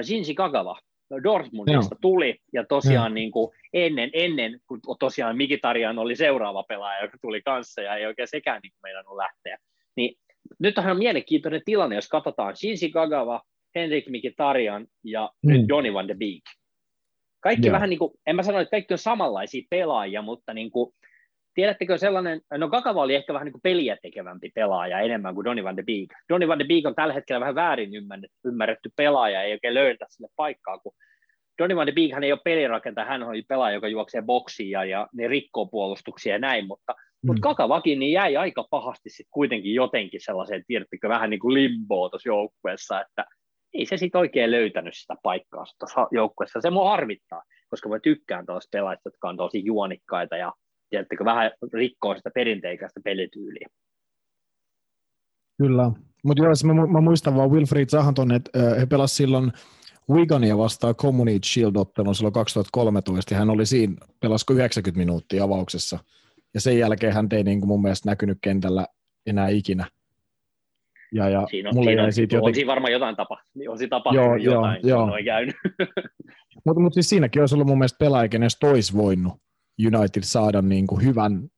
Shinji 0.02 0.34
Kagawa. 0.34 0.78
Dortmundista 1.24 1.94
Joo. 1.94 1.98
tuli, 2.00 2.38
ja 2.52 2.64
tosiaan 2.68 3.10
Joo. 3.10 3.14
niin 3.14 3.30
kuin 3.30 3.56
ennen, 3.72 4.10
ennen, 4.12 4.60
kun 4.66 4.80
tosiaan 4.98 5.36
Mikitarian 5.36 5.98
oli 5.98 6.16
seuraava 6.16 6.62
pelaaja, 6.62 7.02
joka 7.02 7.18
tuli 7.22 7.42
kanssa, 7.42 7.82
ja 7.82 7.94
ei 7.94 8.06
oikein 8.06 8.28
sekään 8.28 8.60
niin 8.62 8.72
meidän 8.82 9.04
on 9.08 9.16
lähteä. 9.16 9.58
Niin 9.96 10.16
nyt 10.58 10.78
on 10.78 10.98
mielenkiintoinen 10.98 11.62
tilanne, 11.64 11.94
jos 11.94 12.08
katsotaan 12.08 12.56
Shinji 12.56 12.90
Kagawa, 12.90 13.42
Henrik 13.74 14.08
Mikitarian 14.08 14.86
ja 15.04 15.30
mm. 15.42 15.52
nyt 15.52 15.62
Johnny 15.68 15.92
van 15.92 16.08
de 16.08 16.14
Beek. 16.14 16.42
Kaikki 17.40 17.66
Joo. 17.66 17.72
vähän 17.72 17.90
niin 17.90 17.98
kuin, 17.98 18.12
en 18.26 18.36
mä 18.36 18.42
sano, 18.42 18.58
että 18.58 18.70
kaikki 18.70 18.94
on 18.94 18.98
samanlaisia 18.98 19.66
pelaajia, 19.70 20.22
mutta 20.22 20.54
niin 20.54 20.70
kuin, 20.70 20.94
tiedättekö 21.54 21.98
sellainen, 21.98 22.40
no 22.58 22.68
Kakava 22.68 23.02
oli 23.02 23.14
ehkä 23.14 23.32
vähän 23.32 23.44
niin 23.44 23.52
kuin 23.52 23.62
peliä 23.62 23.96
tekevämpi 24.02 24.50
pelaaja 24.54 25.00
enemmän 25.00 25.34
kuin 25.34 25.44
Donny 25.44 25.64
van 25.64 25.76
de 25.76 25.82
Beek. 25.82 26.08
Donny 26.28 26.48
van 26.48 26.58
de 26.58 26.64
Beek 26.64 26.86
on 26.86 26.94
tällä 26.94 27.14
hetkellä 27.14 27.40
vähän 27.40 27.54
väärin 27.54 27.90
ymmärretty 28.44 28.90
pelaaja, 28.96 29.42
ei 29.42 29.52
oikein 29.52 29.74
löydetä 29.74 30.06
sille 30.08 30.28
paikkaa, 30.36 30.78
kun 30.78 30.92
Donny 31.58 31.76
van 31.76 31.86
de 31.86 31.92
Beek 31.92 32.12
hän 32.12 32.24
ei 32.24 32.32
ole 32.32 32.40
pelirakentaja, 32.44 33.06
hän 33.06 33.22
on 33.22 33.34
pelaaja, 33.48 33.74
joka 33.74 33.88
juoksee 33.88 34.22
boksia 34.22 34.84
ja 34.84 35.08
ne 35.12 35.28
rikkoo 35.28 35.66
puolustuksia 35.66 36.32
ja 36.32 36.38
näin, 36.38 36.66
mutta, 36.66 36.92
mm. 36.92 37.26
mutta 37.26 37.40
Kakavakin 37.40 37.98
niin 37.98 38.12
jäi 38.12 38.36
aika 38.36 38.66
pahasti 38.70 39.10
sitten 39.10 39.30
kuitenkin 39.30 39.74
jotenkin 39.74 40.20
sellaiseen, 40.24 40.64
tiedättekö, 40.66 41.08
vähän 41.08 41.30
niin 41.30 41.40
kuin 41.40 41.54
limboa 41.54 42.10
tuossa 42.10 42.28
joukkueessa, 42.28 43.00
että 43.00 43.24
ei 43.74 43.86
se 43.86 43.96
sitten 43.96 44.18
oikein 44.18 44.50
löytänyt 44.50 44.94
sitä 44.96 45.14
paikkaa 45.22 45.64
tuossa 45.78 46.08
joukkueessa. 46.12 46.60
Se 46.60 46.70
mua 46.70 46.90
harmittaa, 46.90 47.42
koska 47.70 47.88
mä 47.88 47.98
tykkään 48.00 48.46
tuosta 48.46 48.68
pelaajista, 48.72 49.08
jotka 49.08 49.28
on 49.28 49.36
tosi 49.36 49.64
juonikkaita 49.64 50.36
ja 50.36 50.52
tiedättekö, 50.90 51.24
vähän 51.24 51.50
rikkoo 51.72 52.16
sitä 52.16 52.30
perinteikäistä 52.34 53.00
pelityyliä. 53.04 53.68
Kyllä, 55.58 55.90
mutta 56.24 56.42
joo, 56.42 56.74
mä, 56.74 56.86
mä, 56.86 57.00
muistan 57.00 57.36
vaan 57.36 57.50
Wilfried 57.50 57.88
Sahanton, 57.88 58.32
että 58.32 58.50
he 58.80 58.86
pelasivat 58.86 59.16
silloin 59.16 59.52
Wigania 60.10 60.58
vastaan 60.58 60.94
Community 60.94 61.48
Shield-ottelun 61.48 62.14
silloin 62.14 62.32
2013, 62.32 63.34
ja 63.34 63.38
hän 63.38 63.50
oli 63.50 63.66
siinä, 63.66 63.94
pelasko 64.20 64.54
90 64.54 64.98
minuuttia 64.98 65.44
avauksessa, 65.44 65.98
ja 66.54 66.60
sen 66.60 66.78
jälkeen 66.78 67.12
hän 67.12 67.28
ei 67.32 67.44
niin 67.44 67.60
kuin 67.60 67.68
mun 67.68 67.82
mielestä 67.82 68.10
näkynyt 68.10 68.38
kentällä 68.40 68.86
enää 69.26 69.48
ikinä. 69.48 69.86
Ja, 71.12 71.28
ja 71.28 71.46
siinä 71.50 71.68
on, 71.68 71.74
mulle 71.74 71.90
siinä, 71.90 72.04
on, 72.04 72.12
siitä 72.12 72.36
joten... 72.36 72.48
on 72.48 72.54
siinä 72.54 72.70
varmaan 72.70 72.92
jotain 72.92 73.16
tapa, 73.16 73.38
on 73.68 73.78
siinä 73.78 73.90
tapahtunut 73.90 74.42
joo, 74.42 74.54
jotain, 74.54 74.80
joo, 74.82 74.98
joo. 74.98 75.14
on 75.14 75.24
käynyt. 75.24 75.56
Mutta 76.64 76.80
mut 76.80 76.94
siis 76.94 77.08
siinäkin 77.08 77.42
olisi 77.42 77.54
ollut 77.54 77.66
mun 77.66 77.78
mielestä 77.78 77.98
pelaaja, 77.98 78.28
kenestä 78.28 78.66
olisi 78.66 78.96
voinut 78.96 79.32
United 79.78 80.22
saada 80.22 80.62
niin 80.62 80.86
kuin 80.86 81.04
hyvän 81.04 81.48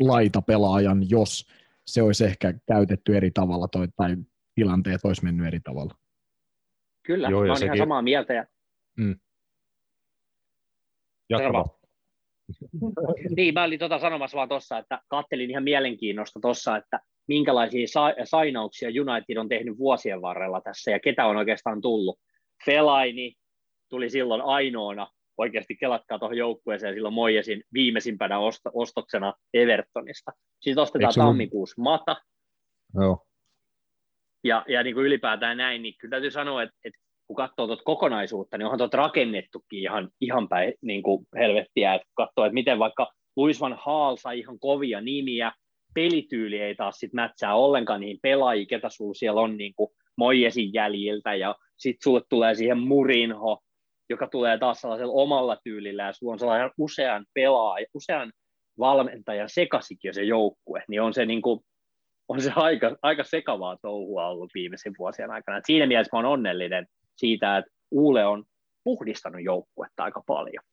laitapelaajan, 0.00 1.10
jos 1.10 1.46
se 1.86 2.02
olisi 2.02 2.24
ehkä 2.24 2.54
käytetty 2.66 3.16
eri 3.16 3.30
tavalla 3.30 3.68
toi, 3.68 3.88
tai 3.96 4.16
tilanteet 4.54 5.00
olisi 5.04 5.24
mennyt 5.24 5.46
eri 5.46 5.60
tavalla. 5.60 5.94
Kyllä, 7.02 7.28
Joo, 7.28 7.40
mä 7.40 7.46
olen 7.46 7.56
sekin... 7.56 7.66
ihan 7.66 7.78
samaa 7.78 8.02
mieltä. 8.02 8.34
Ja... 8.34 8.46
Mm. 8.96 9.20
niin, 13.36 13.54
mä 13.54 13.64
olin 13.64 13.78
tuota 13.78 13.98
sanomassa 13.98 14.36
vaan 14.36 14.48
tuossa, 14.48 14.78
että 14.78 15.02
kattelin 15.08 15.50
ihan 15.50 15.62
mielenkiinnosta 15.62 16.40
tuossa, 16.40 16.76
että 16.76 17.00
minkälaisia 17.28 17.86
sa- 17.86 18.14
sainauksia 18.24 18.88
United 18.88 19.36
on 19.36 19.48
tehnyt 19.48 19.78
vuosien 19.78 20.22
varrella 20.22 20.60
tässä 20.60 20.90
ja 20.90 21.00
ketä 21.00 21.26
on 21.26 21.36
oikeastaan 21.36 21.80
tullut. 21.80 22.18
Felaini 22.64 23.34
tuli 23.88 24.10
silloin 24.10 24.42
ainoana, 24.42 25.10
oikeasti 25.40 25.76
kelatkaa 25.76 26.18
tuohon 26.18 26.36
joukkueeseen 26.36 26.94
silloin 26.94 27.14
Moijesin 27.14 27.62
viimeisimpänä 27.72 28.38
osto- 28.38 28.70
ostoksena 28.72 29.34
Evertonista. 29.54 30.32
Sitten 30.60 30.82
ostetaan 30.82 31.10
Eikö 31.10 31.20
tammikuussa 31.20 31.82
Mata. 31.82 32.16
Joo. 32.94 33.26
Ja, 34.44 34.64
ja 34.68 34.82
niin 34.82 34.94
kuin 34.94 35.06
ylipäätään 35.06 35.56
näin, 35.56 35.82
niin 35.82 35.94
kyllä 35.98 36.10
täytyy 36.10 36.30
sanoa, 36.30 36.62
että, 36.62 36.76
että 36.84 37.00
kun 37.26 37.36
katsoo 37.36 37.66
tuota 37.66 37.82
kokonaisuutta, 37.82 38.58
niin 38.58 38.66
onhan 38.66 38.78
tuota 38.78 38.96
rakennettukin 38.96 39.82
ihan, 39.82 40.08
ihan 40.20 40.48
päin 40.48 40.74
niin 40.82 41.02
kuin 41.02 41.26
helvettiä, 41.38 41.94
että 41.94 42.06
kun 42.06 42.26
katsoo, 42.26 42.44
että 42.44 42.54
miten 42.54 42.78
vaikka 42.78 43.12
Luis 43.36 43.60
van 43.60 43.78
Haal 43.80 44.16
sai 44.16 44.38
ihan 44.38 44.58
kovia 44.58 45.00
nimiä, 45.00 45.52
pelityyli 45.94 46.60
ei 46.60 46.74
taas 46.74 46.96
sit 46.96 47.12
mätsää 47.12 47.54
ollenkaan 47.54 48.00
niihin 48.00 48.18
pelaajiin, 48.22 48.66
ketä 48.66 48.88
sulla 48.90 49.14
siellä 49.14 49.40
on 49.40 49.56
niin 49.56 49.74
kuin 49.74 49.90
Moijesin 50.16 50.72
jäljiltä, 50.74 51.34
ja 51.34 51.54
sitten 51.76 52.02
sulle 52.02 52.22
tulee 52.28 52.54
siihen 52.54 52.78
Murinho, 52.78 53.62
joka 54.10 54.26
tulee 54.26 54.58
taas 54.58 54.80
sellaisella 54.80 55.12
omalla 55.12 55.56
tyylillä, 55.64 56.02
ja 56.02 56.12
sulla 56.12 56.32
on 56.32 56.38
sellainen 56.38 56.70
usean 56.78 57.26
pelaaja, 57.34 57.86
usean 57.94 58.32
valmentajan 58.78 59.48
sekasikin 59.48 60.14
se 60.14 60.22
joukkue, 60.22 60.84
niin 60.88 61.02
on 61.02 61.14
se, 61.14 61.26
niin 61.26 61.42
kuin, 61.42 61.60
on 62.28 62.40
se 62.40 62.52
aika, 62.56 62.96
aika 63.02 63.24
sekavaa 63.24 63.76
touhua 63.82 64.28
ollut 64.28 64.50
viimeisen 64.54 64.94
vuosien 64.98 65.30
aikana. 65.30 65.58
Et 65.58 65.64
siinä 65.66 65.86
mielessä 65.86 66.16
mä 66.16 66.20
olen 66.20 66.30
onnellinen 66.30 66.86
siitä, 67.16 67.58
että 67.58 67.70
Uule 67.90 68.26
on 68.26 68.44
puhdistanut 68.84 69.44
joukkuetta 69.44 70.04
aika 70.04 70.22
paljon. 70.26 70.64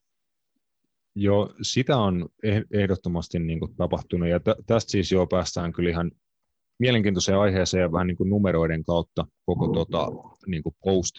Joo, 1.16 1.54
sitä 1.62 1.98
on 1.98 2.30
eh, 2.44 2.64
ehdottomasti 2.72 3.40
niin 3.40 3.60
kuin 3.60 3.76
tapahtunut, 3.76 4.30
ja 4.30 4.40
tästä 4.66 4.92
siis 4.92 5.12
jo 5.12 5.28
päästään 5.28 5.74
kyllä 5.74 5.90
ihan 5.90 6.12
mielenkiintoiseen 6.80 7.38
aiheeseen 7.38 7.92
vähän 7.92 8.08
niin 8.08 8.18
kuin 8.18 8.30
numeroiden 8.30 8.84
kautta 8.84 9.26
koko 9.46 9.68
tota, 9.68 10.08
niin 10.48 10.64
kuin 10.64 10.76
post 10.84 11.16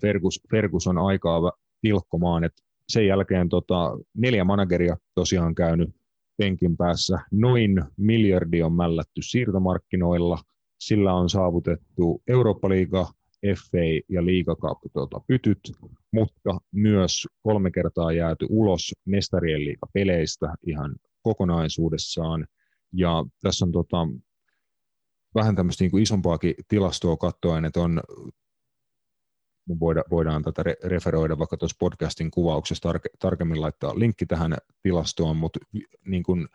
Fergus, 0.00 0.40
Fergus 0.50 0.86
on 0.86 0.98
aikaa 0.98 1.52
pilkkomaan, 1.82 2.44
että 2.44 2.62
sen 2.88 3.06
jälkeen 3.06 3.48
tota, 3.48 3.98
neljä 4.16 4.44
manageria 4.44 4.96
tosiaan 5.14 5.54
käynyt 5.54 5.90
penkin 6.36 6.76
päässä. 6.76 7.18
Noin 7.30 7.84
miljardi 7.96 8.62
on 8.62 8.72
mällätty 8.72 9.22
siirtomarkkinoilla. 9.22 10.38
Sillä 10.80 11.14
on 11.14 11.28
saavutettu 11.28 12.22
Eurooppa-liiga, 12.28 13.12
FA 13.46 14.02
ja 14.08 14.24
Liiga 14.24 14.56
Cup 14.56 14.78
tuota, 14.92 15.20
pytyt, 15.26 15.58
mutta 16.12 16.58
myös 16.72 17.26
kolme 17.42 17.70
kertaa 17.70 18.12
jääty 18.12 18.46
ulos 18.50 18.92
mestarien 19.04 19.64
liiga-peleistä 19.64 20.54
ihan 20.66 20.96
kokonaisuudessaan. 21.22 22.46
Ja 22.92 23.24
tässä 23.42 23.64
on 23.64 23.72
tota, 23.72 24.08
vähän 25.34 25.56
tämmöistä 25.56 25.84
niin 25.84 26.02
isompaakin 26.02 26.54
tilastoa 26.68 27.16
katsoen, 27.16 27.64
että 27.64 27.80
on 27.80 28.00
voida, 29.80 30.04
voidaan 30.10 30.42
tätä 30.42 30.62
referoida 30.84 31.38
vaikka 31.38 31.56
tuossa 31.56 31.76
podcastin 31.78 32.30
kuvauksessa. 32.30 32.82
Tarke, 32.82 33.08
tarkemmin 33.18 33.60
laittaa 33.60 33.98
linkki 33.98 34.26
tähän 34.26 34.56
tilastoon, 34.82 35.36
mutta 35.36 35.60
niin 36.06 36.22
kuin 36.22 36.48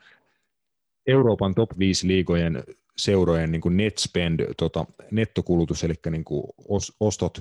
Euroopan 1.08 1.56
top 1.56 1.80
5 1.80 2.08
liigojen 2.08 2.64
seurojen 2.98 3.52
niin 3.52 3.62
kuin 3.62 3.78
net 3.78 3.98
spend, 3.98 4.54
tota, 4.58 4.86
nettokulutus, 5.12 5.84
eli 5.84 5.94
niin 6.10 6.24
kuin 6.24 6.44
ostot, 7.00 7.40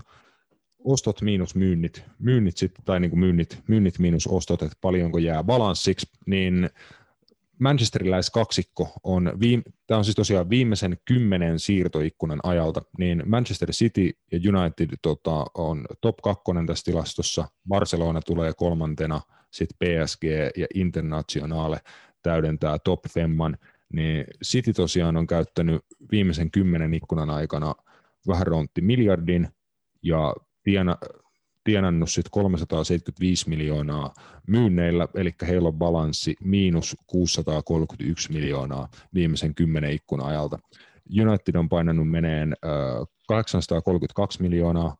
ostot 0.85 1.23
miinus 1.23 1.55
myynnit, 1.55 2.05
myynnit 2.19 2.57
sit, 2.57 2.73
tai 2.85 3.01
niin 3.01 3.11
kuin 3.11 3.21
myynnit, 3.21 3.63
myynnit 3.67 3.99
miinus 3.99 4.27
ostot, 4.27 4.63
että 4.63 4.77
paljonko 4.81 5.19
jää 5.19 5.45
balanssiksi, 5.45 6.09
niin 6.27 6.71
Manchesteriläiskaksikko 7.61 8.93
on, 9.05 9.33
viime, 9.41 9.63
tämä 9.87 9.99
on 9.99 10.05
siis 10.05 10.17
tosiaan 10.17 10.51
viimeisen 10.51 10.97
kymmenen 11.05 11.59
siirtoikkunan 11.59 12.41
ajalta, 12.43 12.83
niin 12.99 13.23
Manchester 13.27 13.71
City 13.71 14.11
ja 14.33 14.39
United 14.53 14.89
tota, 15.03 15.47
on 15.55 15.87
top 16.01 16.17
kakkonen 16.23 16.67
tässä 16.67 16.85
tilastossa, 16.85 17.49
Barcelona 17.69 18.21
tulee 18.23 18.53
kolmantena, 18.57 19.21
sitten 19.51 19.77
PSG 19.79 20.25
ja 20.57 20.67
Internationale 20.75 21.81
täydentää 22.23 22.79
top 22.79 23.01
femman, 23.09 23.59
niin 23.93 24.25
City 24.45 24.73
tosiaan 24.73 25.17
on 25.17 25.27
käyttänyt 25.27 25.85
viimeisen 26.11 26.51
kymmenen 26.51 26.95
ikkunan 26.95 27.31
aikana 27.31 27.75
vähän 28.29 28.47
rontti 28.47 28.81
miljardin 28.81 29.49
ja 30.03 30.35
tienannut 31.71 32.11
sitten 32.11 32.31
375 32.31 33.49
miljoonaa 33.49 34.15
myynneillä, 34.47 35.09
eli 35.15 35.35
heillä 35.43 35.69
on 35.69 35.75
balanssi 35.75 36.37
miinus 36.45 36.97
631 37.07 38.33
miljoonaa 38.33 38.89
viimeisen 39.15 39.55
kymmenen 39.55 39.93
ikkunan 39.93 40.27
ajalta. 40.27 40.59
United 41.21 41.55
on 41.55 41.69
painanut 41.69 42.11
meneen 42.11 42.57
832 43.29 44.43
miljoonaa 44.43 44.97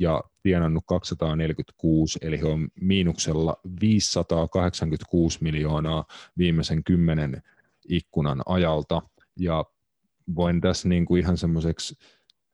ja 0.00 0.22
tienannut 0.42 0.84
246, 0.86 2.18
eli 2.22 2.40
he 2.40 2.46
on 2.46 2.68
miinuksella 2.80 3.56
586 3.80 5.38
miljoonaa 5.42 6.04
viimeisen 6.38 6.84
kymmenen 6.84 7.42
ikkunan 7.88 8.42
ajalta. 8.46 9.02
Ja 9.38 9.64
voin 10.34 10.60
tässä 10.60 10.88
niin 10.88 11.04
kuin 11.04 11.20
ihan 11.20 11.36
semmoiseksi 11.36 11.94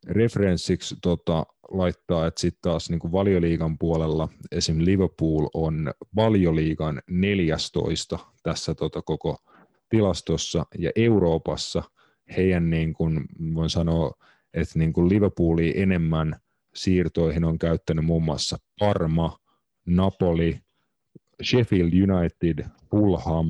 referenssiksi 0.09 0.97
tota, 1.03 1.47
laittaa, 1.71 2.27
että 2.27 2.41
sitten 2.41 2.63
taas 2.63 2.91
niin 2.91 2.99
kuin 3.01 3.13
valioliigan 3.13 3.79
puolella 3.79 4.29
esim. 4.53 4.77
Liverpool 4.85 5.49
on 5.55 5.93
valioliigan 6.17 7.03
14 7.11 8.19
tässä 8.43 8.75
tota 8.75 9.03
koko 9.03 9.37
tilastossa 9.89 10.67
ja 10.79 10.91
Euroopassa. 10.97 11.83
Heidän 12.37 12.71
niin 12.71 12.93
kuin, 12.93 13.25
voin 13.55 13.71
sanoa, 13.71 14.13
että 14.55 14.79
niin 14.79 14.93
kuin 14.93 15.09
Liverpoolia 15.09 15.73
enemmän 15.77 16.37
siirtoihin 16.75 17.45
on 17.45 17.59
käyttänyt 17.59 18.05
muun 18.05 18.23
muassa 18.23 18.57
Parma, 18.79 19.39
Napoli, 19.87 20.61
Sheffield 21.43 21.93
United, 21.93 22.67
Fulham, 22.91 23.47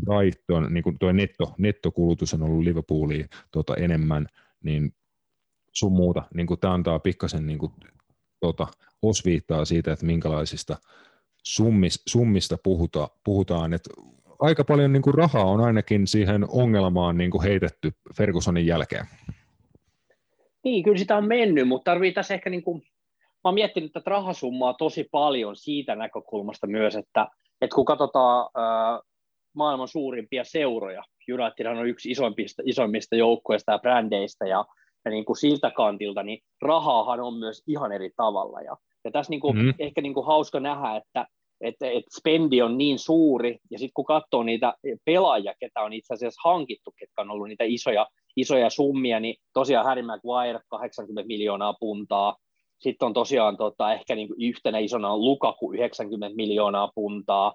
Brighton, 0.00 0.74
niin 0.74 0.84
kuin 0.84 0.98
tuo 0.98 1.12
netto, 1.12 1.54
nettokulutus 1.58 2.34
on 2.34 2.42
ollut 2.42 2.64
Liverpoolia 2.64 3.26
tuota 3.50 3.76
enemmän, 3.76 4.26
niin 4.62 4.94
sun 5.72 5.92
muuta, 5.92 6.22
niin 6.34 6.46
kuin 6.46 6.60
tämä 6.60 6.74
antaa 6.74 6.98
pikkasen 6.98 7.46
niin 7.46 7.58
kuin, 7.58 7.72
tuota, 8.40 8.66
osviittaa 9.02 9.64
siitä, 9.64 9.92
että 9.92 10.06
minkälaisista 10.06 10.76
summis, 11.42 12.02
summista 12.08 12.56
puhuta, 12.62 13.08
puhutaan, 13.24 13.72
että 13.72 13.90
aika 14.38 14.64
paljon 14.64 14.92
niin 14.92 15.02
kuin 15.02 15.14
rahaa 15.14 15.44
on 15.44 15.60
ainakin 15.60 16.06
siihen 16.06 16.46
ongelmaan 16.48 17.18
niin 17.18 17.30
kuin 17.30 17.42
heitetty 17.42 17.92
Fergusonin 18.16 18.66
jälkeen. 18.66 19.06
Niin, 20.64 20.84
kyllä 20.84 20.98
sitä 20.98 21.16
on 21.16 21.28
mennyt, 21.28 21.68
mutta 21.68 21.90
tarvii 21.90 22.12
tässä 22.12 22.34
ehkä, 22.34 22.50
niin 22.50 22.62
kuin, 22.62 22.82
mä 23.22 23.40
oon 23.44 23.54
miettinyt 23.54 23.92
tätä 23.92 24.10
rahasummaa 24.10 24.74
tosi 24.74 25.08
paljon 25.10 25.56
siitä 25.56 25.94
näkökulmasta 25.94 26.66
myös, 26.66 26.96
että, 26.96 27.28
että 27.60 27.74
kun 27.74 27.84
katsotaan 27.84 28.50
ää, 28.54 29.00
maailman 29.54 29.88
suurimpia 29.88 30.44
seuroja, 30.44 31.02
United 31.28 31.66
on 31.66 31.88
yksi 31.88 32.10
isoimmista, 32.10 32.62
isoimmista 32.66 33.16
joukkoista 33.16 33.72
ja 33.72 33.78
brändeistä, 33.78 34.46
ja, 34.46 34.64
ja 35.04 35.10
niin 35.10 35.24
kuin 35.24 35.36
siltä 35.36 35.70
kantilta, 35.70 36.22
niin 36.22 36.38
rahaahan 36.62 37.20
on 37.20 37.34
myös 37.34 37.62
ihan 37.66 37.92
eri 37.92 38.10
tavalla. 38.16 38.60
Ja, 38.60 38.76
ja 39.04 39.10
tässä 39.10 39.30
niin 39.30 39.40
kuin, 39.40 39.56
mm. 39.56 39.74
ehkä 39.78 40.00
niin 40.00 40.14
kuin 40.14 40.26
hauska 40.26 40.60
nähdä, 40.60 40.96
että 40.96 41.26
että 41.62 41.90
et 41.90 42.04
spendi 42.18 42.62
on 42.62 42.78
niin 42.78 42.98
suuri, 42.98 43.58
ja 43.70 43.78
sitten 43.78 43.92
kun 43.94 44.04
katsoo 44.04 44.42
niitä 44.42 44.74
pelaajia, 45.04 45.54
ketä 45.60 45.80
on 45.80 45.92
itse 45.92 46.14
asiassa 46.14 46.50
hankittu, 46.50 46.92
ketkä 46.98 47.22
on 47.22 47.30
ollut 47.30 47.48
niitä 47.48 47.64
isoja, 47.66 48.06
isoja 48.36 48.70
summia, 48.70 49.20
niin 49.20 49.36
tosiaan 49.52 49.86
Harry 49.86 50.02
Maguire 50.02 50.60
80 50.68 51.26
miljoonaa 51.26 51.74
puntaa, 51.80 52.36
sitten 52.80 53.06
on 53.06 53.12
tosiaan 53.12 53.56
tota, 53.56 53.92
ehkä 53.92 54.14
niin 54.14 54.28
yhtenä 54.40 54.78
isona 54.78 55.12
on 55.12 55.20
Lukaku 55.20 55.72
90 55.72 56.36
miljoonaa 56.36 56.90
puntaa, 56.94 57.54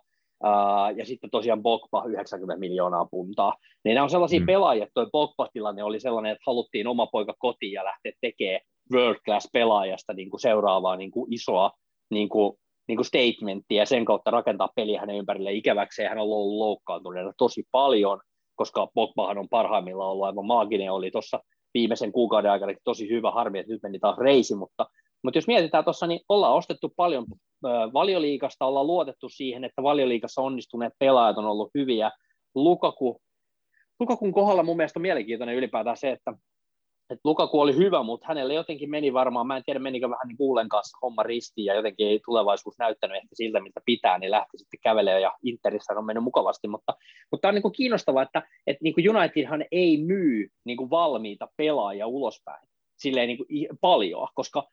ja 0.95 1.05
sitten 1.05 1.29
tosiaan 1.29 1.63
Bogba 1.63 2.03
90 2.05 2.59
miljoonaa 2.59 3.05
puntaa. 3.05 3.53
Niin 3.83 3.95
nämä 3.95 4.03
on 4.03 4.09
sellaisia 4.09 4.39
mm. 4.39 4.45
pelaajia, 4.45 4.83
että 4.83 4.93
tuo 4.93 5.09
Bogba-tilanne 5.11 5.83
oli 5.83 5.99
sellainen, 5.99 6.31
että 6.31 6.43
haluttiin 6.47 6.87
oma 6.87 7.07
poika 7.07 7.33
kotiin 7.39 7.71
ja 7.71 7.83
lähteä 7.83 8.11
tekemään 8.21 8.61
world 8.93 9.19
class 9.25 9.49
pelaajasta 9.53 10.13
niin 10.13 10.29
kuin 10.29 10.39
seuraavaa 10.39 10.95
niin 10.95 11.11
kuin 11.11 11.33
isoa 11.33 11.71
niin 12.09 12.29
kuin 12.29 12.57
niin 12.87 12.97
kuin 12.97 13.05
statementtia 13.05 13.81
ja 13.81 13.85
sen 13.85 14.05
kautta 14.05 14.31
rakentaa 14.31 14.69
peliä 14.75 14.99
hänen 14.99 15.17
ympärille 15.17 15.53
ikäväkseen. 15.53 16.09
Hän 16.09 16.17
on 16.17 16.23
ollut 16.23 16.57
loukkaantuneena 16.57 17.33
tosi 17.37 17.63
paljon, 17.71 18.21
koska 18.55 18.87
Pogbahan 18.93 19.37
on 19.37 19.49
parhaimmillaan 19.49 20.11
ollut 20.11 20.25
aivan 20.25 20.45
maaginen, 20.45 20.91
oli 20.91 21.11
tuossa 21.11 21.39
viimeisen 21.73 22.11
kuukauden 22.11 22.51
aikana 22.51 22.73
tosi 22.83 23.09
hyvä 23.09 23.31
harmi, 23.31 23.59
että 23.59 23.73
nyt 23.73 23.83
meni 23.83 23.99
taas 23.99 24.17
reisi, 24.17 24.55
mutta, 24.55 24.85
mutta 25.27 25.37
jos 25.37 25.47
mietitään 25.47 25.83
tuossa, 25.83 26.07
niin 26.07 26.19
ollaan 26.29 26.53
ostettu 26.53 26.93
paljon 26.95 27.25
valioliikasta, 27.93 28.65
ollaan 28.65 28.87
luotettu 28.87 29.29
siihen, 29.29 29.63
että 29.63 29.83
valioliikassa 29.83 30.41
onnistuneet 30.41 30.93
pelaajat 30.99 31.37
on 31.37 31.45
ollut 31.45 31.71
hyviä. 31.77 32.11
Lukaku, 32.55 33.21
Lukakun 33.99 34.33
kohdalla 34.33 34.63
mun 34.63 34.77
mielestä 34.77 34.99
on 34.99 35.01
mielenkiintoinen 35.01 35.55
ylipäätään 35.55 35.97
se, 35.97 36.11
että 36.11 36.33
että 37.09 37.21
Lukaku 37.23 37.59
oli 37.59 37.75
hyvä, 37.75 38.03
mutta 38.03 38.27
hänelle 38.27 38.53
jotenkin 38.53 38.89
meni 38.89 39.13
varmaan, 39.13 39.47
mä 39.47 39.57
en 39.57 39.63
tiedä 39.65 39.79
menikö 39.79 40.09
vähän 40.09 40.27
niin 40.27 40.37
Kuulen 40.37 40.69
kanssa 40.69 40.97
homma 41.01 41.23
ristiin 41.23 41.65
ja 41.65 41.75
jotenkin 41.75 42.07
ei 42.07 42.19
tulevaisuus 42.25 42.75
näyttänyt 42.79 43.17
ehkä 43.17 43.29
siltä, 43.33 43.59
mitä 43.59 43.81
pitää, 43.85 44.17
niin 44.17 44.31
lähti 44.31 44.57
sitten 44.57 44.79
kävelemään 44.83 45.21
ja 45.21 45.31
Interissä 45.43 45.93
on 45.93 46.05
mennyt 46.05 46.23
mukavasti, 46.23 46.67
mutta, 46.67 46.93
mutta 47.31 47.41
tämä 47.41 47.49
on 47.49 47.61
niin 47.63 47.71
kiinnostavaa, 47.71 48.23
että, 48.23 48.43
että 48.67 48.83
niin 48.83 49.17
Unitedhan 49.17 49.65
ei 49.71 50.03
myy 50.03 50.47
niin 50.65 50.77
kuin 50.77 50.89
valmiita 50.89 51.47
pelaajia 51.57 52.07
ulospäin 52.07 52.67
silleen 52.97 53.27
niin 53.27 53.67
paljon, 53.81 54.27
koska 54.35 54.67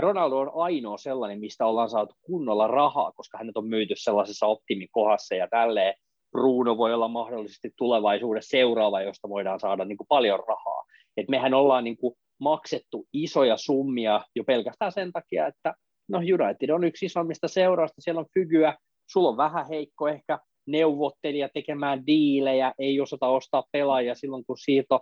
Ronaldo 0.00 0.38
on 0.38 0.50
ainoa 0.54 0.96
sellainen, 0.96 1.40
mistä 1.40 1.66
ollaan 1.66 1.90
saatu 1.90 2.14
kunnolla 2.22 2.66
rahaa, 2.66 3.12
koska 3.12 3.38
hänet 3.38 3.56
on 3.56 3.68
myyty 3.68 3.94
sellaisessa 3.96 4.46
optimikohdassa 4.46 5.34
ja 5.34 5.48
tälleen. 5.50 5.94
Bruno 6.32 6.76
voi 6.76 6.94
olla 6.94 7.08
mahdollisesti 7.08 7.70
tulevaisuudessa 7.78 8.50
seuraava, 8.50 9.02
josta 9.02 9.28
voidaan 9.28 9.60
saada 9.60 9.84
niin 9.84 9.96
kuin 9.96 10.08
paljon 10.08 10.40
rahaa. 10.48 10.84
Et 11.16 11.28
mehän 11.28 11.54
ollaan 11.54 11.84
niin 11.84 11.96
kuin 11.96 12.14
maksettu 12.40 13.06
isoja 13.12 13.56
summia 13.56 14.20
jo 14.36 14.44
pelkästään 14.44 14.92
sen 14.92 15.12
takia, 15.12 15.46
että 15.46 15.74
no 16.08 16.18
United 16.18 16.70
on 16.70 16.84
yksi 16.84 17.06
isommista 17.06 17.48
seurausta, 17.48 18.00
siellä 18.00 18.20
on 18.20 18.26
fygyä, 18.34 18.76
sulla 19.10 19.28
on 19.28 19.36
vähän 19.36 19.68
heikko 19.68 20.08
ehkä 20.08 20.38
neuvottelija 20.66 21.48
tekemään 21.54 22.06
diilejä, 22.06 22.72
ei 22.78 23.00
osata 23.00 23.28
ostaa 23.28 23.64
pelaajia 23.72 24.14
silloin, 24.14 24.44
kun 24.46 24.58
siirto 24.58 25.00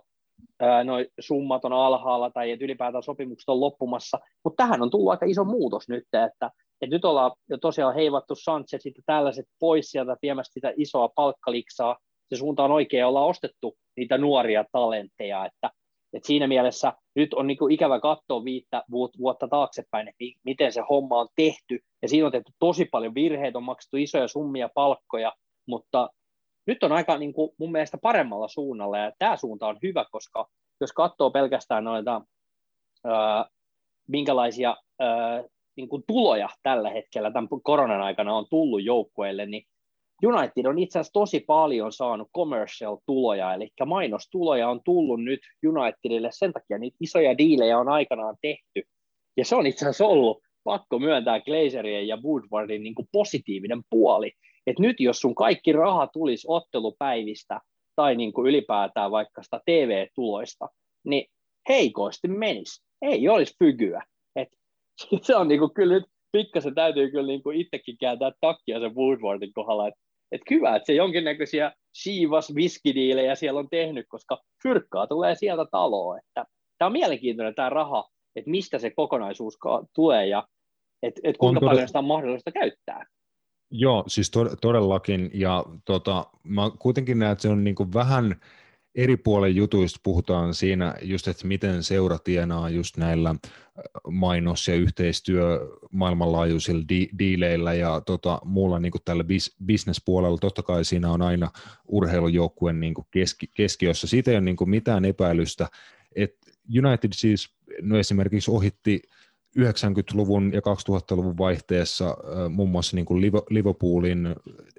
noin 0.83 1.05
summat 1.19 1.65
on 1.65 1.73
alhaalla 1.73 2.29
tai 2.29 2.51
että 2.51 2.65
ylipäätään 2.65 3.03
sopimukset 3.03 3.49
on 3.49 3.59
loppumassa, 3.59 4.19
mutta 4.43 4.63
tähän 4.63 4.81
on 4.81 4.89
tullut 4.89 5.11
aika 5.11 5.25
iso 5.25 5.43
muutos 5.43 5.89
nyt, 5.89 6.03
että, 6.03 6.51
että 6.81 6.95
nyt 6.95 7.05
ollaan 7.05 7.31
jo 7.49 7.57
tosiaan 7.57 7.95
heivattu 7.95 8.35
Sanchezit 8.35 8.97
ja 8.97 9.03
tällaiset 9.05 9.45
pois 9.59 9.91
sieltä 9.91 10.17
viemästä 10.21 10.53
sitä 10.53 10.73
isoa 10.77 11.09
palkkaliksaa, 11.15 11.97
se 12.29 12.35
suunta 12.35 12.63
on 12.63 12.71
oikein, 12.71 13.05
ollaan 13.05 13.29
ostettu 13.29 13.77
niitä 13.97 14.17
nuoria 14.17 14.65
talentteja, 14.71 15.45
että 15.45 15.69
et 16.13 16.23
siinä 16.23 16.47
mielessä 16.47 16.93
nyt 17.15 17.33
on 17.33 17.47
niin 17.47 17.71
ikävä 17.71 17.99
katsoa 17.99 18.45
viittä 18.45 18.83
vuotta 19.19 19.47
taaksepäin, 19.47 20.07
että 20.07 20.39
miten 20.43 20.71
se 20.71 20.81
homma 20.89 21.19
on 21.19 21.27
tehty, 21.35 21.79
ja 22.01 22.09
siinä 22.09 22.25
on 22.25 22.31
tehty 22.31 22.51
tosi 22.59 22.85
paljon 22.85 23.15
virheitä, 23.15 23.57
on 23.57 23.63
maksettu 23.63 23.97
isoja 23.97 24.27
summia 24.27 24.69
palkkoja, 24.75 25.33
mutta 25.67 26.09
nyt 26.67 26.83
on 26.83 26.91
aika 26.91 27.17
niin 27.17 27.33
kuin 27.33 27.51
mun 27.57 27.71
mielestä 27.71 27.97
paremmalla 27.97 28.47
suunnalla, 28.47 28.97
ja 28.97 29.11
tämä 29.19 29.37
suunta 29.37 29.67
on 29.67 29.77
hyvä, 29.83 30.05
koska 30.11 30.49
jos 30.81 30.93
katsoo 30.93 31.29
pelkästään 31.31 31.83
noita, 31.83 32.21
ää, 33.03 33.45
minkälaisia 34.07 34.77
ää, 34.99 35.43
niin 35.75 35.89
kuin 35.89 36.03
tuloja 36.07 36.49
tällä 36.63 36.89
hetkellä 36.89 37.31
tämän 37.31 37.49
koronan 37.63 38.01
aikana 38.01 38.35
on 38.35 38.45
tullut 38.49 38.83
joukkueelle, 38.83 39.45
niin 39.45 39.65
United 40.23 40.65
on 40.65 40.79
itse 40.79 40.99
asiassa 40.99 41.13
tosi 41.13 41.39
paljon 41.39 41.91
saanut 41.91 42.29
commercial-tuloja, 42.35 43.53
eli 43.53 43.69
mainostuloja 43.85 44.69
on 44.69 44.81
tullut 44.85 45.23
nyt 45.23 45.39
Unitedille, 45.67 46.29
sen 46.31 46.53
takia 46.53 46.77
niitä 46.77 46.97
isoja 47.01 47.37
diilejä 47.37 47.79
on 47.79 47.89
aikanaan 47.89 48.35
tehty, 48.41 48.83
ja 49.37 49.45
se 49.45 49.55
on 49.55 49.67
itse 49.67 49.85
asiassa 49.85 50.05
ollut 50.05 50.43
pakko 50.63 50.99
myöntää 50.99 51.39
Glazerien 51.39 52.07
ja 52.07 52.17
Woodwardin 52.17 52.83
niin 52.83 52.95
kuin 52.95 53.07
positiivinen 53.11 53.81
puoli, 53.89 54.31
että 54.67 54.81
nyt 54.81 54.99
jos 54.99 55.19
sun 55.19 55.35
kaikki 55.35 55.71
raha 55.71 56.07
tulisi 56.07 56.47
ottelupäivistä 56.49 57.59
tai 57.95 58.15
niin 58.15 58.33
kuin 58.33 58.47
ylipäätään 58.47 59.11
vaikka 59.11 59.43
sitä 59.43 59.61
TV-tuloista, 59.65 60.69
niin 61.05 61.25
heikosti 61.69 62.27
menisi, 62.27 62.83
ei 63.01 63.29
olisi 63.29 63.55
fygyä. 63.59 64.03
Et 64.35 64.49
se 65.21 65.35
on 65.35 65.47
niin 65.47 65.59
kuin, 65.59 65.73
kyllä 65.73 65.93
nyt 65.93 66.05
pikkasen 66.31 66.75
täytyy 66.75 67.11
kyllä 67.11 67.27
niin 67.27 67.43
kuin 67.43 67.57
itsekin 67.57 67.97
kääntää 67.97 68.31
takkia 68.41 68.79
sen 68.79 68.95
Woodwardin 68.95 69.53
kohdalla, 69.53 69.87
että 69.87 70.05
että 70.31 70.45
hyvä, 70.51 70.75
että 70.75 70.85
se 70.85 70.93
jonkinnäköisiä 70.93 71.71
siivas 71.93 72.55
viskidiilejä 72.55 73.35
siellä 73.35 73.59
on 73.59 73.69
tehnyt, 73.69 74.05
koska 74.09 74.41
fyrkkaa 74.63 75.07
tulee 75.07 75.35
sieltä 75.35 75.65
taloa. 75.71 76.17
Että 76.17 76.45
tämä 76.77 76.87
on 76.87 76.91
mielenkiintoinen 76.91 77.55
tämä 77.55 77.69
raha, 77.69 78.09
että 78.35 78.51
mistä 78.51 78.79
se 78.79 78.89
kokonaisuus 78.89 79.57
tulee 79.95 80.27
ja 80.27 80.47
että 81.03 81.21
et 81.23 81.37
kuinka 81.37 81.59
on 81.59 81.69
paljon 81.69 81.87
sitä 81.87 81.99
on 81.99 82.05
mahdollista 82.05 82.51
käyttää. 82.51 83.05
Joo, 83.71 84.03
siis 84.07 84.31
todellakin, 84.61 85.31
ja 85.33 85.65
tota, 85.85 86.25
mä 86.43 86.71
kuitenkin 86.79 87.19
näen, 87.19 87.31
että 87.31 87.41
se 87.41 87.49
on 87.49 87.63
niin 87.63 87.75
kuin 87.75 87.93
vähän 87.93 88.35
eri 88.95 89.17
puolen 89.17 89.55
jutuista 89.55 89.99
puhutaan 90.03 90.53
siinä 90.53 90.95
just, 91.01 91.27
että 91.27 91.47
miten 91.47 91.83
seura 91.83 92.19
tienaa 92.19 92.69
just 92.69 92.97
näillä 92.97 93.35
mainos- 94.07 94.67
ja 94.67 94.75
yhteistyö 94.75 95.69
maailmanlaajuisilla 95.91 96.85
di- 96.89 97.09
diileillä 97.19 97.73
ja 97.73 98.01
tota, 98.01 98.41
muulla 98.45 98.79
niin 98.79 98.93
tällä 99.05 99.23
bis- 99.23 99.55
bisnespuolella. 99.65 100.37
Totta 100.37 100.63
kai 100.63 100.85
siinä 100.85 101.11
on 101.11 101.21
aina 101.21 101.51
urheilujoukkueen 101.87 102.79
niin 102.79 102.93
keski- 103.11 103.51
keskiössä. 103.55 104.07
Siitä 104.07 104.31
ei 104.31 104.37
ole 104.37 104.45
niin 104.45 104.57
mitään 104.65 105.05
epäilystä, 105.05 105.67
että 106.15 106.51
United 106.85 107.09
siis 107.13 107.55
no 107.81 107.97
esimerkiksi 107.97 108.51
ohitti 108.51 109.01
90-luvun 109.59 110.53
ja 110.53 110.59
2000-luvun 110.59 111.37
vaihteessa 111.37 112.17
muun 112.49 112.69
muassa 112.69 112.95
niin 112.95 113.05
kuin 113.05 113.21
Liverpoolin 113.49 114.35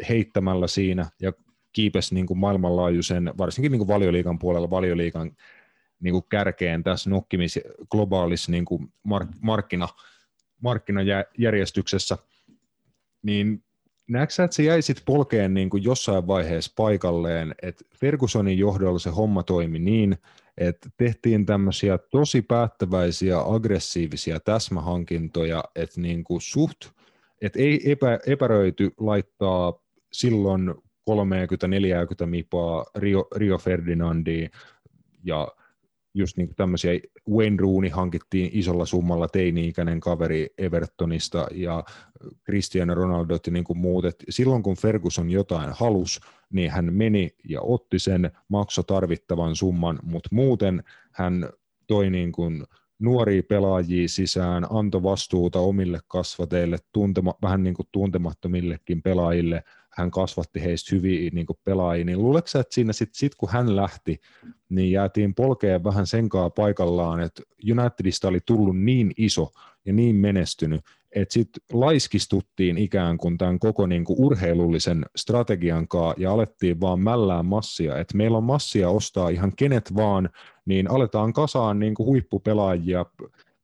heittämällä 0.08 0.66
siinä 0.66 1.10
ja 1.22 1.32
kiipesi 1.72 2.14
niin 2.14 2.26
kuin 2.26 2.38
maailmanlaajuisen, 2.38 3.32
varsinkin 3.38 3.72
niin 3.72 3.78
kuin 3.80 3.88
valioliikan 3.88 4.38
puolella 4.38 4.70
valioliikan 4.70 5.36
niin 6.00 6.12
kuin 6.12 6.24
kärkeen 6.28 6.82
tässä 6.82 7.10
nokkimis 7.10 7.58
globaalissa 7.90 8.52
niin 8.52 8.64
kuin 8.64 8.92
mark, 9.02 9.28
markkina, 9.40 9.88
markkinajärjestyksessä, 10.60 12.18
niin 13.22 13.64
näetkö 14.08 14.44
että 14.44 14.56
se 14.56 14.62
jäi 14.62 14.82
sitten 14.82 15.04
polkeen 15.04 15.54
niin 15.54 15.70
kuin 15.70 15.84
jossain 15.84 16.26
vaiheessa 16.26 16.72
paikalleen, 16.76 17.54
että 17.62 17.84
Fergusonin 18.00 18.58
johdolla 18.58 18.98
se 18.98 19.10
homma 19.10 19.42
toimi 19.42 19.78
niin, 19.78 20.18
että 20.58 20.88
tehtiin 20.96 21.46
tämmöisiä 21.46 21.98
tosi 21.98 22.42
päättäväisiä, 22.42 23.40
aggressiivisia 23.40 24.40
täsmähankintoja, 24.40 25.64
että 25.74 26.00
niin 26.00 26.24
kuin 26.24 26.40
suht, 26.40 26.78
että 27.42 27.58
ei 27.58 27.90
epä, 27.90 28.18
epäröity 28.26 28.90
laittaa 28.98 29.82
silloin 30.12 30.74
30-40 31.10 32.26
mipaa 32.26 32.86
Rio, 32.96 33.28
Rio 33.36 33.58
Ferdinandiin 33.58 34.50
ja 35.24 35.48
just 36.16 36.36
niin 36.36 36.46
kuin 36.46 36.56
tämmöisiä, 36.56 36.92
Wayne 37.30 37.56
Rooney 37.60 37.90
hankittiin 37.90 38.50
isolla 38.52 38.86
summalla 38.86 39.28
teini-ikäinen 39.28 40.00
kaveri 40.00 40.48
Evertonista 40.58 41.46
ja 41.52 41.84
Cristiano 42.44 42.94
Ronaldo 42.94 43.38
niin 43.50 43.64
kuin 43.64 43.78
muut. 43.78 44.04
Et 44.04 44.24
silloin 44.28 44.62
kun 44.62 44.76
Ferguson 44.76 45.30
jotain 45.30 45.70
halus, 45.72 46.20
niin 46.52 46.70
hän 46.70 46.92
meni 46.94 47.30
ja 47.48 47.60
otti 47.60 47.98
sen, 47.98 48.30
makso 48.48 48.82
tarvittavan 48.82 49.56
summan, 49.56 49.98
mutta 50.02 50.28
muuten 50.32 50.82
hän 51.12 51.50
toi 51.86 52.10
niin 52.10 52.32
kuin 52.32 52.64
nuoria 52.98 53.42
pelaajia 53.48 54.08
sisään, 54.08 54.66
antoi 54.70 55.02
vastuuta 55.02 55.60
omille 55.60 56.00
kasvateille, 56.08 56.78
tuntema, 56.92 57.34
vähän 57.42 57.62
niin 57.62 57.74
kuin 57.74 57.88
tuntemattomillekin 57.92 59.02
pelaajille, 59.02 59.62
hän 59.96 60.10
kasvatti 60.10 60.62
heistä 60.62 60.94
hyviä 60.96 61.30
niin 61.32 61.46
pelaajia, 61.64 62.04
niin 62.04 62.22
luuletko 62.22 62.48
sä, 62.48 62.60
että 62.60 62.74
siinä 62.74 62.92
sitten 62.92 63.18
sit, 63.18 63.34
kun 63.34 63.48
hän 63.52 63.76
lähti, 63.76 64.20
niin 64.68 64.92
jäätiin 64.92 65.34
polkeen 65.34 65.84
vähän 65.84 66.06
senkaa 66.06 66.50
paikallaan, 66.50 67.20
että 67.20 67.42
Unitedista 67.70 68.28
oli 68.28 68.40
tullut 68.46 68.78
niin 68.78 69.12
iso 69.16 69.50
ja 69.84 69.92
niin 69.92 70.16
menestynyt, 70.16 70.80
että 71.12 71.32
sitten 71.32 71.62
laiskistuttiin 71.72 72.78
ikään 72.78 73.18
kuin 73.18 73.38
tämän 73.38 73.58
koko 73.58 73.86
niin 73.86 74.04
kuin 74.04 74.20
urheilullisen 74.20 75.06
strategian 75.16 75.88
kaa 75.88 76.14
ja 76.16 76.32
alettiin 76.32 76.80
vaan 76.80 77.00
mällään 77.00 77.46
massia, 77.46 77.98
että 77.98 78.16
meillä 78.16 78.38
on 78.38 78.44
massia 78.44 78.90
ostaa 78.90 79.28
ihan 79.28 79.52
kenet 79.56 79.94
vaan, 79.94 80.30
niin 80.66 80.90
aletaan 80.90 81.32
kasaan 81.32 81.78
niin 81.78 81.94
kuin 81.94 82.06
huippupelaajia, 82.06 83.06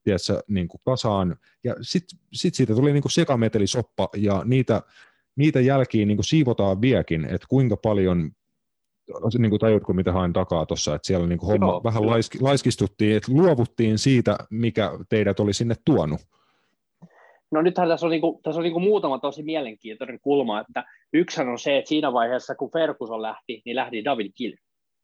tiedätkö, 0.04 0.42
niin 0.48 0.68
kuin 0.68 0.80
kasaan, 0.84 1.36
ja 1.64 1.74
sitten 1.80 2.18
sit 2.32 2.54
siitä 2.54 2.74
tuli 2.74 2.92
niin 2.92 3.02
kuin 3.02 3.12
sekametelisoppa, 3.12 4.08
ja 4.16 4.42
niitä 4.44 4.82
niitä 5.36 5.60
jälkiä 5.60 6.06
niin 6.06 6.16
kuin 6.16 6.24
siivotaan 6.24 6.80
viekin, 6.80 7.24
että 7.24 7.46
kuinka 7.48 7.76
paljon 7.76 8.30
niin 9.38 9.50
kuin 9.50 9.60
tajutko, 9.60 9.92
mitä 9.92 10.12
hain 10.12 10.32
takaa 10.32 10.66
tuossa, 10.66 10.94
että 10.94 11.06
siellä 11.06 11.26
niin 11.26 11.38
kuin 11.38 11.50
homma 11.50 11.66
Joo, 11.66 11.82
vähän 11.84 12.06
laiski, 12.06 12.38
laiskistuttiin, 12.40 13.16
että 13.16 13.32
luovuttiin 13.32 13.98
siitä, 13.98 14.38
mikä 14.50 14.90
teidät 15.08 15.40
oli 15.40 15.52
sinne 15.52 15.74
tuonut. 15.84 16.20
No 17.50 17.62
nythän 17.62 17.88
tässä 17.88 18.06
on, 18.06 18.10
niin 18.10 18.20
kuin, 18.20 18.42
tässä 18.42 18.58
on 18.58 18.62
niin 18.62 18.72
kuin 18.72 18.84
muutama 18.84 19.18
tosi 19.18 19.42
mielenkiintoinen 19.42 20.18
kulma, 20.22 20.60
että 20.60 20.84
yksihän 21.12 21.48
on 21.48 21.58
se, 21.58 21.78
että 21.78 21.88
siinä 21.88 22.12
vaiheessa, 22.12 22.54
kun 22.54 22.70
Ferguson 22.72 23.22
lähti, 23.22 23.62
niin 23.64 23.76
lähti 23.76 24.04
David 24.04 24.32
Gill. 24.36 24.54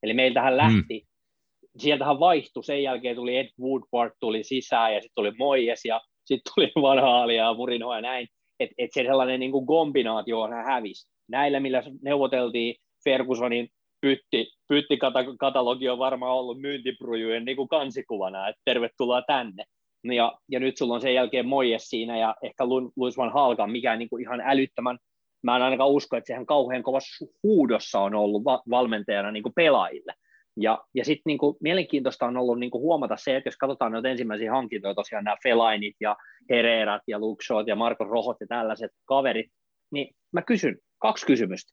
Eli 0.03 0.15
meiltähän 0.15 0.53
mm. 0.53 0.57
lähti, 0.57 0.99
mm. 0.99 1.69
sieltähän 1.79 2.21
vaihtui, 2.21 2.65
sen 2.65 2.83
jälkeen 2.83 3.17
tuli 3.17 3.37
Ed 3.37 3.49
Woodward 3.61 4.13
tuli 4.21 4.45
sisään 4.45 4.95
ja 4.95 5.01
sitten 5.01 5.15
tuli 5.15 5.33
Moyes 5.39 5.85
ja 5.85 6.01
sitten 6.25 6.53
tuli 6.55 6.73
Van 6.83 7.35
ja 7.35 7.55
Murino 7.55 7.95
ja 7.95 8.01
näin 8.01 8.29
että 8.61 8.75
et 8.79 8.91
se 8.93 9.03
sellainen 9.03 9.41
niin 9.41 9.53
kuin 9.53 9.67
kombinaatio 9.67 10.41
on 10.41 10.53
hävisi. 10.53 11.11
Näillä, 11.29 11.61
millä 11.61 11.83
neuvoteltiin 12.03 12.75
Fergusonin 13.05 13.69
pytti, 14.01 14.53
pyttikatalogi 14.69 15.89
on 15.89 15.99
varmaan 15.99 16.37
ollut 16.37 16.61
myyntiprujujen 16.61 17.45
niin 17.45 17.57
kuin 17.57 17.69
kansikuvana, 17.69 18.49
että 18.49 18.63
tervetuloa 18.65 19.23
tänne. 19.23 19.65
Ja, 20.05 20.39
ja 20.49 20.61
nyt 20.61 20.77
sulla 20.77 20.95
on 20.95 21.01
sen 21.01 21.15
jälkeen 21.15 21.47
Moyes 21.47 21.91
siinä 21.91 22.19
ja 22.19 22.35
ehkä 22.43 22.69
Louis 22.69 23.17
van 23.17 23.33
Halka, 23.33 23.67
mikä 23.67 23.97
niin 23.97 24.09
kuin 24.09 24.23
ihan 24.23 24.41
älyttömän, 24.41 24.99
mä 25.43 25.57
en 25.57 25.63
ainakaan 25.63 25.91
usko, 25.91 26.17
että 26.17 26.27
sehän 26.27 26.47
kauhean 26.47 26.83
kovassa 26.83 27.27
huudossa 27.43 28.01
on 28.01 28.15
ollut 28.15 28.45
va- 28.45 28.63
valmentajana 28.71 29.31
niin 29.31 29.43
kuin 29.43 29.55
pelaajille. 29.57 30.15
Ja, 30.61 30.85
ja 30.95 31.05
sitten 31.05 31.23
niinku, 31.25 31.57
mielenkiintoista 31.61 32.27
on 32.27 32.37
ollut 32.37 32.59
niinku 32.59 32.81
huomata 32.81 33.17
se, 33.17 33.37
että 33.37 33.49
jos 33.49 33.57
katsotaan 33.57 33.93
noita 33.93 34.09
ensimmäisiä 34.09 34.53
hankintoja, 34.53 34.95
tosiaan 34.95 35.25
nämä 35.25 35.37
Felainit 35.43 35.97
ja 36.01 36.17
Hererat 36.51 37.03
ja 37.07 37.19
Luxot 37.19 37.67
ja 37.67 37.77
Marko 37.77 38.05
Rohot 38.05 38.37
ja 38.41 38.47
tällaiset 38.47 38.91
kaverit, 39.05 39.47
niin 39.91 40.15
mä 40.33 40.43
kysyn 40.43 40.79
kaksi 40.99 41.27
kysymystä. 41.27 41.73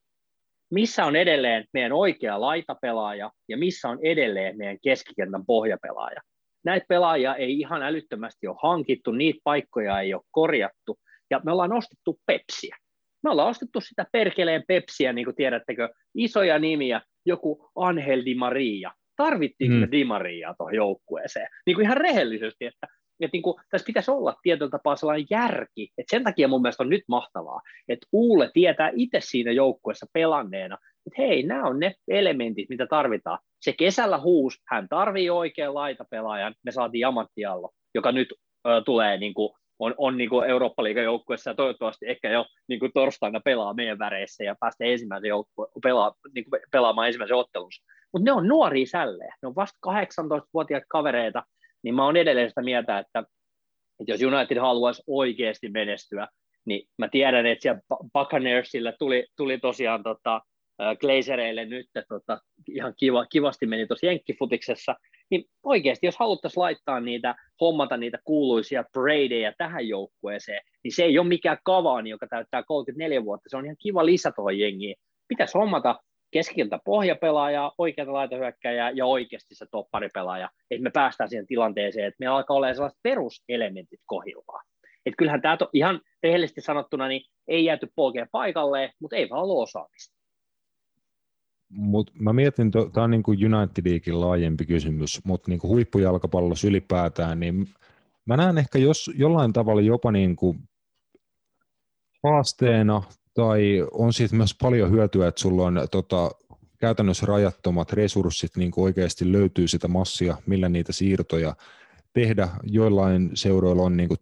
Missä 0.71 1.05
on 1.05 1.15
edelleen 1.15 1.65
meidän 1.73 1.93
oikea 1.93 2.41
laitapelaaja 2.41 3.31
ja 3.49 3.57
missä 3.57 3.89
on 3.89 3.99
edelleen 4.03 4.57
meidän 4.57 4.77
keskikentän 4.83 5.45
pohjapelaaja? 5.45 6.21
Näitä 6.65 6.85
pelaajia 6.89 7.35
ei 7.35 7.59
ihan 7.59 7.83
älyttömästi 7.83 8.47
ole 8.47 8.57
hankittu, 8.61 9.11
niitä 9.11 9.39
paikkoja 9.43 9.99
ei 9.99 10.13
ole 10.13 10.23
korjattu, 10.31 10.99
ja 11.31 11.41
me 11.43 11.51
ollaan 11.51 11.73
ostettu 11.73 12.19
Pepsiä. 12.25 12.77
Me 13.23 13.29
ollaan 13.29 13.49
ostettu 13.49 13.81
sitä 13.81 14.05
perkeleen 14.11 14.63
Pepsiä, 14.67 15.13
niin 15.13 15.25
kuin 15.25 15.35
tiedättekö, 15.35 15.89
isoja 16.15 16.59
nimiä, 16.59 17.01
joku 17.25 17.71
Angel 17.75 18.25
Di 18.25 18.35
Maria. 18.35 18.91
Tarvittiinko 19.15 19.77
me 19.77 19.87
Di 19.91 20.03
Mariaa 20.03 20.55
tuohon 20.57 20.75
joukkueeseen? 20.75 21.47
Niin 21.65 21.75
kuin 21.75 21.85
ihan 21.85 21.97
rehellisesti, 21.97 22.65
että, 22.65 22.87
että 23.19 23.35
niin 23.35 23.43
kuin, 23.43 23.55
tässä 23.69 23.85
pitäisi 23.85 24.11
olla 24.11 24.35
tietyllä 24.41 24.69
tapaa 24.69 24.95
sellainen 24.95 25.27
järki, 25.29 25.89
että 25.97 26.15
sen 26.15 26.23
takia 26.23 26.47
mun 26.47 26.61
mielestä 26.61 26.83
on 26.83 26.89
nyt 26.89 27.03
mahtavaa, 27.07 27.61
että 27.87 28.07
Uule 28.11 28.49
tietää 28.53 28.91
itse 28.95 29.19
siinä 29.21 29.51
joukkueessa 29.51 30.05
pelanneena, 30.13 30.77
että 31.07 31.21
hei, 31.21 31.43
nämä 31.43 31.63
on 31.63 31.79
ne 31.79 31.95
elementit, 32.07 32.69
mitä 32.69 32.87
tarvitaan. 32.87 33.39
Se 33.61 33.73
kesällä 33.73 34.17
huus, 34.17 34.61
hän 34.67 34.89
tarvii 34.89 35.29
oikean 35.29 35.73
laitapelaajan, 35.73 36.55
me 36.63 36.71
saatiin 36.71 36.99
Jamanttiallo, 36.99 37.71
joka 37.95 38.11
nyt 38.11 38.33
ö, 38.67 38.81
tulee 38.85 39.17
niin 39.17 39.33
kuin 39.33 39.53
on, 39.79 39.93
on 39.97 40.17
niin 40.17 40.29
Eurooppa-liigan 40.47 41.03
joukkueessa 41.03 41.49
ja 41.49 41.55
toivottavasti 41.55 42.05
ehkä 42.09 42.29
jo 42.29 42.45
niin 42.67 42.79
kuin 42.79 42.91
torstaina 42.93 43.39
pelaa 43.39 43.73
meidän 43.73 43.99
väreissä 43.99 44.43
ja 44.43 44.55
pääsee 44.59 44.91
ensimmäisen 44.91 45.29
joukkue, 45.29 45.67
pelaa, 45.83 46.13
niin 46.35 46.45
kuin 46.49 46.61
pelaamaan 46.71 47.07
ensimmäisen 47.07 47.37
ottelunsa. 47.37 47.83
Mutta 48.13 48.25
ne 48.25 48.31
on 48.31 48.47
nuoria 48.47 48.85
sälleen, 48.85 49.33
ne 49.41 49.47
on 49.47 49.55
vasta 49.55 49.79
18-vuotiaat 49.87 50.83
kavereita, 50.89 51.43
niin 51.83 51.95
mä 51.95 52.05
oon 52.05 52.17
edelleen 52.17 52.49
sitä 52.49 52.61
mieltä, 52.61 52.99
että, 52.99 53.19
että 53.99 54.11
jos 54.11 54.21
United 54.21 54.57
haluaisi 54.57 55.03
oikeasti 55.07 55.69
menestyä, 55.69 56.27
niin 56.65 56.87
mä 56.97 57.07
tiedän, 57.07 57.45
että 57.45 57.61
siellä 57.61 57.81
Buccaneersille 58.13 58.93
tuli, 58.99 59.27
tuli 59.37 59.57
tosiaan 59.57 60.03
tota, 60.03 60.41
Glazereille 60.99 61.65
nyt 61.65 61.89
tota, 62.09 62.41
ihan 62.69 62.93
kiva, 62.97 63.25
kivasti 63.25 63.65
meni 63.65 63.87
tuossa 63.87 64.05
jenkkifutiksessa, 64.05 64.95
niin 65.29 65.45
oikeasti 65.63 66.05
jos 66.05 66.17
haluttaisiin 66.17 66.61
laittaa 66.61 66.99
niitä, 66.99 67.35
hommata 67.61 67.97
niitä 67.97 68.19
kuuluisia 68.23 68.83
bradeja 68.93 69.53
tähän 69.57 69.87
joukkueeseen, 69.87 70.61
niin 70.83 70.95
se 70.95 71.03
ei 71.03 71.19
ole 71.19 71.27
mikään 71.27 71.57
kavaani, 71.63 72.09
joka 72.09 72.27
täyttää 72.27 72.63
34 72.63 73.25
vuotta, 73.25 73.49
se 73.49 73.57
on 73.57 73.65
ihan 73.65 73.77
kiva 73.79 74.05
lisä 74.05 74.31
tuohon 74.35 74.59
jengiin. 74.59 74.95
Pitäisi 75.27 75.57
hommata 75.57 75.99
keskiltä 76.31 76.79
pohjapelaaja, 76.85 77.71
oikeata 77.77 78.13
laitahyökkäjää 78.13 78.91
ja 78.91 79.05
oikeasti 79.05 79.55
se 79.55 79.65
topparipelaaja, 79.71 80.49
että 80.71 80.83
me 80.83 80.91
päästään 80.93 81.29
siihen 81.29 81.47
tilanteeseen, 81.47 82.07
että 82.07 82.15
meillä 82.19 82.35
alkaa 82.35 82.57
olla 82.57 82.73
sellaiset 82.73 82.99
peruselementit 83.03 83.99
kohillaan. 84.05 84.65
Että 85.05 85.17
kyllähän 85.17 85.41
tämä 85.41 85.57
ihan 85.73 86.01
rehellisesti 86.23 86.61
sanottuna 86.61 87.07
niin 87.07 87.21
ei 87.47 87.65
jääty 87.65 87.87
polkeen 87.95 88.27
paikalleen, 88.31 88.89
mutta 88.99 89.15
ei 89.15 89.29
vaan 89.29 89.43
ole 89.43 89.61
osaamista. 89.63 90.15
Mut 91.77 92.11
mä 92.19 92.33
mietin, 92.33 92.71
tämä 92.71 93.03
on 93.03 93.11
niin 93.11 93.23
kuin 93.23 93.55
Unitediikin 93.55 94.21
laajempi 94.21 94.65
kysymys, 94.65 95.21
mutta 95.23 95.51
niin 95.51 95.59
kuin 95.59 95.69
huippujalkapallossa 95.69 96.67
ylipäätään, 96.67 97.39
niin 97.39 97.67
mä 98.25 98.37
näen 98.37 98.57
ehkä 98.57 98.79
jos, 98.79 99.11
jollain 99.15 99.53
tavalla 99.53 99.81
jopa 99.81 100.11
niin 100.11 100.35
kuin 100.35 100.59
haasteena, 102.23 103.03
tai 103.33 103.87
on 103.91 104.13
siitä 104.13 104.35
myös 104.35 104.55
paljon 104.61 104.91
hyötyä, 104.91 105.27
että 105.27 105.41
sulla 105.41 105.63
on 105.63 105.87
tota, 105.91 106.31
käytännössä 106.77 107.25
rajattomat 107.25 107.93
resurssit, 107.93 108.57
niin 108.57 108.71
kuin 108.71 108.83
oikeasti 108.85 109.31
löytyy 109.31 109.67
sitä 109.67 109.87
massia, 109.87 110.37
millä 110.45 110.69
niitä 110.69 110.93
siirtoja 110.93 111.55
tehdä. 112.13 112.49
Joillain 112.63 113.31
seuroilla 113.33 113.83
on 113.83 113.97
niin 113.97 114.09
kuin 114.09 114.19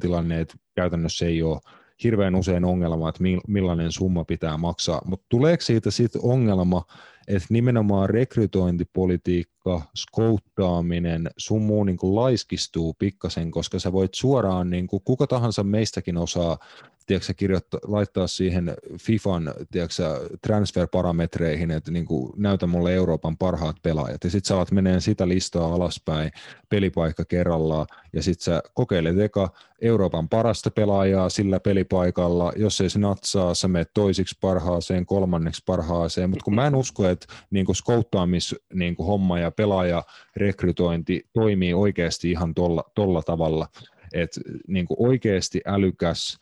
tilanne, 0.00 0.40
että 0.40 0.54
käytännössä 0.74 1.26
ei 1.26 1.42
ole 1.42 1.60
hirveän 2.04 2.34
usein 2.34 2.64
ongelma, 2.64 3.08
että 3.08 3.24
millainen 3.48 3.92
summa 3.92 4.24
pitää 4.24 4.56
maksaa, 4.56 5.02
mutta 5.04 5.26
tuleeko 5.28 5.62
siitä 5.62 5.90
sitten 5.90 6.22
ongelma, 6.24 6.82
että 7.28 7.46
nimenomaan 7.50 8.10
rekrytointipolitiikka, 8.10 9.82
skouttaaminen, 9.96 11.30
sun 11.36 11.62
muu 11.62 11.84
niin 11.84 11.96
kuin 11.96 12.14
laiskistuu 12.14 12.94
pikkasen, 12.98 13.50
koska 13.50 13.78
sä 13.78 13.92
voit 13.92 14.14
suoraan, 14.14 14.70
niin 14.70 14.86
kuin 14.86 15.02
kuka 15.04 15.26
tahansa 15.26 15.64
meistäkin 15.64 16.16
osaa 16.16 16.58
tiedätkö, 17.06 17.34
kirjoittaa, 17.36 17.80
laittaa 17.86 18.26
siihen 18.26 18.74
FIFAn 19.00 19.54
tiedätkö, 19.70 20.28
transfer-parametreihin, 20.46 21.70
että 21.70 21.90
niin 21.90 22.06
kuin, 22.06 22.32
näytä 22.36 22.66
mulle 22.66 22.94
Euroopan 22.94 23.36
parhaat 23.36 23.76
pelaajat, 23.82 24.24
ja 24.24 24.30
sitten 24.30 24.48
sä 24.48 24.56
alat 24.56 24.72
menee 24.72 25.00
sitä 25.00 25.28
listaa 25.28 25.74
alaspäin 25.74 26.30
pelipaikka 26.68 27.24
kerrallaan, 27.24 27.86
ja 28.12 28.22
sitten 28.22 28.44
sä 28.44 28.62
kokeilet 28.74 29.18
eka 29.18 29.50
Euroopan 29.80 30.28
parasta 30.28 30.70
pelaajaa 30.70 31.28
sillä 31.28 31.60
pelipaikalla, 31.60 32.52
jos 32.56 32.80
ei 32.80 32.90
se 32.90 32.98
natsaa, 32.98 33.54
sä 33.54 33.68
menet 33.68 33.90
toisiksi 33.94 34.38
parhaaseen, 34.40 35.06
kolmanneksi 35.06 35.62
parhaaseen, 35.66 36.30
mutta 36.30 36.44
kun 36.44 36.54
mä 36.54 36.66
en 36.66 36.74
usko, 36.74 37.08
että 37.08 37.26
niin 37.50 37.66
kuin 37.66 37.76
skouttaamis 37.76 38.54
niin 38.74 38.96
kuin 38.96 39.06
homma 39.06 39.38
ja 39.38 39.50
pelaajarekrytointi 39.50 41.26
toimii 41.32 41.74
oikeasti 41.74 42.30
ihan 42.30 42.54
tolla, 42.54 42.84
tolla 42.94 43.22
tavalla, 43.22 43.68
että 44.14 44.40
niin 44.68 44.86
oikeasti 44.98 45.60
älykäs, 45.66 46.38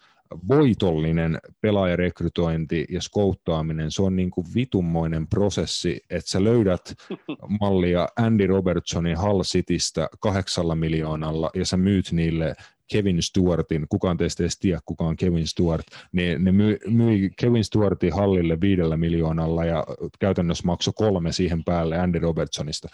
voitollinen 0.49 1.39
pelaajarekrytointi 1.61 2.87
ja 2.91 3.03
skouttaaminen, 3.03 3.91
se 3.91 4.03
on 4.03 4.17
niin 4.17 4.31
kuin 4.31 4.47
vitummoinen 4.55 5.27
prosessi, 5.27 6.01
että 6.11 6.31
sä 6.31 6.45
löydät 6.45 6.95
mallia 7.61 8.09
Andy 8.17 8.47
Robertsonin 8.47 9.21
Hull 9.21 9.43
Citystä 9.43 10.09
kahdeksalla 10.21 10.75
miljoonalla 10.75 11.51
ja 11.55 11.67
sä 11.67 11.77
myyt 11.77 12.13
niille 12.13 12.55
Kevin 12.93 13.23
Stewartin, 13.23 13.87
kukaan 13.89 14.17
teistä 14.17 14.43
edes 14.43 14.59
tiedä, 14.59 14.81
kuka 14.85 15.05
on 15.05 15.17
Kevin 15.17 15.47
Stewart, 15.47 15.87
niin 16.13 16.45
ne 16.45 16.53
myi, 16.53 16.79
myi 16.87 17.31
Kevin 17.41 17.65
Stewartin 17.65 18.13
hallille 18.13 18.61
viidellä 18.61 18.97
miljoonalla 18.97 19.65
ja 19.65 19.85
käytännössä 20.19 20.67
maksoi 20.67 20.95
kolme 20.97 21.33
siihen 21.33 21.65
päälle 21.65 21.99
Andy 21.99 22.19
Robertsonista. 22.19 22.89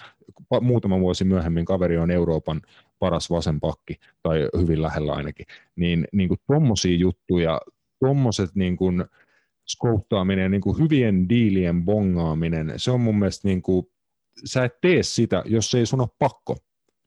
Muutama 0.60 1.00
vuosi 1.00 1.24
myöhemmin 1.24 1.64
kaveri 1.64 1.98
on 1.98 2.10
Euroopan 2.10 2.60
paras 2.98 3.30
vasen 3.30 3.60
pakki, 3.60 3.94
tai 4.22 4.48
hyvin 4.58 4.82
lähellä 4.82 5.12
ainakin. 5.12 5.46
Niin, 5.76 6.08
niin 6.12 6.28
kuin 6.28 6.40
tommosia 6.46 6.96
juttuja, 6.96 7.60
tommoset 8.00 8.50
niin 8.54 8.76
kuin 8.76 9.04
skouttaaminen, 9.68 10.50
niin 10.50 10.60
kuin 10.60 10.78
hyvien 10.78 11.28
diilien 11.28 11.84
bongaaminen, 11.84 12.72
se 12.76 12.90
on 12.90 13.00
mun 13.00 13.18
mielestä 13.18 13.48
niin 13.48 13.62
kuin, 13.62 13.86
sä 14.44 14.64
et 14.64 14.80
tee 14.80 15.02
sitä, 15.02 15.42
jos 15.46 15.74
ei 15.74 15.86
sun 15.86 16.00
ole 16.00 16.08
pakko 16.18 16.56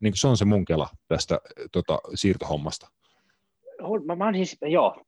niin 0.04 0.14
se 0.16 0.28
on 0.28 0.38
se 0.38 0.46
mun 0.46 0.66
kela 0.66 0.88
tästä 1.08 1.40
tota, 1.72 2.00
siirtohommasta. 2.14 2.88
Mä, 4.06 4.16
mä 4.16 4.34
siis, 4.34 4.58
joo, 4.62 5.04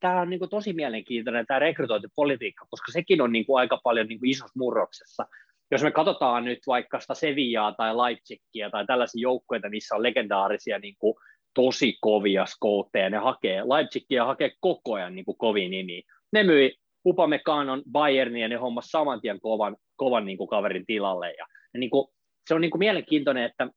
tämä 0.00 0.20
on 0.20 0.30
niin 0.30 0.38
kuin 0.38 0.50
tosi 0.50 0.72
mielenkiintoinen 0.72 1.46
tämä 1.46 1.58
rekrytointipolitiikka, 1.58 2.66
koska 2.70 2.92
sekin 2.92 3.20
on 3.20 3.32
niin 3.32 3.46
kuin 3.46 3.60
aika 3.60 3.80
paljon 3.84 4.06
niin 4.06 4.18
kuin 4.18 4.30
isossa 4.30 4.58
murroksessa. 4.58 5.26
Jos 5.70 5.82
me 5.82 5.90
katsotaan 5.90 6.44
nyt 6.44 6.58
vaikka 6.66 7.00
sitä 7.00 7.14
Sevillaa 7.14 7.72
tai 7.72 7.96
Leipzigia 7.96 8.70
tai 8.70 8.86
tällaisia 8.86 9.22
joukkoja, 9.22 9.70
missä 9.70 9.94
on 9.94 10.02
legendaarisia 10.02 10.78
niin 10.78 10.94
kuin 10.98 11.14
tosi 11.54 11.98
kovia 12.00 12.46
skoutteja, 12.46 13.10
ne 13.10 13.16
hakee, 13.16 13.62
Leipzigia 13.62 14.24
hakee 14.24 14.50
koko 14.60 14.94
ajan 14.94 15.14
niin 15.14 15.24
kuin 15.24 15.38
kovin 15.38 15.70
nimi. 15.70 16.02
Ne 16.32 16.42
myi 16.42 16.74
Upamekanon 17.06 17.82
Bayernin 17.92 18.42
ja 18.42 18.48
ne 18.48 18.56
hommas 18.56 18.86
saman 18.86 19.20
tien 19.20 19.40
kovan, 19.40 19.76
kovan 19.96 20.26
niin 20.26 20.38
kuin 20.38 20.48
kaverin 20.48 20.86
tilalle. 20.86 21.30
Ja, 21.30 21.46
ja 21.74 21.80
niin 21.80 21.90
kuin, 21.90 22.08
se 22.48 22.54
on 22.54 22.60
niin 22.60 22.70
kuin 22.70 22.78
mielenkiintoinen, 22.78 23.44
että 23.44 23.68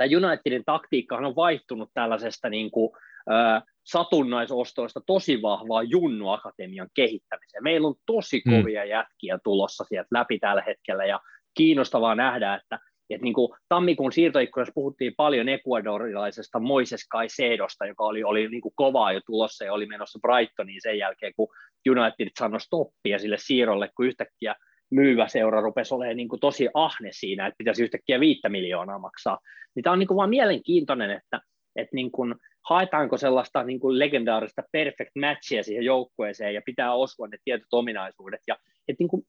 tämä 0.00 0.28
Unitedin 0.28 0.64
taktiikka 0.66 1.16
on 1.16 1.36
vaihtunut 1.36 1.90
tällaisesta 1.94 2.48
niin 2.48 2.70
kuin, 2.70 2.90
äh, 3.32 3.62
satunnaisostoista 3.84 5.00
tosi 5.06 5.42
vahvaa 5.42 5.82
Junnu-akatemian 5.82 6.88
kehittämiseen. 6.94 7.62
Meillä 7.62 7.88
on 7.88 7.94
tosi 8.06 8.42
mm. 8.46 8.52
kovia 8.52 8.84
mm. 8.84 8.88
jätkiä 8.88 9.38
tulossa 9.44 9.84
sieltä 9.84 10.08
läpi 10.10 10.38
tällä 10.38 10.62
hetkellä 10.66 11.04
ja 11.04 11.20
kiinnostavaa 11.54 12.14
nähdä, 12.14 12.54
että 12.54 12.78
että 13.10 13.24
niin 13.24 13.34
kuin 13.34 13.52
tammikuun 13.68 14.12
siirtoikkunassa 14.12 14.72
puhuttiin 14.74 15.14
paljon 15.16 15.48
ecuadorilaisesta 15.48 16.60
Moises 16.60 17.08
Caicedosta, 17.12 17.86
joka 17.86 18.04
oli, 18.04 18.24
oli 18.24 18.48
niin 18.48 18.60
kuin 18.60 18.72
kovaa 18.76 19.12
jo 19.12 19.20
tulossa 19.26 19.64
ja 19.64 19.72
oli 19.72 19.86
menossa 19.86 20.18
Brightoniin 20.22 20.80
sen 20.82 20.98
jälkeen, 20.98 21.32
kun 21.36 21.48
United 21.88 22.30
sanoi 22.38 22.60
stoppia 22.60 23.18
sille 23.18 23.36
siirrolle, 23.38 23.90
kun 23.96 24.06
yhtäkkiä 24.06 24.54
myyvä 24.90 25.28
seura 25.28 25.60
rupesi 25.60 25.94
olemaan 25.94 26.16
niin 26.16 26.28
kuin 26.28 26.40
tosi 26.40 26.68
ahne 26.74 27.08
siinä, 27.12 27.46
että 27.46 27.58
pitäisi 27.58 27.82
yhtäkkiä 27.82 28.20
viittä 28.20 28.48
miljoonaa 28.48 28.98
maksaa. 28.98 29.38
Niin 29.74 29.82
tämä 29.82 29.92
on 29.92 29.98
niin 29.98 30.06
kuin 30.06 30.16
vaan 30.16 30.30
mielenkiintoinen, 30.30 31.10
että, 31.10 31.40
että 31.76 31.96
niin 31.96 32.10
kuin 32.10 32.34
haetaanko 32.68 33.16
sellaista 33.16 33.62
niin 33.62 33.80
kuin 33.80 33.98
legendaarista 33.98 34.62
perfect 34.72 35.10
matchia 35.20 35.62
siihen 35.62 35.84
joukkueeseen 35.84 36.54
ja 36.54 36.62
pitää 36.66 36.94
osua 36.94 37.28
ne 37.28 37.38
tietyt 37.44 37.72
ominaisuudet. 37.72 38.40
Ja, 38.46 38.56
että 38.88 39.02
niin 39.02 39.08
kuin, 39.08 39.22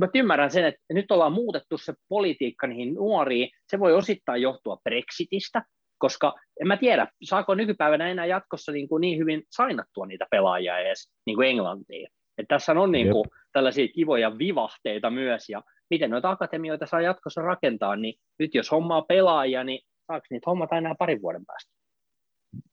mä 0.00 0.08
ymmärrän 0.14 0.50
sen, 0.50 0.64
että 0.64 0.80
nyt 0.90 1.10
ollaan 1.10 1.32
muutettu 1.32 1.78
se 1.78 1.94
politiikka 2.08 2.66
niihin 2.66 2.94
nuoriin. 2.94 3.50
Se 3.70 3.78
voi 3.78 3.92
osittain 3.94 4.42
johtua 4.42 4.80
Brexitistä, 4.84 5.62
koska 5.98 6.34
en 6.60 6.68
mä 6.68 6.76
tiedä, 6.76 7.08
saako 7.22 7.54
nykypäivänä 7.54 8.08
enää 8.08 8.26
jatkossa 8.26 8.72
niin, 8.72 8.88
kuin 8.88 9.00
niin 9.00 9.18
hyvin 9.18 9.42
sainattua 9.50 10.06
niitä 10.06 10.26
pelaajia 10.30 10.78
edes 10.78 11.10
niin 11.26 11.36
kuin 11.36 11.48
Englantiin. 11.48 12.08
Että 12.38 12.54
tässä 12.54 12.72
on 12.72 12.92
niin 12.92 13.10
kuin 13.10 13.24
tällaisia 13.52 13.88
kivoja 13.88 14.38
vivahteita 14.38 15.10
myös, 15.10 15.48
ja 15.48 15.62
miten 15.90 16.10
noita 16.10 16.30
akatemioita 16.30 16.86
saa 16.86 17.00
jatkossa 17.00 17.42
rakentaa, 17.42 17.96
niin 17.96 18.14
nyt 18.38 18.54
jos 18.54 18.70
hommaa 18.70 19.02
pelaajia, 19.02 19.64
niin 19.64 19.80
saako 20.06 20.26
niitä 20.30 20.50
hommata 20.50 20.76
enää 20.76 20.94
parin 20.98 21.22
vuoden 21.22 21.46
päästä? 21.46 21.72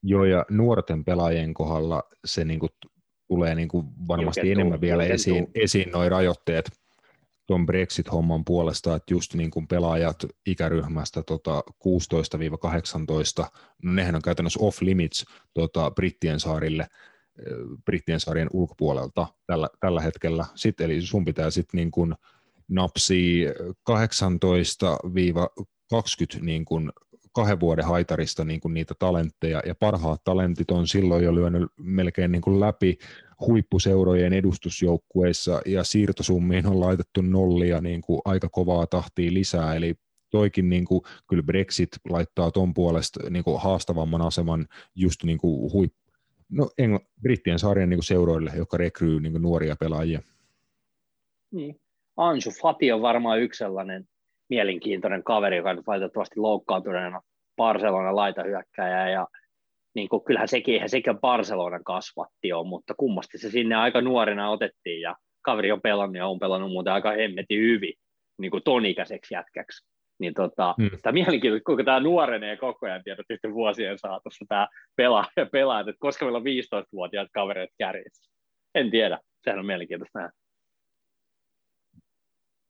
Joo, 0.02 0.24
ja 0.24 0.44
nuorten 0.50 1.04
pelaajien 1.04 1.54
kohdalla 1.54 2.02
se 2.24 2.44
niin 2.44 2.60
kuin 2.60 2.70
tulee 3.28 3.54
niin 3.54 3.68
kuin 3.68 3.86
varmasti 4.08 4.40
Jukentuu, 4.40 4.60
enemmän 4.60 4.80
vielä 4.80 5.04
esiin, 5.04 5.46
esiin 5.54 5.92
noin 5.92 6.10
rajoitteet 6.10 6.70
tuon 7.46 7.66
Brexit-homman 7.66 8.44
puolesta, 8.44 8.96
että 8.96 9.14
just 9.14 9.34
niin 9.34 9.50
kuin 9.50 9.68
pelaajat 9.68 10.16
ikäryhmästä 10.46 11.22
tota 11.22 11.62
16-18, 13.42 13.46
no 13.82 13.92
nehän 13.92 14.14
on 14.14 14.22
käytännössä 14.22 14.60
off-limits 14.60 15.24
tota, 15.54 15.90
Brittien 15.90 16.40
saarille, 16.40 16.86
Brittien 17.84 18.20
sarjan 18.20 18.50
ulkopuolelta 18.52 19.26
tällä, 19.46 19.68
tällä 19.80 20.00
hetkellä. 20.00 20.44
Sitten, 20.54 20.84
eli 20.84 21.02
sun 21.02 21.24
pitää 21.24 21.50
sitten 21.50 21.78
niin 21.78 21.90
kuin 21.90 22.14
napsia 22.68 23.50
18-20 23.90 23.94
niin 26.40 26.64
kuin 26.64 26.92
kahden 27.32 27.60
vuoden 27.60 27.84
haitarista 27.84 28.44
niin 28.44 28.60
kuin 28.60 28.74
niitä 28.74 28.94
talentteja, 28.98 29.62
ja 29.66 29.74
parhaat 29.74 30.24
talentit 30.24 30.70
on 30.70 30.88
silloin 30.88 31.24
jo 31.24 31.34
lyönyt 31.34 31.68
melkein 31.80 32.32
niin 32.32 32.42
kuin 32.42 32.60
läpi 32.60 32.98
huippuseurojen 33.40 34.32
edustusjoukkueissa, 34.32 35.60
ja 35.66 35.84
siirtosummiin 35.84 36.66
on 36.66 36.80
laitettu 36.80 37.22
nollia 37.22 37.80
niin 37.80 38.00
kuin 38.00 38.20
aika 38.24 38.48
kovaa 38.48 38.86
tahtia 38.86 39.34
lisää, 39.34 39.74
eli 39.74 39.94
toikin 40.30 40.68
niin 40.68 40.84
kuin, 40.84 41.00
kyllä 41.28 41.42
Brexit 41.42 41.90
laittaa 42.08 42.50
tuon 42.50 42.74
puolesta 42.74 43.30
niin 43.30 43.44
kuin 43.44 43.60
haastavamman 43.60 44.22
aseman 44.22 44.66
just 44.94 45.24
niin 45.24 45.38
kuin 45.38 45.72
huip, 45.72 45.92
no, 46.52 46.70
Engl- 46.82 47.06
Brittien 47.22 47.58
sarjan 47.58 47.90
niin 47.90 48.02
seuroille, 48.02 48.50
jotka 48.56 48.76
rekryy 48.76 49.20
niin 49.20 49.42
nuoria 49.42 49.76
pelaajia. 49.76 50.20
Niin. 51.52 51.80
Ansu 52.16 52.50
Fati 52.62 52.92
on 52.92 53.02
varmaan 53.02 53.40
yksi 53.40 53.58
sellainen 53.58 54.04
mielenkiintoinen 54.48 55.24
kaveri, 55.24 55.56
joka 55.56 55.74
nyt 55.74 55.86
valitettavasti 55.86 56.40
loukkaantuneena 56.40 57.20
Barcelona 57.56 58.16
laitahyökkäjä 58.16 59.10
ja 59.10 59.28
niin 59.94 60.08
kuin, 60.08 60.24
kyllähän 60.24 60.48
sekin, 60.48 60.74
eihän 60.74 60.88
sekin 60.88 61.18
Barcelonan 61.18 61.84
kasvatti 61.84 62.52
on, 62.52 62.66
mutta 62.66 62.94
kummasti 62.96 63.38
se 63.38 63.50
sinne 63.50 63.74
aika 63.74 64.00
nuorena 64.00 64.50
otettiin 64.50 65.00
ja 65.00 65.16
kaveri 65.42 65.72
on 65.72 65.80
pelannut 65.80 66.16
ja 66.16 66.26
on 66.26 66.38
pelannut 66.38 66.70
muuten 66.70 66.92
aika 66.92 67.10
hemmetin 67.10 67.60
hyvin 67.60 67.94
niin 68.38 68.50
kuin 68.50 68.62
jätkäksi. 69.30 69.86
Niin 70.18 70.34
tota, 70.34 70.74
mm. 70.78 70.90
tämä 71.02 71.12
mielenkiintoista, 71.12 71.64
kuinka 71.64 71.84
tämä 71.84 72.00
nuorenee 72.00 72.56
koko 72.56 72.86
ajan 72.86 73.02
tiedät 73.04 73.26
yhtä 73.30 73.48
vuosien 73.52 73.98
saatossa 73.98 74.44
tämä 74.48 74.68
pelaa, 74.96 75.24
pelaa 75.52 75.80
että 75.80 75.92
koska 75.98 76.24
meillä 76.24 76.38
on 76.38 76.44
15-vuotiaat 76.44 77.28
kavereet 77.32 77.70
kärjessä. 77.78 78.32
En 78.74 78.90
tiedä, 78.90 79.18
sehän 79.44 79.58
on 79.60 79.66
mielenkiintoista 79.66 80.18
nähdä. 80.18 80.32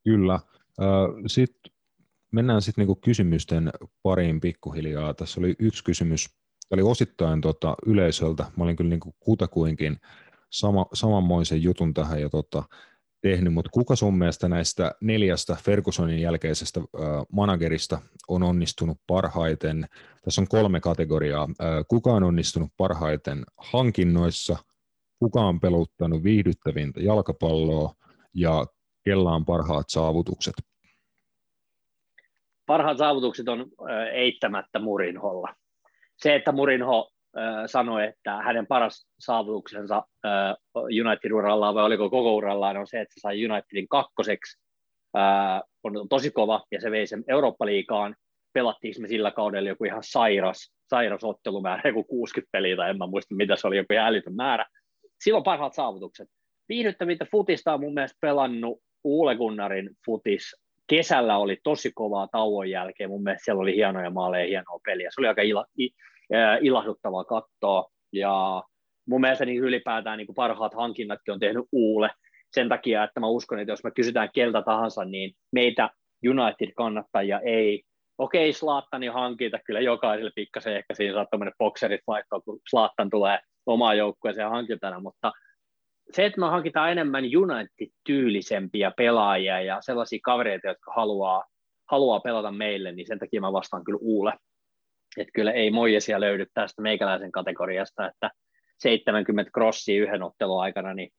Kyllä. 0.04 0.40
Sitten 1.26 1.72
mennään 2.32 2.62
sitten 2.62 2.82
niinku 2.82 2.94
kysymysten 2.94 3.70
pariin 4.02 4.40
pikkuhiljaa. 4.40 5.14
Tässä 5.14 5.40
oli 5.40 5.56
yksi 5.58 5.84
kysymys, 5.84 6.26
oli 6.70 6.82
osittain 6.82 7.40
tota 7.40 7.74
yleisöltä. 7.86 8.44
Mä 8.56 8.64
olin 8.64 8.76
kyllä 8.76 8.90
niinku 8.90 9.14
kutakuinkin 9.20 9.96
sama, 10.50 10.86
samanmoisen 10.92 11.62
jutun 11.62 11.94
tähän 11.94 12.20
ja 12.20 12.28
tota, 12.28 12.62
tehnyt, 13.28 13.54
mutta 13.54 13.70
kuka 13.72 13.96
sun 13.96 14.18
mielestä 14.18 14.48
näistä 14.48 14.92
neljästä 15.00 15.56
Fergusonin 15.64 16.20
jälkeisestä 16.20 16.80
managerista 17.32 17.98
on 18.28 18.42
onnistunut 18.42 18.98
parhaiten? 19.06 19.86
Tässä 20.24 20.40
on 20.40 20.48
kolme 20.48 20.80
kategoriaa. 20.80 21.48
Kuka 21.88 22.12
on 22.12 22.22
onnistunut 22.22 22.70
parhaiten 22.76 23.44
hankinnoissa, 23.56 24.56
kuka 25.18 25.40
on 25.40 25.60
peluttanut 25.60 26.22
viihdyttävintä 26.22 27.00
jalkapalloa 27.00 27.94
ja 28.34 28.66
kella 29.04 29.34
on 29.34 29.44
parhaat 29.44 29.90
saavutukset? 29.90 30.54
Parhaat 32.66 32.98
saavutukset 32.98 33.48
on 33.48 33.66
eittämättä 34.12 34.78
Murinholla. 34.78 35.54
Se, 36.16 36.34
että 36.34 36.52
Murinho 36.52 37.13
sanoi, 37.66 38.04
että 38.04 38.36
hänen 38.36 38.66
paras 38.66 39.08
saavutuksensa 39.18 40.02
United-urallaan, 40.76 41.74
vai 41.74 41.84
oliko 41.84 42.10
koko 42.10 42.34
urallaan, 42.34 42.76
on 42.76 42.86
se, 42.86 43.00
että 43.00 43.14
se 43.14 43.20
sai 43.20 43.46
Unitedin 43.46 43.88
kakkoseksi. 43.88 44.62
On 45.84 46.08
tosi 46.08 46.30
kova, 46.30 46.64
ja 46.70 46.80
se 46.80 46.90
vei 46.90 47.06
sen 47.06 47.24
Eurooppa-liigaan. 47.28 48.14
Pelattiinko 48.52 49.00
me 49.00 49.08
sillä 49.08 49.30
kaudella 49.30 49.68
joku 49.68 49.84
ihan 49.84 50.02
sairas, 50.02 50.72
sairas 50.90 51.24
ottelumäärä, 51.24 51.82
joku 51.84 52.04
60 52.04 52.52
peliä, 52.52 52.76
tai 52.76 52.90
en 52.90 52.98
mä 52.98 53.06
muista, 53.06 53.34
mitä 53.34 53.56
se 53.56 53.66
oli, 53.66 53.76
joku 53.76 53.94
älytön 53.94 54.34
määrä. 54.34 54.66
silloin 55.24 55.44
parhaat 55.44 55.74
saavutukset. 55.74 56.28
Viihdyttävintä 56.68 57.26
futista 57.30 57.74
on 57.74 57.80
mun 57.80 57.94
mielestä 57.94 58.18
pelannut 58.20 58.78
Uule 59.04 59.36
Gunnarin 59.36 59.90
futis. 60.06 60.56
Kesällä 60.86 61.38
oli 61.38 61.56
tosi 61.62 61.92
kovaa 61.94 62.28
tauon 62.32 62.70
jälkeen, 62.70 63.10
mun 63.10 63.22
mielestä 63.22 63.44
siellä 63.44 63.60
oli 63.60 63.74
hienoja 63.74 64.10
maaleja, 64.10 64.46
hienoa 64.46 64.80
peliä. 64.84 65.08
Se 65.10 65.20
oli 65.20 65.28
aika 65.28 65.42
ila, 65.42 65.64
ilahduttavaa 66.60 67.24
katsoa, 67.24 67.90
ja 68.12 68.62
mun 69.08 69.20
mielestä 69.20 69.44
niin 69.44 69.62
ylipäätään 69.62 70.18
niin 70.18 70.26
kuin 70.26 70.34
parhaat 70.34 70.74
hankinnatkin 70.74 71.34
on 71.34 71.40
tehnyt 71.40 71.64
Uule, 71.72 72.10
sen 72.52 72.68
takia, 72.68 73.04
että 73.04 73.20
mä 73.20 73.26
uskon, 73.26 73.58
että 73.58 73.72
jos 73.72 73.84
me 73.84 73.90
kysytään 73.90 74.28
keltä 74.34 74.62
tahansa, 74.62 75.04
niin 75.04 75.32
meitä 75.52 75.90
United-kannattajia 76.28 77.40
ei, 77.40 77.82
okei, 78.18 78.48
okay, 78.48 78.52
Slaattani 78.52 79.06
hankinta 79.06 79.58
kyllä 79.66 79.80
jokaiselle 79.80 80.30
pikkasen, 80.34 80.76
ehkä 80.76 80.94
siinä 80.94 81.14
saattaa 81.14 81.38
mennä 81.38 81.52
bokserit 81.58 82.00
vaihtoa, 82.06 82.40
kun 82.40 82.60
Slaattan 82.70 83.10
tulee 83.10 83.38
omaan 83.66 83.98
joukkueeseen 83.98 84.50
hankintana, 84.50 85.00
mutta 85.00 85.32
se, 86.10 86.24
että 86.24 86.40
me 86.40 86.46
hankitaan 86.46 86.92
enemmän 86.92 87.24
United-tyylisempiä 87.24 88.92
pelaajia 88.96 89.60
ja 89.60 89.78
sellaisia 89.80 90.18
kavereita, 90.22 90.68
jotka 90.68 90.92
haluaa, 90.96 91.44
haluaa 91.90 92.20
pelata 92.20 92.50
meille, 92.50 92.92
niin 92.92 93.06
sen 93.06 93.18
takia 93.18 93.40
mä 93.40 93.52
vastaan 93.52 93.84
kyllä 93.84 93.98
Uule. 94.02 94.32
Että 95.18 95.32
kyllä 95.34 95.52
ei 95.52 95.70
Moijesia 95.70 96.20
löydy 96.20 96.46
tästä 96.54 96.82
meikäläisen 96.82 97.32
kategoriasta, 97.32 98.08
että 98.08 98.30
70 98.78 99.50
crossia 99.50 100.02
yhden 100.02 100.22
ottelun 100.22 100.62
aikana, 100.62 100.94
niin 100.94 101.10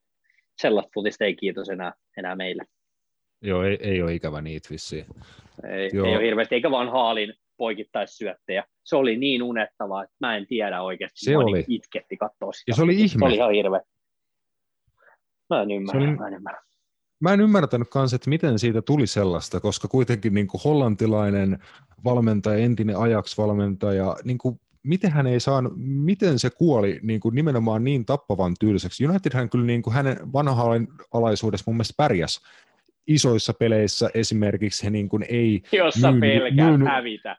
sellaista 0.58 0.90
futista 0.94 1.24
ei 1.24 1.34
kiitos 1.34 1.68
enää, 1.68 1.92
enää 2.16 2.36
meille. 2.36 2.64
Joo, 3.42 3.62
ei, 3.62 3.78
ei 3.80 4.02
ole 4.02 4.14
ikävä 4.14 4.40
niitä 4.40 4.68
vissiin. 4.70 5.06
Ei, 5.70 5.90
Joo. 5.92 6.06
ei 6.06 6.16
ole 6.16 6.24
hirveästi, 6.24 6.54
eikä 6.54 6.70
vaan 6.70 6.88
haalin 6.88 7.34
poikittaissyöttejä. 7.56 8.64
Se 8.84 8.96
oli 8.96 9.16
niin 9.16 9.42
unettavaa, 9.42 10.02
että 10.02 10.16
mä 10.20 10.36
en 10.36 10.46
tiedä 10.46 10.82
oikeasti. 10.82 11.24
Se 11.24 11.36
oli. 11.36 11.64
itketti 11.68 12.16
katsoa 12.16 12.52
sitä. 12.52 12.70
Ja 12.70 12.74
se 12.74 12.82
oli 12.82 12.94
ihme. 12.94 13.18
Se 13.18 13.24
oli 13.24 13.34
ihan 13.34 13.52
hirveä. 13.52 13.80
Mä 15.50 15.62
en 15.62 15.70
ymmärrä, 15.70 16.00
oli... 16.00 16.16
mä 16.16 16.28
en 16.28 16.34
ymmärrä. 16.34 16.62
Mä 17.20 17.32
en 17.32 17.40
ymmärtänyt 17.40 17.88
kanssa, 17.90 18.14
että 18.14 18.30
miten 18.30 18.58
siitä 18.58 18.82
tuli 18.82 19.06
sellaista, 19.06 19.60
koska 19.60 19.88
kuitenkin 19.88 20.34
niin 20.34 20.46
kuin 20.46 20.60
hollantilainen 20.64 21.58
valmentaja, 22.04 22.58
entinen 22.58 22.96
Ajax-valmentaja, 22.96 24.16
niin 24.24 24.38
kuin 24.38 24.60
miten 24.82 25.12
hän 25.12 25.26
ei 25.26 25.40
saanut, 25.40 25.72
miten 25.76 26.38
se 26.38 26.50
kuoli 26.50 27.00
niin 27.02 27.20
kuin 27.20 27.34
nimenomaan 27.34 27.84
niin 27.84 28.06
tappavan 28.06 28.54
tylsäksi. 28.60 29.06
Unitedhän 29.06 29.50
kyllä 29.50 29.66
niin 29.66 29.82
kuin 29.82 29.94
hänen 29.94 30.32
vanhan 30.32 30.88
alaisuudessa 31.12 31.64
mun 31.66 31.76
mielestä 31.76 31.94
pärjäs 31.96 32.40
isoissa 33.06 33.52
peleissä 33.52 34.10
esimerkiksi 34.14 34.84
he 34.84 34.90
niin 34.90 35.08
kuin 35.08 35.24
ei 35.28 35.62
Jossa 35.72 36.12
myynyt, 36.12 36.54
myynyt, 36.54 36.88
hävitä. 36.88 37.36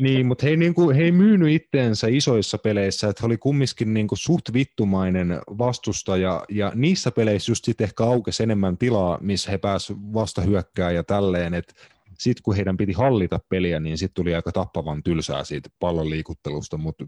Niin, 0.00 0.26
mutta 0.26 0.46
he, 0.46 0.56
niin 0.56 0.74
kuin, 0.74 0.96
he 0.96 1.02
ei 1.02 1.12
myynyt 1.12 1.48
itteensä 1.48 2.06
isoissa 2.10 2.58
peleissä, 2.58 3.08
että 3.08 3.22
he 3.22 3.26
oli 3.26 3.38
kumminkin 3.38 3.94
niin 3.94 4.08
kuin 4.08 4.18
suht 4.18 4.52
vittumainen 4.52 5.40
vastustaja, 5.58 6.44
ja 6.48 6.72
niissä 6.74 7.10
peleissä 7.10 7.50
just 7.50 7.64
sitten 7.64 7.84
ehkä 7.84 8.04
aukesi 8.04 8.42
enemmän 8.42 8.78
tilaa, 8.78 9.18
missä 9.20 9.50
he 9.50 9.58
pääsivät 9.58 10.00
vasta 10.14 10.42
hyökkää 10.42 10.90
ja 10.90 11.04
tälleen, 11.04 11.54
että 11.54 11.74
sitten 12.18 12.42
kun 12.42 12.56
heidän 12.56 12.76
piti 12.76 12.92
hallita 12.92 13.40
peliä, 13.48 13.80
niin 13.80 13.98
sitten 13.98 14.14
tuli 14.14 14.34
aika 14.34 14.52
tappavan 14.52 15.02
tylsää 15.02 15.44
siitä 15.44 15.68
pallon 15.78 16.10
liikuttelusta, 16.10 16.76
mutta 16.76 17.06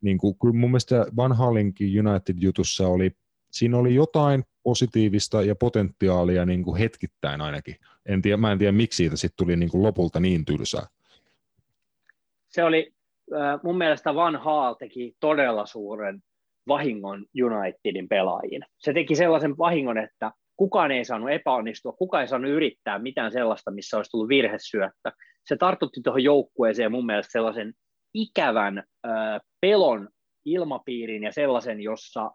niin 0.00 0.18
kuin, 0.18 0.34
kyllä 0.42 0.54
mun 0.54 0.70
mielestä 0.70 1.06
Van 1.16 1.32
Halinkin 1.32 2.06
United-jutussa 2.06 2.88
oli, 2.88 3.10
siinä 3.50 3.78
oli 3.78 3.94
jotain 3.94 4.44
positiivista 4.62 5.42
ja 5.42 5.54
potentiaalia 5.54 6.46
niin 6.46 6.62
kuin 6.62 6.78
hetkittäin 6.78 7.40
ainakin. 7.40 7.76
En 8.06 8.22
tiedä, 8.22 8.36
mä 8.36 8.52
en 8.52 8.58
tiedä, 8.58 8.72
miksi 8.72 8.96
siitä 8.96 9.16
sitten 9.16 9.46
tuli 9.46 9.56
niin 9.56 9.70
kuin 9.70 9.82
lopulta 9.82 10.20
niin 10.20 10.44
tylsää. 10.44 10.86
Se 12.52 12.64
oli, 12.64 12.92
mun 13.62 13.78
mielestä 13.78 14.14
Van 14.14 14.36
Haal 14.36 14.74
teki 14.74 15.12
todella 15.20 15.66
suuren 15.66 16.20
vahingon 16.68 17.26
Unitedin 17.44 18.08
pelaajiin. 18.08 18.62
Se 18.78 18.92
teki 18.92 19.16
sellaisen 19.16 19.58
vahingon, 19.58 19.98
että 19.98 20.32
kukaan 20.56 20.90
ei 20.90 21.04
saanut 21.04 21.30
epäonnistua, 21.30 21.92
kukaan 21.92 22.20
ei 22.20 22.28
saanut 22.28 22.50
yrittää 22.50 22.98
mitään 22.98 23.32
sellaista, 23.32 23.70
missä 23.70 23.96
olisi 23.96 24.10
tullut 24.10 24.28
virhesyöttä. 24.28 25.12
Se 25.44 25.56
tartutti 25.56 26.00
tuohon 26.04 26.24
joukkueeseen 26.24 26.92
mun 26.92 27.06
mielestä 27.06 27.32
sellaisen 27.32 27.72
ikävän 28.14 28.82
pelon 29.60 30.08
ilmapiirin 30.44 31.22
ja 31.22 31.32
sellaisen, 31.32 31.80
jossa 31.80 32.30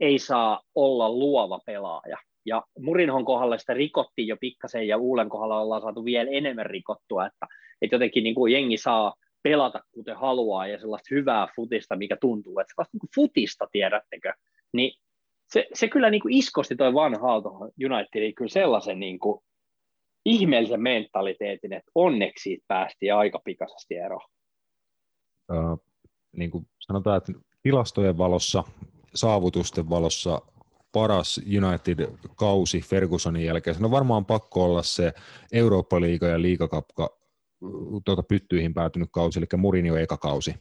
ei 0.00 0.18
saa 0.18 0.62
olla 0.74 1.10
luova 1.10 1.60
pelaaja. 1.66 2.16
Ja 2.46 2.62
Murinhon 2.78 3.24
kohdalla 3.24 3.58
sitä 3.58 3.74
rikottiin 3.74 4.28
jo 4.28 4.36
pikkasen 4.40 4.88
ja 4.88 4.96
Uulen 4.96 5.28
kohdalla 5.28 5.60
ollaan 5.60 5.82
saatu 5.82 6.04
vielä 6.04 6.30
enemmän 6.30 6.66
rikottua, 6.66 7.26
että, 7.26 7.46
että 7.82 7.94
jotenkin 7.94 8.24
niin 8.24 8.34
kuin 8.34 8.52
jengi 8.52 8.76
saa 8.76 9.14
pelata 9.42 9.80
kuten 9.92 10.16
haluaa 10.16 10.66
ja 10.66 10.78
sellaista 10.78 11.14
hyvää 11.14 11.48
futista, 11.56 11.96
mikä 11.96 12.16
tuntuu, 12.20 12.58
että 12.58 12.72
sellaista 12.74 12.98
niin 13.02 13.10
futista, 13.14 13.68
tiedättekö, 13.72 14.32
niin 14.72 14.98
se, 15.52 15.66
se 15.74 15.88
kyllä 15.88 16.10
niin 16.10 16.22
kuin 16.22 16.34
iskosti 16.34 16.76
toi 16.76 16.94
vanha 16.94 17.40
tuohon 17.40 17.70
Unitediin 17.84 18.34
kyllä 18.34 18.50
sellaisen 18.50 19.00
niin 19.00 19.18
kuin 19.18 19.40
ihmeellisen 20.24 20.82
mentaliteetin, 20.82 21.72
että 21.72 21.90
onneksi 21.94 22.42
siitä 22.42 22.64
päästiin 22.68 23.14
aika 23.14 23.40
pikaisesti 23.44 23.94
eroon. 23.96 24.28
Uh, 25.52 25.84
niin 26.36 26.50
kuin 26.50 26.66
sanotaan, 26.78 27.18
että 27.18 27.32
tilastojen 27.62 28.18
valossa, 28.18 28.64
saavutusten 29.14 29.90
valossa 29.90 30.42
paras 30.92 31.40
United-kausi 31.58 32.80
Fergusonin 32.80 33.44
jälkeen. 33.44 33.76
Se 33.76 33.84
on 33.84 33.90
varmaan 33.90 34.24
pakko 34.24 34.64
olla 34.64 34.82
se 34.82 35.12
Eurooppa-liiga 35.52 36.26
ja 36.26 36.42
liigakapka 36.42 37.21
tuota, 38.04 38.22
pyttyihin 38.22 38.74
päätynyt 38.74 39.08
kausi, 39.12 39.38
eli 39.38 39.46
Mourinho 39.56 39.96
eka 39.96 40.16
kausi. 40.16 40.54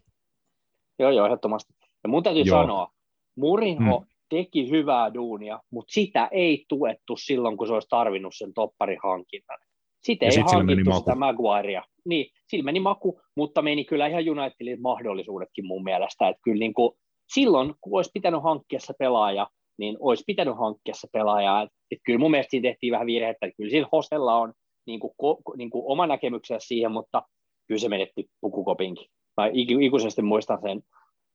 Joo, 0.99 1.11
joo, 1.11 1.25
ehdottomasti. 1.25 1.73
Ja 2.03 2.09
mun 2.09 2.23
täytyy 2.23 2.43
joo. 2.43 2.61
sanoa, 2.61 2.87
Mourinho 3.35 3.99
hmm 3.99 4.11
teki 4.31 4.69
hyvää 4.69 5.13
duunia, 5.13 5.59
mutta 5.71 5.93
sitä 5.93 6.29
ei 6.31 6.65
tuettu 6.69 7.17
silloin, 7.17 7.57
kun 7.57 7.67
se 7.67 7.73
olisi 7.73 7.87
tarvinnut 7.89 8.33
sen 8.35 8.53
topparihankinnan. 8.53 9.59
Sitä 10.03 10.25
ja 10.25 10.31
ei 10.31 10.43
hankittu 10.53 10.93
sitä 10.93 11.15
Maguirea. 11.15 11.83
Niin, 12.05 12.25
sillä 12.47 12.63
meni 12.63 12.79
maku, 12.79 13.21
mutta 13.35 13.61
meni 13.61 13.85
kyllä 13.85 14.07
ihan 14.07 14.29
Unitedin 14.29 14.81
mahdollisuudetkin 14.81 15.65
mun 15.65 15.83
mielestä. 15.83 16.27
Että 16.27 16.41
kyllä 16.43 16.59
niin 16.59 16.73
kuin, 16.73 16.91
silloin, 17.33 17.73
kun 17.81 17.97
olisi 17.97 18.11
pitänyt 18.13 18.43
hankkia 18.43 18.79
se 18.79 18.93
pelaaja, 18.99 19.47
niin 19.77 19.97
olisi 19.99 20.23
pitänyt 20.27 20.57
hankkia 20.57 20.93
se 20.93 21.07
pelaaja. 21.13 21.61
Että, 21.61 22.03
kyllä 22.05 22.19
mun 22.19 22.31
mielestä 22.31 22.51
siinä 22.51 22.69
tehtiin 22.69 22.91
vähän 22.91 23.07
virhettä. 23.07 23.45
Että 23.45 23.57
kyllä 23.57 23.69
siinä 23.69 23.87
Hostella 23.91 24.35
on 24.35 24.53
niin 24.87 24.99
kuin, 24.99 25.13
ko, 25.17 25.41
niin 25.57 25.69
kuin 25.69 25.83
oma 25.85 26.07
näkemyksensä 26.07 26.67
siihen, 26.67 26.91
mutta 26.91 27.23
kyllä 27.67 27.79
se 27.79 27.89
menetti 27.89 28.29
pukukopinkin. 28.41 29.07
Mä 29.37 29.49
ikuisesti 29.81 30.21
muistan 30.21 30.59
sen 30.61 30.81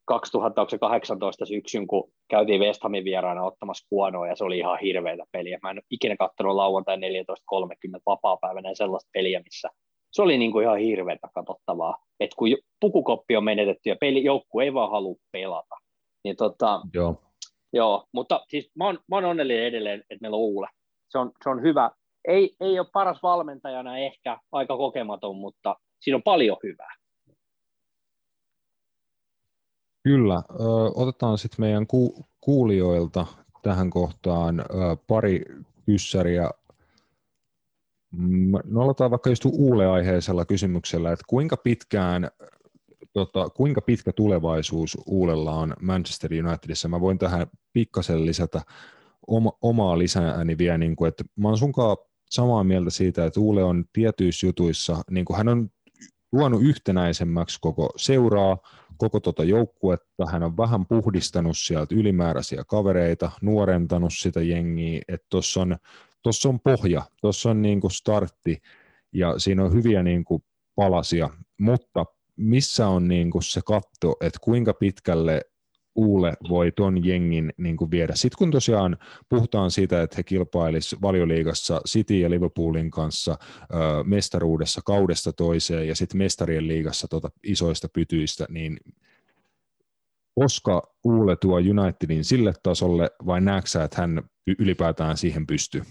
2018 0.04 1.46
syksyn, 1.46 1.86
kun 1.86 2.12
käytiin 2.28 2.60
West 2.60 2.82
Hamin 2.82 3.04
vieraana 3.04 3.44
ottamassa 3.44 3.86
kuonoa, 3.88 4.26
ja 4.26 4.36
se 4.36 4.44
oli 4.44 4.58
ihan 4.58 4.78
hirveätä 4.82 5.24
peliä. 5.32 5.58
Mä 5.62 5.70
en 5.70 5.76
ole 5.76 5.82
ikinä 5.90 6.16
katsonut 6.16 6.56
lauantai 6.56 6.96
14.30 6.96 7.00
vapaa-päivänä 8.06 8.74
sellaista 8.74 9.10
peliä, 9.12 9.40
missä 9.44 9.68
se 10.16 10.22
oli 10.22 10.38
niin 10.38 10.52
kuin 10.52 10.64
ihan 10.64 10.78
hirveätä 10.78 11.28
katsottavaa. 11.34 11.96
Et 12.20 12.30
kun 12.34 12.48
pukukoppi 12.80 13.36
on 13.36 13.44
menetetty 13.44 13.88
ja 13.88 13.96
peli, 14.00 14.24
joukku 14.24 14.60
ei 14.60 14.74
vaan 14.74 14.90
halua 14.90 15.16
pelata. 15.32 15.76
Niin 16.24 16.36
tota, 16.36 16.80
joo. 16.94 17.22
joo. 17.72 18.04
mutta 18.12 18.44
siis 18.48 18.70
mä 18.74 18.86
oon, 18.86 18.98
mä 19.08 19.16
oon 19.16 19.24
onnellinen 19.24 19.64
edelleen, 19.64 20.00
että 20.00 20.18
meillä 20.20 20.36
on 20.36 20.42
Uule. 20.42 20.68
Se 21.08 21.18
on, 21.18 21.32
se 21.44 21.50
on 21.50 21.62
hyvä. 21.62 21.90
Ei, 22.26 22.56
ei 22.60 22.78
ole 22.78 22.88
paras 22.92 23.22
valmentajana 23.22 23.98
ehkä, 23.98 24.38
aika 24.52 24.76
kokematon, 24.76 25.36
mutta 25.36 25.76
siinä 26.00 26.16
on 26.16 26.22
paljon 26.22 26.56
hyvää. 26.62 26.94
Kyllä. 30.02 30.42
Otetaan 30.94 31.38
sitten 31.38 31.60
meidän 31.60 31.86
ku- 31.86 32.26
kuulijoilta 32.40 33.26
tähän 33.62 33.90
kohtaan 33.90 34.64
pari 35.06 35.44
kyssäriä. 35.86 36.50
No 38.64 38.82
aloitetaan 38.82 39.10
vaikka 39.10 39.30
just 39.30 39.44
Uule-aiheisella 39.44 40.44
kysymyksellä, 40.44 41.12
että 41.12 41.24
kuinka 41.28 41.56
pitkään 41.56 42.30
tota, 43.12 43.50
kuinka 43.50 43.80
pitkä 43.80 44.12
tulevaisuus 44.12 44.98
Uulella 45.06 45.52
on 45.52 45.74
Manchester 45.82 46.30
Unitedissa? 46.46 46.88
Mä 46.88 47.00
voin 47.00 47.18
tähän 47.18 47.46
pikkasen 47.72 48.26
lisätä 48.26 48.62
oma, 49.26 49.52
omaa 49.62 49.98
lisääni 49.98 50.58
vielä, 50.58 50.78
niin 50.78 50.96
kuin, 50.96 51.08
että 51.08 51.24
mä 51.36 51.48
oon 51.48 51.58
sunkaan 51.58 51.96
samaa 52.30 52.64
mieltä 52.64 52.90
siitä, 52.90 53.24
että 53.24 53.40
Uule 53.40 53.64
on 53.64 53.84
tietyissä 53.92 54.46
jutuissa, 54.46 55.02
niin 55.10 55.24
kuin 55.24 55.36
hän 55.36 55.48
on 55.48 55.68
luonut 56.32 56.62
yhtenäisemmäksi 56.62 57.58
koko 57.60 57.90
seuraa, 57.96 58.58
koko 58.96 59.20
tuota 59.20 59.44
joukkuetta. 59.44 60.26
Hän 60.26 60.42
on 60.42 60.56
vähän 60.56 60.86
puhdistanut 60.86 61.58
sieltä 61.58 61.94
ylimääräisiä 61.94 62.64
kavereita, 62.66 63.30
nuorentanut 63.42 64.12
sitä 64.14 64.42
jengiä, 64.42 65.00
että 65.08 65.26
tuossa 65.30 65.60
on, 65.60 65.76
tossa 66.22 66.48
on 66.48 66.60
pohja, 66.60 67.02
tuossa 67.20 67.50
on 67.50 67.62
niin 67.62 67.80
kuin 67.80 67.90
startti 67.90 68.58
ja 69.12 69.38
siinä 69.38 69.64
on 69.64 69.72
hyviä 69.72 70.02
niin 70.02 70.24
kuin 70.24 70.42
palasia, 70.74 71.30
mutta 71.60 72.04
missä 72.36 72.88
on 72.88 73.08
niin 73.08 73.30
kuin 73.30 73.42
se 73.42 73.60
katto, 73.66 74.16
että 74.20 74.38
kuinka 74.42 74.74
pitkälle 74.74 75.40
Uule 75.96 76.32
voi 76.48 76.72
ton 76.72 77.04
jengin 77.04 77.52
niin 77.56 77.76
kuin 77.76 77.90
viedä. 77.90 78.14
Sitten 78.14 78.38
kun 78.38 78.50
tosiaan 78.50 78.96
puhutaan 79.28 79.70
siitä, 79.70 80.02
että 80.02 80.16
he 80.16 80.22
kilpailis 80.22 80.96
valioliigassa 81.02 81.80
City 81.88 82.18
ja 82.18 82.30
Liverpoolin 82.30 82.90
kanssa 82.90 83.32
ö, 83.40 84.04
mestaruudessa 84.04 84.80
kaudesta 84.84 85.32
toiseen 85.32 85.88
ja 85.88 85.96
sitten 85.96 86.18
mestarien 86.18 86.68
liigassa 86.68 87.08
tota 87.08 87.30
isoista 87.42 87.88
pytyistä, 87.92 88.46
niin 88.48 88.78
koska 90.40 90.82
Uule 91.04 91.36
tuo 91.36 91.56
Unitedin 91.56 92.24
sille 92.24 92.52
tasolle, 92.62 93.10
vai 93.26 93.40
näetkö 93.40 93.84
että 93.84 94.00
hän 94.00 94.22
ylipäätään 94.58 95.16
siihen 95.16 95.46
pystyy? 95.46 95.82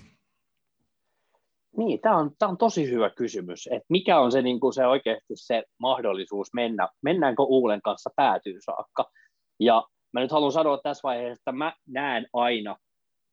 Niin, 1.77 1.99
tämä 2.01 2.17
on, 2.17 2.31
on 2.41 2.57
tosi 2.57 2.91
hyvä 2.91 3.09
kysymys, 3.09 3.67
että 3.71 3.85
mikä 3.89 4.19
on 4.19 4.31
se, 4.31 4.41
niin 4.41 4.59
se 4.73 4.87
oikeasti 4.87 5.33
se 5.35 5.63
mahdollisuus 5.79 6.53
mennä, 6.53 6.89
mennäänkö 7.01 7.43
Uulen 7.43 7.81
kanssa 7.81 8.09
päätyy 8.15 8.57
saakka. 8.65 9.11
Ja 9.59 9.83
mä 10.15 10.21
nyt 10.21 10.31
haluan 10.31 10.51
sanoa 10.51 10.77
tässä 10.77 11.03
vaiheessa, 11.03 11.41
että 11.41 11.51
mä 11.51 11.73
näen 11.87 12.27
aina 12.33 12.77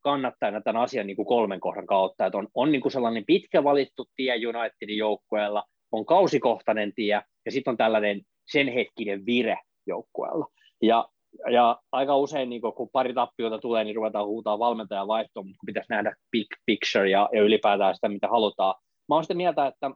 kannattajana 0.00 0.60
tämän 0.60 0.82
asian 0.82 1.06
niin 1.06 1.16
kuin 1.16 1.26
kolmen 1.26 1.60
kohdan 1.60 1.86
kautta, 1.86 2.26
että 2.26 2.38
on, 2.38 2.48
on 2.54 2.72
niin 2.72 2.82
kuin 2.82 2.92
sellainen 2.92 3.24
pitkä 3.26 3.64
valittu 3.64 4.04
tie 4.16 4.34
Unitedin 4.34 4.98
joukkueella, 4.98 5.64
on 5.92 6.06
kausikohtainen 6.06 6.92
tie 6.94 7.22
ja 7.44 7.52
sitten 7.52 7.70
on 7.70 7.76
tällainen 7.76 8.20
sen 8.52 8.68
hetkinen 8.68 9.26
vire 9.26 9.58
joukkueella. 9.86 10.46
Ja, 10.82 11.08
ja 11.52 11.80
aika 11.92 12.16
usein, 12.16 12.48
niin 12.48 12.62
kun 12.62 12.90
pari 12.92 13.14
tappiota 13.14 13.58
tulee, 13.58 13.84
niin 13.84 13.96
ruvetaan 13.96 14.26
huutaa 14.26 14.58
valmentajan 14.58 15.08
vaihtoon, 15.08 15.46
mutta 15.46 15.66
pitäisi 15.66 15.92
nähdä 15.92 16.14
big 16.30 16.46
picture 16.66 17.10
ja, 17.10 17.28
ja 17.32 17.42
ylipäätään 17.42 17.94
sitä, 17.94 18.08
mitä 18.08 18.28
halutaan. 18.28 18.74
Mä 19.08 19.14
oon 19.14 19.24
sitä 19.24 19.34
mieltä, 19.34 19.66
että, 19.66 19.90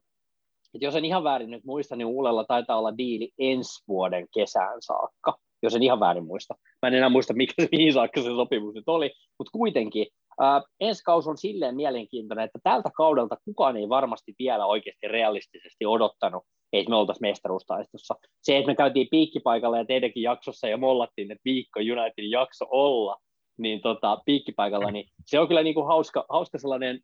että 0.75 0.87
jos 0.87 0.97
en 0.97 1.05
ihan 1.05 1.25
väärin 1.25 1.51
nyt 1.51 1.65
muista, 1.65 1.97
niin 1.97 2.07
Uulella 2.07 2.45
taitaa 2.45 2.79
olla 2.79 2.99
diili 2.99 3.31
ensi 3.39 3.85
vuoden 3.89 4.27
kesään 4.35 4.77
saakka, 4.81 5.37
jos 5.67 5.75
en 5.75 5.83
ihan 5.83 6.01
väärin 6.01 6.27
muista. 6.27 6.55
Mä 6.83 6.89
en 6.89 6.95
enää 6.95 7.09
muista, 7.09 7.35
mikä 7.35 7.53
se, 7.63 7.69
mihin 7.73 7.93
saakka 7.93 8.23
se 8.23 8.29
sopimus 8.29 8.75
nyt 8.75 8.89
oli, 8.89 9.11
mutta 9.39 9.51
kuitenkin 9.53 10.07
ää, 10.41 10.63
ensi 10.81 11.03
kaus 11.05 11.27
on 11.27 11.39
silleen 11.39 11.77
mielenkiintoinen, 11.77 12.45
että 12.45 12.59
tältä 12.63 12.91
kaudelta 12.97 13.37
kukaan 13.45 13.77
ei 13.77 13.89
varmasti 13.89 14.35
vielä 14.39 14.67
oikeasti 14.67 15.09
realistisesti 15.09 15.87
odottanut, 15.87 16.43
että 16.73 16.91
me 16.91 16.97
oltaisiin 16.97 17.29
mestaruustaistossa. 17.29 18.15
Se, 18.43 18.57
että 18.57 18.71
me 18.71 18.75
käytiin 18.75 19.09
piikkipaikalla 19.11 19.79
ja 19.79 19.85
teidänkin 19.85 20.23
jaksossa 20.23 20.69
ja 20.69 20.77
mollattiin, 20.77 21.33
että 21.33 21.43
viikko 21.45 21.81
Unitedin 21.81 22.31
jakso 22.31 22.67
olla, 22.71 23.17
niin 23.59 23.81
tota, 23.81 24.19
piikkipaikalla, 24.27 24.91
niin 24.91 25.09
se 25.27 25.41
on 25.41 25.49
kyllä 25.49 25.63
niin 25.63 25.75
kuin 25.75 25.87
hauska, 25.87 26.25
hauska 26.29 26.59
sellainen 26.59 27.01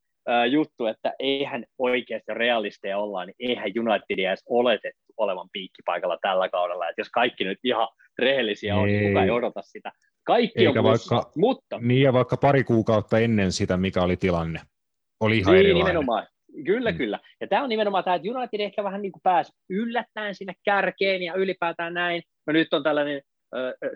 juttu, 0.50 0.86
että 0.86 1.12
eihän 1.18 1.64
oikeasti 1.78 2.34
realisteja 2.34 2.98
olla, 2.98 3.24
niin 3.24 3.34
eihän 3.38 3.72
Unitedia 3.80 4.30
edes 4.30 4.42
oletettu 4.48 5.12
olevan 5.16 5.48
piikkipaikalla 5.52 6.18
tällä 6.22 6.48
kaudella. 6.48 6.88
Että 6.88 7.00
jos 7.00 7.10
kaikki 7.10 7.44
nyt 7.44 7.58
ihan 7.64 7.88
rehellisiä 8.18 8.76
on, 8.76 8.88
niin 8.88 9.08
kukaan 9.08 9.24
ei 9.24 9.30
odota 9.30 9.62
sitä. 9.62 9.92
Kaikki 10.24 10.66
Eikä 10.66 10.80
on 10.80 10.86
plussa, 10.86 11.14
vaikka, 11.14 11.32
mutta... 11.36 11.78
Niin 11.82 12.02
ja 12.02 12.12
vaikka 12.12 12.36
pari 12.36 12.64
kuukautta 12.64 13.18
ennen 13.18 13.52
sitä, 13.52 13.76
mikä 13.76 14.02
oli 14.02 14.16
tilanne, 14.16 14.60
oli 15.20 15.38
ihan 15.38 15.54
niin, 15.54 15.60
erilainen. 15.66 15.86
nimenomaan. 15.86 16.26
Kyllä, 16.66 16.90
Mm. 16.92 16.98
kyllä. 16.98 17.18
Ja 17.40 17.46
tämä 17.46 17.62
on 17.62 17.68
nimenomaan 17.68 18.04
tämä, 18.04 18.16
että 18.16 18.28
United 18.30 18.60
ehkä 18.60 18.84
vähän 18.84 19.02
niin 19.02 19.12
kuin 19.12 19.22
pääsi 19.22 19.52
yllättäen 19.70 20.34
sinne 20.34 20.52
kärkeen 20.64 21.22
ja 21.22 21.34
ylipäätään 21.34 21.94
näin. 21.94 22.22
No 22.46 22.52
nyt 22.52 22.74
on 22.74 22.82
tällainen 22.82 23.22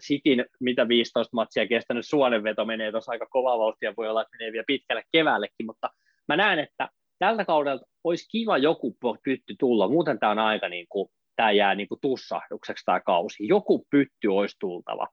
Cityn, 0.00 0.44
mitä 0.60 0.88
15 0.88 1.36
matsia 1.36 1.66
kestänyt 1.68 2.06
suonenveto 2.06 2.64
menee 2.64 2.90
tuossa 2.90 3.12
aika 3.12 3.26
kova 3.30 3.58
vauhtia, 3.58 3.94
voi 3.96 4.08
olla, 4.08 4.22
että 4.22 4.36
menee 4.38 4.52
vielä 4.52 4.64
pitkälle 4.66 5.02
keväällekin, 5.12 5.66
mutta 5.66 5.90
mä 6.28 6.36
näen, 6.36 6.58
että 6.58 6.88
tältä 7.18 7.44
kaudelta 7.44 7.86
olisi 8.04 8.28
kiva 8.28 8.58
joku 8.58 8.96
pytty 9.24 9.54
tulla, 9.58 9.88
muuten 9.88 10.18
tämä 10.18 10.32
on 10.32 10.38
aika 10.38 10.68
niin 10.68 10.86
kuin, 10.88 11.08
tämä 11.36 11.52
jää 11.52 11.74
niin 11.74 11.88
kuin 11.88 12.00
tussahdukseksi 12.00 12.84
tämä 12.84 13.00
kausi. 13.00 13.46
Joku 13.46 13.86
pytty 13.90 14.28
olisi 14.28 14.56
tultava. 14.60 15.08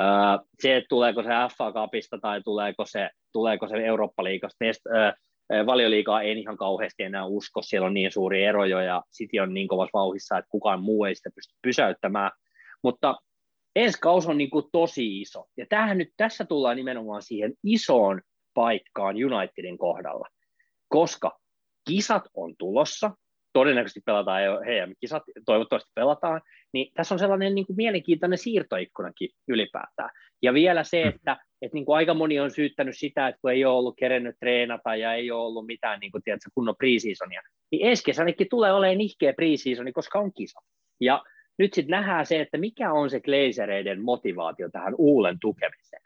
Öö, 0.00 0.06
se, 0.60 0.76
että 0.76 0.88
tuleeko 0.88 1.22
se 1.22 1.28
FA 1.58 1.72
Cupista 1.72 2.18
tai 2.18 2.42
tuleeko 2.42 2.84
se, 2.86 3.10
tuleeko 3.32 3.68
se 3.68 3.76
Eurooppa-liigasta, 3.76 4.64
öö, 4.96 5.12
valioliigaa 5.66 6.22
en 6.22 6.38
ihan 6.38 6.56
kauheasti 6.56 7.02
enää 7.02 7.26
usko, 7.26 7.62
siellä 7.62 7.86
on 7.86 7.94
niin 7.94 8.12
suuri 8.12 8.44
ero 8.44 8.64
jo 8.64 8.80
ja 8.80 9.02
City 9.16 9.38
on 9.38 9.54
niin 9.54 9.68
kovassa 9.68 9.98
vauhissa, 9.98 10.38
että 10.38 10.48
kukaan 10.50 10.82
muu 10.82 11.04
ei 11.04 11.14
sitä 11.14 11.30
pysty 11.34 11.54
pysäyttämään, 11.62 12.30
mutta 12.82 13.16
ensi 13.76 13.98
kaus 14.00 14.26
on 14.26 14.38
niin 14.38 14.50
kuin 14.50 14.64
tosi 14.72 15.20
iso, 15.20 15.44
ja 15.56 15.66
tämähän 15.68 15.98
nyt, 15.98 16.08
tässä 16.16 16.44
tullaan 16.44 16.76
nimenomaan 16.76 17.22
siihen 17.22 17.52
isoon 17.64 18.20
paikkaan 18.54 19.16
Unitedin 19.16 19.78
kohdalla, 19.78 20.28
koska 20.88 21.38
kisat 21.88 22.22
on 22.34 22.54
tulossa, 22.58 23.10
todennäköisesti 23.52 24.00
pelataan 24.06 24.44
jo 24.44 24.60
heidän 24.66 24.94
kisat, 25.00 25.22
toivottavasti 25.46 25.90
pelataan, 25.94 26.40
niin 26.72 26.92
tässä 26.94 27.14
on 27.14 27.18
sellainen 27.18 27.54
niin 27.54 27.66
kuin 27.66 27.76
mielenkiintoinen 27.76 28.38
siirtoikkunakin 28.38 29.30
ylipäätään. 29.48 30.10
Ja 30.42 30.54
vielä 30.54 30.84
se, 30.84 31.02
että, 31.02 31.36
että 31.62 31.74
niin 31.74 31.84
kuin 31.84 31.96
aika 31.96 32.14
moni 32.14 32.40
on 32.40 32.50
syyttänyt 32.50 32.98
sitä, 32.98 33.28
että 33.28 33.40
kun 33.40 33.52
ei 33.52 33.64
ole 33.64 33.74
ollut 33.74 33.96
kerennyt 33.98 34.36
treenata 34.40 34.96
ja 34.96 35.14
ei 35.14 35.30
ole 35.30 35.44
ollut 35.44 35.66
mitään 35.66 36.00
niin 36.00 36.12
kuin, 36.12 36.22
tiedätkö, 36.22 36.50
kunnon 36.54 36.76
preseasonia, 36.78 37.42
niin 37.70 37.86
ensi 37.86 38.04
kesänäkin 38.04 38.46
tulee 38.50 38.72
olemaan 38.72 38.98
nihkeä 38.98 39.32
preseasoni, 39.32 39.92
koska 39.92 40.18
on 40.18 40.32
kisa. 40.32 40.60
Ja 41.00 41.24
nyt 41.58 41.74
sitten 41.74 41.90
nähdään 41.90 42.26
se, 42.26 42.40
että 42.40 42.58
mikä 42.58 42.92
on 42.92 43.10
se 43.10 43.20
Glazereiden 43.20 44.02
motivaatio 44.02 44.68
tähän 44.70 44.94
uulen 44.98 45.36
tukemiseen. 45.40 46.02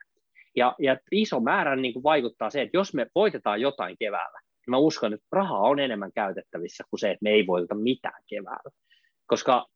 Ja, 0.56 0.74
ja 0.78 0.96
iso 1.12 1.40
määrä 1.40 1.76
niin 1.76 1.92
kuin 1.92 2.02
vaikuttaa 2.02 2.50
se, 2.50 2.62
että 2.62 2.76
jos 2.76 2.94
me 2.94 3.06
voitetaan 3.14 3.60
jotain 3.60 3.96
keväällä, 3.98 4.40
mä 4.70 4.76
uskon, 4.76 5.12
että 5.12 5.26
rahaa 5.32 5.60
on 5.60 5.78
enemmän 5.78 6.12
käytettävissä 6.14 6.84
kuin 6.90 7.00
se, 7.00 7.10
että 7.10 7.22
me 7.22 7.30
ei 7.30 7.46
voiteta 7.46 7.74
mitään 7.74 8.22
keväällä. 8.26 8.70
Koska 9.26 9.66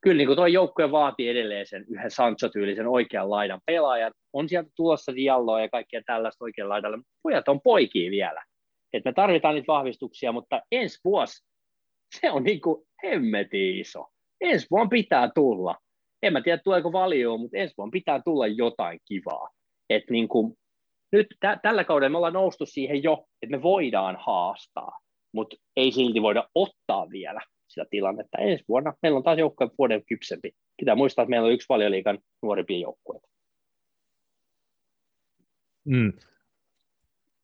kyllä 0.00 0.16
niin 0.16 0.36
tuo 0.36 0.46
joukkue 0.46 0.92
vaatii 0.92 1.28
edelleen 1.28 1.66
sen 1.66 1.84
yhden 1.88 2.10
Sancho-tyylisen 2.10 2.88
oikean 2.88 3.30
laidan 3.30 3.60
pelaajan. 3.66 4.12
On 4.32 4.48
sieltä 4.48 4.70
tulossa 4.76 5.14
Dialloa 5.14 5.60
ja 5.60 5.68
kaikkea 5.68 6.02
tällaista 6.06 6.44
oikean 6.44 6.68
laidalla. 6.68 6.98
Pojat 7.22 7.48
on 7.48 7.60
poikia 7.60 8.10
vielä. 8.10 8.44
Et 8.92 9.04
me 9.04 9.12
tarvitaan 9.12 9.54
niitä 9.54 9.66
vahvistuksia, 9.66 10.32
mutta 10.32 10.62
ensi 10.72 10.98
vuosi, 11.04 11.46
se 12.20 12.30
on 12.30 12.42
niin 12.42 12.60
kuin 12.60 12.86
hemmetin 13.02 13.80
iso. 13.80 14.06
Ensi 14.40 14.66
vuonna 14.70 14.88
pitää 14.88 15.30
tulla. 15.34 15.76
En 16.22 16.32
mä 16.32 16.40
tiedä, 16.40 16.60
tuleeko 16.64 16.92
valio, 16.92 17.36
mutta 17.36 17.56
ensi 17.56 17.74
vuonna 17.78 17.92
pitää 17.92 18.22
tulla 18.24 18.46
jotain 18.46 19.00
kivaa. 19.08 19.48
Et 19.90 20.04
niin 20.10 20.28
kuin, 20.28 20.54
nyt 21.12 21.26
tä- 21.40 21.58
tällä 21.62 21.84
kaudella 21.84 22.10
me 22.10 22.16
ollaan 22.16 22.32
noustu 22.32 22.66
siihen 22.66 23.02
jo, 23.02 23.24
että 23.42 23.56
me 23.56 23.62
voidaan 23.62 24.16
haastaa, 24.20 24.98
mutta 25.32 25.56
ei 25.76 25.92
silti 25.92 26.22
voida 26.22 26.48
ottaa 26.54 27.10
vielä 27.10 27.40
sitä 27.68 27.86
tilannetta. 27.90 28.38
Ensi 28.38 28.64
vuonna 28.68 28.94
meillä 29.02 29.16
on 29.16 29.22
taas 29.22 29.38
joukkue 29.38 29.70
vuoden 29.78 30.02
kypsempi. 30.08 30.52
Pitää 30.76 30.94
muistaa, 30.94 31.22
että 31.22 31.30
meillä 31.30 31.46
on 31.46 31.52
yksi 31.52 31.68
valioliikan 31.68 32.18
nuorimpia 32.42 32.78
joukkueita. 32.78 33.28
Mm. 35.84 36.12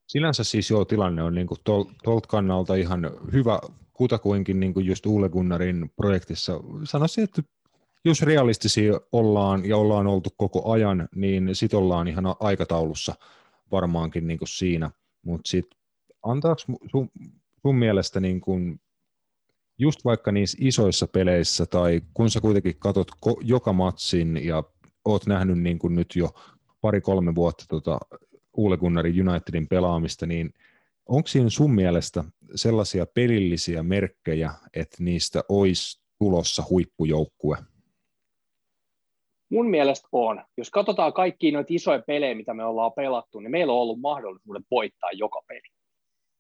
Sinänsä 0.07 0.45
siis 0.45 0.71
joo, 0.71 0.85
tilanne 0.85 1.23
on 1.23 1.35
niin 1.35 1.47
tuolta 1.65 1.93
tol, 2.05 2.21
kannalta 2.29 2.75
ihan 2.75 3.11
hyvä 3.33 3.59
kutakuinkin 3.93 4.61
niin 4.61 4.75
kuin 4.75 4.87
just 4.87 5.07
Ule 5.07 5.29
Gunnarin 5.29 5.91
projektissa. 5.97 6.61
Sanoisin, 6.85 7.25
että 7.25 7.43
jos 8.05 8.23
realistisia 8.23 9.01
ollaan 9.13 9.65
ja 9.65 9.77
ollaan 9.77 10.07
oltu 10.07 10.31
koko 10.37 10.73
ajan, 10.73 11.09
niin 11.15 11.55
sit 11.55 11.75
ollaan 11.75 12.09
ihan 12.09 12.25
aikataulussa 12.41 13.15
varmaankin 13.71 14.27
niin 14.27 14.39
kuin 14.39 14.49
siinä. 14.49 14.91
Mutta 15.23 15.49
sitten 15.51 15.79
antaako 16.23 16.61
sun, 16.91 17.09
sun 17.63 17.77
mielestä 17.77 18.21
niin 18.21 18.41
kuin 18.41 18.81
just 19.79 20.05
vaikka 20.05 20.33
niissä 20.33 20.59
isoissa 20.61 21.07
peleissä 21.07 21.67
tai 21.67 22.01
kun 22.15 22.31
sä 22.31 22.41
kuitenkin 22.41 22.79
katot 22.79 23.11
ko- 23.27 23.41
joka 23.45 23.73
matsin 23.73 24.47
ja 24.47 24.65
oot 25.05 25.27
nähnyt 25.27 25.59
niin 25.59 25.79
kuin 25.79 25.95
nyt 25.95 26.17
jo 26.17 26.31
pari-kolme 26.81 27.35
vuotta 27.35 27.65
tota 27.69 27.99
Uule 28.57 28.77
Gunnarin 28.77 29.29
Unitedin 29.29 29.69
pelaamista, 29.69 30.27
niin 30.27 30.55
onko 31.07 31.29
siinä 31.29 31.51
sun 31.51 31.75
mielestä 31.75 32.25
sellaisia 32.55 33.07
pelillisiä 33.07 33.83
merkkejä, 33.83 34.53
että 34.75 34.97
niistä 35.01 35.43
olisi 35.49 36.01
tulossa 36.19 36.63
huippujoukkue? 36.71 37.59
Mun 39.51 39.71
mielestä 39.71 40.09
on. 40.13 40.45
Jos 40.57 40.71
katsotaan 40.71 41.13
kaikkia 41.13 41.53
noita 41.53 41.69
isoja 41.71 42.03
pelejä, 42.07 42.35
mitä 42.35 42.55
me 42.55 42.65
ollaan 42.65 42.93
pelattu, 42.97 43.41
niin 43.41 43.51
meillä 43.51 43.73
on 43.73 43.79
ollut 43.79 44.01
mahdollisuuden 44.01 44.65
voittaa 44.71 45.11
joka 45.13 45.43
peli. 45.49 45.69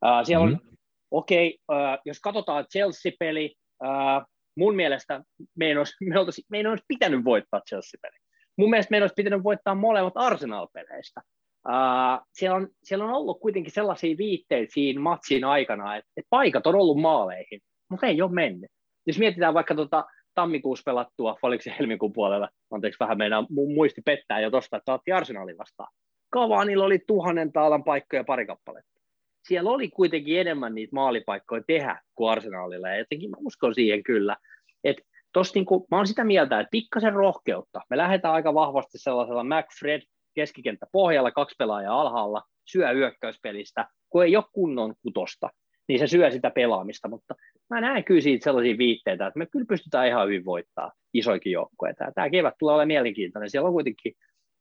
Uh, 0.04 0.26
siellä 0.26 0.44
on, 0.44 0.50
mm-hmm. 0.50 0.76
okei, 1.10 1.58
okay, 1.68 1.92
uh, 1.92 1.98
jos 2.04 2.20
katsotaan 2.20 2.66
Chelsea-peli, 2.72 3.54
uh, 3.84 4.26
mun 4.56 4.76
mielestä 4.76 5.22
meidän 5.56 5.78
olisi, 5.78 5.94
me 6.04 6.18
oltaisi, 6.18 6.42
meidän 6.50 6.70
olisi 6.70 6.84
pitänyt 6.88 7.24
voittaa 7.24 7.60
Chelsea-peli. 7.68 8.16
Mun 8.58 8.70
mielestä 8.70 8.90
meidän 8.90 9.04
olisi 9.04 9.14
pitänyt 9.14 9.44
voittaa 9.44 9.74
molemmat 9.74 10.16
Arsenal-peleistä. 10.16 11.20
Uh, 11.68 12.26
siellä, 12.32 12.56
on, 12.56 12.68
siellä 12.82 13.04
on 13.04 13.10
ollut 13.10 13.40
kuitenkin 13.40 13.72
sellaisia 13.72 14.16
viitteitä 14.18 14.72
siinä 14.72 15.00
matsin 15.00 15.44
aikana, 15.44 15.96
että, 15.96 16.10
että 16.16 16.28
paikat 16.30 16.66
on 16.66 16.74
ollut 16.74 17.00
maaleihin, 17.00 17.60
mutta 17.90 18.06
ei 18.06 18.22
ole 18.22 18.32
mennyt. 18.32 18.70
Jos 19.06 19.18
mietitään 19.18 19.54
vaikka 19.54 19.74
tuota 19.74 20.04
tammikuussa 20.36 20.82
pelattua, 20.86 21.36
oliko 21.42 21.62
se 21.62 21.74
helmikuun 21.78 22.12
puolella, 22.12 22.48
anteeksi 22.70 23.00
vähän 23.00 23.18
meidän 23.18 23.46
muisti 23.50 24.02
pettää 24.04 24.40
jo 24.40 24.50
tuosta, 24.50 24.76
että 24.76 24.94
otti 24.94 25.12
Arsenalin 25.12 25.58
vastaan. 25.58 25.92
Kavanilla 26.30 26.84
oli 26.84 26.98
tuhannen 27.06 27.52
taalan 27.52 27.84
paikkoja 27.84 28.24
pari 28.24 28.46
kappaletta. 28.46 29.00
Siellä 29.48 29.70
oli 29.70 29.88
kuitenkin 29.88 30.40
enemmän 30.40 30.74
niitä 30.74 30.94
maalipaikkoja 30.94 31.62
tehdä 31.66 32.00
kuin 32.14 32.30
Arsenalilla, 32.30 32.88
ja 32.88 32.98
jotenkin 32.98 33.30
mä 33.30 33.36
uskon 33.40 33.74
siihen 33.74 34.02
kyllä. 34.02 34.36
Että 34.84 35.02
tossa 35.32 35.54
niinku, 35.54 35.86
mä 35.90 35.96
oon 35.96 36.06
sitä 36.06 36.24
mieltä, 36.24 36.60
että 36.60 36.70
pikkasen 36.70 37.12
rohkeutta. 37.12 37.80
Me 37.90 37.96
lähdetään 37.96 38.34
aika 38.34 38.54
vahvasti 38.54 38.98
sellaisella 38.98 39.44
McFred 39.44 40.02
keskikenttä 40.34 40.86
pohjalla, 40.92 41.30
kaksi 41.30 41.56
pelaajaa 41.58 42.00
alhaalla, 42.00 42.42
syö 42.64 42.92
hyökkäyspelistä, 42.92 43.88
kun 44.10 44.24
ei 44.24 44.36
ole 44.36 44.44
kunnon 44.52 44.94
kutosta. 45.02 45.50
Niin 45.88 45.98
se 45.98 46.06
syö 46.06 46.30
sitä 46.30 46.50
pelaamista, 46.50 47.08
mutta 47.08 47.34
mä 47.70 47.80
näen 47.80 48.04
kyllä 48.04 48.20
siitä 48.20 48.44
sellaisia 48.44 48.78
viitteitä, 48.78 49.26
että 49.26 49.38
me 49.38 49.46
kyllä 49.46 49.66
pystytään 49.68 50.06
ihan 50.06 50.26
hyvin 50.26 50.44
voittaa 50.44 50.92
isoikin 51.14 51.52
joukkueita. 51.52 52.12
Tämä 52.14 52.30
kevät 52.30 52.54
tulee 52.58 52.74
olemaan 52.74 52.88
mielenkiintoinen. 52.88 53.50
Siellä 53.50 53.66
on 53.66 53.72
kuitenkin 53.72 54.14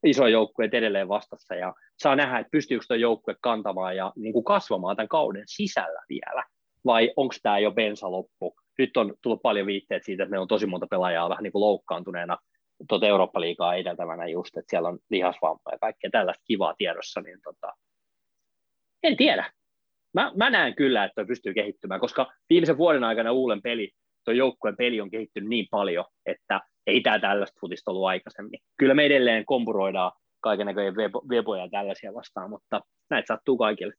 iso 0.04 0.28
joukkue 0.28 0.70
edelleen 0.72 1.08
vastassa 1.08 1.56
ja 1.56 1.74
saa 1.98 2.16
nähdä, 2.16 2.40
että 2.40 2.52
pystyykö 2.52 2.86
tuo 2.88 2.98
joukkue 2.98 3.36
kantamaan 3.42 3.96
ja 3.96 4.14
niin 4.16 4.34
kuin 4.34 4.46
kasvamaan 4.46 4.96
tämän 4.96 5.08
kauden 5.08 5.44
sisällä 5.46 6.02
vielä, 6.10 6.44
vai 6.86 7.14
onko 7.16 7.36
tämä 7.44 7.60
jo 7.60 7.72
bensa 7.72 8.12
loppu. 8.12 8.56
Nyt 8.78 8.98
on 8.98 9.14
tullut 9.22 9.42
paljon 9.42 9.68
viitteet 9.68 10.04
siitä, 10.04 10.24
että 10.24 10.32
meillä 10.32 10.42
on 10.42 10.48
tosi 10.48 10.66
monta 10.66 10.88
pelaajaa 10.88 11.30
vähän 11.30 11.44
niin 11.44 11.52
kuin 11.52 11.62
loukkaantuneena 11.62 12.38
tuota 12.90 13.08
Eurooppa-liigaa 13.08 13.76
edeltävänä 13.76 14.28
just, 14.28 14.58
että 14.58 14.70
siellä 14.70 14.90
on 14.90 15.00
lihasvamma 15.10 15.72
ja 15.72 15.78
kaikkea 15.80 16.10
tällaista 16.10 16.44
kivaa 16.48 16.74
tiedossa, 16.78 17.22
niin 17.22 17.40
tota, 17.44 17.74
en 19.04 19.18
tiedä. 19.18 19.52
Mä, 20.16 20.32
mä 20.36 20.50
näen 20.50 20.76
kyllä, 20.76 21.04
että 21.04 21.16
toi 21.16 21.26
pystyy 21.26 21.54
kehittymään, 21.54 22.00
koska 22.00 22.32
viimeisen 22.50 22.78
vuoden 22.78 23.04
aikana 23.04 23.32
Uulen 23.32 23.62
peli, 23.62 23.92
tuo 24.26 24.34
joukkueen 24.34 24.78
peli 24.78 25.02
on 25.02 25.12
kehittynyt 25.12 25.50
niin 25.50 25.68
paljon, 25.72 26.06
että 26.26 26.62
ei 26.88 27.02
tämä 27.02 27.20
tällaista 27.20 27.60
futista 27.62 27.92
ollut 27.92 28.06
aikaisemmin. 28.06 28.60
Kyllä 28.78 28.94
me 28.94 29.06
edelleen 29.06 29.46
kompuroidaan 29.46 30.12
kaiken 30.42 30.66
näköjen 30.66 30.96
veboja 31.30 31.64
ja 31.64 31.70
tällaisia 31.70 32.14
vastaan, 32.14 32.50
mutta 32.50 32.82
näitä 33.10 33.28
sattuu 33.28 33.58
kaikille. 33.58 33.94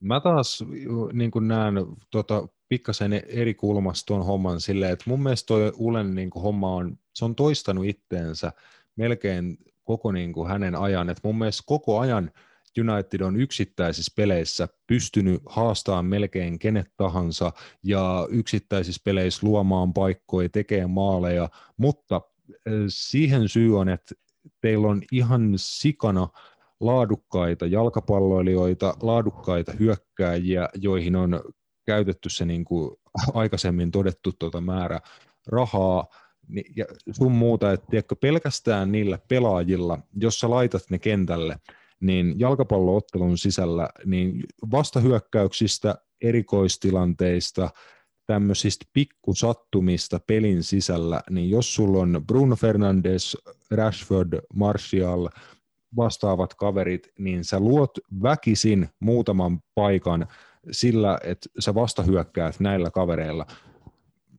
Mä 0.00 0.20
taas 0.20 0.64
niin 1.12 1.30
näen 1.40 1.74
tota, 2.10 2.48
pikkasen 2.68 3.12
eri 3.12 3.54
kulmasta 3.54 4.06
tuon 4.06 4.26
homman 4.26 4.60
silleen, 4.60 4.92
että 4.92 5.04
mun 5.08 5.22
mielestä 5.22 5.46
toi 5.46 5.72
Ulen 5.78 6.14
niin 6.14 6.30
homma 6.42 6.74
on, 6.74 6.98
se 7.14 7.24
on 7.24 7.34
toistanut 7.34 7.84
itteensä 7.84 8.52
melkein 8.96 9.58
koko 9.84 10.12
niin 10.12 10.34
hänen 10.48 10.76
ajan, 10.76 11.10
että 11.10 11.20
mun 11.24 11.38
mielestä 11.38 11.62
koko 11.66 11.98
ajan 11.98 12.30
United 12.78 13.20
on 13.20 13.40
yksittäisissä 13.40 14.12
peleissä 14.16 14.68
pystynyt 14.86 15.42
haastamaan 15.46 16.04
melkein 16.04 16.58
kenet 16.58 16.86
tahansa 16.96 17.52
ja 17.82 18.26
yksittäisissä 18.30 19.02
peleissä 19.04 19.46
luomaan 19.46 19.92
paikkoja, 19.92 20.48
tekemään 20.48 20.90
maaleja, 20.90 21.48
mutta 21.76 22.20
siihen 22.88 23.48
syy 23.48 23.78
on, 23.78 23.88
että 23.88 24.14
teillä 24.60 24.88
on 24.88 25.02
ihan 25.12 25.52
sikana 25.56 26.28
laadukkaita 26.80 27.66
jalkapalloilijoita, 27.66 28.94
laadukkaita 29.02 29.72
hyökkääjiä, 29.72 30.68
joihin 30.74 31.16
on 31.16 31.40
käytetty 31.86 32.28
se 32.28 32.44
niin 32.44 32.64
kuin 32.64 32.96
aikaisemmin 33.34 33.90
todettu 33.90 34.32
tuota 34.38 34.60
määrä 34.60 35.00
rahaa, 35.46 36.06
ja 36.76 36.84
sun 37.10 37.32
muuta, 37.32 37.72
että 37.72 38.16
pelkästään 38.20 38.92
niillä 38.92 39.18
pelaajilla, 39.28 39.98
jos 40.16 40.40
sä 40.40 40.50
laitat 40.50 40.82
ne 40.90 40.98
kentälle, 40.98 41.56
niin 42.00 42.38
jalkapalloottelun 42.38 43.38
sisällä 43.38 43.88
niin 44.04 44.44
vastahyökkäyksistä, 44.70 45.94
erikoistilanteista, 46.22 47.70
tämmöisistä 48.26 48.86
pikkusattumista 48.92 50.20
pelin 50.26 50.62
sisällä, 50.62 51.20
niin 51.30 51.50
jos 51.50 51.74
sulla 51.74 51.98
on 51.98 52.24
Bruno 52.26 52.56
Fernandes, 52.56 53.36
Rashford, 53.70 54.40
Martial, 54.54 55.28
vastaavat 55.96 56.54
kaverit, 56.54 57.08
niin 57.18 57.44
sä 57.44 57.60
luot 57.60 57.90
väkisin 58.22 58.88
muutaman 59.00 59.60
paikan 59.74 60.26
sillä, 60.70 61.18
että 61.24 61.48
sä 61.58 61.74
vastahyökkäät 61.74 62.60
näillä 62.60 62.90
kavereilla 62.90 63.46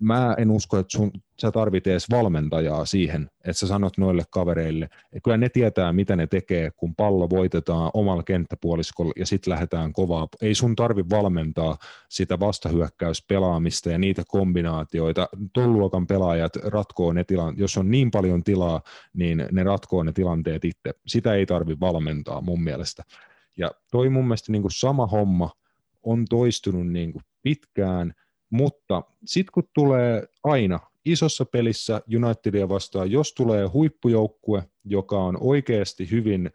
mä 0.01 0.35
en 0.37 0.51
usko, 0.51 0.77
että 0.77 0.97
sun, 0.97 1.11
sä 1.41 1.51
tarvit 1.51 1.87
edes 1.87 2.09
valmentajaa 2.09 2.85
siihen, 2.85 3.29
että 3.39 3.53
sä 3.53 3.67
sanot 3.67 3.97
noille 3.97 4.23
kavereille. 4.31 4.85
että 4.85 5.19
kyllä 5.23 5.37
ne 5.37 5.49
tietää, 5.49 5.93
mitä 5.93 6.15
ne 6.15 6.27
tekee, 6.27 6.71
kun 6.71 6.95
pallo 6.95 7.29
voitetaan 7.29 7.91
omalla 7.93 8.23
kenttäpuoliskolla 8.23 9.13
ja 9.15 9.25
sitten 9.25 9.51
lähdetään 9.51 9.93
kovaa. 9.93 10.27
Ei 10.41 10.55
sun 10.55 10.75
tarvi 10.75 11.03
valmentaa 11.09 11.77
sitä 12.09 12.39
vastahyökkäyspelaamista 12.39 13.91
ja 13.91 13.97
niitä 13.97 14.23
kombinaatioita. 14.27 15.29
Tuon 15.53 15.73
luokan 15.73 16.07
pelaajat 16.07 16.55
ratkoo 16.55 17.13
ne 17.13 17.23
tilanteet. 17.23 17.59
Jos 17.59 17.77
on 17.77 17.91
niin 17.91 18.11
paljon 18.11 18.43
tilaa, 18.43 18.81
niin 19.13 19.45
ne 19.51 19.63
ratkoo 19.63 20.03
ne 20.03 20.11
tilanteet 20.11 20.65
itse. 20.65 20.91
Sitä 21.07 21.33
ei 21.33 21.45
tarvi 21.45 21.79
valmentaa 21.79 22.41
mun 22.41 22.63
mielestä. 22.63 23.03
Ja 23.57 23.71
toi 23.91 24.09
mun 24.09 24.25
mielestä 24.25 24.51
niin 24.51 24.63
sama 24.71 25.07
homma 25.07 25.49
on 26.03 26.25
toistunut 26.29 26.87
niin 26.87 27.13
pitkään– 27.43 28.13
mutta 28.51 29.03
sitten 29.25 29.53
kun 29.53 29.63
tulee 29.73 30.27
aina 30.43 30.79
isossa 31.05 31.45
pelissä 31.45 32.01
Unitedia 32.15 32.69
vastaan, 32.69 33.11
jos 33.11 33.33
tulee 33.33 33.65
huippujoukkue, 33.67 34.63
joka 34.85 35.17
on 35.17 35.37
oikeasti 35.39 36.11
hyvin 36.11 36.51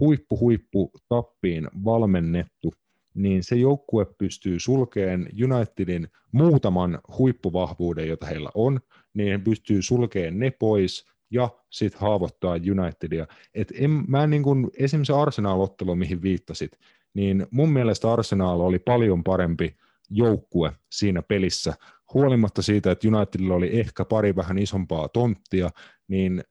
huippu-huippu 0.00 0.90
tappiin 1.08 1.68
valmennettu, 1.84 2.74
niin 3.14 3.44
se 3.44 3.56
joukkue 3.56 4.06
pystyy 4.18 4.60
sulkeen 4.60 5.28
Unitedin 5.44 6.08
muutaman 6.32 6.98
huippuvahvuuden, 7.18 8.08
jota 8.08 8.26
heillä 8.26 8.50
on, 8.54 8.80
niin 9.14 9.40
pystyy 9.40 9.82
sulkeen 9.82 10.38
ne 10.38 10.50
pois 10.50 11.06
ja 11.30 11.48
sitten 11.70 12.00
haavoittaa 12.00 12.56
Unitedia. 12.70 13.26
Et 13.54 13.72
en, 13.78 14.04
mä 14.08 14.26
niin 14.26 14.42
kun, 14.42 14.70
esimerkiksi 14.78 15.12
Arsenal-ottelu, 15.12 15.94
mihin 15.94 16.22
viittasit, 16.22 16.78
niin 17.14 17.46
mun 17.50 17.72
mielestä 17.72 18.12
Arsenal 18.12 18.60
oli 18.60 18.78
paljon 18.78 19.24
parempi 19.24 19.76
joukkue 20.10 20.72
siinä 20.92 21.22
pelissä. 21.22 21.74
Huolimatta 22.14 22.62
siitä, 22.62 22.90
että 22.90 23.08
Unitedilla 23.08 23.54
oli 23.54 23.80
ehkä 23.80 24.04
pari 24.04 24.36
vähän 24.36 24.58
isompaa 24.58 25.08
tonttia, 25.08 25.70
niin 26.08 26.44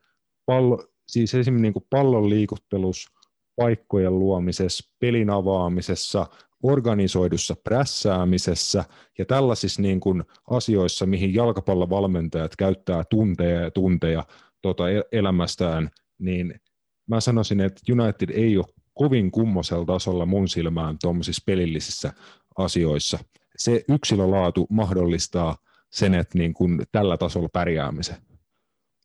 pallo, 0.46 0.88
siis 1.08 1.34
esimerkiksi 1.36 1.62
niin 1.62 1.74
kuin 1.74 1.86
pallon 1.90 2.30
liikuttelus, 2.30 3.08
paikkojen 3.56 4.20
luomisessa, 4.20 4.94
pelin 5.00 5.30
avaamisessa, 5.30 6.28
organisoidussa 6.64 7.56
prässäämisessä 7.64 8.84
ja 9.18 9.26
tällaisissa 9.26 9.82
niin 9.82 10.00
kuin 10.00 10.24
asioissa, 10.50 11.06
mihin 11.06 11.34
jalkapallovalmentajat 11.34 12.56
käyttää 12.56 13.04
tunteja 13.10 13.62
ja 13.62 13.72
tunteja 13.72 14.26
tuota 14.62 14.84
elämästään, 15.12 15.90
niin 16.20 16.62
mä 17.10 17.20
sanoisin, 17.20 17.62
että 17.62 17.82
United 17.92 18.30
ei 18.30 18.58
ole 18.58 18.66
kovin 18.94 19.32
kummosella 19.32 19.86
tasolla 19.86 20.26
mun 20.26 20.48
silmään 20.48 20.98
tuommoisissa 21.02 21.44
pelillisissä 21.46 22.14
asioissa 22.58 23.20
se 23.58 23.84
yksilölaatu 23.90 24.68
mahdollistaa 24.70 25.56
sen, 25.92 26.14
että 26.14 26.38
niin 26.38 26.54
kuin 26.54 26.82
tällä 26.92 27.18
tasolla 27.18 27.50
pärjäämisen. 27.54 28.16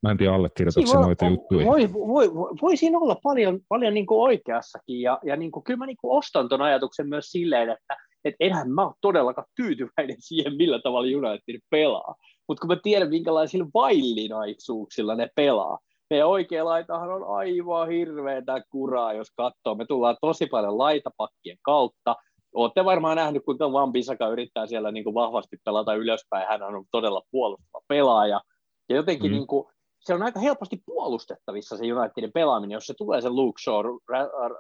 Mä 0.02 0.10
en 0.10 0.18
tiedä, 0.18 0.34
allekirjoitatko 0.34 0.92
voi, 0.92 1.02
noita 1.02 1.26
juttuja. 1.26 1.66
Voi, 1.66 1.92
voi, 1.92 2.34
voi, 2.34 2.48
voi 2.62 2.76
siinä 2.76 2.98
olla 2.98 3.16
paljon, 3.22 3.60
paljon 3.68 3.94
niin 3.94 4.06
kuin 4.06 4.20
oikeassakin, 4.20 5.00
ja, 5.00 5.18
ja 5.24 5.36
niin 5.36 5.50
kuin, 5.50 5.64
kyllä 5.64 5.78
mä 5.78 5.86
niin 5.86 5.96
kuin 6.00 6.18
ostan 6.18 6.48
tuon 6.48 6.62
ajatuksen 6.62 7.08
myös 7.08 7.26
silleen, 7.26 7.70
että 7.70 7.96
et 8.24 8.34
enhän 8.40 8.70
mä 8.70 8.86
ole 8.86 8.94
todellakaan 9.00 9.46
tyytyväinen 9.56 10.16
siihen, 10.18 10.56
millä 10.56 10.80
tavalla 10.82 11.18
United 11.18 11.60
pelaa. 11.70 12.14
Mutta 12.48 12.60
kun 12.60 12.68
mä 12.68 12.80
tiedän, 12.82 13.08
minkälaisilla 13.08 13.66
vaillinaisuuksilla 13.74 15.14
ne 15.14 15.28
pelaa, 15.34 15.78
meidän 16.10 16.28
oikea 16.28 16.64
laitahan 16.64 17.10
on 17.10 17.24
aivan 17.36 17.88
hirveätä 17.88 18.62
kuraa, 18.70 19.12
jos 19.12 19.28
katsoo. 19.36 19.74
Me 19.74 19.86
tullaan 19.86 20.16
tosi 20.20 20.46
paljon 20.46 20.78
laitapakkien 20.78 21.58
kautta, 21.62 22.16
Olette 22.58 22.84
varmaan 22.84 23.16
nähnyt, 23.16 23.44
kun 23.44 23.58
Van 23.58 23.92
Bissaka 23.92 24.28
yrittää 24.28 24.66
siellä 24.66 24.92
niin 24.92 25.04
kuin 25.04 25.14
vahvasti 25.14 25.56
pelata 25.64 25.94
ylöspäin. 25.94 26.48
Hän 26.48 26.62
on 26.62 26.84
todella 26.90 27.22
puolustava 27.30 27.84
pelaaja. 27.88 28.40
Ja 28.88 28.96
jotenkin 28.96 29.30
mm. 29.30 29.34
niin 29.34 29.46
kuin, 29.46 29.66
se 30.00 30.14
on 30.14 30.22
aika 30.22 30.40
helposti 30.40 30.82
puolustettavissa 30.86 31.76
se 31.76 31.92
Unitedin 31.92 32.32
pelaaminen, 32.32 32.74
jos 32.74 32.86
se 32.86 32.94
tulee 32.98 33.20
se 33.20 33.30
Luke 33.30 33.62
Shaw, 33.64 33.84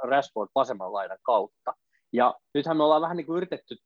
Rashford 0.02 0.48
vasemman 0.54 0.92
laidan 0.92 1.18
kautta. 1.22 1.74
Ja 2.12 2.34
nythän 2.54 2.76
me 2.76 2.84
ollaan 2.84 3.02
vähän 3.02 3.16
niin 3.16 3.26
kuin 3.26 3.36
yritetty 3.36 3.76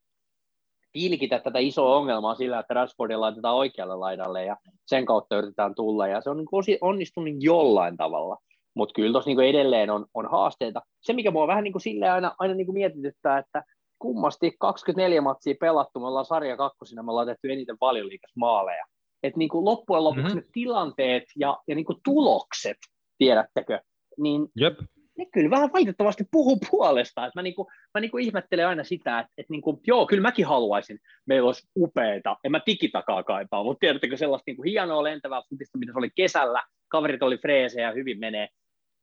tilkitä 0.93 1.39
tätä 1.39 1.59
isoa 1.59 1.97
ongelmaa 1.97 2.35
sillä, 2.35 2.59
että 2.59 2.75
Rashfordia 2.75 3.21
laitetaan 3.21 3.57
oikealle 3.57 3.97
laidalle 3.97 4.45
ja 4.45 4.57
sen 4.87 5.07
kautta 5.07 5.37
yritetään 5.37 5.75
tulla. 5.75 6.07
Ja 6.07 6.21
se 6.21 6.31
on 6.31 6.37
niin 6.37 6.79
onnistunut 6.81 7.35
jollain 7.39 7.97
tavalla. 7.97 8.37
Mutta 8.75 8.93
kyllä 8.93 9.13
tuossa 9.13 9.31
niin 9.31 9.41
edelleen 9.41 9.91
on, 9.91 10.07
on 10.15 10.31
haasteita. 10.31 10.83
Se, 11.01 11.13
mikä 11.13 11.31
mua 11.31 11.47
vähän 11.47 11.65
niin 11.65 11.73
kuin 11.73 12.13
aina, 12.13 12.35
aina 12.39 12.55
niin 12.55 12.67
kuin 12.67 12.75
mietityttää, 12.75 13.39
että 13.39 13.65
kummasti 14.03 14.57
24 14.59 15.20
matsia 15.20 15.55
pelattu, 15.61 16.01
me 16.01 16.07
ollaan 16.07 16.24
sarja 16.24 16.57
kakkosina, 16.57 17.03
me 17.03 17.11
ollaan 17.11 17.27
tehty 17.27 17.53
eniten 17.53 17.77
valioliikas 17.81 18.33
maaleja. 18.37 18.85
Että 19.23 19.39
niin 19.39 19.49
kuin 19.49 19.65
loppujen 19.65 20.05
lopuksi 20.05 20.35
mm-hmm. 20.35 20.47
ne 20.47 20.53
tilanteet 20.53 21.24
ja, 21.37 21.59
ja 21.69 21.74
niin 21.74 21.85
kuin 21.85 21.99
tulokset, 22.05 22.77
tiedättekö, 23.19 23.81
niin 24.19 24.49
Jep. 24.57 24.79
ne 25.19 25.27
kyllä 25.33 25.51
vähän 25.51 25.73
valitettavasti 25.73 26.24
puhuu 26.31 26.59
puolesta. 26.70 27.27
Että 27.27 27.39
mä, 27.39 27.43
niin 27.43 27.55
kuin, 27.55 27.69
mä 27.95 28.01
niin 28.01 28.11
kuin 28.11 28.24
ihmettelen 28.24 28.69
aina 28.69 28.85
sitä, 28.85 29.19
että, 29.19 29.33
että 29.39 29.53
niin 29.53 29.62
kuin, 29.62 29.81
joo, 29.87 30.07
kyllä 30.07 30.23
mäkin 30.23 30.47
haluaisin, 30.47 30.99
meillä 31.27 31.47
olisi 31.47 31.69
upeita, 31.77 32.37
en 32.45 32.51
mä 32.51 32.61
tikitakaa 32.61 33.23
kaipaa, 33.23 33.65
mutta 33.65 33.81
tiedättekö 33.81 34.16
sellaista 34.16 34.45
niin 34.47 34.57
kuin 34.57 34.70
hienoa 34.70 35.03
lentävää 35.03 35.43
futista, 35.51 35.79
mitä 35.79 35.93
se 35.93 35.99
oli 35.99 36.11
kesällä, 36.16 36.62
kaverit 36.89 37.23
oli 37.23 37.39
freesejä, 37.39 37.93
hyvin 37.93 38.19
menee. 38.19 38.49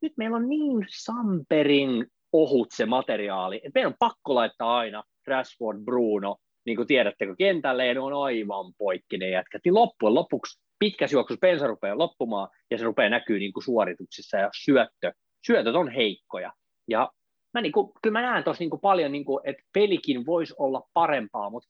Nyt 0.01 0.13
meillä 0.17 0.38
on 0.38 0.49
niin 0.49 0.85
Samperin 0.89 2.07
ohut 2.34 2.68
se 2.72 2.85
materiaali. 2.85 3.61
Et 3.64 3.73
meidän 3.73 3.91
on 3.91 3.97
pakko 3.99 4.35
laittaa 4.35 4.77
aina 4.77 5.03
Rashford, 5.27 5.84
Bruno, 5.84 6.35
niin 6.65 6.76
kuin 6.76 6.88
tiedättekö, 6.88 7.35
kentälle, 7.38 7.85
ja 7.85 7.93
ne 7.93 7.99
on 7.99 8.23
aivan 8.23 8.73
poikki 8.77 9.18
ne 9.18 9.30
jätkät. 9.30 9.61
Niin 9.65 9.76
loppujen 9.76 10.15
lopuksi 10.15 10.61
pitkässä 10.80 11.15
juoksussa 11.15 11.39
bensa 11.39 11.68
rupeaa 11.68 11.97
loppumaan, 11.97 12.49
ja 12.72 12.77
se 12.77 12.84
rupeaa 12.84 13.10
näkyy 13.10 13.39
niin 13.39 13.53
kuin 13.53 13.64
suorituksissa, 13.64 14.38
ja 14.38 14.49
syöttö, 14.64 15.11
syötöt 15.47 15.76
on 15.76 15.91
heikkoja. 15.91 16.53
Ja 16.88 17.11
mä 17.53 17.61
niinku, 17.61 17.93
kyllä 18.01 18.19
mä 18.19 18.22
näen 18.22 18.43
tuossa 18.43 18.61
niinku 18.61 18.77
paljon, 18.77 19.11
niinku, 19.11 19.41
että 19.43 19.64
pelikin 19.73 20.26
voisi 20.26 20.53
olla 20.57 20.81
parempaa, 20.93 21.49
mutta 21.49 21.68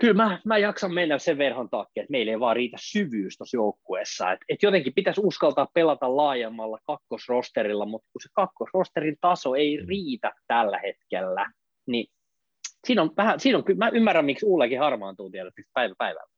kyllä 0.00 0.14
mä, 0.14 0.40
mä 0.44 0.58
jaksan 0.58 0.94
mennä 0.94 1.18
sen 1.18 1.38
verhon 1.38 1.70
takia, 1.70 2.02
että 2.02 2.10
meillä 2.10 2.32
ei 2.32 2.40
vaan 2.40 2.56
riitä 2.56 2.76
syvyys 2.80 3.36
tuossa 3.36 3.56
joukkueessa. 3.56 4.32
Et, 4.32 4.40
et 4.48 4.62
jotenkin 4.62 4.94
pitäisi 4.94 5.20
uskaltaa 5.24 5.68
pelata 5.74 6.16
laajemmalla 6.16 6.78
kakkosrosterilla, 6.86 7.86
mutta 7.86 8.08
kun 8.12 8.20
se 8.22 8.28
kakkosrosterin 8.32 9.16
taso 9.20 9.54
ei 9.54 9.80
mm. 9.80 9.88
riitä 9.88 10.32
tällä 10.46 10.78
hetkellä, 10.78 11.50
niin 11.86 12.06
siinä 12.86 13.02
on 13.02 13.10
vähän, 13.16 13.40
siinä 13.40 13.58
on, 13.58 13.64
mä 13.76 13.90
ymmärrän, 13.92 14.24
miksi 14.24 14.46
Ullekin 14.46 14.78
harmaantuu 14.78 15.30
tietysti 15.30 15.62
päivä 15.72 15.94
päivällä. 15.98 16.37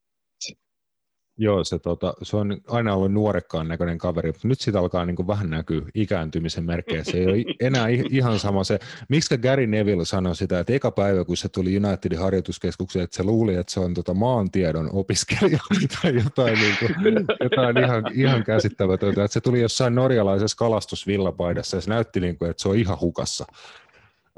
Joo, 1.43 1.65
se, 1.65 1.79
tota, 1.79 2.15
se 2.23 2.37
on 2.37 2.61
aina 2.69 2.95
ollut 2.95 3.13
nuorekkaan 3.13 3.69
näköinen 3.69 3.99
kaveri, 3.99 4.29
mutta 4.29 4.49
nyt 4.49 4.61
siitä 4.61 4.79
alkaa 4.79 5.07
niin 5.07 5.17
kuin 5.17 5.27
vähän 5.27 5.51
näkyä 5.51 5.83
ikääntymisen 5.95 6.65
merkkejä. 6.65 7.05
Se 7.05 7.19
ei 7.19 7.27
ole 7.27 7.45
enää 7.61 7.87
ihan 8.11 8.39
sama 8.39 8.65
se. 8.65 8.79
Miksi 9.09 9.39
Gary 9.39 9.67
Neville 9.67 10.05
sanoi 10.05 10.37
sitä, 10.37 10.61
että 10.61 10.73
eka 10.73 10.91
päivä, 10.91 11.25
kun 11.25 11.37
se 11.37 11.49
tuli 11.49 11.77
Unitedin 11.77 12.19
harjoituskeskukseen, 12.19 13.03
että 13.03 13.17
se 13.17 13.23
luuli, 13.23 13.55
että 13.55 13.73
se 13.73 13.81
on 13.81 13.95
tota 13.95 14.15
maantiedon 14.15 14.91
opiskelija 14.93 15.59
tai 16.03 16.15
jotain, 16.25 16.55
niin 16.55 16.77
kuin, 16.79 17.15
jotain 17.43 17.79
ihan, 17.79 18.05
ihan 18.15 18.45
käsittämätöntä. 18.45 19.25
Että 19.25 19.35
se 19.35 19.41
tuli 19.41 19.61
jossain 19.61 19.95
norjalaisessa 19.95 20.57
kalastusvillapaidassa 20.57 21.77
ja 21.77 21.81
se 21.81 21.91
näytti, 21.91 22.21
niin 22.21 22.39
kuin, 22.39 22.51
että 22.51 22.63
se 22.63 22.69
on 22.69 22.77
ihan 22.77 23.01
hukassa. 23.01 23.47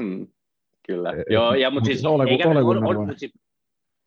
Hmm, 0.03 0.27
kyllä. 0.87 1.11
E- 1.13 1.33
Joo, 1.33 1.55
ja, 1.55 1.71
mutta 1.71 1.87
siis, 1.87 2.05
ole, 2.05 2.25
eikä, 2.31 2.49
ole, 2.49 2.63
on, 2.63 2.87
on, 2.87 2.97
on, 2.97 3.15
siis, 3.17 3.33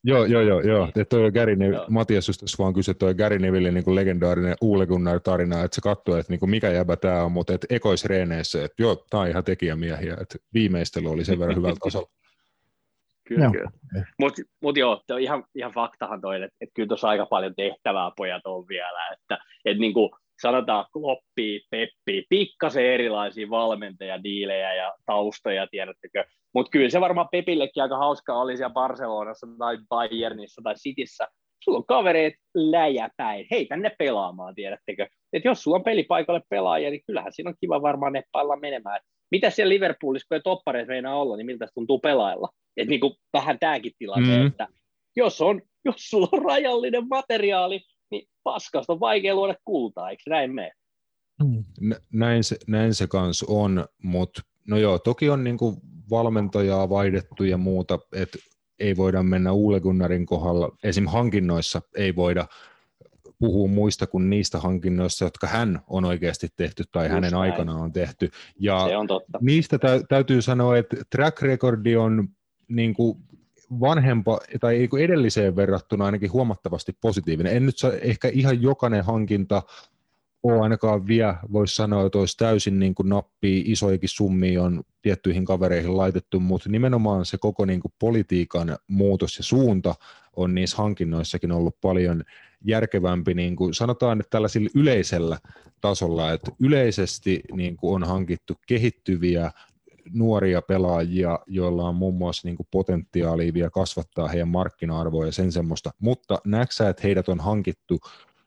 Joo, 0.07 0.25
joo, 0.25 0.41
joo, 0.41 0.61
joo. 0.61 0.85
Että 0.87 1.05
toi 1.05 1.31
Gary 1.31 1.55
Neville, 1.55 1.85
Matias 1.89 2.27
just 2.27 2.59
vaan 2.59 2.73
kysyi, 2.73 2.91
että 2.91 2.99
toi 2.99 3.15
Gary 3.15 3.39
Neville 3.39 3.71
niin 3.71 3.95
legendaarinen 3.95 4.55
Ole 4.61 4.85
Gunnar 4.85 5.19
tarina, 5.19 5.63
että 5.63 5.75
se 5.75 5.81
katsoi, 5.81 6.19
että 6.19 6.33
niin 6.33 6.39
kuin 6.39 6.49
mikä 6.49 6.71
jäbä 6.71 6.95
tämä 6.95 7.23
on, 7.23 7.31
mutta 7.31 7.53
että 7.53 7.67
ekoisreeneissä, 7.69 8.65
että 8.65 8.83
joo, 8.83 9.05
tämä 9.09 9.23
on 9.23 9.29
ihan 9.29 9.43
tekijämiehiä, 9.43 10.17
että 10.21 10.37
viimeistely 10.53 11.07
oli 11.07 11.25
sen 11.25 11.39
verran 11.39 11.57
hyvällä 11.57 11.77
tasolla. 11.83 12.09
Kyllä, 13.27 13.51
kyllä. 13.51 13.71
Mutta 14.19 14.41
mut 14.61 14.77
joo, 14.77 15.01
ihan, 15.19 15.43
ihan 15.55 15.71
faktahan 15.71 16.21
toi, 16.21 16.35
että, 16.35 16.57
että 16.61 16.73
kyllä 16.73 16.87
tuossa 16.87 17.07
aika 17.07 17.25
paljon 17.25 17.55
tehtävää 17.55 18.11
pojat 18.17 18.45
on 18.45 18.67
vielä, 18.67 19.07
että, 19.13 19.37
että 19.65 19.81
niin 19.81 19.93
sanotaan 20.41 20.85
Kloppi, 20.93 21.61
Peppi, 21.69 22.25
pikkasen 22.29 22.85
erilaisia 22.85 23.49
valmentajadiilejä 23.49 24.73
ja 24.73 24.93
taustoja, 25.05 25.67
tiedättekö. 25.71 26.25
Mutta 26.53 26.69
kyllä 26.69 26.89
se 26.89 27.01
varmaan 27.01 27.27
Pepillekin 27.31 27.83
aika 27.83 27.97
hauskaa 27.97 28.41
oli 28.41 28.57
siellä 28.57 28.73
Barcelonassa 28.73 29.47
tai 29.57 29.77
Bayernissa 29.89 30.61
tai 30.63 30.75
Cityssä. 30.75 31.27
Sulla 31.63 31.77
on 31.77 31.85
kavereet 31.85 32.33
läjäpäin, 32.53 33.47
hei 33.51 33.65
tänne 33.65 33.91
pelaamaan, 33.99 34.55
tiedättekö. 34.55 35.07
Et 35.33 35.45
jos 35.45 35.63
sulla 35.63 35.77
on 35.77 35.83
pelipaikalle 35.83 36.41
pelaajia, 36.49 36.89
niin 36.89 37.01
kyllähän 37.07 37.33
siinä 37.33 37.49
on 37.49 37.55
kiva 37.61 37.81
varmaan 37.81 38.13
neppailla 38.13 38.55
menemään. 38.55 38.99
Mitä 39.31 39.49
siellä 39.49 39.69
Liverpoolissa, 39.69 40.27
kun 40.27 40.35
ei 40.35 40.41
toppareissa 40.43 40.91
meinaa 40.91 41.21
olla, 41.21 41.37
niin 41.37 41.45
miltä 41.45 41.65
se 41.65 41.71
tuntuu 41.73 41.99
pelailla? 41.99 42.49
Et 42.77 42.87
niin 42.87 42.99
kuin 42.99 43.13
vähän 43.33 43.59
tämäkin 43.59 43.91
tilanne, 43.99 44.37
mm. 44.37 44.47
että 44.47 44.67
jos, 45.15 45.41
on, 45.41 45.61
jos 45.85 45.95
sulla 45.97 46.29
on 46.31 46.41
rajallinen 46.45 47.07
materiaali, 47.09 47.81
paskasta 48.45 48.93
on 48.93 48.99
vaikea 48.99 49.35
luoda 49.35 49.55
kultaa, 49.65 50.09
eikö 50.09 50.23
näin 50.29 50.53
mene? 50.55 50.71
Näin 52.13 52.43
se, 52.43 52.55
näin 52.67 52.93
se 52.93 53.07
kans 53.07 53.43
on, 53.43 53.85
mutta 54.03 54.41
no 54.67 54.77
joo, 54.77 54.99
toki 54.99 55.29
on 55.29 55.43
niinku 55.43 55.77
valmentajaa 56.09 56.89
vaihdettu 56.89 57.43
ja 57.43 57.57
muuta, 57.57 57.99
että 58.13 58.37
ei 58.79 58.97
voida 58.97 59.23
mennä 59.23 59.51
Uule 59.51 59.79
Gunnarin 59.79 60.25
kohdalla, 60.25 60.69
esim. 60.83 61.05
hankinnoissa 61.07 61.81
ei 61.95 62.15
voida 62.15 62.47
puhua 63.39 63.67
muista 63.67 64.07
kuin 64.07 64.29
niistä 64.29 64.59
hankinnoista, 64.59 65.23
jotka 65.23 65.47
hän 65.47 65.79
on 65.87 66.05
oikeasti 66.05 66.47
tehty 66.55 66.83
tai 66.91 67.05
Just 67.05 67.13
hänen 67.13 67.31
näin. 67.31 67.41
aikana 67.41 67.75
on 67.75 67.93
tehty. 67.93 68.29
Ja 68.59 68.85
Se 68.89 68.97
on 68.97 69.07
totta. 69.07 69.39
niistä 69.41 69.79
tä- 69.79 70.01
täytyy 70.09 70.41
sanoa, 70.41 70.77
että 70.77 70.97
track 71.09 71.41
recordi 71.41 71.95
on 71.95 72.27
niin 72.67 72.93
kuin 72.93 73.17
vanhempa 73.79 74.39
tai 74.59 74.89
edelliseen 74.99 75.55
verrattuna 75.55 76.05
ainakin 76.05 76.33
huomattavasti 76.33 76.97
positiivinen. 77.01 77.55
En 77.55 77.65
nyt 77.65 77.77
saa, 77.77 77.91
ehkä 77.93 78.27
ihan 78.27 78.61
jokainen 78.61 79.03
hankinta 79.03 79.63
ole 80.43 80.61
ainakaan 80.61 81.07
vielä, 81.07 81.37
voisi 81.51 81.75
sanoa, 81.75 82.05
että 82.05 82.17
olisi 82.17 82.37
täysin 82.37 82.79
niin 82.79 82.95
kuin 82.95 83.09
nappia, 83.09 83.63
isoikin 83.65 84.09
summia 84.09 84.63
on 84.63 84.83
tiettyihin 85.01 85.45
kavereihin 85.45 85.97
laitettu, 85.97 86.39
mutta 86.39 86.69
nimenomaan 86.69 87.25
se 87.25 87.37
koko 87.37 87.65
niin 87.65 87.79
kuin 87.79 87.93
politiikan 87.99 88.77
muutos 88.87 89.37
ja 89.37 89.43
suunta 89.43 89.95
on 90.35 90.55
niissä 90.55 90.77
hankinnoissakin 90.77 91.51
ollut 91.51 91.81
paljon 91.81 92.23
järkevämpi, 92.65 93.33
niin 93.33 93.55
kuin 93.55 93.73
sanotaan, 93.73 94.19
että 94.19 94.29
tällaisilla 94.29 94.69
yleisellä 94.75 95.37
tasolla, 95.81 96.31
että 96.31 96.51
yleisesti 96.59 97.41
niin 97.53 97.77
kuin 97.77 97.95
on 97.95 98.09
hankittu 98.09 98.53
kehittyviä 98.67 99.51
nuoria 100.13 100.61
pelaajia, 100.61 101.39
joilla 101.47 101.89
on 101.89 101.95
muun 101.95 102.15
muassa 102.15 102.47
niin 102.47 102.57
kuin 102.57 102.67
potentiaalia 102.71 103.53
vielä 103.53 103.69
kasvattaa 103.69 104.27
heidän 104.27 104.47
markkina-arvoa 104.47 105.25
ja 105.25 105.31
sen 105.31 105.51
semmoista, 105.51 105.91
mutta 105.99 106.39
näksä, 106.45 106.89
että 106.89 107.01
heidät 107.03 107.29
on 107.29 107.39
hankittu 107.39 107.99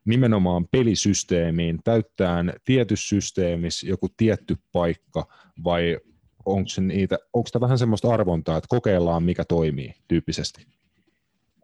nimenomaan 0.05 0.66
pelisysteemiin, 0.70 1.78
täyttään 1.85 2.52
tietyssä 2.64 3.09
systeemissä 3.09 3.86
joku 3.89 4.09
tietty 4.16 4.56
paikka, 4.72 5.26
vai 5.64 5.98
onko 6.44 6.68
se 6.68 6.80
niitä, 6.80 7.18
onko 7.32 7.48
tämä 7.52 7.60
vähän 7.60 7.78
semmoista 7.78 8.14
arvontaa, 8.14 8.56
että 8.56 8.68
kokeillaan 8.68 9.22
mikä 9.22 9.44
toimii 9.44 9.94
tyyppisesti? 10.09 10.66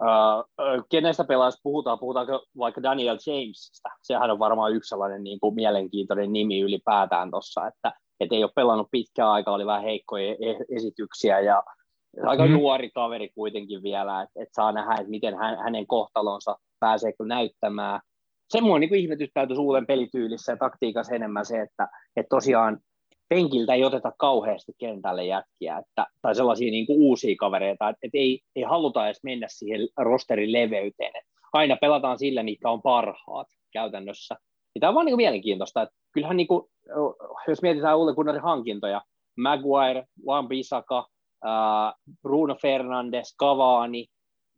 Uh, 0.00 0.84
kenestä 0.88 1.24
pelaajasta 1.24 1.60
puhutaan? 1.62 1.98
Puhutaanko 1.98 2.46
vaikka 2.58 2.82
Daniel 2.82 3.18
Jamesista? 3.26 3.88
Sehän 4.02 4.30
on 4.30 4.38
varmaan 4.38 4.72
yksi 4.72 4.88
sellainen 4.88 5.24
niin 5.24 5.40
kuin 5.40 5.54
mielenkiintoinen 5.54 6.32
nimi 6.32 6.60
ylipäätään 6.60 7.30
tuossa, 7.30 7.66
että 7.66 7.92
et 8.20 8.32
ei 8.32 8.44
ole 8.44 8.52
pelannut 8.54 8.88
pitkään 8.90 9.28
aikaa, 9.28 9.54
oli 9.54 9.66
vähän 9.66 9.82
heikkoja 9.82 10.32
e- 10.32 10.76
esityksiä 10.76 11.40
ja 11.40 11.62
aika 12.22 12.46
mm. 12.46 12.52
nuori 12.52 12.90
kaveri 12.90 13.28
kuitenkin 13.34 13.82
vielä, 13.82 14.22
että 14.22 14.42
et 14.42 14.48
saa 14.52 14.72
nähdä, 14.72 14.94
että 14.94 15.10
miten 15.10 15.36
hän, 15.36 15.58
hänen 15.58 15.86
kohtalonsa 15.86 16.56
pääseekö 16.80 17.24
näyttämään. 17.24 18.00
Semmoinen 18.48 18.90
niin 18.90 19.00
ihmetyttää 19.00 19.46
tuossa 19.46 19.62
uuden 19.62 19.86
pelityylissä 19.86 20.52
ja 20.52 20.56
taktiikassa 20.56 21.14
enemmän 21.14 21.46
se, 21.46 21.60
että 21.60 21.88
et 22.16 22.26
tosiaan 22.28 22.78
penkiltä 23.28 23.74
ei 23.74 23.84
oteta 23.84 24.12
kauheasti 24.18 24.72
kentälle 24.78 25.24
jätkiä, 25.24 25.78
että, 25.78 26.06
tai 26.22 26.34
sellaisia 26.34 26.70
niin 26.70 26.86
kuin 26.86 26.98
uusia 26.98 27.36
kavereita, 27.38 27.88
että, 27.88 27.98
että 28.02 28.18
ei, 28.18 28.40
ei 28.56 28.62
haluta 28.62 29.06
edes 29.06 29.20
mennä 29.22 29.46
siihen 29.50 29.88
rosterin 29.96 30.52
leveyteen. 30.52 31.16
Että 31.16 31.30
aina 31.52 31.76
pelataan 31.80 32.18
sillä, 32.18 32.42
mitkä 32.42 32.70
on 32.70 32.82
parhaat 32.82 33.46
käytännössä. 33.72 34.36
Ja 34.74 34.80
tämä 34.80 34.88
on 34.88 34.94
vaan 34.94 35.06
niin 35.06 35.16
mielenkiintoista, 35.16 35.82
että 35.82 35.94
kyllähän 36.12 36.36
niin 36.36 36.46
kuin, 36.46 36.70
jos 37.48 37.62
mietitään 37.62 37.98
Ulle 37.98 38.14
Gunnarin 38.14 38.42
hankintoja, 38.42 39.02
Maguire, 39.38 40.04
Juan 40.22 40.48
Bisaka, 40.48 41.06
Bruno 42.22 42.56
Fernandes, 42.62 43.36
Cavani, 43.40 44.06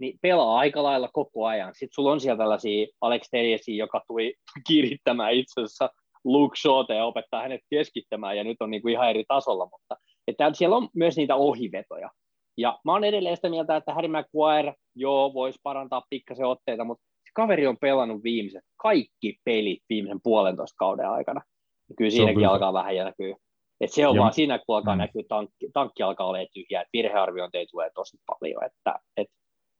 niin 0.00 0.18
pelaa 0.22 0.58
aika 0.58 0.82
lailla 0.82 1.08
koko 1.12 1.46
ajan. 1.46 1.74
Sitten 1.74 1.94
sulla 1.94 2.12
on 2.12 2.20
siellä 2.20 2.38
tällaisia 2.38 2.86
Alex 3.00 3.28
Teliesi, 3.30 3.76
joka 3.76 4.02
tuli 4.08 4.34
kirittämään 4.66 5.32
itse 5.32 5.60
asiassa 5.60 5.90
Luke 6.24 6.56
Shawta 6.56 6.94
ja 6.94 7.04
opettaa 7.04 7.42
hänet 7.42 7.60
keskittämään, 7.70 8.36
ja 8.36 8.44
nyt 8.44 8.56
on 8.60 8.70
niin 8.70 8.82
kuin 8.82 8.92
ihan 8.92 9.10
eri 9.10 9.24
tasolla, 9.28 9.68
mutta 9.70 9.96
että 10.28 10.50
siellä 10.52 10.76
on 10.76 10.88
myös 10.94 11.16
niitä 11.16 11.34
ohivetoja. 11.34 12.10
Ja 12.58 12.78
mä 12.84 12.92
oon 12.92 13.04
edelleen 13.04 13.36
sitä 13.36 13.48
mieltä, 13.48 13.76
että 13.76 13.94
Harry 13.94 14.08
Maguire, 14.08 14.74
joo, 14.94 15.34
voisi 15.34 15.58
parantaa 15.62 16.02
pikkasen 16.10 16.46
otteita, 16.46 16.84
mutta 16.84 17.04
kaveri 17.36 17.66
on 17.66 17.76
pelannut 17.80 18.22
viimeiset 18.22 18.64
kaikki 18.76 19.38
pelit 19.44 19.82
viimeisen 19.88 20.20
puolentoista 20.22 20.76
kauden 20.78 21.08
aikana. 21.08 21.40
Ja 21.88 21.94
kyllä 21.98 22.10
siinäkin 22.10 22.48
alkaa 22.48 22.72
vähän 22.72 22.94
näkyä. 22.96 23.36
Et 23.80 23.92
se 23.92 24.06
on 24.06 24.16
ja, 24.16 24.20
vaan 24.20 24.32
siinä, 24.32 24.58
kun 24.58 24.76
alkaa 24.76 24.94
mm. 24.94 24.98
näkyä, 24.98 25.22
tankki, 25.28 25.66
tankki 25.72 26.02
alkaa 26.02 26.26
olla 26.26 26.38
tyhjää, 26.54 26.82
että 26.82 26.90
virhearviointeja 26.92 27.66
tulee 27.70 27.90
tosi 27.94 28.16
paljon. 28.26 28.64
Että, 28.64 28.94
et, 29.16 29.28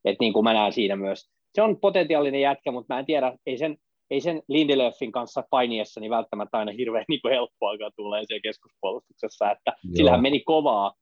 et 0.05 0.17
niin 0.21 0.33
kuin 0.33 0.45
mä 0.45 0.53
näen 0.53 0.73
siinä 0.73 0.97
myös, 0.97 1.31
se 1.55 1.63
on 1.63 1.81
potentiaalinen 1.81 2.41
jätkä, 2.41 2.73
mutta 2.73 2.95
mä 2.95 2.99
en 3.01 3.07
tiedä, 3.07 3.33
ei 3.47 3.59
sen, 3.59 3.77
ei 4.11 4.21
sen 4.21 4.43
Lindelöfin 4.49 5.13
kanssa 5.13 5.43
painiessa 5.51 6.01
niin 6.01 6.11
välttämättä 6.11 6.59
aina 6.59 6.73
hirveän 6.73 7.05
niin 7.09 7.21
helppoa 7.31 7.91
tulee 7.97 8.25
siellä 8.25 8.43
keskuspuolustuksessa, 8.43 9.51
että 9.51 9.73
Joo. 9.85 9.97
sillähän 9.97 10.23
meni 10.23 10.41
kovaa 10.41 10.93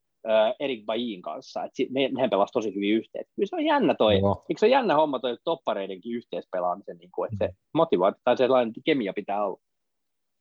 Erik 0.60 0.84
Bajin 0.84 1.22
kanssa, 1.22 1.64
että 1.64 1.82
ne, 1.90 2.08
nehän 2.08 2.30
pelasivat 2.30 2.52
tosi 2.52 2.74
hyvin 2.74 2.94
yhteen. 2.94 3.24
Kyllä 3.36 3.46
se 3.46 3.56
on 3.56 3.64
jännä 3.64 3.94
toi, 3.94 4.18
Joo. 4.18 4.44
eikö 4.48 4.58
se 4.58 4.66
on 4.66 4.70
jännä 4.70 4.94
homma 4.94 5.18
toi 5.18 5.36
toppareidenkin 5.44 6.12
yhteispelaamisen, 6.12 6.96
niin 6.96 7.10
kuin, 7.14 7.32
että 7.32 7.46
se 7.46 7.52
motivaatio 7.74 8.20
tai 8.24 8.36
sellainen 8.36 8.74
kemia 8.84 9.12
pitää 9.12 9.46
olla. 9.46 9.60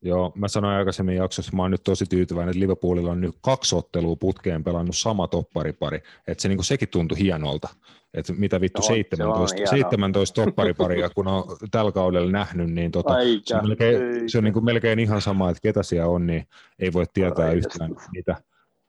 Joo, 0.05 0.31
mä 0.35 0.47
sanoin 0.47 0.75
aikaisemmin 0.75 1.15
jaksossa, 1.15 1.55
mä 1.55 1.61
oon 1.61 1.71
nyt 1.71 1.83
tosi 1.83 2.05
tyytyväinen, 2.05 2.49
että 2.49 2.59
Liverpoolilla 2.59 3.11
on 3.11 3.21
nyt 3.21 3.35
kaksi 3.41 3.75
ottelua 3.75 4.15
putkeen 4.15 4.63
pelannut 4.63 4.95
sama 4.95 5.27
topparipari, 5.27 5.99
että 6.27 6.41
se 6.41 6.47
niinku 6.47 6.63
sekin 6.63 6.89
tuntui 6.89 7.19
hienolta, 7.19 7.69
että 8.13 8.33
mitä 8.33 8.61
vittu 8.61 8.81
Joo, 8.81 8.95
17, 8.95 9.57
se 9.57 9.65
17 9.65 10.45
toppariparia, 10.45 11.09
kun 11.09 11.27
on 11.27 11.43
tällä 11.71 11.91
kaudella 11.91 12.31
nähnyt, 12.31 12.69
niin 12.69 12.91
tota, 12.91 13.13
se 13.43 13.55
on, 13.55 13.67
melkein, 13.67 14.29
se 14.29 14.37
on 14.37 14.43
niinku 14.43 14.61
melkein 14.61 14.99
ihan 14.99 15.21
sama, 15.21 15.49
että 15.49 15.61
ketä 15.61 15.83
siellä 15.83 16.09
on, 16.09 16.27
niin 16.27 16.47
ei 16.79 16.93
voi 16.93 17.05
tietää 17.13 17.45
Aikas. 17.45 17.65
yhtään, 17.65 17.95
mitä, 18.11 18.35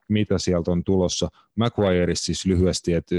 mitä 0.08 0.38
sieltä 0.38 0.70
on 0.70 0.84
tulossa. 0.84 1.28
Maguire 1.56 2.14
siis 2.14 2.46
lyhyesti, 2.46 2.92
että 2.92 3.14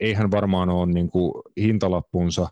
eihän 0.00 0.30
varmaan 0.30 0.68
ole 0.68 0.92
niinku 0.92 1.42
hintalappunsa 1.56 2.48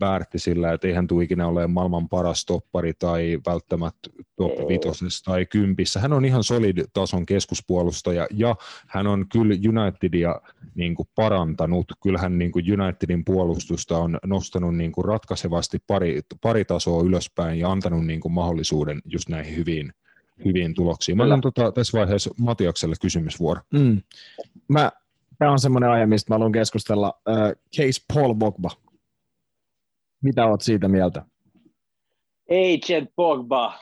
väärti 0.00 0.38
sillä, 0.38 0.72
että 0.72 0.88
eihän 0.88 1.06
tule 1.06 1.24
ikinä 1.24 1.46
ole 1.46 1.66
maailman 1.66 2.08
paras 2.08 2.44
toppari 2.44 2.92
tai 2.98 3.38
välttämättä 3.46 4.10
top 4.36 4.68
vitosessa 4.68 5.24
tai 5.24 5.46
kympissä. 5.46 6.00
Hän 6.00 6.12
on 6.12 6.24
ihan 6.24 6.44
solid 6.44 6.84
tason 6.92 7.26
keskuspuolustaja 7.26 8.26
ja 8.30 8.56
hän 8.86 9.06
on 9.06 9.26
kyllä 9.32 9.54
Unitedia 9.68 10.40
niin 10.74 10.94
kuin 10.94 11.08
parantanut. 11.14 11.92
Kyllähän 12.02 12.38
niin 12.38 12.52
kuin 12.52 12.80
Unitedin 12.80 13.24
puolustusta 13.24 13.98
on 13.98 14.18
nostanut 14.26 14.76
niin 14.76 14.92
kuin 14.92 15.04
ratkaisevasti 15.04 15.78
pari, 15.86 16.20
pari 16.42 16.64
tasoa 16.64 17.02
ylöspäin 17.02 17.58
ja 17.58 17.70
antanut 17.70 18.06
niin 18.06 18.20
kuin 18.20 18.32
mahdollisuuden 18.32 19.02
just 19.04 19.28
näihin 19.28 19.56
hyviin, 19.56 19.92
hyviin 20.44 20.74
tuloksiin. 20.74 21.16
Mä 21.16 21.22
annan 21.22 21.40
tota, 21.40 21.72
tässä 21.72 21.98
vaiheessa 21.98 22.30
Matiakselle 22.40 22.94
kysymysvuoro. 23.00 23.60
Mm. 23.72 24.02
Mä, 24.68 24.92
tämä 25.38 25.52
on 25.52 25.58
semmoinen 25.58 25.90
aihe, 25.90 26.06
mistä 26.06 26.30
mä 26.30 26.34
haluan 26.34 26.52
keskustella. 26.52 27.20
Uh, 27.28 27.62
case 27.76 28.04
Paul 28.14 28.34
Bogba. 28.34 28.70
Mitä 30.22 30.46
oot 30.46 30.60
siitä 30.60 30.88
mieltä? 30.88 31.22
Agent 32.50 33.10
Pogba. 33.16 33.74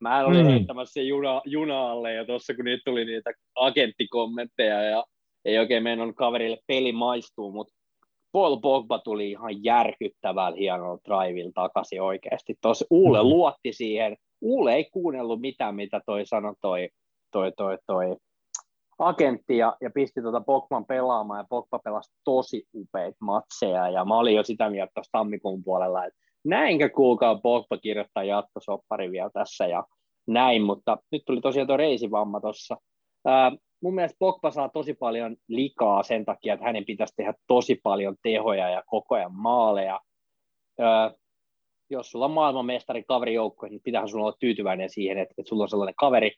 Mä 0.00 0.24
olin 0.24 0.46
mm. 0.46 0.50
heittämässä 0.50 1.00
juna, 1.00 1.42
juna 1.44 1.90
alle 1.90 2.12
ja 2.12 2.24
tuossa 2.24 2.54
kun 2.54 2.64
nyt 2.64 2.80
tuli 2.84 3.04
niitä 3.04 3.30
agenttikommentteja 3.54 4.82
ja 4.82 5.04
ei 5.44 5.58
oikein 5.58 5.82
meidän 5.82 6.14
kaverille 6.14 6.58
peli 6.66 6.92
maistuu, 6.92 7.52
mutta 7.52 7.74
Paul 8.32 8.56
Pogba 8.56 8.98
tuli 8.98 9.30
ihan 9.30 9.64
järkyttävällä 9.64 10.56
hienolla 10.56 11.00
drivilla 11.04 11.52
takaisin 11.54 12.02
oikeasti. 12.02 12.54
Tuossa 12.62 12.84
Uule 12.90 13.22
mm. 13.22 13.28
luotti 13.28 13.72
siihen. 13.72 14.16
Uule 14.46 14.74
ei 14.74 14.84
kuunnellut 14.84 15.40
mitään, 15.40 15.74
mitä 15.74 16.00
toi 16.06 16.26
sanoi 16.26 16.54
toi, 16.60 16.88
toi, 17.32 17.52
toi, 17.56 17.78
toi 17.86 18.16
agentti 18.98 19.56
ja, 19.56 19.76
ja 19.80 19.90
pisti 19.90 20.22
tuota 20.22 20.40
Pogban 20.40 20.84
pelaamaan 20.86 21.40
ja 21.40 21.46
Pogba 21.48 21.78
pelasi 21.78 22.14
tosi 22.24 22.66
upeita 22.74 23.16
matseja 23.20 23.90
ja 23.90 24.04
mä 24.04 24.18
olin 24.18 24.34
jo 24.34 24.42
sitä 24.42 24.70
mieltä 24.70 24.92
tuossa 24.94 25.12
tammikuun 25.12 25.64
puolella, 25.64 26.04
että 26.04 26.18
näinkö 26.44 26.88
kuulkaa 26.88 27.40
Pogba 27.42 27.78
kirjoittaa 27.78 28.24
jatkosoppari 28.24 29.10
vielä 29.10 29.30
tässä 29.30 29.66
ja 29.66 29.84
näin, 30.26 30.62
mutta 30.62 30.98
nyt 31.12 31.22
tuli 31.26 31.40
tosiaan 31.40 31.66
tuo 31.66 31.76
reisivamma 31.76 32.40
tuossa. 32.40 32.76
mun 33.82 33.94
mielestä 33.94 34.16
Pogba 34.18 34.50
saa 34.50 34.68
tosi 34.68 34.94
paljon 34.94 35.36
likaa 35.48 36.02
sen 36.02 36.24
takia, 36.24 36.54
että 36.54 36.66
hänen 36.66 36.84
pitäisi 36.84 37.14
tehdä 37.16 37.34
tosi 37.46 37.80
paljon 37.82 38.16
tehoja 38.22 38.70
ja 38.70 38.82
koko 38.86 39.14
ajan 39.14 39.34
maaleja. 39.34 40.00
Ää, 40.78 41.12
jos 41.90 42.10
sulla 42.10 42.24
on 42.24 42.30
maailmanmestari 42.30 43.04
kaverijoukko, 43.08 43.66
niin 43.66 43.80
pitäähän 43.84 44.08
sulla 44.08 44.24
olla 44.24 44.36
tyytyväinen 44.40 44.90
siihen, 44.90 45.18
että, 45.18 45.34
että 45.38 45.48
sulla 45.48 45.62
on 45.62 45.68
sellainen 45.68 45.94
kaveri, 45.98 46.32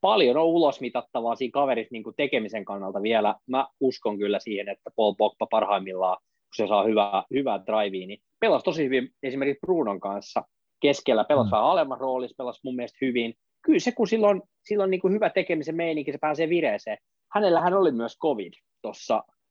paljon 0.00 0.36
on 0.36 0.44
ulosmitattavaa 0.44 1.34
siinä 1.34 1.52
kaverissa 1.52 1.92
niin 1.92 2.02
kuin 2.02 2.16
tekemisen 2.16 2.64
kannalta 2.64 3.02
vielä. 3.02 3.34
Mä 3.46 3.68
uskon 3.80 4.18
kyllä 4.18 4.38
siihen, 4.38 4.68
että 4.68 4.90
Paul 4.96 5.14
Pogba 5.18 5.46
parhaimmillaan, 5.50 6.16
kun 6.22 6.54
se 6.56 6.66
saa 6.66 6.84
hyvää, 6.84 7.22
hyvää 7.34 7.60
drivea, 7.66 8.06
niin 8.06 8.18
pelasi 8.40 8.64
tosi 8.64 8.84
hyvin 8.84 9.10
esimerkiksi 9.22 9.60
Brunon 9.66 10.00
kanssa 10.00 10.42
keskellä, 10.80 11.24
pelasi 11.24 11.46
mm. 11.46 11.50
vähän 11.50 11.66
alemman 11.66 12.00
roolissa, 12.00 12.34
pelasi 12.38 12.60
mun 12.64 12.76
mielestä 12.76 12.98
hyvin. 13.00 13.34
Kyllä 13.62 13.78
se, 13.78 13.92
kun 13.92 14.08
silloin, 14.08 14.42
silloin 14.64 14.90
niin 14.90 15.00
kuin 15.00 15.14
hyvä 15.14 15.30
tekemisen 15.30 15.76
meininki, 15.76 16.12
se 16.12 16.18
pääsee 16.18 16.48
vireeseen. 16.48 16.98
Hänellähän 17.32 17.74
oli 17.74 17.92
myös 17.92 18.18
COVID 18.18 18.52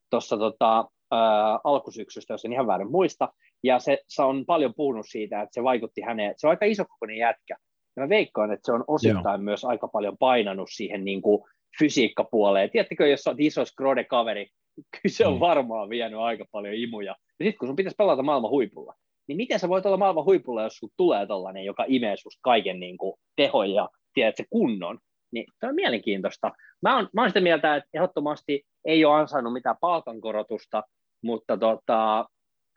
tuossa 0.09 0.37
tota, 0.37 0.79
äh, 0.79 1.59
alkusyksystä, 1.63 2.33
jos 2.33 2.45
en 2.45 2.53
ihan 2.53 2.67
väärin 2.67 2.91
muista, 2.91 3.29
ja 3.63 3.79
se, 3.79 3.97
se 4.07 4.21
on 4.21 4.45
paljon 4.45 4.73
puhunut 4.75 5.05
siitä, 5.09 5.41
että 5.41 5.53
se 5.53 5.63
vaikutti 5.63 6.01
häneen, 6.01 6.33
se 6.37 6.47
on 6.47 6.51
aika 6.51 6.65
isokokoinen 6.65 7.17
jätkä, 7.17 7.55
ja 7.95 8.01
mä 8.01 8.09
veikkaan, 8.09 8.51
että 8.51 8.65
se 8.65 8.71
on 8.71 8.83
osittain 8.87 9.39
Joo. 9.39 9.43
myös 9.43 9.65
aika 9.65 9.87
paljon 9.87 10.17
painanut 10.17 10.69
siihen 10.71 11.05
niin 11.05 11.21
kuin 11.21 11.43
fysiikkapuoleen. 11.79 12.69
Tiedättekö, 12.69 13.07
jos 13.07 13.27
on 13.27 13.35
iso 13.37 13.65
skrode-kaveri, 13.65 14.47
kyllä 14.93 15.13
se 15.15 15.27
on 15.27 15.33
mm. 15.33 15.39
varmaan 15.39 15.89
vienyt 15.89 16.19
aika 16.19 16.45
paljon 16.51 16.75
imuja. 16.75 17.15
Ja 17.39 17.45
sitten 17.45 17.57
kun 17.59 17.67
sun 17.67 17.75
pitäisi 17.75 17.95
pelata 17.97 18.23
maailman 18.23 18.51
huipulla, 18.51 18.93
niin 19.27 19.37
miten 19.37 19.59
sä 19.59 19.69
voit 19.69 19.85
olla 19.85 19.97
maailman 19.97 20.25
huipulla, 20.25 20.63
jos 20.63 20.77
sun 20.77 20.89
tulee 20.97 21.25
tollainen, 21.25 21.65
joka 21.65 21.85
imee 21.87 22.17
susta 22.17 22.39
kaiken 22.43 22.79
niin 22.79 22.97
kuin 22.97 23.13
tehon 23.35 23.71
ja 23.71 23.89
tiedät 24.13 24.37
se 24.37 24.45
kunnon, 24.49 24.99
niin 25.31 25.45
tämä 25.59 25.69
on 25.69 25.75
mielenkiintoista. 25.75 26.51
Mä 26.81 26.95
oon, 26.95 27.09
mä 27.13 27.21
oon 27.21 27.29
sitä 27.29 27.41
mieltä, 27.41 27.75
että 27.75 27.89
ehdottomasti 27.93 28.63
ei 28.85 29.05
ole 29.05 29.15
ansainnut 29.15 29.53
mitään 29.53 29.75
palkankorotusta, 29.81 30.83
mutta 31.23 31.57
tota, 31.57 32.25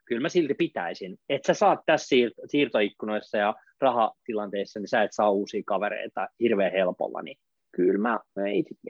kyllä 0.07 0.21
mä 0.21 0.29
silti 0.29 0.53
pitäisin. 0.53 1.17
Että 1.29 1.47
sä 1.47 1.53
saat 1.53 1.79
tässä 1.85 2.15
siir- 2.15 2.47
siirtoikkunoissa 2.47 3.37
ja 3.37 3.55
rahatilanteissa, 3.81 4.79
niin 4.79 4.87
sä 4.87 5.03
et 5.03 5.11
saa 5.13 5.29
uusia 5.29 5.61
kavereita 5.65 6.27
hirveän 6.39 6.71
helpolla, 6.71 7.21
niin 7.21 7.37
kyllä 7.71 7.99
mä, 7.99 8.19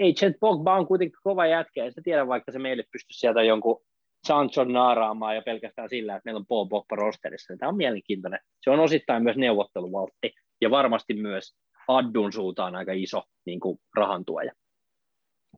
Agent 0.01 0.37
Pogba 0.39 0.77
on 0.77 0.87
kuitenkin 0.87 1.19
kova 1.23 1.45
jätkä, 1.47 1.85
ja 1.85 1.91
tiedä, 2.03 2.27
vaikka 2.27 2.51
se 2.51 2.59
meille 2.59 2.83
pystyisi 2.91 3.19
sieltä 3.19 3.43
jonkun 3.43 3.81
Sancho 4.27 4.63
naaraamaan 4.63 5.35
ja 5.35 5.41
pelkästään 5.41 5.89
sillä, 5.89 6.15
että 6.15 6.21
meillä 6.25 6.39
on 6.39 6.45
Paul 6.45 6.65
Pogba 6.65 6.95
rosterissa, 6.95 7.53
niin 7.53 7.59
tämä 7.59 7.69
on 7.69 7.77
mielenkiintoinen. 7.77 8.39
Se 8.63 8.69
on 8.69 8.79
osittain 8.79 9.23
myös 9.23 9.37
neuvotteluvaltti, 9.37 10.33
ja 10.61 10.71
varmasti 10.71 11.13
myös 11.13 11.55
Addun 11.87 12.33
suuntaan 12.33 12.75
aika 12.75 12.91
iso 12.95 13.23
niin 13.45 13.59
kuin 13.59 13.79
rahantuoja. 13.95 14.51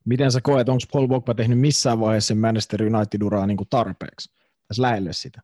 Miten 0.05 0.31
sä 0.31 0.39
koet, 0.43 0.69
onko 0.69 0.83
Paul 0.91 1.07
Pogba 1.07 1.33
tehnyt 1.33 1.59
missään 1.59 1.99
vaiheessa 1.99 2.35
Manchester 2.35 2.83
United-uraa 2.83 3.47
niin 3.47 3.57
kuin 3.57 3.69
tarpeeksi? 3.69 4.38
Tässä 4.69 4.81
lähelle 4.81 5.13
sitä 5.13 5.41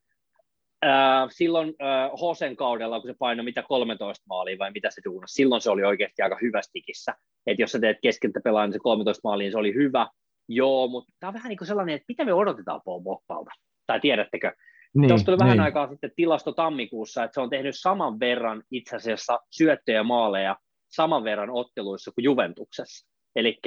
silloin 1.29 1.73
äh, 1.81 2.11
Hosen 2.21 2.55
kaudella, 2.55 2.99
kun 2.99 3.09
se 3.09 3.15
painoi 3.19 3.45
mitä 3.45 3.63
13 3.63 4.25
maalia 4.29 4.57
vai 4.59 4.71
mitä 4.71 4.91
se 4.91 5.01
duunasi, 5.05 5.33
silloin 5.33 5.61
se 5.61 5.69
oli 5.69 5.83
oikeasti 5.83 6.21
aika 6.21 6.37
hyvä 6.41 6.61
stikissä. 6.61 7.13
Että 7.47 7.61
jos 7.61 7.71
sä 7.71 7.79
teet 7.79 7.97
keskeltä 8.01 8.39
pelaa, 8.43 8.65
niin 8.65 8.73
se 8.73 8.79
13 8.79 9.21
maalia, 9.23 9.45
niin 9.45 9.51
se 9.51 9.57
oli 9.57 9.73
hyvä. 9.73 10.07
Joo, 10.47 10.87
mutta 10.87 11.13
tämä 11.19 11.27
on 11.27 11.33
vähän 11.33 11.49
niin 11.49 11.57
kuin 11.57 11.67
sellainen, 11.67 11.95
että 11.95 12.05
mitä 12.07 12.25
me 12.25 12.33
odotetaan 12.33 12.81
Paul 12.85 13.01
Boppalta? 13.01 13.51
Tai 13.87 13.99
tiedättekö? 13.99 14.51
Niin, 14.95 15.07
Tuossa 15.07 15.25
tuli 15.25 15.37
niin. 15.37 15.45
vähän 15.45 15.59
aikaa 15.59 15.87
sitten 15.87 16.11
tilasto 16.15 16.51
tammikuussa, 16.51 17.23
että 17.23 17.33
se 17.33 17.41
on 17.41 17.49
tehnyt 17.49 17.75
saman 17.77 18.19
verran 18.19 18.63
itse 18.71 18.95
asiassa 18.95 19.39
syöttöjä 19.51 20.03
maaleja 20.03 20.57
saman 20.91 21.23
verran 21.23 21.49
otteluissa 21.49 22.11
kuin 22.11 22.23
Juventuksessa. 22.25 23.07
Eli 23.35 23.59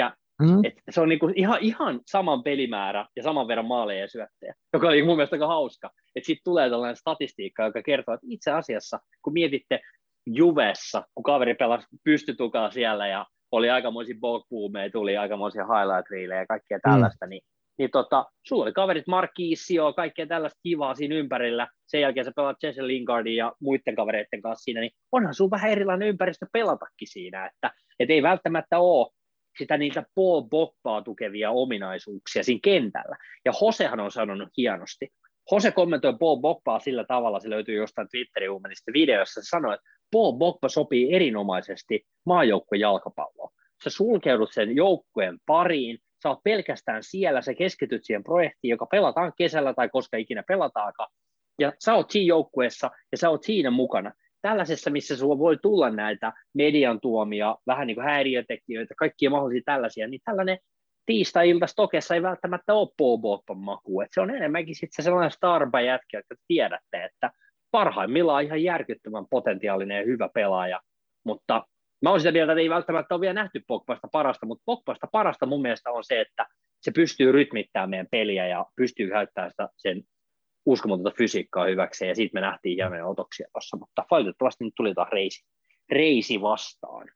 Mm. 0.43 0.65
Et 0.65 0.75
se 0.91 1.01
on 1.01 1.09
niinku 1.09 1.31
ihan, 1.35 1.59
ihan 1.61 2.01
saman 2.07 2.43
pelimäärä 2.43 3.07
ja 3.17 3.23
saman 3.23 3.49
verran 3.49 3.67
maaleja 3.67 4.01
ja 4.01 4.09
syöttejä, 4.09 4.55
joka 4.73 4.89
oli 4.89 5.03
mun 5.03 5.17
mielestä 5.17 5.37
aika 5.37 5.47
hauska. 5.47 5.91
Että 6.17 6.27
sitten 6.27 6.45
tulee 6.45 6.71
tällainen 6.71 6.97
statistiikka, 6.97 7.65
joka 7.65 7.83
kertoo, 7.83 8.15
että 8.15 8.27
itse 8.31 8.51
asiassa, 8.51 8.99
kun 9.23 9.33
mietitte 9.33 9.81
Juvessa, 10.27 11.03
kun 11.15 11.23
kaveri 11.23 11.55
pelasi 11.55 11.87
pystytukaa 12.05 12.71
siellä 12.71 13.07
ja 13.07 13.27
oli 13.53 13.71
aikamoisia 13.71 14.17
bogbuumeja, 14.21 14.91
tuli 14.91 15.17
aikamoisia 15.17 15.65
highlight 15.65 16.11
reelejä 16.11 16.41
ja 16.41 16.47
kaikkea 16.47 16.79
tällaista, 16.83 17.27
mm. 17.27 17.31
niin, 17.31 17.43
niin 17.79 17.91
tota, 17.91 18.25
sulla 18.47 18.65
oli 18.65 18.73
kaverit 18.73 19.07
Markisio, 19.07 19.93
kaikkea 19.93 20.27
tällaista 20.27 20.61
kivaa 20.63 20.95
siinä 20.95 21.15
ympärillä, 21.15 21.69
sen 21.87 22.01
jälkeen 22.01 22.25
sä 22.25 22.33
pelaat 22.37 22.63
Jesse 22.63 22.87
Lingardin 22.87 23.37
ja 23.37 23.53
muiden 23.61 23.97
kavereiden 23.97 24.43
kanssa 24.43 24.65
siinä, 24.65 24.81
niin 24.81 24.93
onhan 25.13 25.35
sun 25.35 25.51
vähän 25.51 25.71
erilainen 25.71 26.09
ympäristö 26.09 26.47
pelatakin 26.53 27.09
siinä, 27.09 27.47
että 27.47 27.71
et 28.01 28.11
ei 28.11 28.23
välttämättä 28.23 28.79
ole 28.79 29.13
sitä 29.59 29.77
niitä 29.77 30.05
Paul 30.15 30.43
Boppaa 30.43 31.03
tukevia 31.03 31.51
ominaisuuksia 31.51 32.43
siinä 32.43 32.61
kentällä. 32.63 33.17
Ja 33.45 33.53
Hosehan 33.53 34.01
on 34.01 34.11
sanonut 34.11 34.49
hienosti. 34.57 35.09
Jose 35.53 35.71
kommentoi 35.71 36.17
Paul 36.19 36.37
Boppaa 36.37 36.81
sillä 36.81 37.05
tavalla, 37.05 37.41
se 37.41 37.51
löytyy 37.51 37.77
jostain 37.77 38.09
Twitterin 38.09 38.51
uumenista 38.51 38.93
videossa, 38.93 39.43
se 39.43 39.49
sanoi, 39.49 39.75
että 39.75 39.87
Paul 40.13 40.33
Boppa 40.33 40.69
sopii 40.69 41.15
erinomaisesti 41.15 42.07
maajoukkueen 42.27 42.81
jalkapalloon. 42.81 43.51
Sä 43.85 43.91
sulkeudut 43.91 44.53
sen 44.53 44.77
joukkueen 44.77 45.39
pariin, 45.47 45.99
sä 46.23 46.29
oot 46.29 46.43
pelkästään 46.45 47.03
siellä, 47.03 47.43
sä 47.43 47.55
keskityt 47.55 48.05
siihen 48.05 48.25
projektiin, 48.25 48.71
joka 48.71 48.87
pelataan 48.87 49.33
kesällä 49.39 49.75
tai 49.75 49.89
koska 49.89 50.17
ikinä 50.17 50.43
pelataakaan, 50.49 51.11
ja 51.59 51.73
sä 51.85 51.95
oot 51.95 52.11
siinä 52.11 52.29
joukkueessa 52.29 52.91
ja 53.13 53.19
sä 53.19 53.31
oot 53.31 53.43
siinä 53.43 53.71
mukana 53.71 54.13
tällaisessa, 54.49 54.91
missä 54.91 55.17
sulla 55.17 55.39
voi 55.39 55.57
tulla 55.63 55.91
näitä 55.91 56.33
median 56.55 57.01
tuomia, 57.01 57.57
vähän 57.67 57.87
niin 57.87 57.95
kuin 57.95 58.05
häiriötekijöitä, 58.05 58.95
kaikkia 58.99 59.31
mahdollisia 59.31 59.63
tällaisia, 59.65 60.09
niin 60.09 60.21
tällainen 60.25 60.59
tiistai-ilta 61.07 61.67
stokessa 61.67 62.15
ei 62.15 62.23
välttämättä 62.23 62.75
ole 62.75 62.89
Bobopan 62.99 63.59
maku. 63.59 64.01
Et 64.01 64.09
se 64.13 64.21
on 64.21 64.31
enemmänkin 64.31 64.75
sitten 64.75 64.97
se 64.97 65.05
sellainen 65.05 65.31
starba 65.31 65.81
jätkä, 65.81 66.19
että 66.19 66.35
tiedätte, 66.49 67.05
että 67.05 67.31
parhaimmillaan 67.71 68.45
ihan 68.45 68.63
järkyttävän 68.63 69.27
potentiaalinen 69.31 69.97
ja 69.97 70.07
hyvä 70.07 70.29
pelaaja, 70.35 70.81
mutta 71.25 71.67
mä 72.03 72.11
olen 72.11 72.21
sitä 72.21 72.33
mieltä, 72.33 72.53
että 72.53 72.61
ei 72.61 72.71
välttämättä 72.71 73.15
ole 73.15 73.21
vielä 73.21 73.35
nähty 73.35 73.63
Pogbasta 73.67 74.09
parasta, 74.13 74.47
mutta 74.47 74.63
Pogbasta 74.67 75.07
parasta 75.13 75.47
mun 75.47 75.63
mielestä 75.63 75.91
on 75.91 76.05
se, 76.05 76.21
että 76.21 76.47
se 76.81 76.91
pystyy 76.91 77.33
rytmittämään 77.33 77.91
meidän 77.91 78.07
peliä 78.11 78.47
ja 78.47 78.67
pystyy 78.77 79.09
käyttämään 79.09 79.51
sitä 79.51 79.69
sen 79.77 80.03
uskomatonta 80.69 81.13
fysiikkaa 81.19 81.67
hyväkseen, 81.67 82.09
ja 82.09 82.15
siitä 82.15 82.35
me 82.35 82.41
nähtiin 82.41 82.77
hienoja 82.77 83.07
otoksia 83.07 83.49
tuossa, 83.53 83.77
mutta 83.77 84.05
valitettavasti 84.11 84.65
nyt 84.65 84.75
tuli 84.77 84.95
taas 84.95 85.09
reisi, 85.13 85.45
reisi 85.91 86.41
vastaan. 86.41 87.09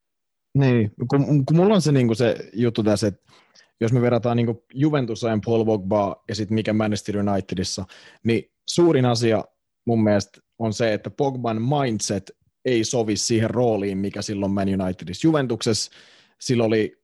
Niin, 0.59 0.93
kun, 1.11 1.47
kun 1.47 1.57
mulla 1.57 1.75
on 1.75 1.83
se, 1.83 1.93
niin 1.93 2.17
se 2.17 2.37
juttu 2.53 2.83
tässä, 2.83 3.07
että 3.07 3.33
jos 3.81 3.93
me 3.93 4.01
verrataan 4.01 4.37
niin 4.37 4.63
Juventusajan 4.75 5.41
Paul 5.41 5.65
Pogba 5.65 6.25
ja 6.29 6.35
sitten 6.35 6.55
mikä 6.55 6.73
Manchester 6.73 7.19
Unitedissa, 7.19 7.85
niin 8.25 8.53
suurin 8.69 9.05
asia 9.05 9.45
mun 9.87 10.05
mielestä 10.05 10.41
on 10.59 10.73
se, 10.73 10.95
että 10.95 11.11
Pogban 11.11 11.63
mindset 11.63 12.37
ei 12.65 12.85
sovi 12.85 13.17
siihen 13.17 13.51
rooliin, 13.51 13.99
mikä 13.99 14.23
silloin 14.23 14.53
Man 14.53 14.81
Unitedissa. 14.83 15.27
Juventuksessa 15.27 15.93
sillä 16.41 16.65
oli 16.65 17.03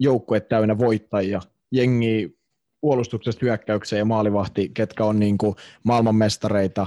joukkue 0.00 0.40
täynnä 0.40 0.78
voittajia, 0.78 1.40
jengi 1.72 2.39
puolustuksesta 2.80 3.40
hyökkäykseen 3.42 3.98
ja 3.98 4.04
maalivahti, 4.04 4.70
ketkä 4.74 5.04
on 5.04 5.18
niin 5.18 5.38
kuin 5.38 5.54
maailmanmestareita, 5.82 6.86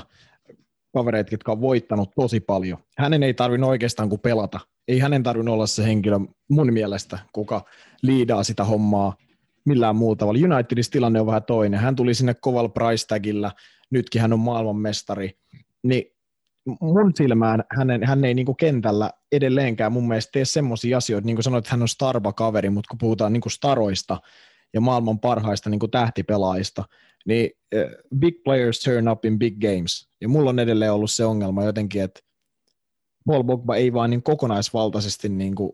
kavereita, 0.94 1.34
jotka 1.34 1.52
on 1.52 1.62
voittanut 1.62 2.12
tosi 2.16 2.40
paljon. 2.40 2.78
Hänen 2.98 3.24
ei 3.24 3.34
tarvinnut 3.34 3.70
oikeastaan 3.70 4.10
kuin 4.10 4.22
pelata. 4.22 4.60
Ei 4.88 5.00
hänen 5.00 5.24
tarvinnut 5.24 5.54
olla 5.54 5.68
se 5.68 5.84
henkilö 5.84 6.20
mun 6.50 6.74
mielestä, 6.74 7.20
kuka 7.34 7.66
liidaa 8.02 8.44
sitä 8.44 8.64
hommaa 8.64 9.16
millään 9.66 9.96
muulla 9.96 10.16
tavalla. 10.16 10.56
Unitedissa 10.56 10.92
tilanne 10.92 11.20
on 11.20 11.28
vähän 11.28 11.44
toinen. 11.44 11.80
Hän 11.80 11.96
tuli 11.96 12.14
sinne 12.14 12.34
kovalla 12.34 12.70
price 12.70 13.08
tagillä, 13.08 13.52
nytkin 13.90 14.22
hän 14.22 14.34
on 14.34 14.40
maailmanmestari. 14.40 15.38
Niin 15.84 16.04
mun 16.82 17.12
silmään 17.16 17.64
hänen, 17.78 18.04
hän 18.04 18.26
ei 18.26 18.34
niinku 18.34 18.54
kentällä 18.54 19.12
edelleenkään 19.32 19.92
mun 19.92 20.08
mielestä 20.08 20.32
tee 20.32 20.46
semmoisia 20.46 20.98
asioita, 20.98 21.26
niin 21.26 21.36
kuin 21.36 21.44
sanoit, 21.44 21.66
että 21.66 21.74
hän 21.74 21.82
on 21.82 21.88
starva-kaveri, 21.88 22.70
mutta 22.70 22.90
kun 22.90 22.98
puhutaan 22.98 23.34
niinku 23.34 23.50
staroista 23.50 24.18
ja 24.74 24.82
maailman 24.82 25.20
parhaista 25.20 25.70
niinku 25.70 25.88
tähtipelaajista, 25.88 26.84
niin 27.26 27.52
uh, 27.76 28.18
big 28.20 28.44
players 28.44 28.80
turn 28.80 29.10
up 29.10 29.26
in 29.26 29.40
big 29.40 29.60
games. 29.60 30.10
Ja 30.22 30.30
mulla 30.30 30.50
on 30.50 30.60
edelleen 30.60 30.94
ollut 30.94 31.12
se 31.12 31.26
ongelma 31.26 31.64
jotenkin, 31.64 32.02
että 32.02 32.22
Paul 33.26 33.44
Bogba 33.44 33.76
ei 33.76 33.94
vaan 33.94 34.10
niin 34.10 34.24
kokonaisvaltaisesti 34.24 35.30
niin 35.30 35.56
kuin 35.56 35.72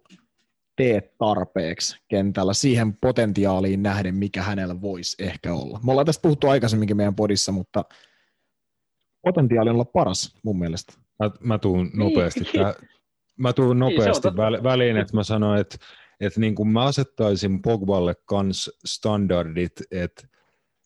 tee 0.76 1.14
tarpeeksi 1.18 1.98
kentällä 2.08 2.54
siihen 2.54 2.98
potentiaaliin 2.98 3.84
nähden, 3.84 4.16
mikä 4.16 4.42
hänellä 4.42 4.82
voisi 4.82 5.24
ehkä 5.24 5.54
olla. 5.54 5.80
Me 5.84 5.92
ollaan 5.92 6.06
tästä 6.06 6.22
puhuttu 6.22 6.48
aikaisemminkin 6.48 6.98
meidän 6.98 7.16
podissa, 7.16 7.52
mutta 7.52 7.86
potentiaali 9.22 9.70
on 9.70 9.76
olla 9.76 9.86
paras 9.86 10.36
mun 10.44 10.60
mielestä. 10.60 10.94
Mä, 11.20 11.32
mä 11.40 11.58
tuun 11.58 11.92
nopeasti, 11.94 12.40
niin. 12.40 12.52
tää, 12.54 12.74
mä 13.38 13.54
tuun 13.54 13.80
niin, 13.80 13.96
nopeasti 13.96 14.28
väl, 14.28 14.64
väliin, 14.64 14.98
että 14.98 15.16
mä 15.16 15.24
sanoin, 15.24 15.62
että, 15.62 15.78
että 16.20 16.40
niin 16.40 16.56
kuin 16.56 16.70
mä 16.70 16.84
asettaisin 16.84 17.62
Pogballe 17.62 18.16
kans 18.26 18.72
standardit, 18.86 19.82
että 19.92 20.28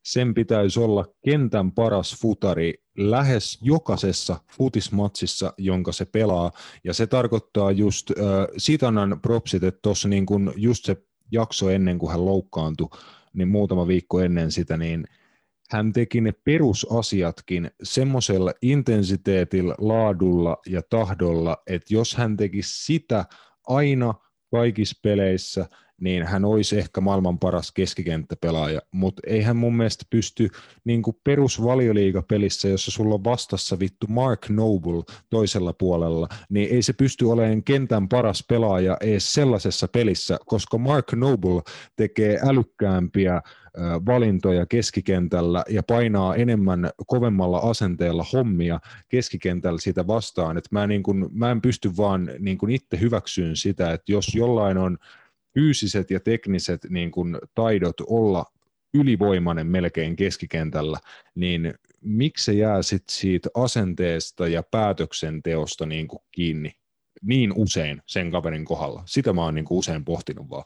sen 0.06 0.34
pitäisi 0.34 0.80
olla 0.80 1.06
kentän 1.26 1.72
paras 1.72 2.16
futari 2.22 2.74
lähes 2.98 3.60
jokaisessa 3.62 4.40
futismatsissa, 4.58 5.54
jonka 5.58 5.92
se 5.92 6.06
pelaa, 6.06 6.52
ja 6.84 6.94
se 6.94 7.08
tarkoittaa 7.08 7.72
just, 7.72 8.12
äh, 8.12 8.26
siitä 8.58 8.88
annan 8.88 9.20
propsit, 9.22 9.64
että 9.64 9.80
tuossa 9.82 10.08
niin 10.08 10.26
kun 10.26 10.54
just 10.56 10.86
se 10.86 10.98
jakso 11.32 11.70
ennen 11.70 12.00
kuin 12.00 12.12
hän 12.12 12.26
loukkaantui, 12.26 12.90
niin 13.34 13.48
muutama 13.48 13.88
viikko 13.88 14.20
ennen 14.22 14.52
sitä, 14.52 14.78
niin 14.78 15.08
hän 15.72 15.94
teki 15.94 16.22
ne 16.22 16.32
perusasiatkin 16.32 17.72
semmoisella 17.84 18.54
intensiteetillä, 18.62 19.76
laadulla 19.78 20.58
ja 20.68 20.82
tahdolla, 20.90 21.58
että 21.68 21.94
jos 21.94 22.16
hän 22.16 22.38
teki 22.38 22.62
sitä 22.64 23.26
aina 23.68 24.14
kaikissa 24.54 25.00
peleissä, 25.02 25.66
niin 26.04 26.28
hän 26.28 26.46
olisi 26.46 26.78
ehkä 26.78 27.02
maailman 27.02 27.40
paras 27.40 27.72
keskikenttäpelaaja, 27.72 28.82
mutta 28.92 29.22
ei 29.28 29.42
hän 29.42 29.56
mun 29.56 29.78
mielestä 29.78 30.06
pysty 30.10 30.50
niin 30.84 31.02
kuin 31.02 31.18
perusvalioliigapelissä, 31.24 32.68
jossa 32.68 32.92
sulla 32.92 33.16
on 33.16 33.24
vastassa 33.24 33.80
vittu 33.80 34.08
Mark 34.08 34.50
Noble 34.50 35.04
toisella 35.30 35.74
puolella, 35.74 36.28
niin 36.50 36.70
ei 36.72 36.82
se 36.82 36.94
pysty 36.94 37.26
olemaan 37.26 37.64
kentän 37.64 38.10
paras 38.10 38.46
pelaaja 38.50 38.98
edes 39.02 39.34
sellaisessa 39.34 39.88
pelissä, 39.88 40.38
koska 40.46 40.78
Mark 40.78 41.14
Noble 41.14 41.62
tekee 41.96 42.40
älykkäämpiä 42.44 43.42
valintoja 44.06 44.66
keskikentällä 44.66 45.64
ja 45.70 45.84
painaa 45.84 46.36
enemmän 46.36 46.90
kovemmalla 47.08 47.58
asenteella 47.58 48.26
hommia 48.34 48.80
keskikentällä 49.10 49.80
sitä 49.80 50.08
vastaan. 50.08 50.58
Et 50.58 50.66
mä, 50.72 50.88
niin 50.88 51.04
kun, 51.04 51.30
mä 51.34 51.52
en 51.52 51.62
pysty 51.62 51.98
vaan 51.98 52.30
niin 52.40 52.58
kun 52.58 52.70
itse 52.70 53.00
hyväksyyn 53.00 53.56
sitä, 53.56 53.94
että 53.94 54.12
jos 54.12 54.36
jollain 54.36 54.78
on 54.78 54.98
fyysiset 55.54 56.12
ja 56.12 56.20
tekniset 56.20 56.82
niin 56.90 57.12
kun, 57.12 57.40
taidot 57.56 58.02
olla 58.08 58.46
ylivoimainen 58.94 59.68
melkein 59.68 60.16
keskikentällä, 60.16 60.98
niin 61.36 61.74
miksi 62.02 62.44
se 62.44 62.54
jää 62.54 62.82
sit 62.82 63.04
siitä 63.10 63.50
asenteesta 63.56 64.48
ja 64.48 64.64
päätöksenteosta 64.72 65.86
niin 65.86 66.08
kuin 66.08 66.20
kiinni 66.32 66.72
niin 67.22 67.54
usein 67.56 68.02
sen 68.08 68.32
kaverin 68.32 68.66
kohdalla? 68.66 69.04
Sitä 69.06 69.34
mä 69.34 69.44
oon 69.44 69.56
niin 69.56 69.66
kuin 69.66 69.78
usein 69.78 70.06
pohtinut 70.06 70.50
vaan. 70.50 70.64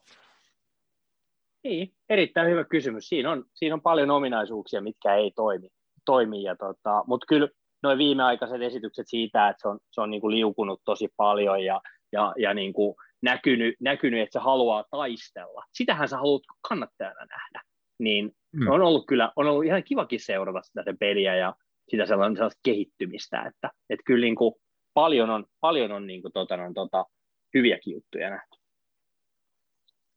Niin, 1.64 1.93
erittäin 2.09 2.49
hyvä 2.49 2.64
kysymys. 2.64 3.09
Siinä 3.09 3.31
on, 3.31 3.45
siinä 3.53 3.73
on 3.73 3.81
paljon 3.81 4.11
ominaisuuksia, 4.11 4.81
mitkä 4.81 5.15
ei 5.15 5.31
toimi. 5.31 5.68
toimi 6.05 6.43
ja 6.43 6.55
tota, 6.55 7.03
Mutta 7.07 7.26
kyllä 7.27 7.49
noin 7.84 7.97
viimeaikaiset 7.97 8.61
esitykset 8.61 9.07
siitä, 9.07 9.49
että 9.49 9.61
se 9.61 9.68
on, 9.68 9.80
se 9.91 10.01
on 10.01 10.09
niin 10.09 10.22
kuin 10.22 10.35
liukunut 10.35 10.81
tosi 10.85 11.07
paljon 11.18 11.64
ja, 11.64 11.81
ja, 12.11 12.34
ja 12.38 12.53
niin 12.53 12.73
kuin 12.73 12.95
näkynyt, 13.22 13.76
näkynyt, 13.80 14.22
että 14.22 14.39
se 14.39 14.44
haluaa 14.44 14.84
taistella. 14.91 15.64
Sitähän 15.73 16.10
sä 16.10 16.18
haluat 16.18 16.44
kannattajana 16.69 17.26
nähdä. 17.26 17.61
Niin 17.99 18.31
mm. 18.52 18.68
on 18.68 18.81
ollut 18.81 19.07
kyllä, 19.07 19.31
on 19.35 19.48
ollut 19.48 19.65
ihan 19.65 19.84
kivakin 19.84 20.19
seurata 20.19 20.61
sitä 20.61 20.84
sen 20.84 20.98
peliä 20.98 21.35
ja 21.35 21.56
sitä 21.89 22.06
sellaista, 22.06 22.35
sellaista 22.35 22.60
kehittymistä, 22.64 23.41
että, 23.41 23.72
että 23.89 24.03
kyllä 24.06 24.26
niin 24.26 24.35
kuin 24.35 24.53
paljon 24.94 25.30
on, 25.30 25.45
paljon 25.60 25.91
on 25.91 26.07
niin 26.07 26.22
kuin, 26.22 26.31
tota, 26.34 26.57
no, 26.57 26.73
tota, 26.73 27.06
hyviäkin 27.53 27.94
juttuja 27.94 28.30
nähty. 28.30 28.57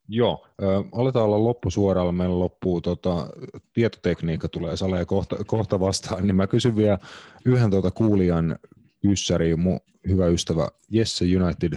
Joo, 0.08 0.46
ö, 0.62 0.64
aletaan 0.92 1.24
olla 1.24 1.44
loppusuoralla, 1.44 2.12
meillä 2.12 2.38
loppuu 2.38 2.80
tota, 2.80 3.26
tietotekniikka 3.72 4.48
tulee 4.48 4.76
saleen 4.76 5.06
kohta, 5.06 5.36
kohta 5.46 5.80
vastaan, 5.80 6.26
niin 6.26 6.36
mä 6.36 6.46
kysyn 6.46 6.76
vielä 6.76 6.98
yhden 7.44 7.70
tuota 7.70 7.90
kuulijan 7.90 8.58
kyssäri, 9.02 9.56
mun 9.56 9.80
hyvä 10.08 10.26
ystävä 10.26 10.68
Jesse 10.90 11.24
United 11.24 11.72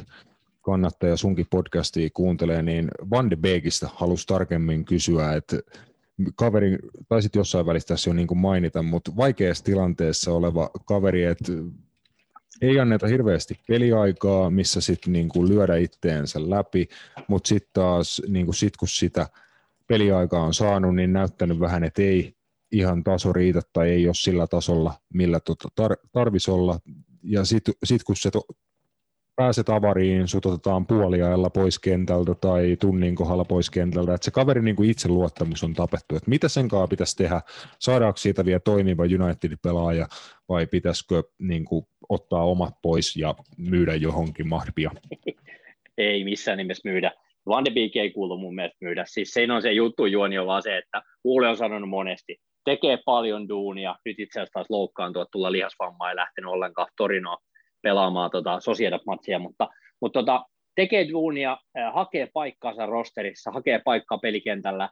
kannattaja 0.63 1.17
sunkin 1.17 1.45
podcastia 1.49 2.09
kuuntelee, 2.13 2.61
niin 2.61 2.87
Van 3.09 3.29
de 3.29 3.35
Beekistä 3.35 3.89
halusi 3.95 4.27
tarkemmin 4.27 4.85
kysyä, 4.85 5.33
että 5.33 5.59
kaveri, 6.35 6.77
taisit 7.07 7.35
jossain 7.35 7.65
välissä 7.65 7.87
tässä 7.87 8.09
jo 8.09 8.13
niin 8.13 8.27
kuin 8.27 8.37
mainita, 8.37 8.83
mutta 8.83 9.11
vaikeassa 9.15 9.63
tilanteessa 9.63 10.33
oleva 10.33 10.69
kaveri, 10.85 11.23
että 11.23 11.53
ei 12.61 12.79
anneta 12.79 13.07
hirveästi 13.07 13.59
peliaikaa, 13.67 14.49
missä 14.49 14.81
sitten 14.81 15.13
niinku 15.13 15.47
lyödä 15.47 15.75
itteensä 15.75 16.49
läpi, 16.49 16.87
mutta 17.27 17.47
sitten 17.47 17.69
taas 17.73 18.21
niinku 18.27 18.53
sit 18.53 18.77
kun 18.77 18.87
sitä 18.87 19.27
peliaikaa 19.87 20.43
on 20.43 20.53
saanut, 20.53 20.95
niin 20.95 21.13
näyttänyt 21.13 21.59
vähän, 21.59 21.83
että 21.83 22.01
ei 22.01 22.35
ihan 22.71 23.03
taso 23.03 23.33
riitä 23.33 23.61
tai 23.73 23.89
ei 23.89 24.07
ole 24.07 24.13
sillä 24.13 24.47
tasolla, 24.47 24.93
millä 25.13 25.39
tota 25.39 25.69
tar- 25.81 26.07
tarvisi 26.11 26.51
olla. 26.51 26.79
Ja 27.23 27.45
sitten 27.45 27.73
sit 27.83 28.03
kun 28.03 28.15
se 28.15 28.31
to- 28.31 28.47
pääset 29.35 29.69
avariin, 29.69 30.27
sut 30.27 30.45
otetaan 30.45 30.87
puoliajalla 30.87 31.49
pois 31.49 31.79
kentältä 31.79 32.35
tai 32.35 32.77
tunnin 32.81 33.15
kohdalla 33.15 33.45
pois 33.45 33.69
kentältä, 33.69 34.13
että 34.13 34.25
se 34.25 34.31
kaveri 34.31 34.61
niin 34.61 34.75
kuin 34.75 34.89
itseluottamus 34.89 35.63
on 35.63 35.73
tapettu, 35.73 36.15
että 36.15 36.29
mitä 36.29 36.47
sen 36.47 36.67
kanssa 36.67 36.87
pitäisi 36.87 37.17
tehdä, 37.17 37.41
saadaanko 37.79 38.17
siitä 38.17 38.45
vielä 38.45 38.59
toimiva 38.59 39.03
United-pelaaja 39.03 40.07
vai 40.49 40.67
pitäisikö 40.67 41.23
niin 41.39 41.65
kuin, 41.65 41.85
ottaa 42.09 42.45
omat 42.45 42.73
pois 42.81 43.15
ja 43.15 43.35
myydä 43.57 43.95
johonkin 43.95 44.47
mahdia? 44.47 44.91
Ei 45.97 46.23
missään 46.23 46.57
nimessä 46.57 46.89
myydä. 46.89 47.11
Van 47.47 47.65
de 47.65 47.71
Beek 47.71 47.95
ei 47.95 48.11
kuulu 48.11 48.37
mun 48.37 48.55
mielestä 48.55 48.77
myydä. 48.81 49.05
Siis 49.07 49.31
se 49.31 49.47
on 49.53 49.61
se 49.61 49.71
juttu 49.71 50.05
juoni 50.05 50.39
on 50.39 50.47
vaan 50.47 50.63
se, 50.63 50.77
että 50.77 51.01
Uule 51.23 51.47
on 51.47 51.57
sanonut 51.57 51.89
monesti, 51.89 52.37
tekee 52.65 52.97
paljon 53.05 53.49
duunia, 53.49 53.95
nyt 54.05 54.19
itse 54.19 54.39
asiassa 54.39 54.53
taas 54.53 54.69
loukkaantua, 54.69 55.25
tulla 55.25 55.51
lihasvammaa 55.51 56.09
ei 56.09 56.15
lähtenyt 56.15 56.51
ollenkaan 56.51 56.87
Torinoa 56.97 57.37
pelaamaan 57.83 58.31
tota 58.31 58.59
Sociedad-matsia, 58.59 59.39
mutta, 59.39 59.69
mutta 60.01 60.19
tota, 60.19 60.45
tekee 60.75 61.09
duunia, 61.09 61.57
hakee 61.93 62.27
paikkaansa 62.33 62.85
rosterissa, 62.85 63.51
hakee 63.51 63.81
paikkaa 63.85 64.17
pelikentällä, 64.17 64.89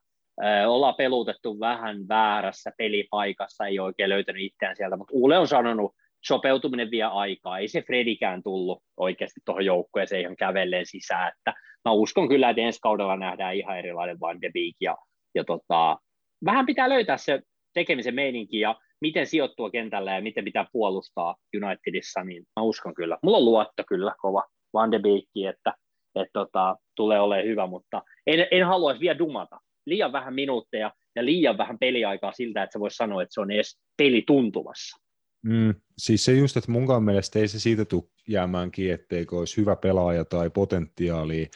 ollaan 0.68 0.96
pelutettu 0.96 1.60
vähän 1.60 2.08
väärässä 2.08 2.72
pelipaikassa, 2.78 3.66
ei 3.66 3.80
oikein 3.80 4.10
löytänyt 4.10 4.42
itseään 4.42 4.76
sieltä, 4.76 4.98
mutta 4.98 5.14
Ule 5.16 5.38
on 5.38 5.48
sanonut, 5.48 5.92
sopeutuminen 6.24 6.92
vie 6.92 7.04
aikaa, 7.04 7.60
ei 7.60 7.68
se 7.68 7.82
Fredikään 7.82 8.44
tullut 8.44 8.84
oikeasti 8.98 9.40
tuohon 9.46 9.66
joukkueeseen 9.66 10.22
ihan 10.22 10.36
kävelleen 10.36 10.86
sisään, 10.86 11.32
että 11.38 11.54
mä 11.86 11.92
uskon 11.92 12.30
kyllä, 12.30 12.50
että 12.50 12.62
ensi 12.62 12.80
kaudella 12.82 13.18
nähdään 13.18 13.56
ihan 13.56 13.78
erilainen 13.78 14.20
Van 14.20 14.42
de 14.42 14.50
Beek, 14.54 14.76
ja, 14.82 14.98
ja 15.36 15.44
tota, 15.44 15.98
vähän 16.46 16.66
pitää 16.66 16.90
löytää 16.90 17.18
se 17.18 17.42
tekemisen 17.74 18.16
meininki, 18.16 18.60
ja 18.60 18.76
miten 19.02 19.28
sijoittua 19.28 19.70
kentällä 19.70 20.16
ja 20.16 20.22
miten 20.22 20.46
pitää 20.46 20.66
puolustaa 20.72 21.36
Unitedissa, 21.64 22.24
niin 22.24 22.44
mä 22.56 22.64
uskon 22.64 22.94
kyllä. 22.94 23.18
Mulla 23.24 23.38
on 23.38 23.46
luotto 23.46 23.84
kyllä 23.88 24.16
kova 24.18 24.44
Van 24.74 24.92
de 24.92 25.00
Beekki, 25.00 25.46
että, 25.46 25.74
että 26.16 26.32
tota, 26.34 26.78
tulee 26.96 27.20
olemaan 27.20 27.48
hyvä, 27.48 27.68
mutta 27.68 28.02
en, 28.28 28.48
en 28.52 28.66
haluaisi 28.66 29.02
vielä 29.02 29.18
dumata. 29.18 29.60
Liian 29.86 30.12
vähän 30.12 30.34
minuutteja 30.34 30.92
ja 31.16 31.26
liian 31.26 31.58
vähän 31.58 31.80
peliaikaa 31.80 32.32
siltä, 32.32 32.64
että 32.64 32.74
se 32.74 32.80
voisi 32.80 32.96
sanoa, 32.96 33.22
että 33.22 33.34
se 33.34 33.42
on 33.42 33.52
edes 33.52 33.80
peli 33.98 34.24
tuntumassa. 34.28 35.02
Mm, 35.44 35.76
siis 35.98 36.26
se 36.26 36.32
just, 36.32 36.58
että 36.58 36.72
munkaan 36.72 37.04
mielestä 37.04 37.40
ei 37.40 37.48
se 37.48 37.60
siitä 37.60 37.86
tule 37.86 38.04
jäämään 38.28 38.72
kiinni, 38.72 38.92
etteikö 38.94 39.38
olisi 39.38 39.58
hyvä 39.58 39.76
pelaaja 39.76 40.26
tai 40.26 40.50
potentiaalia, 40.50 41.48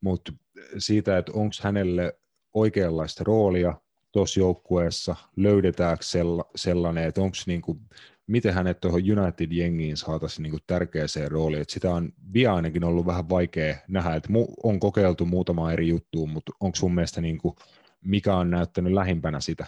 mutta 0.00 0.32
siitä, 0.78 1.18
että 1.18 1.32
onko 1.34 1.54
hänelle 1.62 2.18
oikeanlaista 2.54 3.24
roolia, 3.24 3.74
tuossa 4.16 4.40
joukkueessa, 4.40 5.16
löydetäänkö 5.36 6.04
sellainen, 6.56 7.04
että 7.04 7.20
onko 7.20 7.36
niin 7.46 7.62
kuin, 7.62 7.78
miten 8.26 8.54
hänet 8.54 8.80
tuohon 8.80 9.00
United-jengiin 9.00 9.96
saataisiin 9.96 10.42
niin 10.42 10.62
tärkeäseen 10.66 11.30
rooliin, 11.30 11.62
että 11.62 11.74
sitä 11.74 11.90
on 11.90 12.12
vielä 12.32 12.54
ainakin 12.54 12.84
ollut 12.84 13.06
vähän 13.06 13.28
vaikea 13.28 13.74
nähdä, 13.88 14.14
että 14.14 14.28
on 14.62 14.80
kokeiltu 14.80 15.24
muutama 15.24 15.72
eri 15.72 15.88
juttua, 15.88 16.26
mutta 16.26 16.52
onko 16.60 16.76
sun 16.76 16.94
mielestä 16.94 17.20
niin 17.20 17.38
kuin, 17.38 17.54
mikä 18.04 18.36
on 18.36 18.50
näyttänyt 18.50 18.92
lähimpänä 18.92 19.40
sitä? 19.40 19.66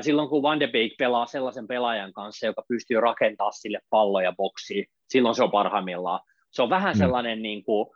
silloin 0.00 0.28
kun 0.28 0.42
Van 0.42 0.60
de 0.60 0.66
Beek 0.66 0.92
pelaa 0.98 1.26
sellaisen 1.26 1.66
pelaajan 1.66 2.12
kanssa, 2.12 2.46
joka 2.46 2.62
pystyy 2.68 3.00
rakentamaan 3.00 3.52
sille 3.52 3.80
palloja 3.90 4.32
boksiin, 4.32 4.86
silloin 5.08 5.34
se 5.34 5.42
on 5.42 5.50
parhaimmillaan. 5.50 6.20
Se 6.50 6.62
on 6.62 6.70
vähän 6.70 6.94
mm. 6.94 6.98
sellainen, 6.98 7.42
niin 7.42 7.64
kuin, 7.64 7.86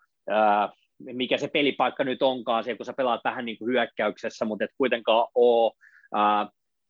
mikä 1.05 1.37
se 1.39 1.49
pelipaikka 1.49 2.05
nyt 2.05 2.23
onkaan, 2.23 2.65
se 2.65 2.75
kun 2.75 2.87
sä 2.87 2.93
pelaat 2.97 3.21
vähän 3.25 3.45
niin 3.45 3.59
kuin 3.59 3.73
hyökkäyksessä, 3.73 4.45
mutta 4.45 4.65
et 4.65 4.71
kuitenkaan 4.79 5.29
ole, 5.35 5.73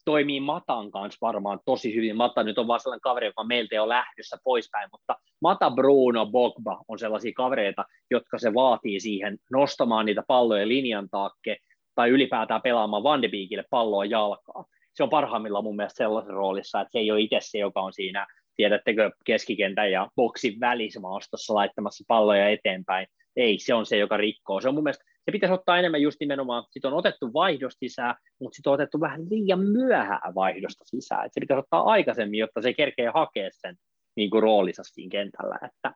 toimii 0.04 0.40
Matan 0.40 0.90
kanssa 0.90 1.18
varmaan 1.20 1.60
tosi 1.64 1.94
hyvin. 1.94 2.16
Mata 2.16 2.42
nyt 2.42 2.58
on 2.58 2.66
vaan 2.66 2.80
sellainen 2.80 3.00
kaveri, 3.00 3.26
joka 3.26 3.44
meiltä 3.44 3.82
on 3.82 3.88
lähdössä 3.88 4.36
poispäin, 4.44 4.88
mutta 4.92 5.16
Mata, 5.42 5.70
Bruno, 5.70 6.26
Bogba 6.26 6.82
on 6.88 6.98
sellaisia 6.98 7.32
kavereita, 7.36 7.84
jotka 8.10 8.38
se 8.38 8.54
vaatii 8.54 9.00
siihen 9.00 9.38
nostamaan 9.52 10.06
niitä 10.06 10.22
palloja 10.26 10.68
linjan 10.68 11.08
taakke 11.10 11.56
tai 11.94 12.10
ylipäätään 12.10 12.62
pelaamaan 12.62 13.02
Van 13.02 13.22
de 13.22 13.28
Beekille 13.28 13.64
palloa 13.70 14.04
jalkaa 14.04 14.64
se 14.94 15.02
on 15.02 15.10
parhaimmillaan 15.10 15.64
mun 15.64 15.76
mielestä 15.76 15.96
sellaisessa 15.96 16.34
roolissa, 16.34 16.80
että 16.80 16.92
se 16.92 16.98
ei 16.98 17.10
ole 17.10 17.20
itse 17.20 17.38
se, 17.40 17.58
joka 17.58 17.80
on 17.80 17.92
siinä, 17.92 18.26
tiedättekö, 18.56 19.10
keskikentän 19.24 19.90
ja 19.90 20.08
boksin 20.16 20.60
välissä 20.60 21.00
maastossa 21.00 21.54
laittamassa 21.54 22.04
palloja 22.08 22.48
eteenpäin. 22.48 23.06
Ei, 23.36 23.58
se 23.58 23.74
on 23.74 23.86
se, 23.86 23.96
joka 23.96 24.16
rikkoo. 24.16 24.60
Se 24.60 24.68
on 24.68 24.74
mun 24.74 24.84
mielestä, 24.84 25.04
se 25.24 25.32
pitäisi 25.32 25.54
ottaa 25.54 25.78
enemmän 25.78 26.02
just 26.02 26.20
nimenomaan, 26.20 26.64
sit 26.70 26.84
on 26.84 26.92
otettu 26.92 27.32
vaihdosta 27.32 27.78
sisään, 27.78 28.14
mutta 28.40 28.56
sitten 28.56 28.70
on 28.70 28.74
otettu 28.74 29.00
vähän 29.00 29.20
liian 29.30 29.60
myöhään 29.60 30.34
vaihdosta 30.34 30.84
sisään. 30.84 31.26
Et 31.26 31.32
se 31.32 31.40
pitäisi 31.40 31.58
ottaa 31.58 31.84
aikaisemmin, 31.84 32.40
jotta 32.40 32.62
se 32.62 32.72
kerkee 32.72 33.08
hakea 33.14 33.50
sen 33.52 33.76
niin 34.16 34.30
kuin 34.30 34.42
roolinsa 34.42 34.82
siinä 34.84 35.10
kentällä. 35.10 35.58
Että 35.64 35.94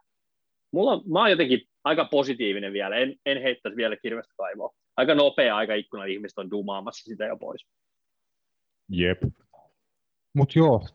mulla 0.72 0.92
on, 0.92 1.02
mä 1.12 1.18
oon 1.18 1.30
jotenkin 1.30 1.60
aika 1.84 2.04
positiivinen 2.04 2.72
vielä, 2.72 2.96
en, 2.96 3.14
en 3.26 3.42
heittäisi 3.42 3.76
vielä 3.76 3.96
kirvestä 3.96 4.34
kaivoa. 4.36 4.74
Aika 4.96 5.14
nopea 5.14 5.56
aika 5.56 5.74
ikkuna 5.74 6.04
ihmiset 6.04 6.38
on 6.38 6.50
dumaamassa 6.50 7.04
sitä 7.04 7.24
jo 7.24 7.36
pois. 7.36 7.66
Jep. 8.88 9.22
Mutta 10.36 10.58
joo, 10.58 10.86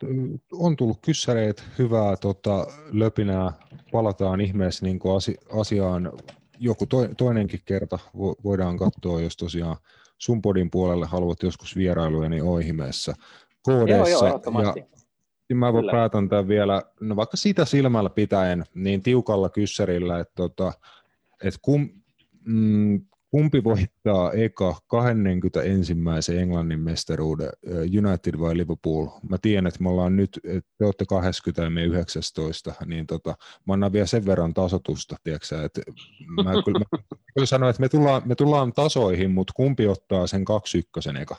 on 0.54 0.76
tullut 0.76 0.98
kyssäreet, 1.02 1.64
hyvää 1.80 2.16
tota, 2.18 2.68
löpinää, 2.92 3.52
palataan 3.92 4.42
ihmeessä 4.42 4.86
niin 4.86 5.00
asi- 5.16 5.38
asiaan 5.60 6.12
joku 6.60 6.86
to- 6.86 7.08
toinenkin 7.18 7.60
kerta, 7.66 8.00
vo- 8.18 8.42
voidaan 8.44 8.78
katsoa, 8.78 9.22
jos 9.22 9.38
tosiaan 9.38 9.76
sun 10.18 10.42
podin 10.42 10.72
puolelle 10.72 11.06
haluat 11.06 11.44
joskus 11.44 11.76
vierailuja, 11.76 12.30
niin 12.30 12.44
on 12.44 12.62
ihmeessä. 12.62 13.14
KDssa, 13.68 14.10
joo, 14.10 14.42
joo, 14.42 14.76
ja 15.50 15.56
mä 15.56 15.72
Kyllä. 15.72 15.92
päätän 15.92 16.30
tämän 16.30 16.48
vielä, 16.48 16.82
no 17.00 17.16
vaikka 17.16 17.38
sitä 17.38 17.66
silmällä 17.66 18.10
pitäen, 18.10 18.66
niin 18.76 19.04
tiukalla 19.04 19.50
kyssärillä, 19.50 20.20
että 20.20 20.34
tota, 20.36 20.74
et 21.44 21.54
kum, 21.62 21.90
mm, 22.46 23.06
Kumpi 23.32 23.64
voittaa 23.64 24.32
eka 24.32 24.76
21. 24.88 25.94
Englannin 26.38 26.80
mestaruuden, 26.80 27.50
United 28.06 28.40
vai 28.40 28.58
Liverpool? 28.58 29.08
Mä 29.30 29.38
tiedän, 29.42 29.68
että 29.68 29.84
me 29.84 29.90
ollaan 29.90 30.16
nyt, 30.16 30.40
te 30.78 30.86
olette 30.86 31.06
20 31.06 31.64
ja 31.64 31.70
me 31.70 31.84
19, 31.84 32.74
niin 32.86 33.08
tota, 33.08 33.36
mä 33.68 33.74
annan 33.74 33.94
vielä 33.94 34.06
sen 34.06 34.26
verran 34.26 34.54
tasotusta, 34.54 35.16
tiedätkö, 35.24 35.66
että 35.66 35.82
mä 36.44 36.52
kyllä, 36.66 36.80
mä 36.80 36.98
kyllä 37.34 37.46
sanoin, 37.46 37.70
että 37.70 37.82
me 37.82 37.90
tullaan, 37.90 38.22
me 38.26 38.36
tullaan 38.36 38.74
tasoihin, 38.74 39.32
mutta 39.32 39.54
kumpi 39.56 39.88
ottaa 39.88 40.28
sen 40.28 40.46
21 40.46 41.10
eka? 41.22 41.36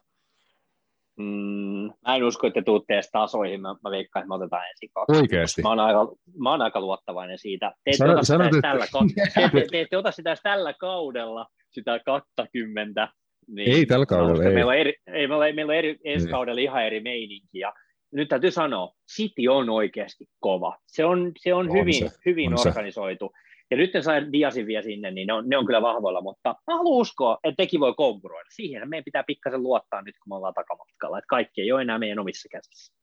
Mm, 1.18 1.90
mä 2.06 2.16
en 2.16 2.24
usko, 2.24 2.46
että 2.46 2.60
te 2.60 2.64
tuutte 2.64 2.94
edes 2.94 3.10
tasoihin. 3.12 3.60
Mä, 3.60 3.68
mä 3.84 3.90
veikkaan, 3.90 4.22
että 4.22 4.28
me 4.28 4.34
otetaan 4.34 4.68
ensin 4.70 4.90
kaksi. 4.94 5.20
Oikeasti? 5.20 5.62
Mä 5.62 5.68
oon 5.68 5.80
aika, 5.80 6.12
mä 6.38 6.50
oon 6.50 6.62
aika 6.62 6.80
luottavainen 6.80 7.38
siitä. 7.38 7.72
Te 7.84 7.90
ette, 7.90 8.10
ota, 8.10 8.22
sitä 8.22 8.44
että... 8.44 8.60
tällä, 8.62 8.86
te, 9.34 9.60
te, 9.60 9.66
te 9.70 9.80
ette 9.80 9.96
ota 9.96 10.10
sitä 10.10 10.34
tällä 10.42 10.72
kaudella, 10.72 11.46
sitä 11.72 12.00
20. 12.04 13.08
Niin, 13.46 13.76
ei 13.76 13.86
tällä 13.86 14.06
kaudella, 14.06 14.44
ei. 14.44 14.54
Meillä 14.54 14.70
on, 14.70 14.78
eri, 14.78 14.94
ei, 15.06 15.26
meillä 15.26 15.44
on, 15.44 15.54
meillä 15.54 15.70
on 15.70 15.76
eri, 15.76 15.98
ensi 16.04 16.28
kaudella 16.28 16.60
ihan 16.60 16.86
eri 16.86 17.00
meininki. 17.00 17.58
Ja 17.58 17.72
nyt 18.12 18.28
täytyy 18.28 18.50
sanoa, 18.50 18.94
City 19.16 19.48
on 19.48 19.70
oikeasti 19.70 20.26
kova. 20.40 20.78
Se 20.86 21.04
on, 21.04 21.32
se 21.38 21.54
on, 21.54 21.70
on 21.70 21.78
hyvin, 21.78 22.10
se, 22.10 22.16
hyvin 22.26 22.52
on 22.52 22.68
organisoitu. 22.68 23.30
Se. 23.32 23.52
Ja 23.70 23.76
nyt 23.76 23.94
ne 23.94 24.02
sai 24.02 24.32
Diasin 24.32 24.66
vielä 24.66 24.82
sinne, 24.82 25.10
niin 25.10 25.26
ne 25.26 25.32
on, 25.32 25.48
ne 25.48 25.56
on 25.56 25.66
kyllä 25.66 25.82
vahvoilla, 25.82 26.20
mutta 26.20 26.48
mä 26.48 26.76
haluan 26.76 27.00
uskoa, 27.00 27.38
että 27.44 27.62
tekin 27.62 27.80
voi 27.80 27.94
kompuroida. 27.96 28.50
Siihen 28.50 28.88
meidän 28.88 29.04
pitää 29.04 29.24
pikkasen 29.26 29.62
luottaa 29.62 30.02
nyt, 30.02 30.14
kun 30.22 30.30
me 30.30 30.36
ollaan 30.36 30.54
takamatkalla, 30.54 31.18
että 31.18 31.28
kaikki 31.28 31.60
ei 31.60 31.72
ole 31.72 31.82
enää 31.82 31.98
meidän 31.98 32.18
omissa 32.18 32.48
käsissä. 32.48 32.94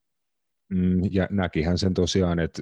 Mm, 0.70 1.02
ja 1.12 1.28
näkihän 1.32 1.78
sen 1.78 1.94
tosiaan, 1.94 2.40
että 2.40 2.62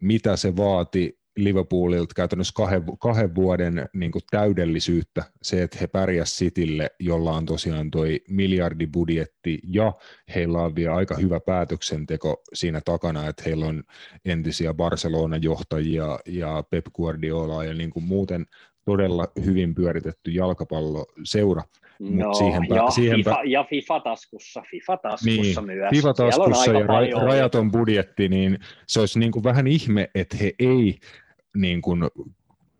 mitä 0.00 0.36
se 0.36 0.56
vaati 0.56 1.19
Liverpoolilta 1.44 2.14
käytännössä 2.14 2.52
kahden, 2.56 2.82
kahden 3.00 3.34
vuoden 3.34 3.88
niin 3.94 4.12
kuin 4.12 4.22
täydellisyyttä, 4.30 5.24
se, 5.42 5.62
että 5.62 5.78
he 5.80 5.86
pärjäsivät 5.86 6.38
Citylle, 6.38 6.90
jolla 7.00 7.32
on 7.32 7.46
tosiaan 7.46 7.90
toi 7.90 8.20
miljardibudjetti, 8.30 9.58
ja 9.66 9.92
heillä 10.34 10.58
on 10.58 10.74
vielä 10.74 10.94
aika 10.94 11.16
hyvä 11.16 11.40
päätöksenteko 11.40 12.42
siinä 12.52 12.80
takana, 12.84 13.28
että 13.28 13.42
heillä 13.46 13.66
on 13.66 13.82
entisiä 14.24 14.74
Barcelona-johtajia 14.74 16.18
ja 16.26 16.64
Pep 16.70 16.86
Guardiola 16.94 17.64
ja 17.64 17.74
niin 17.74 17.90
kuin 17.90 18.04
muuten 18.04 18.46
todella 18.84 19.28
hyvin 19.44 19.74
pyöritetty 19.74 20.30
jalkapalloseura. 20.30 21.62
No, 22.00 22.34
siihen, 22.34 22.62
ja, 22.68 22.90
siihen 22.90 23.16
FIFA, 23.16 23.38
ja 23.44 23.64
FIFA-taskussa, 23.64 24.62
FIFA-taskussa 24.70 25.60
niin, 25.60 25.78
myös. 25.78 25.90
FIFA-taskussa 25.90 26.72
ja 26.72 26.80
ra- 26.80 27.24
rajaton 27.24 27.70
budjetti, 27.70 28.28
niin 28.28 28.58
se 28.86 29.00
olisi 29.00 29.18
niin 29.18 29.32
kuin 29.32 29.44
vähän 29.44 29.66
ihme, 29.66 30.10
että 30.14 30.36
he 30.36 30.52
ei 30.58 30.98
niin 31.56 31.82
kuin 31.82 32.00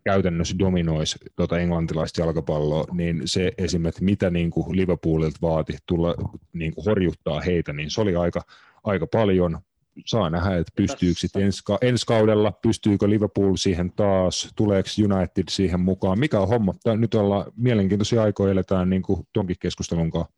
käytännössä 0.03 0.55
dominoisi 0.59 1.19
tuota 1.35 1.59
englantilaista 1.59 2.21
jalkapalloa, 2.21 2.85
niin 2.91 3.21
se 3.25 3.51
esimerkiksi, 3.57 4.03
mitä 4.03 4.29
niin 4.29 4.49
kuin 4.49 4.77
Liverpoolilta 4.77 5.37
vaati 5.41 5.77
tulla 5.85 6.15
niin 6.53 6.75
kuin 6.75 6.85
horjuttaa 6.85 7.41
heitä, 7.41 7.73
niin 7.73 7.91
se 7.91 8.01
oli 8.01 8.15
aika, 8.15 8.41
aika 8.83 9.07
paljon. 9.07 9.59
Saa 10.05 10.29
nähdä, 10.29 10.57
että 10.57 10.71
pystyykö 10.75 11.19
sitten 11.19 11.41
ensi, 11.41 11.61
ensi 11.81 12.05
kaudella, 12.05 12.51
pystyykö 12.51 13.09
Liverpool 13.09 13.55
siihen 13.55 13.91
taas, 13.95 14.51
tuleeko 14.55 14.89
United 15.13 15.43
siihen 15.49 15.79
mukaan, 15.79 16.19
mikä 16.19 16.39
on 16.39 16.47
homma. 16.47 16.73
Tää, 16.83 16.95
nyt 16.95 17.13
ollaan 17.13 17.51
mielenkiintoisia 17.55 18.23
aikoja, 18.23 18.51
eletään 18.51 18.89
niin 18.89 19.01
kuin 19.01 19.27
tuonkin 19.33 19.55
keskustelun 19.59 20.11
kanssa. 20.11 20.33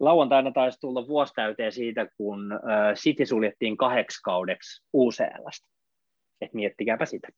Lauantaina 0.00 0.52
taisi 0.52 0.80
tulla 0.80 1.08
vuosi 1.08 1.32
siitä, 1.70 2.06
kun 2.16 2.60
City 2.94 3.26
suljettiin 3.26 3.76
kahdeksi 3.76 4.22
kaudeksi 4.22 4.82
UCLstä 4.92 5.72
että 6.44 6.56
miettikääpä 6.56 7.06
sitä. 7.06 7.28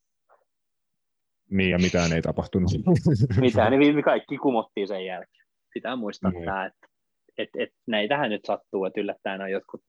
Niin, 1.51 1.71
ja 1.71 1.79
mitään 1.79 2.13
ei 2.13 2.23
tapahtunut. 2.23 2.71
mitään, 3.41 3.79
niin 3.79 4.05
kaikki 4.05 4.37
kumottiin 4.37 4.89
sen 4.89 5.07
jälkeen. 5.07 5.47
Pitää 5.75 5.97
muistaa 5.97 6.31
mm. 6.31 6.45
tämä, 6.45 6.67
että 6.67 6.87
et, 7.39 7.49
et, 7.59 7.71
näitähän 7.87 8.31
nyt 8.31 8.45
sattuu, 8.45 8.85
että 8.85 9.01
yllättäen 9.01 9.41
on 9.41 9.51
jotkut 9.51 9.83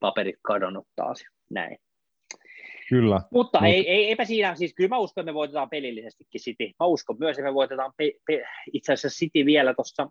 paperit 0.00 0.36
kadonnut 0.42 0.88
taas. 0.96 1.24
Näin. 1.50 1.78
Kyllä. 2.88 3.20
Mutta 3.30 3.60
Mut... 3.60 3.68
ei, 3.68 3.88
ei, 3.88 4.08
eipä 4.08 4.24
siinä, 4.24 4.54
siis 4.54 4.74
kyllä 4.74 4.88
mä 4.88 4.98
uskon, 4.98 5.22
että 5.22 5.32
me 5.32 5.34
voitetaan 5.34 5.70
pelillisestikin 5.70 6.40
City. 6.40 6.70
Mä 6.80 6.86
uskon 6.86 7.16
myös, 7.18 7.38
että 7.38 7.48
me 7.48 7.54
voitetaan 7.54 7.92
pe, 7.96 8.12
pe, 8.26 8.44
itse 8.72 8.92
asiassa 8.92 9.18
City 9.18 9.44
vielä 9.44 9.74
tuossa 9.74 10.08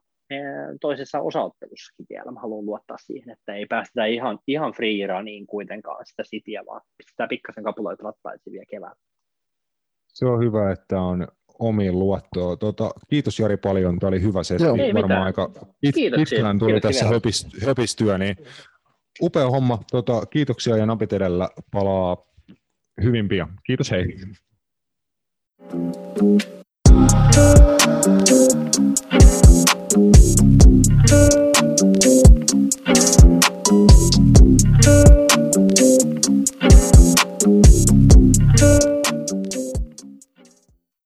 toisessa 0.81 1.19
osaottelussakin 1.19 2.05
vielä. 2.09 2.31
Mä 2.31 2.39
haluan 2.39 2.65
luottaa 2.65 2.97
siihen, 2.97 3.29
että 3.29 3.53
ei 3.53 3.65
päästetä 3.65 4.05
ihan, 4.05 4.39
ihan 4.47 4.71
free 4.73 5.23
niin 5.23 5.47
kuitenkaan 5.47 6.05
sitä 6.05 6.23
Cityä, 6.23 6.63
vaan 6.65 6.81
pistetään 6.97 7.29
pikkasen 7.29 7.63
kapuloita 7.63 8.03
rattaisiin 8.03 8.53
vielä 8.53 8.65
keväällä. 8.69 9.01
Se 10.07 10.25
on 10.25 10.43
hyvä, 10.43 10.71
että 10.71 11.01
on 11.01 11.27
omiin 11.59 11.99
luottoa. 11.99 12.55
Tota, 12.55 12.91
kiitos 13.09 13.39
Jari 13.39 13.57
paljon, 13.57 13.99
tämä 13.99 14.07
oli 14.07 14.21
hyvä 14.21 14.43
setti. 14.43 14.63
Joo, 14.63 14.77
Varmaan 14.77 15.03
mitään. 15.03 15.23
aika 15.23 15.51
pit, 15.81 15.95
pitkään 15.95 16.59
tuli 16.59 16.81
tässä 16.81 17.05
höpistyä, 17.65 18.17
niin 18.17 18.35
upea 19.21 19.49
homma. 19.49 19.79
Tota, 19.91 20.25
kiitoksia 20.25 20.77
ja 20.77 20.85
napit 20.85 21.13
edellä 21.13 21.49
palaa 21.71 22.17
hyvin 23.03 23.27
pian. 23.27 23.49
Kiitos 23.65 23.91
hei. 23.91 24.19
Thank 29.11 29.43
you. 29.43 29.48
Thank 29.91 30.15
you. 38.83 38.88